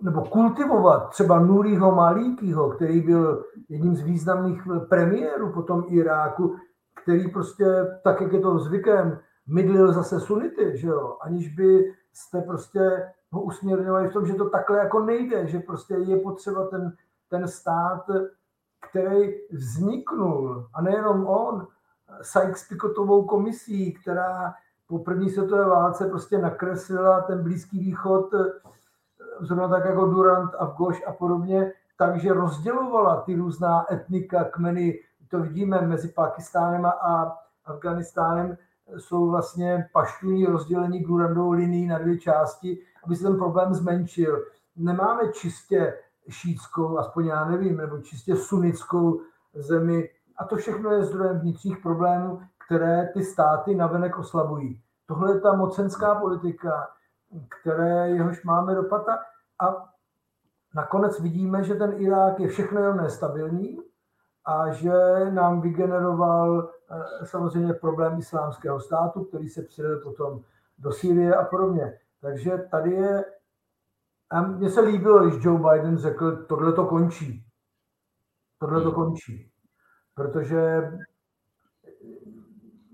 nebo 0.01 0.21
kultivovat 0.21 1.09
třeba 1.09 1.39
Nuriho 1.39 1.91
Malíkyho, 1.91 2.69
který 2.69 3.01
byl 3.01 3.45
jedním 3.69 3.95
z 3.95 4.01
významných 4.01 4.61
premiérů 4.89 5.53
potom 5.53 5.83
Iráku, 5.87 6.55
který 7.03 7.31
prostě, 7.31 7.99
tak 8.03 8.21
jak 8.21 8.33
je 8.33 8.39
to 8.39 8.59
zvykem, 8.59 9.19
mydlil 9.47 9.93
zase 9.93 10.19
sunity, 10.19 10.77
že 10.77 10.87
jo, 10.87 11.17
aniž 11.21 11.55
by 11.55 11.93
jste 12.13 12.41
prostě 12.41 13.11
ho 13.31 13.41
usměrňovali 13.41 14.09
v 14.09 14.13
tom, 14.13 14.27
že 14.27 14.33
to 14.33 14.49
takhle 14.49 14.77
jako 14.77 14.99
nejde, 14.99 15.47
že 15.47 15.59
prostě 15.59 15.93
je 15.93 16.17
potřeba 16.17 16.67
ten, 16.67 16.93
ten 17.29 17.47
stát, 17.47 18.05
který 18.89 19.33
vzniknul, 19.51 20.67
a 20.73 20.81
nejenom 20.81 21.27
on, 21.27 21.67
Sykes-Picotovou 22.21 23.25
komisí, 23.25 23.93
která 23.93 24.53
po 24.87 24.99
první 24.99 25.29
světové 25.29 25.65
válce 25.65 26.05
prostě 26.05 26.37
nakreslila 26.37 27.21
ten 27.21 27.43
Blízký 27.43 27.79
východ 27.79 28.33
zrovna 29.41 29.67
tak 29.67 29.85
jako 29.85 30.05
Durant 30.05 30.51
a 30.59 30.65
Goš 30.65 31.03
a 31.07 31.11
podobně, 31.11 31.73
takže 31.97 32.33
rozdělovala 32.33 33.21
ty 33.21 33.35
různá 33.35 33.93
etnika, 33.93 34.43
kmeny, 34.43 34.99
to 35.27 35.39
vidíme 35.39 35.81
mezi 35.81 36.07
Pakistánem 36.07 36.85
a 36.85 37.37
Afganistánem, 37.65 38.57
jsou 38.97 39.29
vlastně 39.29 39.89
paštuni 39.93 40.45
rozdělení 40.45 41.03
Durandovou 41.03 41.51
linií 41.51 41.87
na 41.87 41.97
dvě 41.97 42.17
části, 42.17 42.79
aby 43.03 43.15
se 43.15 43.23
ten 43.23 43.37
problém 43.37 43.73
zmenšil. 43.73 44.45
Nemáme 44.75 45.31
čistě 45.33 45.93
šítskou, 46.29 46.97
aspoň 46.97 47.25
já 47.25 47.45
nevím, 47.45 47.77
nebo 47.77 47.97
čistě 47.97 48.35
sunickou 48.35 49.21
zemi. 49.53 50.09
A 50.41 50.43
to 50.43 50.55
všechno 50.55 50.91
je 50.91 51.03
zdrojem 51.03 51.39
vnitřních 51.39 51.77
problémů, 51.77 52.41
které 52.65 53.09
ty 53.13 53.23
státy 53.23 53.75
navenek 53.75 54.17
oslabují. 54.17 54.81
Tohle 55.05 55.33
je 55.33 55.39
ta 55.39 55.53
mocenská 55.53 56.15
politika, 56.15 56.89
které 57.61 58.09
jehož 58.09 58.43
máme 58.43 58.75
dopad. 58.75 59.05
A 59.59 59.89
nakonec 60.75 61.19
vidíme, 61.19 61.63
že 61.63 61.75
ten 61.75 61.93
Irák 61.97 62.39
je 62.39 62.47
všechno 62.47 62.81
jenom 62.81 62.97
nestabilní 62.97 63.77
a 64.45 64.71
že 64.71 64.91
nám 65.29 65.61
vygeneroval 65.61 66.69
eh, 66.91 67.25
samozřejmě 67.25 67.73
problém 67.73 68.17
islámského 68.17 68.79
státu, 68.79 69.23
který 69.23 69.49
se 69.49 69.61
přidal 69.61 69.97
potom 69.97 70.41
do 70.77 70.91
Sýrie 70.91 71.35
a 71.35 71.45
podobně. 71.45 71.99
Takže 72.21 72.57
tady 72.71 72.91
je, 72.91 73.25
a 74.29 74.41
mně 74.41 74.69
se 74.69 74.81
líbilo, 74.81 75.19
když 75.19 75.45
Joe 75.45 75.59
Biden 75.59 75.97
řekl, 75.97 76.45
tohle 76.45 76.73
to 76.73 76.85
končí. 76.85 77.45
Tohle 78.59 78.81
to 78.81 78.91
hmm. 78.91 78.95
končí. 78.95 79.50
Protože 80.21 80.91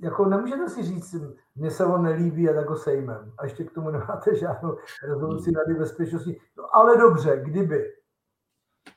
jako 0.01 0.25
nemůžete 0.25 0.69
si 0.69 0.83
říct, 0.83 1.15
mně 1.55 1.71
se 1.71 1.85
on 1.85 2.03
nelíbí 2.03 2.49
a 2.49 2.53
tak 2.53 2.69
ho 2.69 2.75
sejmem. 2.75 3.33
A 3.37 3.43
ještě 3.43 3.63
k 3.63 3.73
tomu 3.73 3.89
nemáte 3.89 4.35
žádnou 4.35 4.77
rezoluci 5.03 5.51
Rady 5.51 5.79
bezpečnosti. 5.79 6.41
No, 6.57 6.75
ale 6.75 6.97
dobře, 6.97 7.41
kdyby. 7.43 7.93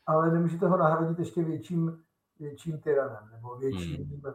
Ale 0.07 0.33
nemůžete 0.33 0.67
ho 0.67 0.77
nahradit 0.77 1.19
ještě 1.19 1.45
větším, 1.45 2.05
větším 2.39 2.81
tyranem 2.81 3.31
nebo 3.33 3.57
větším... 3.57 4.05
Hmm. 4.05 4.21
Uh, 4.25 4.33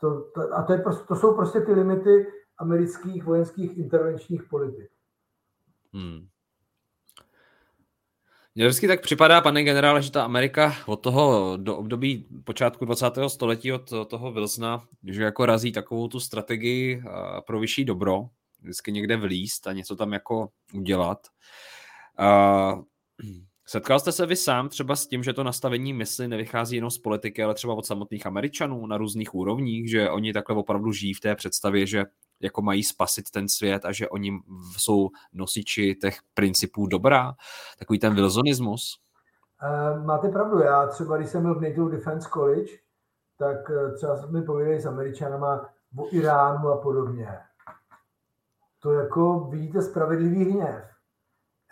to, 0.00 0.20
to, 0.20 0.54
a 0.54 0.62
to, 0.62 0.72
je 0.72 0.78
prostě, 0.78 1.04
to 1.04 1.16
jsou 1.16 1.34
prostě 1.34 1.60
ty 1.60 1.72
limity 1.72 2.32
amerických 2.58 3.24
vojenských 3.24 3.78
intervenčních 3.78 4.42
politik. 4.42 4.90
Hmm. 5.92 6.26
Mně 8.56 8.66
vždycky 8.66 8.88
tak 8.88 9.00
připadá, 9.00 9.40
pane 9.40 9.62
generále, 9.62 10.02
že 10.02 10.10
ta 10.10 10.24
Amerika 10.24 10.76
od 10.86 10.96
toho 10.96 11.56
do 11.56 11.76
období 11.76 12.26
počátku 12.44 12.84
20. 12.84 13.06
století, 13.28 13.72
od 13.72 13.90
toho 14.08 14.32
Wilsona, 14.32 14.84
že 15.04 15.22
jako 15.22 15.46
razí 15.46 15.72
takovou 15.72 16.08
tu 16.08 16.20
strategii 16.20 17.02
pro 17.46 17.60
vyšší 17.60 17.84
dobro, 17.84 18.22
vždycky 18.62 18.92
někde 18.92 19.16
vlíst 19.16 19.66
a 19.66 19.72
něco 19.72 19.96
tam 19.96 20.12
jako 20.12 20.48
udělat. 20.74 21.18
A 22.18 22.78
setkal 23.66 24.00
jste 24.00 24.12
se 24.12 24.26
vy 24.26 24.36
sám 24.36 24.68
třeba 24.68 24.96
s 24.96 25.06
tím, 25.06 25.22
že 25.22 25.32
to 25.32 25.44
nastavení 25.44 25.92
mysli 25.92 26.28
nevychází 26.28 26.76
jenom 26.76 26.90
z 26.90 26.98
politiky, 26.98 27.42
ale 27.42 27.54
třeba 27.54 27.74
od 27.74 27.86
samotných 27.86 28.26
Američanů 28.26 28.86
na 28.86 28.96
různých 28.96 29.34
úrovních, 29.34 29.90
že 29.90 30.10
oni 30.10 30.32
takhle 30.32 30.56
opravdu 30.56 30.92
žijí 30.92 31.14
v 31.14 31.20
té 31.20 31.36
představě, 31.36 31.86
že 31.86 32.04
jako 32.40 32.62
mají 32.62 32.82
spasit 32.82 33.30
ten 33.30 33.48
svět 33.48 33.84
a 33.84 33.92
že 33.92 34.08
oni 34.08 34.32
jsou 34.76 35.08
nosiči 35.32 35.94
těch 35.94 36.18
principů 36.34 36.86
dobrá, 36.86 37.32
takový 37.78 37.98
ten 37.98 38.14
wilsonismus? 38.14 39.00
Eh, 39.62 40.00
máte 40.00 40.28
pravdu, 40.28 40.58
já 40.58 40.86
třeba, 40.86 41.16
když 41.16 41.30
jsem 41.30 41.42
byl 41.42 41.54
v 41.54 41.62
NATO 41.62 41.88
Defense 41.88 42.28
College, 42.32 42.72
tak 43.38 43.70
eh, 43.70 43.92
třeba 43.92 44.16
jsme 44.16 44.42
povídali 44.42 44.80
s 44.80 44.86
Američanama 44.86 45.68
o 45.96 46.08
Iránu 46.10 46.68
a 46.68 46.76
podobně. 46.76 47.38
To 48.78 48.92
jako 48.92 49.40
vidíte 49.40 49.82
spravedlivý 49.82 50.44
hněv. 50.44 50.84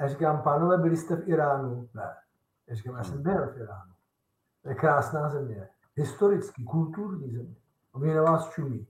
Já 0.00 0.08
říkám, 0.08 0.42
pánové, 0.42 0.78
byli 0.78 0.96
jste 0.96 1.16
v 1.16 1.28
Iránu? 1.28 1.88
Ne. 1.94 2.14
Já 2.68 2.74
říkám, 2.74 2.96
já 2.96 3.04
jsem 3.04 3.22
byl 3.22 3.46
v 3.46 3.56
Iránu. 3.56 3.92
To 4.62 4.68
je 4.68 4.74
krásná 4.74 5.30
země. 5.30 5.68
Historický, 5.94 6.64
kulturní 6.64 7.30
země. 7.30 7.56
Oni 7.92 8.14
na 8.14 8.22
vás 8.22 8.50
čumí. 8.50 8.86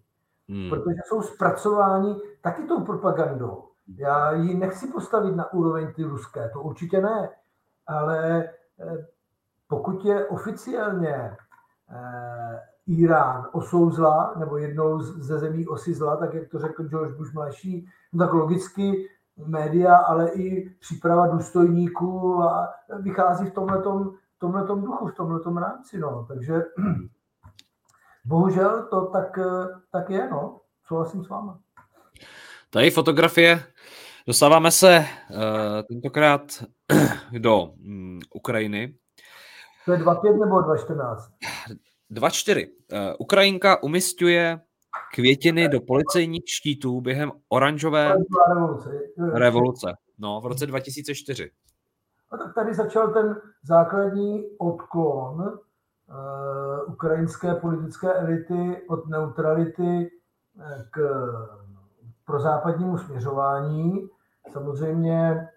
Hmm. 0.49 0.71
Protože 0.71 0.97
jsou 1.07 1.23
zpracováni 1.23 2.17
taky 2.43 2.63
tou 2.63 2.85
propagandou. 2.85 3.65
Já 3.97 4.33
ji 4.33 4.55
nechci 4.55 4.87
postavit 4.87 5.37
na 5.37 5.53
úroveň 5.53 5.93
ty 5.93 6.03
ruské, 6.03 6.51
to 6.53 6.63
určitě 6.63 7.01
ne. 7.01 7.31
Ale 7.87 8.45
eh, 8.81 9.07
pokud 9.69 10.05
je 10.05 10.27
oficiálně 10.27 11.37
eh, 11.91 12.61
Irán 12.87 13.49
osou 13.53 13.91
zla, 13.91 14.35
nebo 14.37 14.57
jednou 14.57 15.01
ze 15.01 15.39
zemí 15.39 15.67
osy 15.67 15.95
zla, 15.95 16.17
tak 16.17 16.35
jak 16.35 16.49
to 16.49 16.59
řekl 16.59 16.85
George 16.85 17.17
Bush 17.17 17.35
mladší, 17.35 17.89
no 18.13 18.27
tak 18.27 18.35
logicky 18.35 19.09
média, 19.47 19.97
ale 19.97 20.31
i 20.31 20.71
příprava 20.81 21.27
důstojníků 21.27 22.43
a 22.43 22.75
vychází 23.01 23.47
v 23.47 23.55
tomhletom, 23.55 24.15
tomhletom 24.39 24.83
duchu, 24.83 25.07
v 25.07 25.15
tomhletom 25.15 25.57
rámci. 25.57 25.99
No. 25.99 26.25
Takže 26.29 26.65
Bohužel 28.25 28.87
to 28.91 29.07
tak, 29.07 29.39
tak 29.93 30.11
je, 30.11 30.31
no. 30.31 30.61
Souhlasím 30.87 31.25
s 31.25 31.29
váma. 31.29 31.61
Tady 32.71 32.91
fotografie. 32.91 33.63
Dostáváme 34.27 34.71
se 34.71 34.99
uh, 34.99 35.37
tentokrát 35.89 36.43
do 37.39 37.63
um, 37.63 38.21
Ukrajiny. 38.35 38.95
To 39.85 39.93
je 39.93 39.99
2.5 39.99 40.41
nebo 40.41 40.57
2.14? 40.57 41.17
2.4. 42.11 42.69
Uh, 42.93 42.99
Ukrajinka 43.19 43.83
umistuje 43.83 44.61
květiny 45.15 45.69
do 45.69 45.81
policejních 45.81 46.43
štítů 46.47 47.01
během 47.01 47.33
oranžové 47.49 48.15
revoluce. 48.49 48.91
revoluce. 49.35 49.95
No, 50.19 50.41
v 50.41 50.47
roce 50.47 50.67
2004. 50.67 51.51
A 52.31 52.37
tak 52.37 52.55
tady 52.55 52.75
začal 52.75 53.13
ten 53.13 53.41
základní 53.63 54.45
odklon 54.59 55.59
ukrajinské 56.87 57.55
politické 57.55 58.13
elity 58.13 58.83
od 58.89 59.09
neutrality 59.09 60.11
eh, 60.61 60.85
k 60.91 60.99
pro 62.25 62.41
západnímu 62.41 62.99
směřování. 62.99 64.09
Samozřejmě 64.53 65.49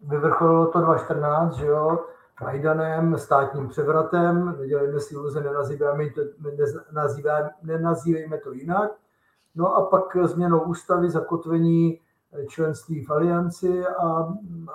vyvrcholilo 0.00 0.66
to 0.66 0.80
2014, 0.80 1.54
že 1.56 1.66
jo, 1.66 2.04
Majdanem, 2.42 3.18
státním 3.18 3.68
převratem, 3.68 4.56
nedělejme 4.60 5.00
si 5.00 5.14
iluze, 5.14 5.40
nenazýváme 5.40 6.10
to, 6.10 6.20
nenazýváme, 6.92 7.50
nenazývejme 7.62 8.38
to 8.38 8.52
jinak. 8.52 8.90
No 9.54 9.74
a 9.76 9.86
pak 9.86 10.16
změnou 10.26 10.60
ústavy, 10.60 11.10
zakotvení 11.10 12.00
členství 12.48 13.04
v 13.04 13.10
alianci 13.10 13.86
a 13.86 14.28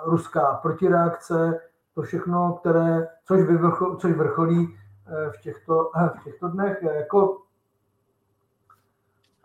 ruská 0.04 0.54
protireakce, 0.54 1.60
to 1.94 2.02
všechno, 2.02 2.58
které, 2.60 3.08
což, 3.24 3.42
vyvrchol, 3.42 3.96
což 3.96 4.12
vrcholí 4.12 4.76
eh, 4.76 4.81
v 5.06 5.40
těchto, 5.40 5.90
eh, 5.96 6.08
v 6.20 6.24
těchto 6.24 6.48
dnech. 6.48 6.82
Jako, 6.82 7.38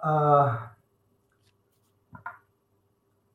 a, 0.04 0.74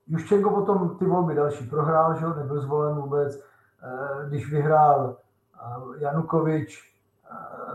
Juščenko 0.06 0.50
potom 0.50 0.98
ty 0.98 1.04
volby 1.04 1.34
další 1.34 1.66
prohrál, 1.66 2.16
že 2.16 2.26
nebyl 2.26 2.60
zvolen 2.60 2.94
vůbec. 2.94 3.44
Eh, 3.82 4.28
když 4.28 4.50
vyhrál 4.50 5.16
Janukovič 5.98 6.92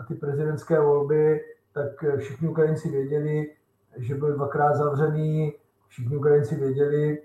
ty 0.08 0.16
prezidentské 0.16 0.80
volby, 0.80 1.42
tak 1.74 2.18
všichni 2.18 2.48
Ukrajinci 2.48 2.90
věděli, 2.90 3.56
že 3.98 4.16
byl 4.16 4.34
dvakrát 4.34 4.76
zavřený, 4.76 5.54
všichni 5.88 6.18
Ukrajinci 6.18 6.56
věděli, 6.56 7.24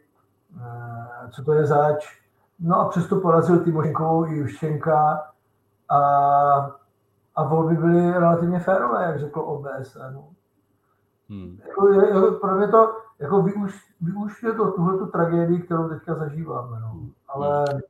co 1.30 1.44
to 1.44 1.52
je 1.52 1.66
zač, 1.66 2.22
No 2.64 2.80
a 2.80 2.88
přesto 2.88 3.20
porazil 3.20 3.64
Timošenkovou 3.64 4.26
i 4.26 4.36
Juščenka 4.36 5.22
a, 5.88 5.98
a 7.34 7.44
volby 7.44 7.76
byly 7.76 8.12
relativně 8.12 8.58
férové, 8.58 9.02
jak 9.04 9.20
řekl 9.20 9.40
OBS. 9.40 9.96
No. 10.12 10.28
Hmm. 11.28 11.58
Jako, 11.68 11.88
jako, 11.88 12.32
pro 12.32 12.56
mě 12.56 12.68
to, 12.68 12.96
jako 13.18 13.48
je 14.42 14.52
to 14.52 14.70
tuhle 14.70 14.98
tu 14.98 15.06
tragédii, 15.06 15.58
kterou 15.58 15.88
teďka 15.88 16.14
zažíváme. 16.14 16.80
No. 16.80 17.00
Ale 17.28 17.64
hmm. 17.72 17.80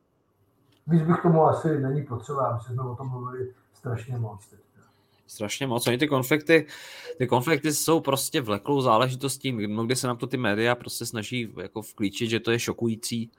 víc 0.87 1.03
bych 1.03 1.21
tomu 1.21 1.45
asi 1.45 1.79
není 1.79 2.03
potřeba, 2.03 2.57
protože 2.57 2.73
jsme 2.73 2.83
o 2.83 2.95
tom 2.95 3.09
mluvili 3.09 3.53
strašně 3.73 4.17
moc. 4.17 4.47
Teď 4.47 4.59
strašně 5.33 5.67
moc. 5.67 5.87
Oni 5.87 5.97
ty 5.97 6.07
konflikty, 6.07 6.67
ty 7.17 7.27
konflikty 7.27 7.73
jsou 7.73 7.99
prostě 7.99 8.41
vleklou 8.41 8.81
záležitostí. 8.81 9.51
Mnohdy 9.51 9.95
se 9.95 10.07
nám 10.07 10.17
to 10.17 10.27
ty 10.27 10.37
média 10.37 10.75
prostě 10.75 11.05
snaží 11.05 11.53
jako 11.61 11.81
vklíčit, 11.81 12.29
že 12.29 12.39
to 12.39 12.51
je 12.51 12.59
šokující. 12.59 13.31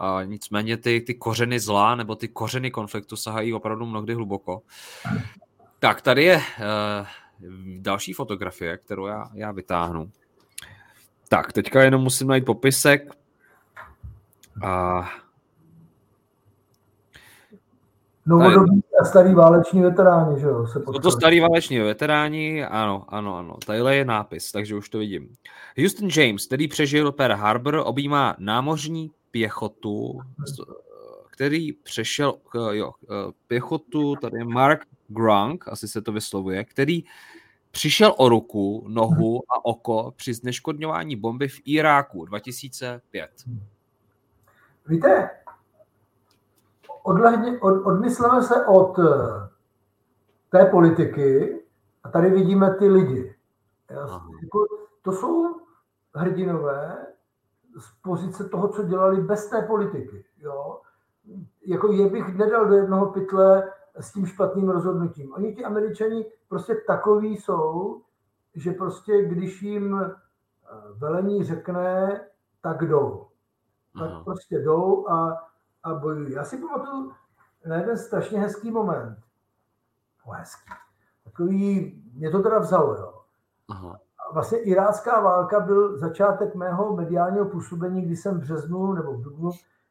A 0.00 0.22
nicméně 0.24 0.76
ty, 0.76 1.00
ty 1.00 1.14
kořeny 1.14 1.60
zla 1.60 1.94
nebo 1.94 2.14
ty 2.14 2.28
kořeny 2.28 2.70
konfliktu 2.70 3.16
sahají 3.16 3.54
opravdu 3.54 3.86
mnohdy 3.86 4.14
hluboko. 4.14 4.62
Tak, 5.78 6.02
tady 6.02 6.24
je 6.24 6.36
uh, 6.36 6.42
další 7.78 8.12
fotografie, 8.12 8.76
kterou 8.76 9.06
já, 9.06 9.30
já 9.34 9.52
vytáhnu. 9.52 10.10
Tak, 11.28 11.52
teďka 11.52 11.82
jenom 11.82 12.02
musím 12.02 12.28
najít 12.28 12.44
popisek. 12.44 13.14
A 14.64 15.02
Novodobí 18.28 18.82
a 19.00 19.04
starý 19.04 19.34
váleční 19.34 19.82
veteráni, 19.82 20.40
že 20.40 20.46
jo? 20.46 20.66
Se 20.66 20.82
Jsou 20.84 20.92
to 20.92 21.10
starý 21.10 21.40
váleční 21.40 21.78
veteráni, 21.78 22.64
ano, 22.64 23.04
ano, 23.08 23.36
ano. 23.36 23.56
Tadyhle 23.66 23.96
je 23.96 24.04
nápis, 24.04 24.52
takže 24.52 24.76
už 24.76 24.88
to 24.88 24.98
vidím. 24.98 25.28
Houston 25.78 26.08
James, 26.16 26.46
který 26.46 26.68
přežil 26.68 27.12
Pearl 27.12 27.36
Harbor, 27.36 27.82
objímá 27.84 28.36
námořní 28.38 29.10
pěchotu, 29.30 30.20
který 31.30 31.72
přešel, 31.72 32.38
jo, 32.70 32.92
pěchotu, 33.46 34.16
tady 34.16 34.38
je 34.38 34.44
Mark 34.44 34.86
Grunk, 35.08 35.68
asi 35.68 35.88
se 35.88 36.02
to 36.02 36.12
vyslovuje, 36.12 36.64
který 36.64 37.04
přišel 37.70 38.14
o 38.16 38.28
ruku, 38.28 38.84
nohu 38.88 39.42
a 39.52 39.64
oko 39.64 40.12
při 40.16 40.34
zneškodňování 40.34 41.16
bomby 41.16 41.48
v 41.48 41.60
Iráku 41.64 42.24
2005. 42.24 43.30
Víte, 44.86 45.30
odlehně, 47.02 47.58
od, 47.58 47.86
odmysleme 47.86 48.42
se 48.42 48.66
od 48.66 48.98
eh, 48.98 49.48
té 50.50 50.64
politiky 50.64 51.60
a 52.04 52.08
tady 52.08 52.30
vidíme 52.30 52.74
ty 52.74 52.88
lidi. 52.88 53.34
Jako, 54.42 54.66
to 55.02 55.12
jsou 55.12 55.56
hrdinové 56.14 57.06
z 57.78 58.02
pozice 58.02 58.48
toho, 58.48 58.68
co 58.68 58.84
dělali 58.84 59.20
bez 59.20 59.48
té 59.50 59.62
politiky. 59.62 60.24
Jo? 60.38 60.80
Jako 61.66 61.92
je 61.92 62.10
bych 62.10 62.36
nedal 62.36 62.68
do 62.68 62.74
jednoho 62.74 63.06
pytle 63.06 63.72
s 64.00 64.12
tím 64.12 64.26
špatným 64.26 64.68
rozhodnutím. 64.68 65.34
Oni 65.34 65.54
ti 65.54 65.64
američani 65.64 66.26
prostě 66.48 66.74
takový 66.86 67.36
jsou, 67.36 68.02
že 68.54 68.72
prostě 68.72 69.22
když 69.22 69.62
jim 69.62 70.00
eh, 70.02 70.14
velení 70.94 71.44
řekne, 71.44 72.20
tak 72.62 72.86
jdou. 72.86 73.26
Tak 73.98 74.10
Aha. 74.10 74.24
prostě 74.24 74.58
jdou 74.58 75.08
a 75.08 75.48
a 75.82 75.94
bojují. 75.94 76.32
Já 76.32 76.44
si 76.44 76.58
pamatuju 76.58 77.12
na 77.66 77.76
jeden 77.76 77.98
strašně 77.98 78.40
hezký 78.40 78.70
moment. 78.70 79.18
O, 80.24 80.30
hezký. 80.30 80.72
Takový, 81.24 81.94
mě 82.14 82.30
to 82.30 82.42
teda 82.42 82.58
vzalo, 82.58 82.94
jo. 82.94 83.20
Aha. 83.68 84.00
Vlastně 84.32 84.58
irácká 84.58 85.20
válka 85.20 85.60
byl 85.60 85.98
začátek 85.98 86.54
mého 86.54 86.96
mediálního 86.96 87.44
působení, 87.46 88.02
kdy 88.02 88.16
jsem 88.16 88.38
v 88.38 88.40
březnu 88.40 88.92
nebo 88.92 89.12
v 89.12 89.22
dubnu 89.22 89.50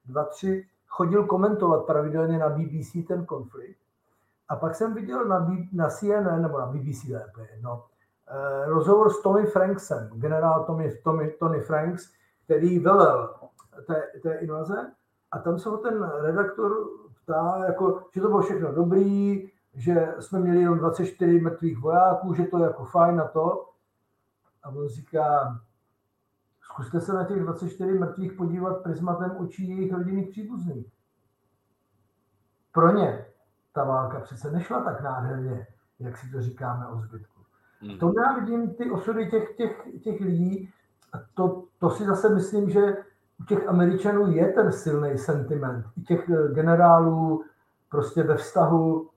2-3 0.09 0.63
chodil 0.87 1.25
komentovat 1.25 1.85
pravidelně 1.85 2.37
na 2.37 2.49
BBC 2.49 3.07
ten 3.07 3.25
konflikt. 3.25 3.77
A 4.49 4.55
pak 4.55 4.75
jsem 4.75 4.93
viděl 4.93 5.25
na, 5.25 5.39
B, 5.39 5.53
na 5.73 5.89
CNN, 5.89 6.41
nebo 6.41 6.59
na 6.59 6.65
BBC 6.65 7.03
lépe, 7.03 7.47
no, 7.61 7.83
rozhovor 8.65 9.09
s 9.09 9.21
Tommy 9.21 9.45
Franksem, 9.45 10.09
generál 10.13 10.63
Tommy, 10.63 10.91
Tommy, 11.03 11.31
Tony 11.31 11.61
Franks, 11.61 12.11
který 12.43 12.79
velel 12.79 13.33
té, 13.87 14.03
té 14.23 14.33
invaze 14.33 14.91
a 15.31 15.39
tam 15.39 15.59
se 15.59 15.69
ho 15.69 15.77
ten 15.77 16.11
redaktor 16.21 16.87
ptá, 17.23 17.63
jako, 17.67 18.01
že 18.13 18.21
to 18.21 18.27
bylo 18.27 18.41
všechno 18.41 18.73
dobrý, 18.73 19.49
že 19.73 20.15
jsme 20.19 20.39
měli 20.39 20.59
jenom 20.61 20.77
24 20.77 21.39
mrtvých 21.39 21.79
vojáků, 21.79 22.33
že 22.33 22.45
to 22.45 22.57
je 22.57 22.63
jako 22.63 22.85
fajn 22.85 23.15
na 23.15 23.27
to. 23.27 23.69
A 24.67 24.69
on 24.69 24.87
říká, 24.87 25.59
zkuste 26.61 27.01
se 27.01 27.13
na 27.13 27.23
těch 27.23 27.39
24 27.39 27.91
mrtvých 27.91 28.33
podívat 28.33 28.83
prismatem 28.83 29.37
očí 29.37 29.69
jejich 29.69 29.93
rodinných 29.93 30.29
příbuzných. 30.29 30.87
Pro 32.71 32.91
ně 32.93 33.25
ta 33.73 33.83
válka 33.83 34.19
přece 34.19 34.51
nešla 34.51 34.83
tak 34.83 35.01
nádherně, 35.01 35.67
jak 35.99 36.17
si 36.17 36.31
to 36.31 36.41
říkáme 36.41 36.87
o 36.87 36.99
zbytku. 36.99 37.41
V 37.81 37.85
hmm. 37.85 37.99
tom 37.99 38.13
já 38.17 38.39
vidím 38.39 38.73
ty 38.73 38.91
osudy 38.91 39.29
těch, 39.29 39.55
těch, 39.55 39.87
těch 40.03 40.21
lidí 40.21 40.69
a 41.13 41.17
to, 41.33 41.63
to 41.79 41.89
si 41.89 42.05
zase 42.05 42.29
myslím, 42.29 42.69
že 42.69 42.97
u 43.39 43.43
těch 43.43 43.67
Američanů 43.67 44.31
je 44.31 44.47
ten 44.47 44.71
silný 44.71 45.17
sentiment. 45.17 45.85
I 45.97 46.01
těch 46.01 46.29
eh, 46.29 46.53
generálů 46.53 47.43
prostě 47.89 48.23
ve 48.23 48.35
vztahu 48.35 49.09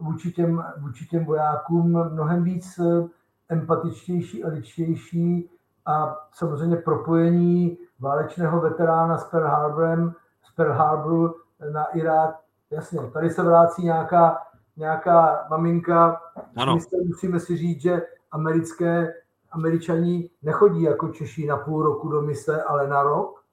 vůči 0.00 0.32
těm, 0.32 0.64
vůči 0.78 1.06
těm 1.06 1.24
vojákům 1.24 2.12
mnohem 2.12 2.42
víc 2.42 2.78
eh, 2.78 3.08
empatičtější 3.48 4.44
a 4.44 4.48
ličtější 4.48 5.50
a 5.86 6.16
samozřejmě 6.32 6.76
propojení 6.76 7.78
válečného 8.00 8.60
veterána 8.60 9.18
s 9.18 9.24
Pearl 9.24 9.46
Harborem, 9.46 10.14
z 10.42 10.54
Pearl 10.54 10.72
Harboru 10.72 11.34
na 11.72 11.84
Irák. 11.84 12.36
Jasně, 12.70 13.00
tady 13.12 13.30
se 13.30 13.42
vrací 13.42 13.84
nějaká, 13.84 14.38
nějaká 14.76 15.46
maminka. 15.50 16.20
Ano. 16.56 16.74
Musíme, 16.74 17.02
musíme 17.04 17.40
si 17.40 17.56
říct, 17.56 17.80
že 17.80 18.02
americké, 18.30 19.14
američani 19.50 20.30
nechodí 20.42 20.82
jako 20.82 21.08
Češi 21.08 21.46
na 21.46 21.56
půl 21.56 21.82
roku 21.82 22.08
do 22.08 22.22
mise, 22.22 22.62
ale 22.62 22.88
na 22.88 23.02
rok 23.02 23.46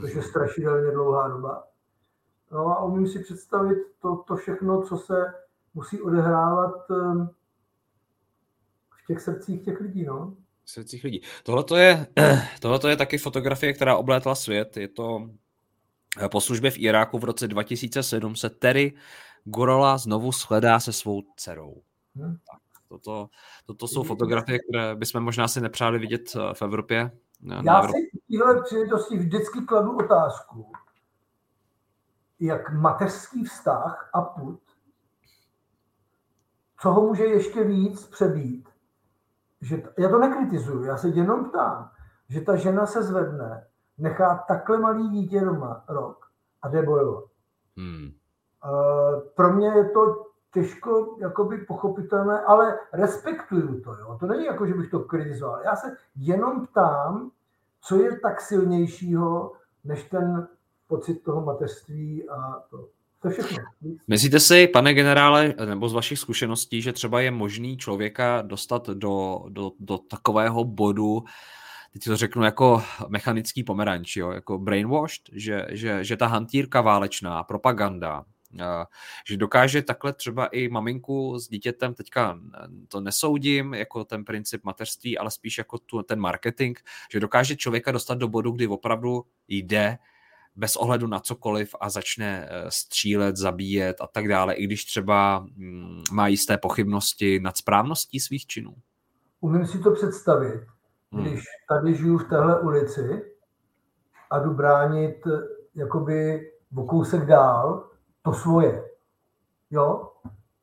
což 0.00 0.14
je 0.14 0.22
strašidelně 0.22 0.90
dlouhá 0.90 1.28
doba. 1.28 1.64
No 2.52 2.66
a 2.66 2.84
umím 2.84 3.06
si 3.06 3.18
představit 3.18 3.78
to, 3.98 4.16
to 4.16 4.36
všechno, 4.36 4.82
co 4.82 4.96
se 4.96 5.34
musí 5.74 6.02
odehrávat 6.02 6.90
ehm, 6.90 7.30
v 9.04 9.06
těch 9.06 9.20
srdcích 9.20 9.64
těch 9.64 9.80
lidí. 9.80 10.04
No. 10.04 10.36
V 10.64 10.70
srdcích 10.70 11.04
lidí. 11.04 11.22
Tohle 11.42 11.80
je, 11.80 12.06
tohleto 12.60 12.88
je 12.88 12.96
taky 12.96 13.18
fotografie, 13.18 13.72
která 13.72 13.96
oblétla 13.96 14.34
svět. 14.34 14.76
Je 14.76 14.88
to 14.88 15.28
eh, 16.22 16.28
po 16.28 16.40
službě 16.40 16.70
v 16.70 16.78
Iráku 16.78 17.18
v 17.18 17.24
roce 17.24 17.48
2007 17.48 18.36
se 18.36 18.50
Terry 18.50 18.94
Gorola 19.44 19.98
znovu 19.98 20.32
shledá 20.32 20.80
se 20.80 20.92
svou 20.92 21.22
dcerou. 21.36 21.82
Hmm. 22.16 22.36
Tak, 22.50 22.60
toto, 22.88 23.28
toto 23.66 23.88
jsou 23.88 24.02
fotografie, 24.02 24.58
které 24.58 24.96
bychom 24.96 25.22
možná 25.22 25.48
si 25.48 25.60
nepřáli 25.60 25.98
vidět 25.98 26.36
eh, 26.36 26.54
v 26.54 26.62
Evropě. 26.62 27.10
Já 27.42 27.62
na 27.62 27.82
si 27.82 27.88
v 27.88 28.38
téhle 28.38 28.62
příležitosti 28.62 29.18
vždycky 29.18 29.60
kladu 29.60 29.96
otázku, 29.96 30.72
jak 32.40 32.72
mateřský 32.72 33.44
vztah 33.44 34.10
a 34.12 34.20
put, 34.22 34.60
co 36.80 36.90
ho 36.90 37.06
může 37.06 37.24
ještě 37.24 37.64
víc 37.64 38.06
přebít. 38.06 38.73
Že, 39.64 39.82
já 39.98 40.08
to 40.08 40.18
nekritizuju, 40.18 40.84
já 40.84 40.96
se 40.96 41.08
jenom 41.08 41.44
ptám, 41.44 41.90
že 42.28 42.40
ta 42.40 42.56
žena 42.56 42.86
se 42.86 43.02
zvedne, 43.02 43.66
nechá 43.98 44.44
takhle 44.48 44.78
malý 44.78 45.08
dítě 45.08 45.40
doma 45.40 45.84
rok 45.88 46.26
a 46.62 46.68
jde 46.68 46.82
bojovat. 46.82 47.24
Hmm. 47.76 48.10
Uh, 48.64 49.20
pro 49.34 49.52
mě 49.52 49.68
je 49.68 49.84
to 49.84 50.26
těžko 50.52 51.16
jakoby 51.18 51.58
pochopitelné, 51.58 52.40
ale 52.40 52.78
respektuju 52.92 53.80
to. 53.80 53.94
Jo. 53.94 54.16
To 54.20 54.26
není 54.26 54.44
jako, 54.44 54.66
že 54.66 54.74
bych 54.74 54.90
to 54.90 55.00
kritizoval. 55.00 55.60
Já 55.64 55.76
se 55.76 55.96
jenom 56.16 56.66
ptám, 56.66 57.30
co 57.80 57.96
je 57.96 58.20
tak 58.20 58.40
silnějšího, 58.40 59.52
než 59.84 60.04
ten 60.04 60.48
pocit 60.88 61.14
toho 61.14 61.40
mateřství 61.40 62.28
a 62.28 62.62
to. 62.70 62.88
To 63.24 63.30
všechno. 63.30 63.58
Myslíte 64.08 64.40
si, 64.40 64.66
pane 64.66 64.94
generále, 64.94 65.54
nebo 65.64 65.88
z 65.88 65.92
vašich 65.92 66.18
zkušeností, 66.18 66.82
že 66.82 66.92
třeba 66.92 67.20
je 67.20 67.30
možný 67.30 67.76
člověka 67.76 68.42
dostat 68.42 68.86
do, 68.86 69.44
do, 69.48 69.72
do 69.80 69.98
takového 69.98 70.64
bodu, 70.64 71.24
teď 71.92 72.04
to 72.04 72.16
řeknu 72.16 72.44
jako 72.44 72.82
mechanický 73.08 73.64
pomeranč, 73.64 74.16
jo, 74.16 74.30
jako 74.30 74.58
brainwashed, 74.58 75.22
že, 75.32 75.66
že, 75.70 76.04
že 76.04 76.16
ta 76.16 76.26
hantýrka 76.26 76.80
válečná, 76.80 77.42
propaganda, 77.42 78.24
že 79.28 79.36
dokáže 79.36 79.82
takhle 79.82 80.12
třeba 80.12 80.46
i 80.46 80.68
maminku 80.68 81.38
s 81.38 81.48
dítětem, 81.48 81.94
teďka 81.94 82.38
to 82.88 83.00
nesoudím 83.00 83.74
jako 83.74 84.04
ten 84.04 84.24
princip 84.24 84.64
mateřství, 84.64 85.18
ale 85.18 85.30
spíš 85.30 85.58
jako 85.58 85.78
tu, 85.78 86.02
ten 86.02 86.20
marketing, 86.20 86.78
že 87.12 87.20
dokáže 87.20 87.56
člověka 87.56 87.92
dostat 87.92 88.18
do 88.18 88.28
bodu, 88.28 88.50
kdy 88.50 88.66
opravdu 88.66 89.24
jde 89.48 89.98
bez 90.56 90.76
ohledu 90.76 91.06
na 91.06 91.20
cokoliv 91.20 91.74
a 91.80 91.90
začne 91.90 92.48
eh, 92.50 92.70
střílet, 92.70 93.36
zabíjet 93.36 93.96
a 94.00 94.06
tak 94.06 94.28
dále, 94.28 94.54
i 94.54 94.64
když 94.64 94.84
třeba 94.84 95.46
mm, 95.56 96.02
má 96.12 96.26
jisté 96.26 96.58
pochybnosti 96.58 97.40
nad 97.40 97.56
správností 97.56 98.20
svých 98.20 98.46
činů. 98.46 98.74
Umím 99.40 99.66
si 99.66 99.78
to 99.78 99.90
představit, 99.90 100.60
hmm. 101.12 101.24
když 101.24 101.40
tady 101.68 101.94
žiju 101.94 102.18
v 102.18 102.28
téhle 102.28 102.60
ulici 102.60 103.24
a 104.30 104.38
jdu 104.38 104.54
bránit 104.54 105.26
eh, 105.26 105.30
jakoby 105.74 106.50
o 106.76 106.84
kousek 106.84 107.26
dál 107.26 107.90
to 108.22 108.32
svoje. 108.32 108.84
Jo? 109.70 110.10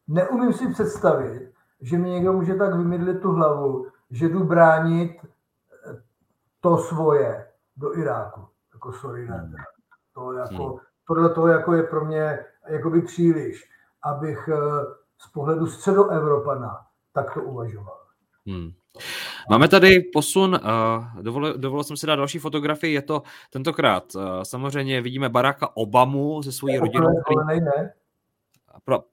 Neumím 0.07 0.53
si 0.53 0.73
představit, 0.73 1.51
že 1.81 1.97
mi 1.97 2.09
někdo 2.09 2.33
může 2.33 2.55
tak 2.55 2.75
vymydlit 2.75 3.21
tu 3.21 3.31
hlavu, 3.31 3.87
že 4.11 4.29
jdu 4.29 4.43
bránit 4.43 5.11
eh, 5.23 6.01
to 6.61 6.77
svoje 6.77 7.47
do 7.77 7.97
Iráku. 7.97 8.41
Jako 8.73 8.93
sorry, 8.93 9.27
ne. 9.27 9.51
To 10.21 10.33
jako, 10.33 10.67
hmm. 10.67 10.79
tohle 11.07 11.29
to 11.29 11.47
jako 11.47 11.73
je 11.73 11.83
pro 11.83 12.05
mě 12.05 12.39
jakoby 12.69 13.01
příliš, 13.01 13.69
abych 14.03 14.49
eh, 14.53 14.85
z 15.17 15.31
pohledu 15.33 15.67
středoevropana 15.67 16.77
takto 17.13 17.41
uvažoval. 17.41 17.97
Hmm. 18.47 18.71
Máme 19.49 19.67
tady 19.67 19.99
posun, 19.99 20.59
uh, 20.63 21.21
dovolil, 21.21 21.57
dovolil 21.57 21.83
jsem 21.83 21.97
si 21.97 22.07
dát 22.07 22.15
další 22.15 22.39
fotografii, 22.39 22.93
je 22.93 23.01
to 23.01 23.23
tentokrát, 23.49 24.15
uh, 24.15 24.21
samozřejmě 24.43 25.01
vidíme 25.01 25.29
Baracka 25.29 25.77
Obamu 25.77 26.43
se 26.43 26.51
svojí 26.51 26.77
rodinou. 26.77 27.07
Který... 27.25 27.59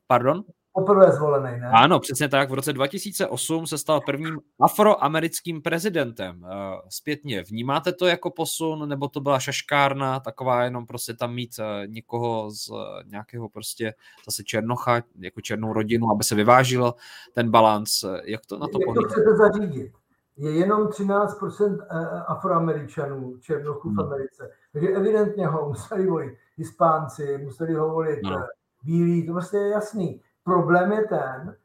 Pardon? 0.06 0.44
Poprvé 0.78 1.12
zvolený, 1.12 1.60
ne? 1.60 1.70
Ano, 1.72 2.00
přesně 2.00 2.28
tak. 2.28 2.50
V 2.50 2.54
roce 2.54 2.72
2008 2.72 3.66
se 3.66 3.78
stal 3.78 4.00
prvním 4.00 4.40
afroamerickým 4.60 5.62
prezidentem. 5.62 6.42
Uh, 6.42 6.48
zpětně, 6.88 7.42
vnímáte 7.42 7.92
to 7.92 8.06
jako 8.06 8.30
posun, 8.30 8.88
nebo 8.88 9.08
to 9.08 9.20
byla 9.20 9.38
šaškárna, 9.38 10.20
taková 10.20 10.64
jenom 10.64 10.86
prostě 10.86 11.14
tam 11.14 11.34
mít 11.34 11.50
uh, 11.58 11.64
někoho 11.86 12.50
z 12.50 12.68
uh, 12.68 12.78
nějakého 13.06 13.48
prostě 13.48 13.94
zase 14.26 14.42
černocha, 14.44 15.02
jako 15.18 15.40
černou 15.40 15.72
rodinu, 15.72 16.10
aby 16.10 16.24
se 16.24 16.34
vyvážil 16.34 16.94
ten 17.34 17.50
balans. 17.50 18.04
Jak 18.24 18.46
to 18.46 18.58
na 18.58 18.66
to 18.66 18.78
Jak 18.86 18.94
to 18.94 19.02
chcete 19.02 19.36
zařídit? 19.36 19.92
Je 20.36 20.50
jenom 20.50 20.86
13% 20.86 21.78
afroameričanů, 22.26 23.36
černochů 23.40 23.88
v 23.88 23.92
hmm. 23.92 24.00
Americe. 24.00 24.50
Takže 24.72 24.88
evidentně 24.88 25.46
ho 25.46 25.68
museli 25.68 26.06
volit 26.06 26.34
Hispánci, 26.56 27.38
museli 27.38 27.74
ho 27.74 27.88
volit 27.88 28.18
no. 28.22 28.46
bílí, 28.84 29.26
to 29.26 29.32
vlastně 29.32 29.58
je 29.58 29.68
jasný. 29.68 30.20
Problém 30.48 30.92
je 30.92 31.04
ten, 31.08 31.56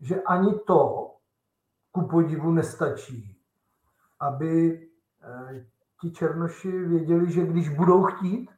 že 0.00 0.22
ani 0.22 0.58
to 0.66 1.12
ku 1.92 2.08
podivu 2.08 2.52
nestačí, 2.52 3.36
aby 4.20 4.88
eh, 5.22 5.64
ti 6.00 6.10
černoši 6.10 6.70
věděli, 6.70 7.32
že 7.32 7.46
když 7.46 7.68
budou 7.68 8.02
chtít, 8.02 8.50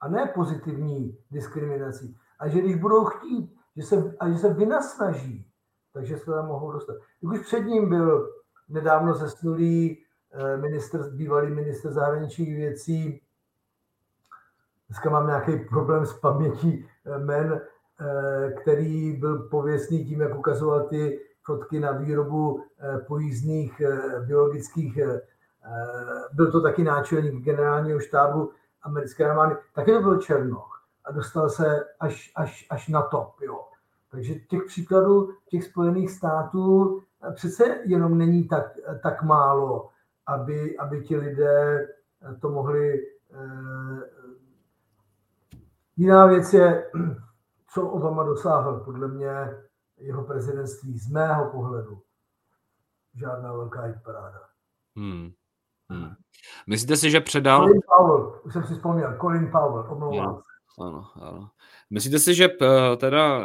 a 0.00 0.08
ne 0.08 0.26
pozitivní 0.34 1.18
diskriminací, 1.30 2.18
a 2.38 2.48
že 2.48 2.60
když 2.60 2.76
budou 2.76 3.04
chtít, 3.04 3.56
že 3.76 3.82
se, 3.82 4.16
a 4.20 4.28
že 4.30 4.38
se 4.38 4.54
vynasnaží, 4.54 5.50
takže 5.92 6.18
se 6.18 6.24
tam 6.24 6.46
mohou 6.46 6.72
dostat. 6.72 6.96
Už 7.20 7.40
před 7.40 7.60
ním 7.60 7.88
byl 7.88 8.32
nedávno 8.68 9.14
zesnulý 9.14 10.04
eh, 10.32 10.56
minister, 10.56 11.10
bývalý 11.10 11.50
minister 11.50 11.92
zahraničních 11.92 12.56
věcí, 12.56 13.22
dneska 14.88 15.10
mám 15.10 15.26
nějaký 15.26 15.58
problém 15.58 16.06
s 16.06 16.12
pamětí 16.20 16.88
eh, 17.06 17.18
men, 17.18 17.60
Eh, 17.60 17.73
který 18.62 19.16
byl 19.16 19.38
pověstný 19.38 20.04
tím, 20.04 20.20
jak 20.20 20.38
ukazoval 20.38 20.88
ty 20.88 21.20
fotky 21.42 21.80
na 21.80 21.92
výrobu 21.92 22.60
eh, 22.80 22.98
pojízdných 22.98 23.80
eh, 23.80 24.20
biologických. 24.20 24.98
Byl 26.32 26.52
to 26.52 26.60
taky 26.60 26.84
náčelník 26.84 27.44
generálního 27.44 28.00
štábu 28.00 28.50
americké 28.82 29.30
armády. 29.30 29.56
Taky 29.74 29.92
to 29.92 30.00
byl 30.00 30.20
Černoch 30.20 30.84
a 31.04 31.12
dostal 31.12 31.50
se 31.50 31.84
až, 32.00 32.32
až, 32.36 32.66
až 32.70 32.88
na 32.88 33.02
top. 33.02 33.40
Jo. 33.40 33.64
Takže 34.10 34.34
těch 34.34 34.64
příkladů 34.66 35.30
těch 35.48 35.64
Spojených 35.64 36.10
států 36.10 37.02
přece 37.34 37.78
jenom 37.84 38.18
není 38.18 38.48
tak, 38.48 38.66
tak 39.02 39.22
málo, 39.22 39.88
aby, 40.26 40.78
aby 40.78 41.02
ti 41.02 41.16
lidé 41.16 41.88
to 42.40 42.50
mohli. 42.50 43.06
Jiná 45.96 46.26
věc 46.26 46.54
je, 46.54 46.90
co 47.74 47.88
Obama 47.88 48.22
dosáhl, 48.22 48.80
podle 48.84 49.08
mě 49.08 49.50
jeho 49.98 50.24
prezidentství 50.24 50.98
z 50.98 51.10
mého 51.10 51.50
pohledu 51.50 52.02
žádná 53.14 53.52
velká 53.52 54.00
paráda. 54.04 54.40
Hmm. 54.96 55.30
Hmm. 55.90 56.14
Myslíte 56.66 56.96
si, 56.96 57.10
že 57.10 57.20
předal... 57.20 57.60
Colin 57.60 57.80
Powell, 57.96 58.40
už 58.44 58.52
jsem 58.52 58.64
si 58.64 58.74
vzpomněl, 58.74 59.16
Colin 59.20 59.50
Powell, 59.52 59.86
omlouvám 59.90 60.36
se. 60.36 60.54
Ano, 60.78 61.04
ano. 61.14 61.50
Myslíte 61.90 62.18
si, 62.18 62.34
že 62.34 62.44
eh, 62.44 62.96
teda 62.96 63.40
eh, 63.40 63.44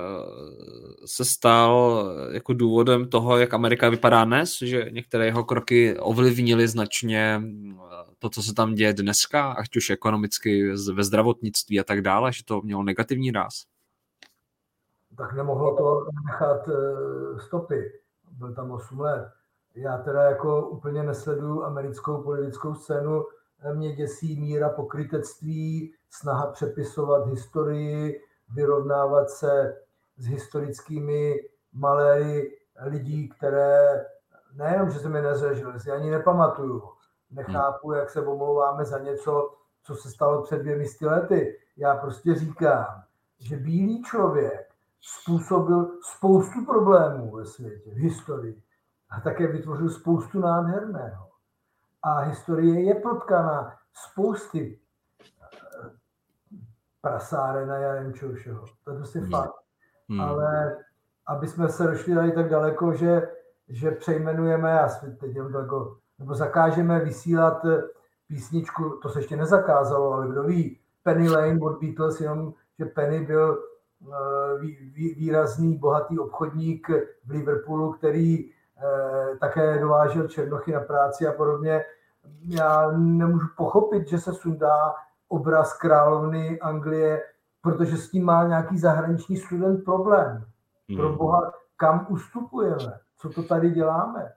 se 1.05 1.25
stal 1.25 2.03
jako 2.31 2.53
důvodem 2.53 3.09
toho, 3.09 3.37
jak 3.37 3.53
Amerika 3.53 3.89
vypadá 3.89 4.25
dnes, 4.25 4.57
že 4.61 4.85
některé 4.91 5.25
jeho 5.25 5.43
kroky 5.43 5.97
ovlivnily 5.99 6.67
značně 6.67 7.41
eh, 7.43 7.75
to, 8.19 8.29
co 8.29 8.43
se 8.43 8.53
tam 8.53 8.75
děje 8.75 8.93
dneska, 8.93 9.51
ať 9.51 9.75
už 9.75 9.89
ekonomicky, 9.89 10.73
ve 10.93 11.03
zdravotnictví 11.03 11.79
a 11.79 11.83
tak 11.83 12.01
dále, 12.01 12.33
že 12.33 12.45
to 12.45 12.61
mělo 12.61 12.83
negativní 12.83 13.31
ráz? 13.31 13.53
Tak 15.19 15.33
nemohlo 15.33 15.75
to 15.75 16.05
nechat 16.25 16.67
eh, 16.67 17.39
stopy. 17.39 17.91
Byl 18.31 18.53
tam 18.53 18.71
8 18.71 18.99
let. 18.99 19.31
Já 19.75 19.97
teda 19.97 20.23
jako 20.23 20.67
úplně 20.69 21.03
nesleduju 21.03 21.63
americkou 21.63 22.23
politickou 22.23 22.75
scénu. 22.75 23.25
Mě 23.73 23.95
děsí 23.95 24.39
míra 24.39 24.69
pokrytectví, 24.69 25.93
snaha 26.09 26.47
přepisovat 26.47 27.27
historii, 27.27 28.21
vyrovnávat 28.53 29.29
se 29.29 29.77
s 30.17 30.25
historickými 30.25 31.35
maléry 31.73 32.57
lidí, 32.85 33.29
které 33.29 34.05
nejenom, 34.53 34.89
že 34.89 34.99
se 34.99 35.09
mi 35.09 35.21
nezažili, 35.21 35.79
si 35.79 35.91
ani 35.91 36.11
nepamatuju. 36.11 36.83
Nechápu, 37.31 37.93
jak 37.93 38.09
se 38.09 38.21
omlouváme 38.21 38.85
za 38.85 38.99
něco, 38.99 39.53
co 39.83 39.95
se 39.95 40.09
stalo 40.09 40.43
před 40.43 40.57
dvěmi 40.57 40.85
lety. 41.01 41.57
Já 41.77 41.95
prostě 41.95 42.35
říkám, 42.35 43.03
že 43.39 43.57
bílý 43.57 44.03
člověk 44.03 44.68
způsobil 45.01 45.99
spoustu 46.01 46.65
problémů 46.65 47.35
ve 47.35 47.45
světě, 47.45 47.91
v 47.91 47.97
historii. 47.97 48.63
A 49.09 49.21
také 49.21 49.47
vytvořil 49.47 49.89
spoustu 49.89 50.39
nádherného. 50.39 51.29
A 52.03 52.19
historie 52.19 52.83
je 52.83 52.95
protkaná 52.95 53.77
spousty 53.93 54.79
eh, 55.21 55.89
prasáren 57.01 57.71
a 57.71 57.75
Jarenčo 57.75 58.33
všeho. 58.33 58.65
To 58.83 58.91
je 58.91 58.97
prostě 58.97 59.19
hmm. 59.19 59.29
fakt. 59.29 59.55
Hmm. 60.09 60.21
Ale 60.21 60.77
aby 61.27 61.47
jsme 61.47 61.69
se 61.69 61.83
došli 61.83 62.15
tady 62.15 62.31
tak 62.31 62.49
daleko, 62.49 62.93
že, 62.93 63.29
že 63.67 63.91
přejmenujeme, 63.91 64.69
já 64.69 64.87
teď 65.19 65.35
jenom 65.35 65.53
jako, 65.53 65.97
nebo 66.19 66.35
zakážeme 66.35 66.99
vysílat 66.99 67.65
eh, 67.65 67.81
písničku, 68.27 68.99
to 69.01 69.09
se 69.09 69.19
ještě 69.19 69.35
nezakázalo, 69.35 70.13
ale 70.13 70.27
kdo 70.27 70.43
ví, 70.43 70.79
Penny 71.03 71.29
Lane 71.29 71.59
od 71.61 71.79
Beatles, 71.79 72.21
jenom 72.21 72.53
že 72.79 72.85
Penny 72.85 73.25
byl 73.25 73.63
výrazný, 75.15 75.77
bohatý 75.77 76.19
obchodník 76.19 76.89
v 77.25 77.29
Liverpoolu, 77.29 77.93
který 77.93 78.45
eh, 78.45 79.37
také 79.39 79.79
dovážel 79.79 80.27
černochy 80.27 80.71
na 80.71 80.79
práci 80.79 81.27
a 81.27 81.33
podobně. 81.33 81.85
Já 82.41 82.91
nemůžu 82.91 83.47
pochopit, 83.57 84.07
že 84.07 84.19
se 84.19 84.33
sundá 84.33 84.93
obraz 85.27 85.77
královny 85.77 86.59
Anglie, 86.59 87.23
protože 87.61 87.97
s 87.97 88.09
tím 88.09 88.25
má 88.25 88.47
nějaký 88.47 88.77
zahraniční 88.77 89.37
student 89.37 89.83
problém. 89.83 90.45
Pro 90.95 91.07
hmm. 91.07 91.17
boha, 91.17 91.51
kam 91.77 92.07
ustupujeme? 92.09 92.99
Co 93.17 93.29
to 93.29 93.43
tady 93.43 93.69
děláme? 93.69 94.31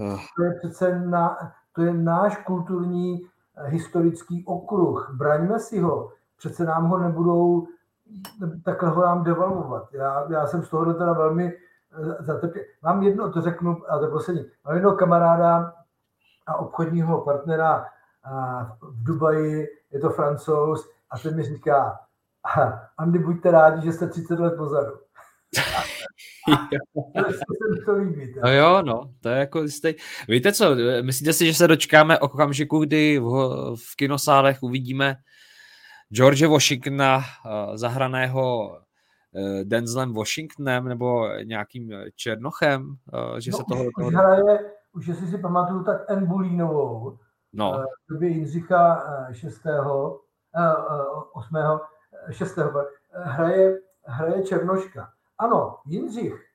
Ah. 0.00 0.16
To 0.36 0.44
je 0.44 0.54
přece 0.58 0.98
na, 0.98 1.36
to 1.72 1.82
je 1.82 1.94
náš 1.94 2.36
kulturní 2.36 3.20
eh, 3.56 3.68
historický 3.68 4.44
okruh. 4.46 5.10
Braňme 5.14 5.58
si 5.58 5.80
ho. 5.80 6.12
Přece 6.36 6.64
nám 6.64 6.88
ho 6.88 6.98
nebudou 6.98 7.66
takhle 8.64 8.88
ho 8.88 9.02
nám 9.02 9.24
devalvovat. 9.24 9.88
Já, 9.92 10.26
já 10.30 10.46
jsem 10.46 10.62
z 10.62 10.68
toho 10.68 10.94
teda 10.94 11.12
velmi 11.12 11.52
eh, 11.52 12.24
zatrpěl. 12.24 12.64
Mám 12.82 13.02
jedno, 13.02 13.32
to 13.32 13.40
řeknu, 13.40 13.76
a 13.88 13.98
to 13.98 14.06
poslední, 14.06 14.44
mám 14.64 14.74
jednoho 14.74 14.96
kamaráda, 14.96 15.72
a 16.48 16.56
obchodního 16.56 17.20
partnera 17.20 17.86
v 18.82 19.04
Dubaji, 19.04 19.66
je 19.92 20.00
to 20.00 20.10
francouz, 20.10 20.88
a 21.10 21.18
ten 21.18 21.36
mi 21.36 21.42
říká, 21.44 22.00
Andy, 22.98 23.18
buďte 23.18 23.50
rádi, 23.50 23.86
že 23.86 23.92
jste 23.92 24.08
30 24.08 24.38
let 24.38 24.56
pozadu. 24.56 24.92
No 28.42 28.52
jo, 28.52 28.82
no, 28.82 29.10
to 29.20 29.28
je 29.28 29.38
jako 29.38 29.62
jistý. 29.62 29.94
Víte 30.28 30.52
co, 30.52 30.76
myslíte 31.02 31.32
si, 31.32 31.46
že 31.46 31.54
se 31.54 31.68
dočkáme 31.68 32.18
okamžiku, 32.18 32.78
kdy 32.78 33.18
v, 33.18 33.24
v 33.76 33.96
kinosálech 33.96 34.62
uvidíme 34.62 35.16
George 36.10 36.46
Washingtona 36.46 37.16
uh, 37.16 37.76
zahraného 37.76 38.68
uh, 38.68 39.64
Denzlem 39.64 40.14
Washingtonem 40.14 40.88
nebo 40.88 41.28
nějakým 41.42 41.92
Černochem, 42.14 42.88
uh, 42.88 43.38
že 43.38 43.50
no, 43.50 43.58
se 43.58 43.64
toho... 43.68 43.84
Už, 43.84 43.90
toho... 43.98 44.10
hraje, 44.10 44.70
už 44.92 45.06
jestli 45.06 45.26
si 45.26 45.38
pamatuju, 45.38 45.84
tak 45.84 46.10
Anne 46.10 46.26
Bulínovou, 46.26 47.18
no. 47.52 47.84
v 48.08 48.12
době 48.12 48.28
Jindřicha 48.28 49.02
6. 49.32 49.60
Uh, 49.66 50.16
8. 51.32 51.56
6. 52.30 52.58
hraje, 53.12 53.78
hraje 54.04 54.42
Černoška. 54.42 55.12
Ano, 55.38 55.76
Jindřich, 55.86 56.48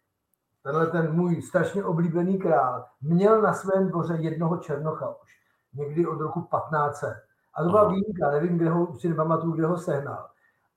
tenhle 0.64 0.88
ten 0.88 1.16
můj 1.16 1.42
strašně 1.42 1.84
oblíbený 1.84 2.40
král, 2.40 2.86
měl 3.02 3.42
na 3.42 3.54
svém 3.54 3.88
dvoře 3.88 4.18
jednoho 4.20 4.58
Černocha 4.58 5.10
už, 5.10 5.30
někdy 5.74 6.08
od 6.08 6.22
roku 6.22 6.42
15. 6.42 7.04
A 7.56 7.64
to 7.64 7.70
byla 7.70 7.88
výjimka, 7.88 8.32
nevím, 8.32 8.58
kde 8.58 8.70
ho, 8.70 9.00
si 9.00 9.10
nepamatuju, 9.10 9.54
kde 9.54 9.66
ho 9.66 9.78
sehnal. 9.78 10.30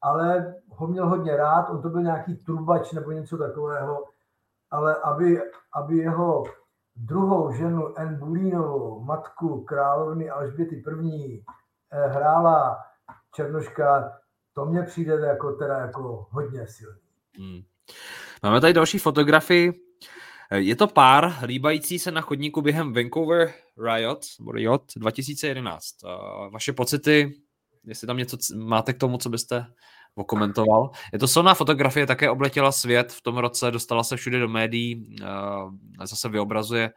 Ale 0.02 0.54
ho 0.68 0.86
měl 0.86 1.08
hodně 1.08 1.36
rád, 1.36 1.70
on 1.70 1.82
to 1.82 1.88
byl 1.88 2.02
nějaký 2.02 2.36
trubač 2.36 2.92
nebo 2.92 3.12
něco 3.12 3.38
takového, 3.38 4.04
ale 4.70 4.94
aby, 4.94 5.42
aby 5.72 5.96
jeho 5.96 6.44
druhou 6.96 7.52
ženu 7.52 7.98
N. 7.98 8.16
Bulínovou, 8.18 9.04
matku 9.04 9.64
královny 9.64 10.30
Alžběty 10.30 10.84
I. 11.02 11.44
Eh, 11.90 12.08
hrála 12.08 12.78
Černoška, 13.34 14.12
to 14.52 14.66
mně 14.66 14.82
přijde 14.82 15.14
jako 15.14 15.52
teda 15.52 15.78
jako 15.78 16.26
hodně 16.30 16.66
silný. 16.66 17.00
Hmm. 17.38 17.60
Máme 18.42 18.60
tady 18.60 18.72
další 18.72 18.98
fotografii. 18.98 19.85
Je 20.54 20.76
to 20.76 20.86
pár 20.86 21.44
líbající 21.44 21.98
se 21.98 22.10
na 22.10 22.20
chodníku 22.20 22.62
během 22.62 22.92
Vancouver 22.92 23.54
Riot, 23.84 24.26
Riot 24.52 24.82
2011. 24.96 25.94
Vaše 26.52 26.72
pocity, 26.72 27.42
jestli 27.84 28.06
tam 28.06 28.16
něco 28.16 28.36
máte 28.56 28.92
k 28.92 28.98
tomu, 28.98 29.18
co 29.18 29.28
byste 29.28 29.66
okomentoval. 30.14 30.90
Je 31.12 31.18
to 31.18 31.28
silná 31.28 31.54
fotografie, 31.54 32.06
také 32.06 32.30
obletěla 32.30 32.72
svět 32.72 33.12
v 33.12 33.22
tom 33.22 33.36
roce, 33.38 33.70
dostala 33.70 34.04
se 34.04 34.16
všude 34.16 34.38
do 34.38 34.48
médií, 34.48 35.16
zase 36.04 36.28
vyobrazuje 36.28 36.92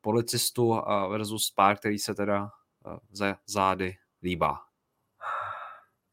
policistu 0.00 0.80
versus 1.10 1.50
pár, 1.50 1.76
který 1.76 1.98
se 1.98 2.14
teda 2.14 2.50
ze 3.12 3.36
zády 3.46 3.96
líbá. 4.22 4.58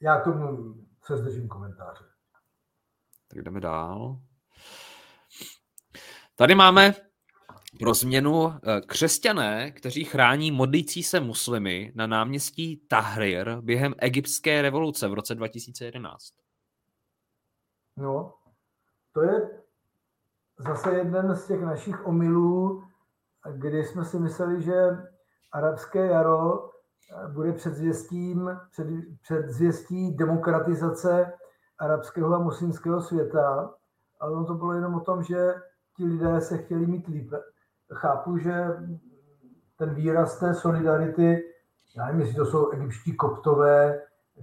Já 0.01 0.19
k 0.19 0.23
tomu 0.23 0.75
se 1.03 1.17
zdržím 1.17 1.47
komentáře. 1.47 2.03
Tak 3.27 3.41
jdeme 3.41 3.59
dál. 3.59 4.19
Tady 6.39 6.55
máme 6.55 6.93
pro 7.79 7.93
změnu 7.93 8.47
eh, 8.49 8.81
křesťané, 8.81 9.71
kteří 9.71 10.03
chrání 10.03 10.51
modlící 10.51 11.03
se 11.03 11.19
muslimy 11.19 11.91
na 11.95 12.07
náměstí 12.07 12.77
Tahrir 12.87 13.61
během 13.61 13.93
egyptské 13.97 14.61
revoluce 14.61 15.07
v 15.07 15.13
roce 15.13 15.35
2011. 15.35 16.33
No, 17.97 18.33
to 19.13 19.21
je 19.21 19.49
zase 20.57 20.93
jeden 20.93 21.35
z 21.35 21.47
těch 21.47 21.61
našich 21.61 22.07
omylů, 22.07 22.83
kdy 23.53 23.83
jsme 23.83 24.05
si 24.05 24.19
mysleli, 24.19 24.61
že 24.61 24.97
arabské 25.51 26.05
jaro 26.05 26.69
eh, 26.69 27.27
bude 27.27 27.53
předzvěstím, 27.53 28.59
před, 28.71 28.87
předzvěstí 29.21 30.15
demokratizace 30.15 31.33
arabského 31.79 32.35
a 32.35 32.39
muslimského 32.39 33.01
světa, 33.01 33.73
ale 34.19 34.31
ono 34.31 34.45
to 34.45 34.53
bylo 34.53 34.73
jenom 34.73 34.95
o 34.95 34.99
tom, 34.99 35.23
že 35.23 35.53
ti 35.97 36.05
lidé 36.05 36.41
se 36.41 36.57
chtěli 36.57 36.87
mít 36.87 37.07
líp. 37.07 37.33
Chápu, 37.93 38.37
že 38.37 38.65
ten 39.77 39.93
výraz 39.93 40.39
té 40.39 40.53
solidarity, 40.53 41.43
já 41.95 42.05
nevím, 42.05 42.21
jestli 42.21 42.35
to 42.35 42.45
jsou 42.45 42.71
egyptští 42.71 43.15
koptové, 43.15 44.01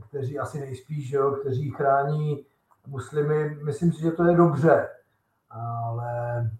kteří 0.08 0.38
asi 0.38 0.60
nejspíš, 0.60 1.10
jo, 1.10 1.30
kteří 1.30 1.70
chrání 1.70 2.46
muslimy, 2.86 3.58
myslím 3.64 3.92
si, 3.92 4.00
že 4.00 4.10
to 4.10 4.24
je 4.24 4.36
dobře, 4.36 4.88
ale 5.50 6.50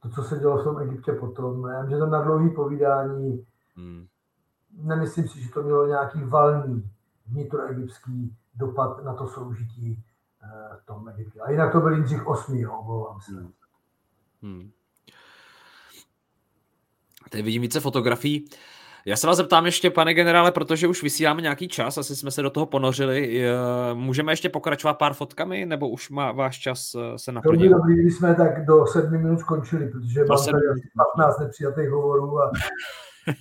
to, 0.00 0.08
co 0.08 0.22
se 0.22 0.38
dělo 0.38 0.58
v 0.58 0.64
tom 0.64 0.80
Egyptě 0.80 1.12
potom, 1.12 1.66
já 1.66 1.80
vím, 1.82 1.90
že 1.90 1.98
to 1.98 2.06
na 2.06 2.22
dlouhý 2.22 2.50
povídání, 2.50 3.46
hmm. 3.76 4.06
nemyslím 4.72 5.28
si, 5.28 5.42
že 5.42 5.50
to 5.50 5.62
mělo 5.62 5.86
nějaký 5.86 6.24
valný 6.24 6.90
vnitroegyptský 7.26 8.36
dopad 8.54 9.04
na 9.04 9.14
to 9.14 9.26
soužití 9.26 10.04
eh, 10.44 10.76
v 10.76 10.86
tom 10.86 11.08
Egyptě. 11.08 11.40
A 11.40 11.50
jinak 11.50 11.72
to 11.72 11.80
byl 11.80 11.92
Jindřich 11.92 12.22
VIII, 12.48 12.66
omlouvám 12.66 13.20
se. 13.20 13.32
Hmm. 13.32 13.52
Hmm. 14.42 14.70
Tady 17.30 17.42
vidím 17.42 17.62
více 17.62 17.80
fotografií. 17.80 18.44
Já 19.06 19.16
se 19.16 19.26
vás 19.26 19.36
zeptám 19.36 19.66
ještě, 19.66 19.90
pane 19.90 20.14
generále, 20.14 20.52
protože 20.52 20.88
už 20.88 21.02
vysíláme 21.02 21.42
nějaký 21.42 21.68
čas, 21.68 21.98
asi 21.98 22.16
jsme 22.16 22.30
se 22.30 22.42
do 22.42 22.50
toho 22.50 22.66
ponořili. 22.66 23.44
Můžeme 23.94 24.32
ještě 24.32 24.48
pokračovat 24.48 24.94
pár 24.94 25.14
fotkami, 25.14 25.66
nebo 25.66 25.88
už 25.88 26.10
má 26.10 26.32
váš 26.32 26.58
čas 26.58 26.94
eh, 26.94 27.18
se 27.18 27.32
naplnil? 27.32 27.70
Dobrý, 27.70 27.82
dobrý, 27.82 28.02
když 28.02 28.14
jsme 28.14 28.34
tak 28.34 28.66
do 28.66 28.86
sedmi 28.86 29.18
minut 29.18 29.40
skončili, 29.40 29.88
protože 29.88 30.24
mám 30.24 30.44
tady 30.44 30.80
15 31.16 31.38
nepřijatých 31.38 31.88
hovorů 31.88 32.38
a, 32.40 32.50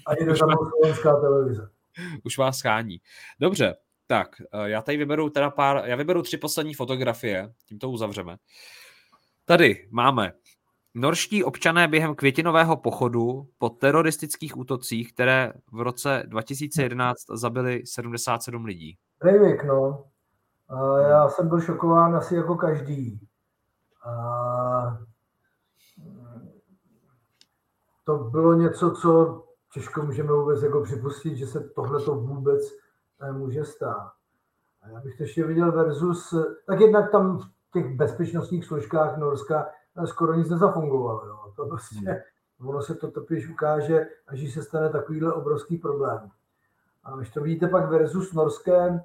a 0.07 0.15
jde 0.15 0.25
tam 0.25 0.49
slovenská 0.69 1.15
televize. 1.15 1.69
Už 2.23 2.37
vás 2.37 2.57
schání. 2.57 2.97
Dobře, 3.39 3.75
tak 4.07 4.27
eh, 4.53 4.69
já 4.69 4.81
tady 4.81 4.97
vyberu 4.97 5.29
teda 5.29 5.49
pár, 5.49 5.83
já 5.85 5.95
vyberu 5.95 6.21
tři 6.21 6.37
poslední 6.37 6.73
fotografie, 6.73 7.53
tím 7.65 7.79
to 7.79 7.89
uzavřeme. 7.89 8.37
Tady 9.45 9.87
máme 9.91 10.33
Norští 10.93 11.43
občané 11.43 11.87
během 11.87 12.15
květinového 12.15 12.77
pochodu 12.77 13.47
po 13.57 13.69
teroristických 13.69 14.57
útocích, 14.57 15.13
které 15.13 15.53
v 15.71 15.81
roce 15.81 16.23
2011 16.27 17.17
zabili 17.33 17.81
77 17.85 18.65
lidí. 18.65 18.97
Rejvik, 19.23 19.63
no. 19.63 20.03
Já 21.09 21.29
jsem 21.29 21.47
byl 21.47 21.61
šokován 21.61 22.15
asi 22.15 22.35
jako 22.35 22.55
každý. 22.55 23.19
A 24.05 24.97
to 28.03 28.17
bylo 28.17 28.53
něco, 28.53 28.91
co 28.91 29.43
těžko 29.73 30.01
můžeme 30.01 30.33
vůbec 30.33 30.63
jako 30.63 30.83
připustit, 30.83 31.37
že 31.37 31.47
se 31.47 31.59
tohle 31.59 32.01
to 32.01 32.15
vůbec 32.15 32.61
eh, 33.21 33.31
může 33.31 33.65
stát. 33.65 34.11
A 34.81 34.89
já 34.89 34.99
bych 34.99 35.17
to 35.17 35.23
ještě 35.23 35.45
viděl 35.45 35.71
versus, 35.71 36.33
tak 36.67 36.79
jednak 36.79 37.11
tam 37.11 37.39
v 37.39 37.43
těch 37.73 37.95
bezpečnostních 37.95 38.65
složkách 38.65 39.17
Norska 39.17 39.67
skoro 40.05 40.33
nic 40.33 40.49
nezafungovalo. 40.49 41.25
Jo. 41.27 41.53
To 41.55 41.65
prostě, 41.65 42.23
hmm. 42.59 42.69
ono 42.69 42.81
se 42.81 42.95
to 42.95 43.11
topiš 43.11 43.49
ukáže, 43.49 44.07
až 44.27 44.53
se 44.53 44.63
stane 44.63 44.89
takovýhle 44.89 45.33
obrovský 45.33 45.77
problém. 45.77 46.29
A 47.03 47.15
když 47.15 47.29
to 47.29 47.41
vidíte 47.41 47.67
pak 47.67 47.89
versus 47.89 48.33
norské, 48.33 49.03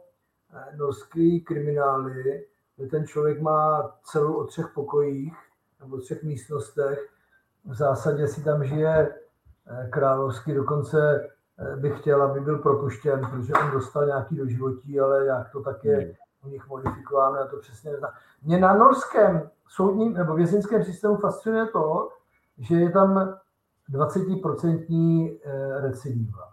eh, 0.54 0.76
norský 0.76 1.40
kriminály, 1.40 2.46
kde 2.76 2.86
ten 2.86 3.06
člověk 3.06 3.40
má 3.40 3.92
celou 4.04 4.34
o 4.34 4.44
třech 4.44 4.66
pokojích 4.74 5.36
nebo 5.80 5.98
třech 5.98 6.22
místnostech, 6.22 7.08
v 7.64 7.74
zásadě 7.74 8.28
si 8.28 8.44
tam 8.44 8.64
žije 8.64 9.14
eh, 9.66 9.88
královský, 9.92 10.54
dokonce 10.54 11.28
eh, 11.58 11.76
bych 11.76 12.00
chtěl, 12.00 12.22
aby 12.22 12.40
byl 12.40 12.58
propuštěn, 12.58 13.20
protože 13.20 13.52
on 13.52 13.70
dostal 13.70 14.06
nějaký 14.06 14.36
doživotí, 14.36 15.00
ale 15.00 15.26
jak 15.26 15.50
to 15.52 15.62
tak 15.62 15.84
je 15.84 15.96
hmm. 15.96 16.12
U 16.44 16.48
nich 16.48 16.68
modifikováno, 16.68 17.36
já 17.36 17.46
to 17.46 17.56
přesně 17.56 17.90
neznám. 17.90 18.12
Mě 18.42 18.58
na 18.58 18.74
norském 18.74 19.50
soudním 19.68 20.12
nebo 20.12 20.34
vězeňském 20.34 20.84
systému 20.84 21.16
fascinuje 21.16 21.66
to, 21.66 22.08
že 22.58 22.74
je 22.74 22.90
tam 22.90 23.38
20% 23.92 25.38
eh, 25.44 25.80
recidiva. 25.80 26.52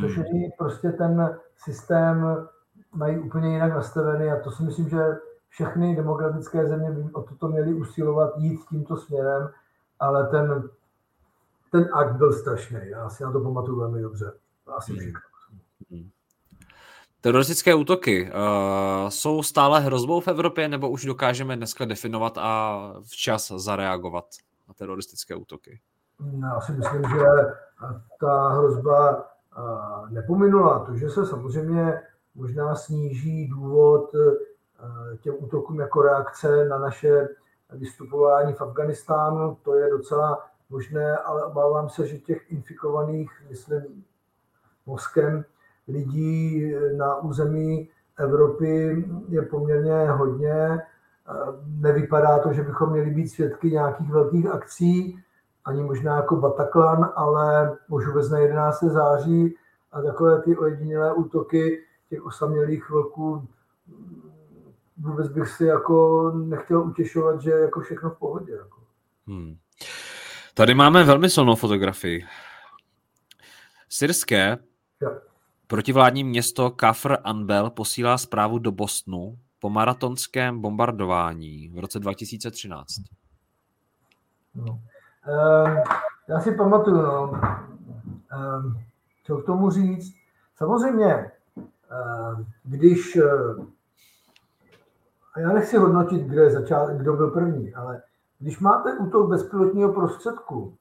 Což 0.00 0.16
hmm. 0.16 0.26
oni 0.26 0.50
prostě 0.58 0.90
ten 0.90 1.38
systém 1.56 2.46
mají 2.94 3.18
úplně 3.18 3.52
jinak 3.52 3.74
nastavený 3.74 4.30
a 4.30 4.40
to 4.40 4.50
si 4.50 4.62
myslím, 4.62 4.88
že 4.88 5.18
všechny 5.48 5.96
demokratické 5.96 6.66
země 6.66 6.90
by 6.90 7.12
o 7.12 7.22
toto 7.22 7.48
měly 7.48 7.74
usilovat, 7.74 8.36
jít 8.36 8.60
tímto 8.68 8.96
směrem, 8.96 9.48
ale 10.00 10.26
ten, 10.26 10.70
ten 11.72 11.88
akt 11.92 12.16
byl 12.16 12.32
strašný. 12.32 12.80
Já 12.84 13.08
si 13.08 13.24
na 13.24 13.32
to 13.32 13.40
pamatuju 13.40 13.78
velmi 13.78 14.02
dobře. 14.02 14.32
Asi 14.66 14.92
hmm. 14.92 15.12
Teroristické 17.26 17.74
útoky 17.74 18.30
uh, 18.30 19.08
jsou 19.08 19.42
stále 19.42 19.80
hrozbou 19.80 20.20
v 20.20 20.28
Evropě, 20.28 20.68
nebo 20.68 20.90
už 20.90 21.04
dokážeme 21.04 21.56
dneska 21.56 21.84
definovat 21.84 22.38
a 22.38 22.78
včas 23.02 23.52
zareagovat 23.56 24.24
na 24.68 24.74
teroristické 24.74 25.34
útoky? 25.34 25.80
Já 26.42 26.60
si 26.60 26.72
myslím, 26.72 27.02
že 27.02 27.24
ta 28.20 28.48
hrozba 28.48 29.16
uh, 29.16 30.10
nepominula. 30.10 30.84
To, 30.84 30.96
že 30.96 31.10
se 31.10 31.26
samozřejmě 31.26 32.02
možná 32.34 32.76
sníží 32.76 33.48
důvod 33.48 34.14
uh, 34.14 34.34
těm 35.20 35.34
útokům 35.38 35.80
jako 35.80 36.02
reakce 36.02 36.64
na 36.64 36.78
naše 36.78 37.28
vystupování 37.70 38.52
v 38.52 38.60
Afganistánu, 38.60 39.58
to 39.62 39.74
je 39.74 39.90
docela 39.90 40.46
možné, 40.70 41.16
ale 41.16 41.44
obávám 41.44 41.88
se, 41.88 42.06
že 42.06 42.18
těch 42.18 42.50
infikovaných, 42.50 43.30
myslím, 43.50 44.04
mozkem 44.86 45.44
lidí 45.88 46.72
na 46.96 47.16
území 47.16 47.88
Evropy 48.18 49.04
je 49.28 49.42
poměrně 49.42 50.10
hodně. 50.10 50.80
Nevypadá 51.66 52.38
to, 52.38 52.52
že 52.52 52.62
bychom 52.62 52.92
měli 52.92 53.10
být 53.10 53.28
svědky 53.28 53.70
nějakých 53.70 54.10
velkých 54.10 54.46
akcí, 54.46 55.18
ani 55.64 55.82
možná 55.82 56.16
jako 56.16 56.36
Bataclan, 56.36 57.12
ale 57.16 57.76
už 57.88 58.06
vůbec 58.06 58.30
na 58.30 58.38
11. 58.38 58.82
září 58.82 59.54
a 59.92 60.02
takové 60.02 60.42
ty 60.42 60.56
ojedinělé 60.56 61.14
útoky 61.14 61.82
těch 62.08 62.26
osamělých 62.26 62.90
vlků 62.90 63.48
vůbec 64.96 65.28
bych 65.28 65.48
si 65.48 65.64
jako 65.64 66.30
nechtěl 66.30 66.82
utěšovat, 66.82 67.40
že 67.40 67.50
jako 67.50 67.80
všechno 67.80 68.10
v 68.10 68.18
pohodě. 68.18 68.52
Jako. 68.52 68.80
Hmm. 69.26 69.56
Tady 70.54 70.74
máme 70.74 71.04
velmi 71.04 71.30
silnou 71.30 71.54
fotografii. 71.54 72.24
Syrské 73.88 74.58
ja. 75.02 75.10
Protivládní 75.66 76.24
město 76.24 76.70
Kafr 76.70 77.16
Anbel 77.24 77.70
posílá 77.70 78.18
zprávu 78.18 78.58
do 78.58 78.72
Bostonu 78.72 79.38
po 79.60 79.70
maratonském 79.70 80.60
bombardování 80.60 81.68
v 81.68 81.78
roce 81.78 81.98
2013. 81.98 82.86
No. 84.54 84.80
Ehm, 85.28 85.82
já 86.28 86.40
si 86.40 86.52
pamatuju, 86.52 87.02
no, 87.02 87.40
ehm, 88.32 88.78
co 89.24 89.36
k 89.36 89.46
tomu 89.46 89.70
říct. 89.70 90.14
Samozřejmě, 90.56 91.12
ehm, 91.90 92.46
když, 92.64 93.18
a 95.34 95.40
já 95.40 95.52
nechci 95.52 95.76
hodnotit, 95.76 96.22
kde 96.22 96.50
začal, 96.50 96.88
kdo 96.96 97.12
byl 97.12 97.30
první, 97.30 97.74
ale 97.74 98.02
když 98.38 98.60
máte 98.60 98.92
útok 98.98 99.30
bezpilotního 99.30 99.92
prostředku 99.92 100.76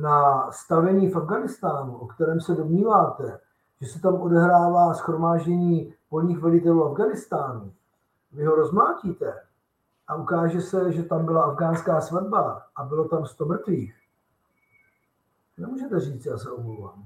na 0.00 0.50
stavení 0.52 1.10
v 1.10 1.16
Afganistánu, 1.16 1.96
o 1.96 2.06
kterém 2.06 2.40
se 2.40 2.54
domníváte, 2.54 3.38
že 3.80 3.86
se 3.86 4.00
tam 4.00 4.14
odehrává 4.14 4.94
schromáždění 4.94 5.94
polních 6.08 6.38
velitelů 6.38 6.84
Afganistánu, 6.84 7.72
vy 8.32 8.44
ho 8.44 8.54
rozmátíte, 8.54 9.42
a 10.08 10.14
ukáže 10.14 10.60
se, 10.60 10.92
že 10.92 11.02
tam 11.02 11.24
byla 11.24 11.44
afgánská 11.44 12.00
svatba 12.00 12.62
a 12.76 12.84
bylo 12.84 13.08
tam 13.08 13.26
100 13.26 13.44
mrtvých, 13.44 13.94
nemůžete 15.58 16.00
říct, 16.00 16.26
já 16.26 16.38
se 16.38 16.50
omlouvám. 16.50 17.04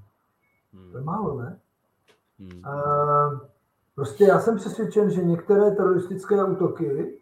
Hmm. 0.73 0.93
To 0.93 0.99
je 0.99 1.05
málo, 1.05 1.43
ne? 1.43 1.59
Hmm. 2.39 2.65
A 2.65 2.73
prostě 3.95 4.25
já 4.25 4.41
jsem 4.41 4.57
přesvědčen, 4.57 5.11
že 5.11 5.25
některé 5.25 5.71
teroristické 5.71 6.45
útoky 6.45 7.19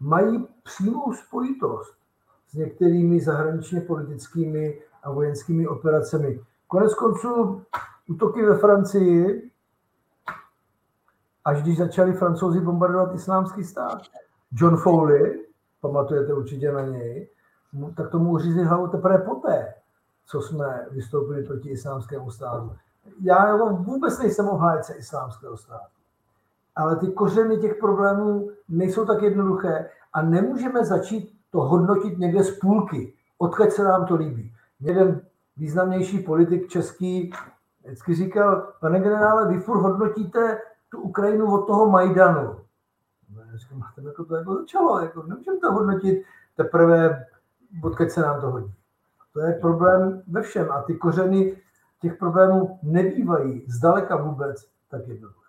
mají 0.00 0.48
přímou 0.62 1.12
spojitost 1.12 1.94
s 2.48 2.54
některými 2.54 3.20
zahraničně 3.20 3.80
politickými 3.80 4.82
a 5.02 5.10
vojenskými 5.10 5.68
operacemi. 5.68 6.40
Konec 6.66 6.94
konců 6.94 7.62
útoky 8.08 8.42
ve 8.42 8.58
Francii, 8.58 9.50
až 11.44 11.62
když 11.62 11.78
začali 11.78 12.12
francouzi 12.12 12.60
bombardovat 12.60 13.14
islámský 13.14 13.64
stát, 13.64 14.02
John 14.52 14.76
Foley, 14.76 15.46
pamatujete 15.80 16.34
určitě 16.34 16.72
na 16.72 16.80
něj, 16.80 17.28
tak 17.96 18.10
tomu 18.10 18.30
uřízli 18.30 18.64
hlavu 18.64 18.88
teprve 18.88 19.18
poté, 19.18 19.74
co 20.26 20.40
jsme 20.42 20.86
vystoupili 20.90 21.44
proti 21.44 21.70
islámskému 21.70 22.30
státu. 22.30 22.76
Já 23.20 23.56
vůbec 23.56 24.18
nejsem 24.18 24.48
obhájce 24.48 24.94
islámského 24.94 25.56
státu. 25.56 25.94
Ale 26.76 26.96
ty 26.96 27.06
kořeny 27.06 27.56
těch 27.58 27.74
problémů 27.74 28.50
nejsou 28.68 29.04
tak 29.06 29.22
jednoduché 29.22 29.90
a 30.12 30.22
nemůžeme 30.22 30.84
začít 30.84 31.34
to 31.50 31.60
hodnotit 31.60 32.18
někde 32.18 32.44
z 32.44 32.58
půlky, 32.58 33.14
odkud 33.38 33.72
se 33.72 33.84
nám 33.84 34.06
to 34.06 34.14
líbí. 34.14 34.52
Jeden 34.80 35.20
významnější 35.56 36.18
politik 36.18 36.68
český 36.68 37.32
vždycky 37.84 38.14
říkal, 38.14 38.72
pane 38.80 39.00
generále, 39.00 39.48
vy 39.48 39.60
furt 39.60 39.80
hodnotíte 39.80 40.60
tu 40.88 41.00
Ukrajinu 41.00 41.54
od 41.54 41.66
toho 41.66 41.90
Majdanu. 41.90 42.56
Já 43.36 43.56
říkám, 43.56 43.82
jako 44.06 44.24
to 44.24 44.36
jako 44.36 44.54
začalo, 44.54 45.00
jako 45.00 45.22
nemůžeme 45.22 45.58
to 45.58 45.72
hodnotit 45.72 46.24
teprve, 46.56 47.26
odkud 47.82 48.10
se 48.10 48.20
nám 48.20 48.40
to 48.40 48.50
hodí. 48.50 48.74
To 49.32 49.40
je 49.40 49.52
problém 49.52 50.22
ve 50.26 50.42
všem 50.42 50.72
a 50.72 50.82
ty 50.82 50.94
kořeny 50.94 51.56
těch 52.00 52.16
problémů 52.16 52.78
nebývají 52.82 53.64
zdaleka 53.68 54.16
vůbec 54.16 54.68
tak 54.90 55.08
jednoduché. 55.08 55.43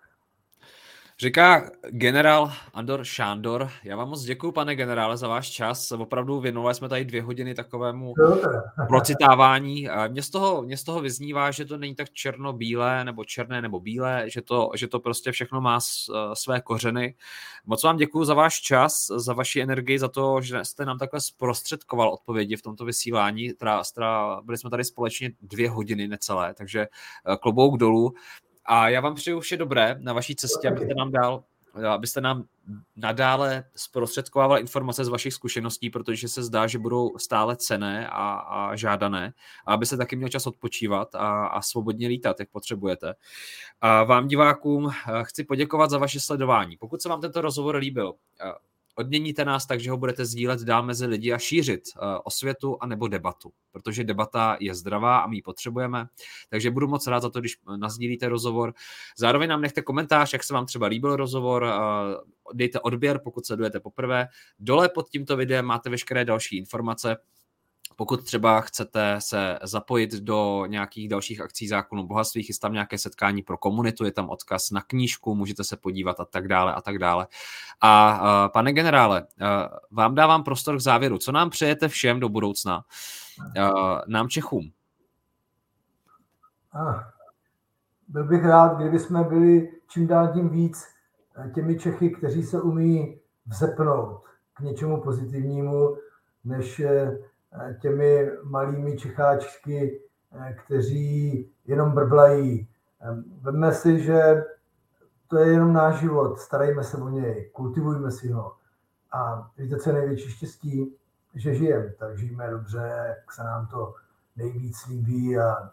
Říká 1.20 1.70
generál 1.88 2.52
Andor 2.74 3.04
Šándor. 3.04 3.70
Já 3.84 3.96
vám 3.96 4.08
moc 4.08 4.22
děkuji, 4.22 4.52
pane 4.52 4.76
generále, 4.76 5.16
za 5.16 5.28
váš 5.28 5.50
čas. 5.50 5.92
Opravdu 5.92 6.40
věnovali 6.40 6.74
jsme 6.74 6.88
tady 6.88 7.04
dvě 7.04 7.22
hodiny 7.22 7.54
takovému 7.54 8.14
procitávání. 8.88 9.88
Mně 10.08 10.22
z, 10.22 10.30
toho, 10.30 10.62
mě 10.62 10.76
z 10.76 10.84
toho 10.84 11.00
vyznívá, 11.00 11.50
že 11.50 11.64
to 11.64 11.78
není 11.78 11.94
tak 11.94 12.10
černo-bílé, 12.10 13.04
nebo 13.04 13.24
černé 13.24 13.62
nebo 13.62 13.80
bílé, 13.80 14.24
že 14.30 14.42
to, 14.42 14.70
že 14.74 14.88
to 14.88 15.00
prostě 15.00 15.32
všechno 15.32 15.60
má 15.60 15.78
své 16.34 16.60
kořeny. 16.60 17.14
Moc 17.66 17.82
vám 17.82 17.96
děkuji 17.96 18.24
za 18.24 18.34
váš 18.34 18.60
čas, 18.60 19.06
za 19.16 19.32
vaši 19.32 19.60
energii, 19.60 19.98
za 19.98 20.08
to, 20.08 20.40
že 20.40 20.64
jste 20.64 20.84
nám 20.84 20.98
takhle 20.98 21.20
zprostředkoval 21.20 22.08
odpovědi 22.08 22.56
v 22.56 22.62
tomto 22.62 22.84
vysílání. 22.84 23.52
Teda, 23.52 23.82
teda 23.94 24.40
byli 24.44 24.58
jsme 24.58 24.70
tady 24.70 24.84
společně 24.84 25.30
dvě 25.40 25.70
hodiny 25.70 26.08
necelé, 26.08 26.54
takže 26.54 26.80
eh, 26.80 27.36
klobouk 27.36 27.78
dolů. 27.78 28.14
A 28.66 28.88
já 28.88 29.00
vám 29.00 29.14
přeju 29.14 29.40
vše 29.40 29.56
dobré 29.56 29.96
na 30.00 30.12
vaší 30.12 30.36
cestě, 30.36 30.68
abyste 30.68 30.94
nám 30.94 31.12
dal 31.12 31.44
abyste 31.84 32.20
nám 32.20 32.44
nadále 32.96 33.64
zprostředkovával 33.76 34.58
informace 34.58 35.04
z 35.04 35.08
vašich 35.08 35.34
zkušeností, 35.34 35.90
protože 35.90 36.28
se 36.28 36.42
zdá, 36.42 36.66
že 36.66 36.78
budou 36.78 37.18
stále 37.18 37.56
cené 37.56 38.08
a, 38.08 38.34
a 38.34 38.76
žádané, 38.76 39.32
a 39.66 39.72
aby 39.72 39.86
se 39.86 39.96
taky 39.96 40.16
měl 40.16 40.28
čas 40.28 40.46
odpočívat 40.46 41.14
a, 41.14 41.46
a 41.46 41.62
svobodně 41.62 42.08
lítat, 42.08 42.40
jak 42.40 42.50
potřebujete. 42.50 43.14
A 43.80 44.04
vám 44.04 44.28
divákům 44.28 44.90
chci 45.22 45.44
poděkovat 45.44 45.90
za 45.90 45.98
vaše 45.98 46.20
sledování. 46.20 46.76
Pokud 46.76 47.02
se 47.02 47.08
vám 47.08 47.20
tento 47.20 47.40
rozhovor 47.40 47.76
líbil, 47.76 48.14
odměníte 48.96 49.44
nás 49.44 49.66
tak, 49.66 49.80
že 49.80 49.90
ho 49.90 49.96
budete 49.96 50.24
sdílet 50.24 50.60
dál 50.60 50.82
mezi 50.82 51.06
lidi 51.06 51.32
a 51.32 51.38
šířit 51.38 51.82
uh, 51.96 52.08
osvětu 52.24 52.76
a 52.80 52.86
nebo 52.86 53.08
debatu, 53.08 53.52
protože 53.72 54.04
debata 54.04 54.56
je 54.60 54.74
zdravá 54.74 55.18
a 55.18 55.26
my 55.26 55.36
ji 55.36 55.42
potřebujeme. 55.42 56.06
Takže 56.48 56.70
budu 56.70 56.88
moc 56.88 57.06
rád 57.06 57.20
za 57.20 57.30
to, 57.30 57.40
když 57.40 57.56
nazdílíte 57.76 58.28
rozhovor. 58.28 58.74
Zároveň 59.18 59.48
nám 59.48 59.60
nechte 59.60 59.82
komentář, 59.82 60.32
jak 60.32 60.44
se 60.44 60.54
vám 60.54 60.66
třeba 60.66 60.86
líbil 60.86 61.16
rozhovor, 61.16 61.62
uh, 61.62 61.70
dejte 62.54 62.80
odběr, 62.80 63.20
pokud 63.24 63.46
sledujete 63.46 63.80
poprvé. 63.80 64.28
Dole 64.58 64.88
pod 64.88 65.08
tímto 65.08 65.36
videem 65.36 65.64
máte 65.64 65.90
veškeré 65.90 66.24
další 66.24 66.56
informace, 66.56 67.16
pokud 67.96 68.24
třeba 68.24 68.60
chcete 68.60 69.16
se 69.18 69.58
zapojit 69.62 70.14
do 70.14 70.66
nějakých 70.66 71.08
dalších 71.08 71.40
akcí 71.40 71.68
zákonu 71.68 72.06
bohatství, 72.06 72.42
chystám 72.42 72.72
nějaké 72.72 72.98
setkání 72.98 73.42
pro 73.42 73.58
komunitu, 73.58 74.04
je 74.04 74.12
tam 74.12 74.30
odkaz 74.30 74.70
na 74.70 74.82
knížku, 74.82 75.34
můžete 75.34 75.64
se 75.64 75.76
podívat 75.76 76.20
a 76.20 76.24
tak 76.24 76.48
dále 76.48 76.74
a 76.74 76.80
tak 76.80 76.98
dále. 76.98 77.26
A 77.80 78.48
pane 78.48 78.72
generále, 78.72 79.26
vám 79.90 80.14
dávám 80.14 80.44
prostor 80.44 80.76
k 80.76 80.80
závěru. 80.80 81.18
Co 81.18 81.32
nám 81.32 81.50
přejete 81.50 81.88
všem 81.88 82.20
do 82.20 82.28
budoucna? 82.28 82.84
Nám 84.06 84.28
Čechům. 84.28 84.70
Ah, 86.72 87.00
byl 88.08 88.24
bych 88.24 88.44
rád, 88.44 88.78
kdyby 88.78 88.98
jsme 88.98 89.24
byli 89.24 89.72
čím 89.88 90.06
dál 90.06 90.32
tím 90.32 90.48
víc 90.48 90.84
těmi 91.54 91.78
Čechy, 91.78 92.10
kteří 92.10 92.42
se 92.42 92.60
umí 92.60 93.20
vzepnout 93.46 94.22
k 94.54 94.60
něčemu 94.60 95.00
pozitivnímu, 95.00 95.96
než 96.44 96.82
těmi 97.80 98.30
malými 98.42 98.96
čecháčky, 98.96 100.00
eh, 100.40 100.56
kteří 100.64 101.50
jenom 101.66 101.92
brblají. 101.92 102.68
Vemme 103.40 103.72
si, 103.72 104.02
že 104.02 104.44
to 105.28 105.38
je 105.38 105.52
jenom 105.52 105.72
náš 105.72 106.00
život, 106.00 106.38
starejme 106.38 106.84
se 106.84 106.96
o 106.96 107.08
něj, 107.08 107.50
kultivujme 107.52 108.10
si 108.10 108.30
ho. 108.30 108.52
A 109.12 109.50
víte, 109.58 109.76
co 109.76 109.90
je 109.90 109.94
největší 109.94 110.30
štěstí? 110.30 110.96
Že 111.34 111.54
žijeme, 111.54 111.92
tak 111.98 112.18
žijeme 112.18 112.50
dobře, 112.50 112.92
jak 113.06 113.32
se 113.32 113.44
nám 113.44 113.66
to 113.66 113.94
nejvíc 114.36 114.86
líbí 114.86 115.38
a, 115.38 115.70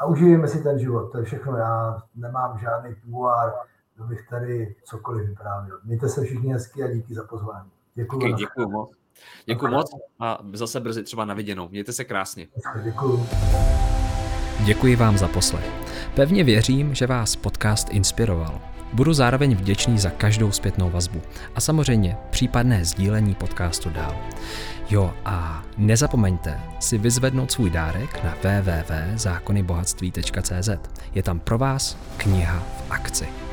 a 0.00 0.06
užijeme 0.06 0.48
si 0.48 0.62
ten 0.62 0.78
život. 0.78 1.12
To 1.12 1.18
je 1.18 1.24
všechno. 1.24 1.56
Já 1.56 2.02
nemám 2.14 2.58
žádný 2.58 2.94
půvár, 2.94 3.52
bych 4.04 4.28
tady 4.28 4.76
cokoliv 4.84 5.28
vyprávěl. 5.28 5.80
Mějte 5.84 6.08
se 6.08 6.22
všichni 6.22 6.52
hezky 6.52 6.82
a 6.82 6.92
díky 6.92 7.14
za 7.14 7.24
pozvání. 7.24 7.70
Děkuji. 7.94 8.32
Děkuji 8.32 8.68
moc. 8.68 9.05
Děkuji 9.46 9.72
moc 9.72 9.90
a 10.20 10.38
zase 10.52 10.80
brzy 10.80 11.02
třeba 11.02 11.24
na 11.24 11.34
viděnou. 11.34 11.68
Mějte 11.68 11.92
se 11.92 12.04
krásně. 12.04 12.46
Děkuji. 12.84 13.26
Děkuji 14.64 14.96
vám 14.96 15.18
za 15.18 15.28
poslech. 15.28 15.70
Pevně 16.14 16.44
věřím, 16.44 16.94
že 16.94 17.06
vás 17.06 17.36
podcast 17.36 17.88
inspiroval. 17.90 18.60
Budu 18.92 19.12
zároveň 19.12 19.56
vděčný 19.56 19.98
za 19.98 20.10
každou 20.10 20.52
zpětnou 20.52 20.90
vazbu 20.90 21.22
a 21.54 21.60
samozřejmě 21.60 22.16
případné 22.30 22.84
sdílení 22.84 23.34
podcastu 23.34 23.90
dál. 23.90 24.16
Jo 24.90 25.14
a 25.24 25.64
nezapomeňte 25.76 26.60
si 26.80 26.98
vyzvednout 26.98 27.52
svůj 27.52 27.70
dárek 27.70 28.24
na 28.24 28.34
www.zákonybohatství.cz. 28.42 30.70
Je 31.14 31.22
tam 31.22 31.40
pro 31.40 31.58
vás 31.58 31.96
kniha 32.16 32.58
v 32.58 32.90
akci. 32.90 33.45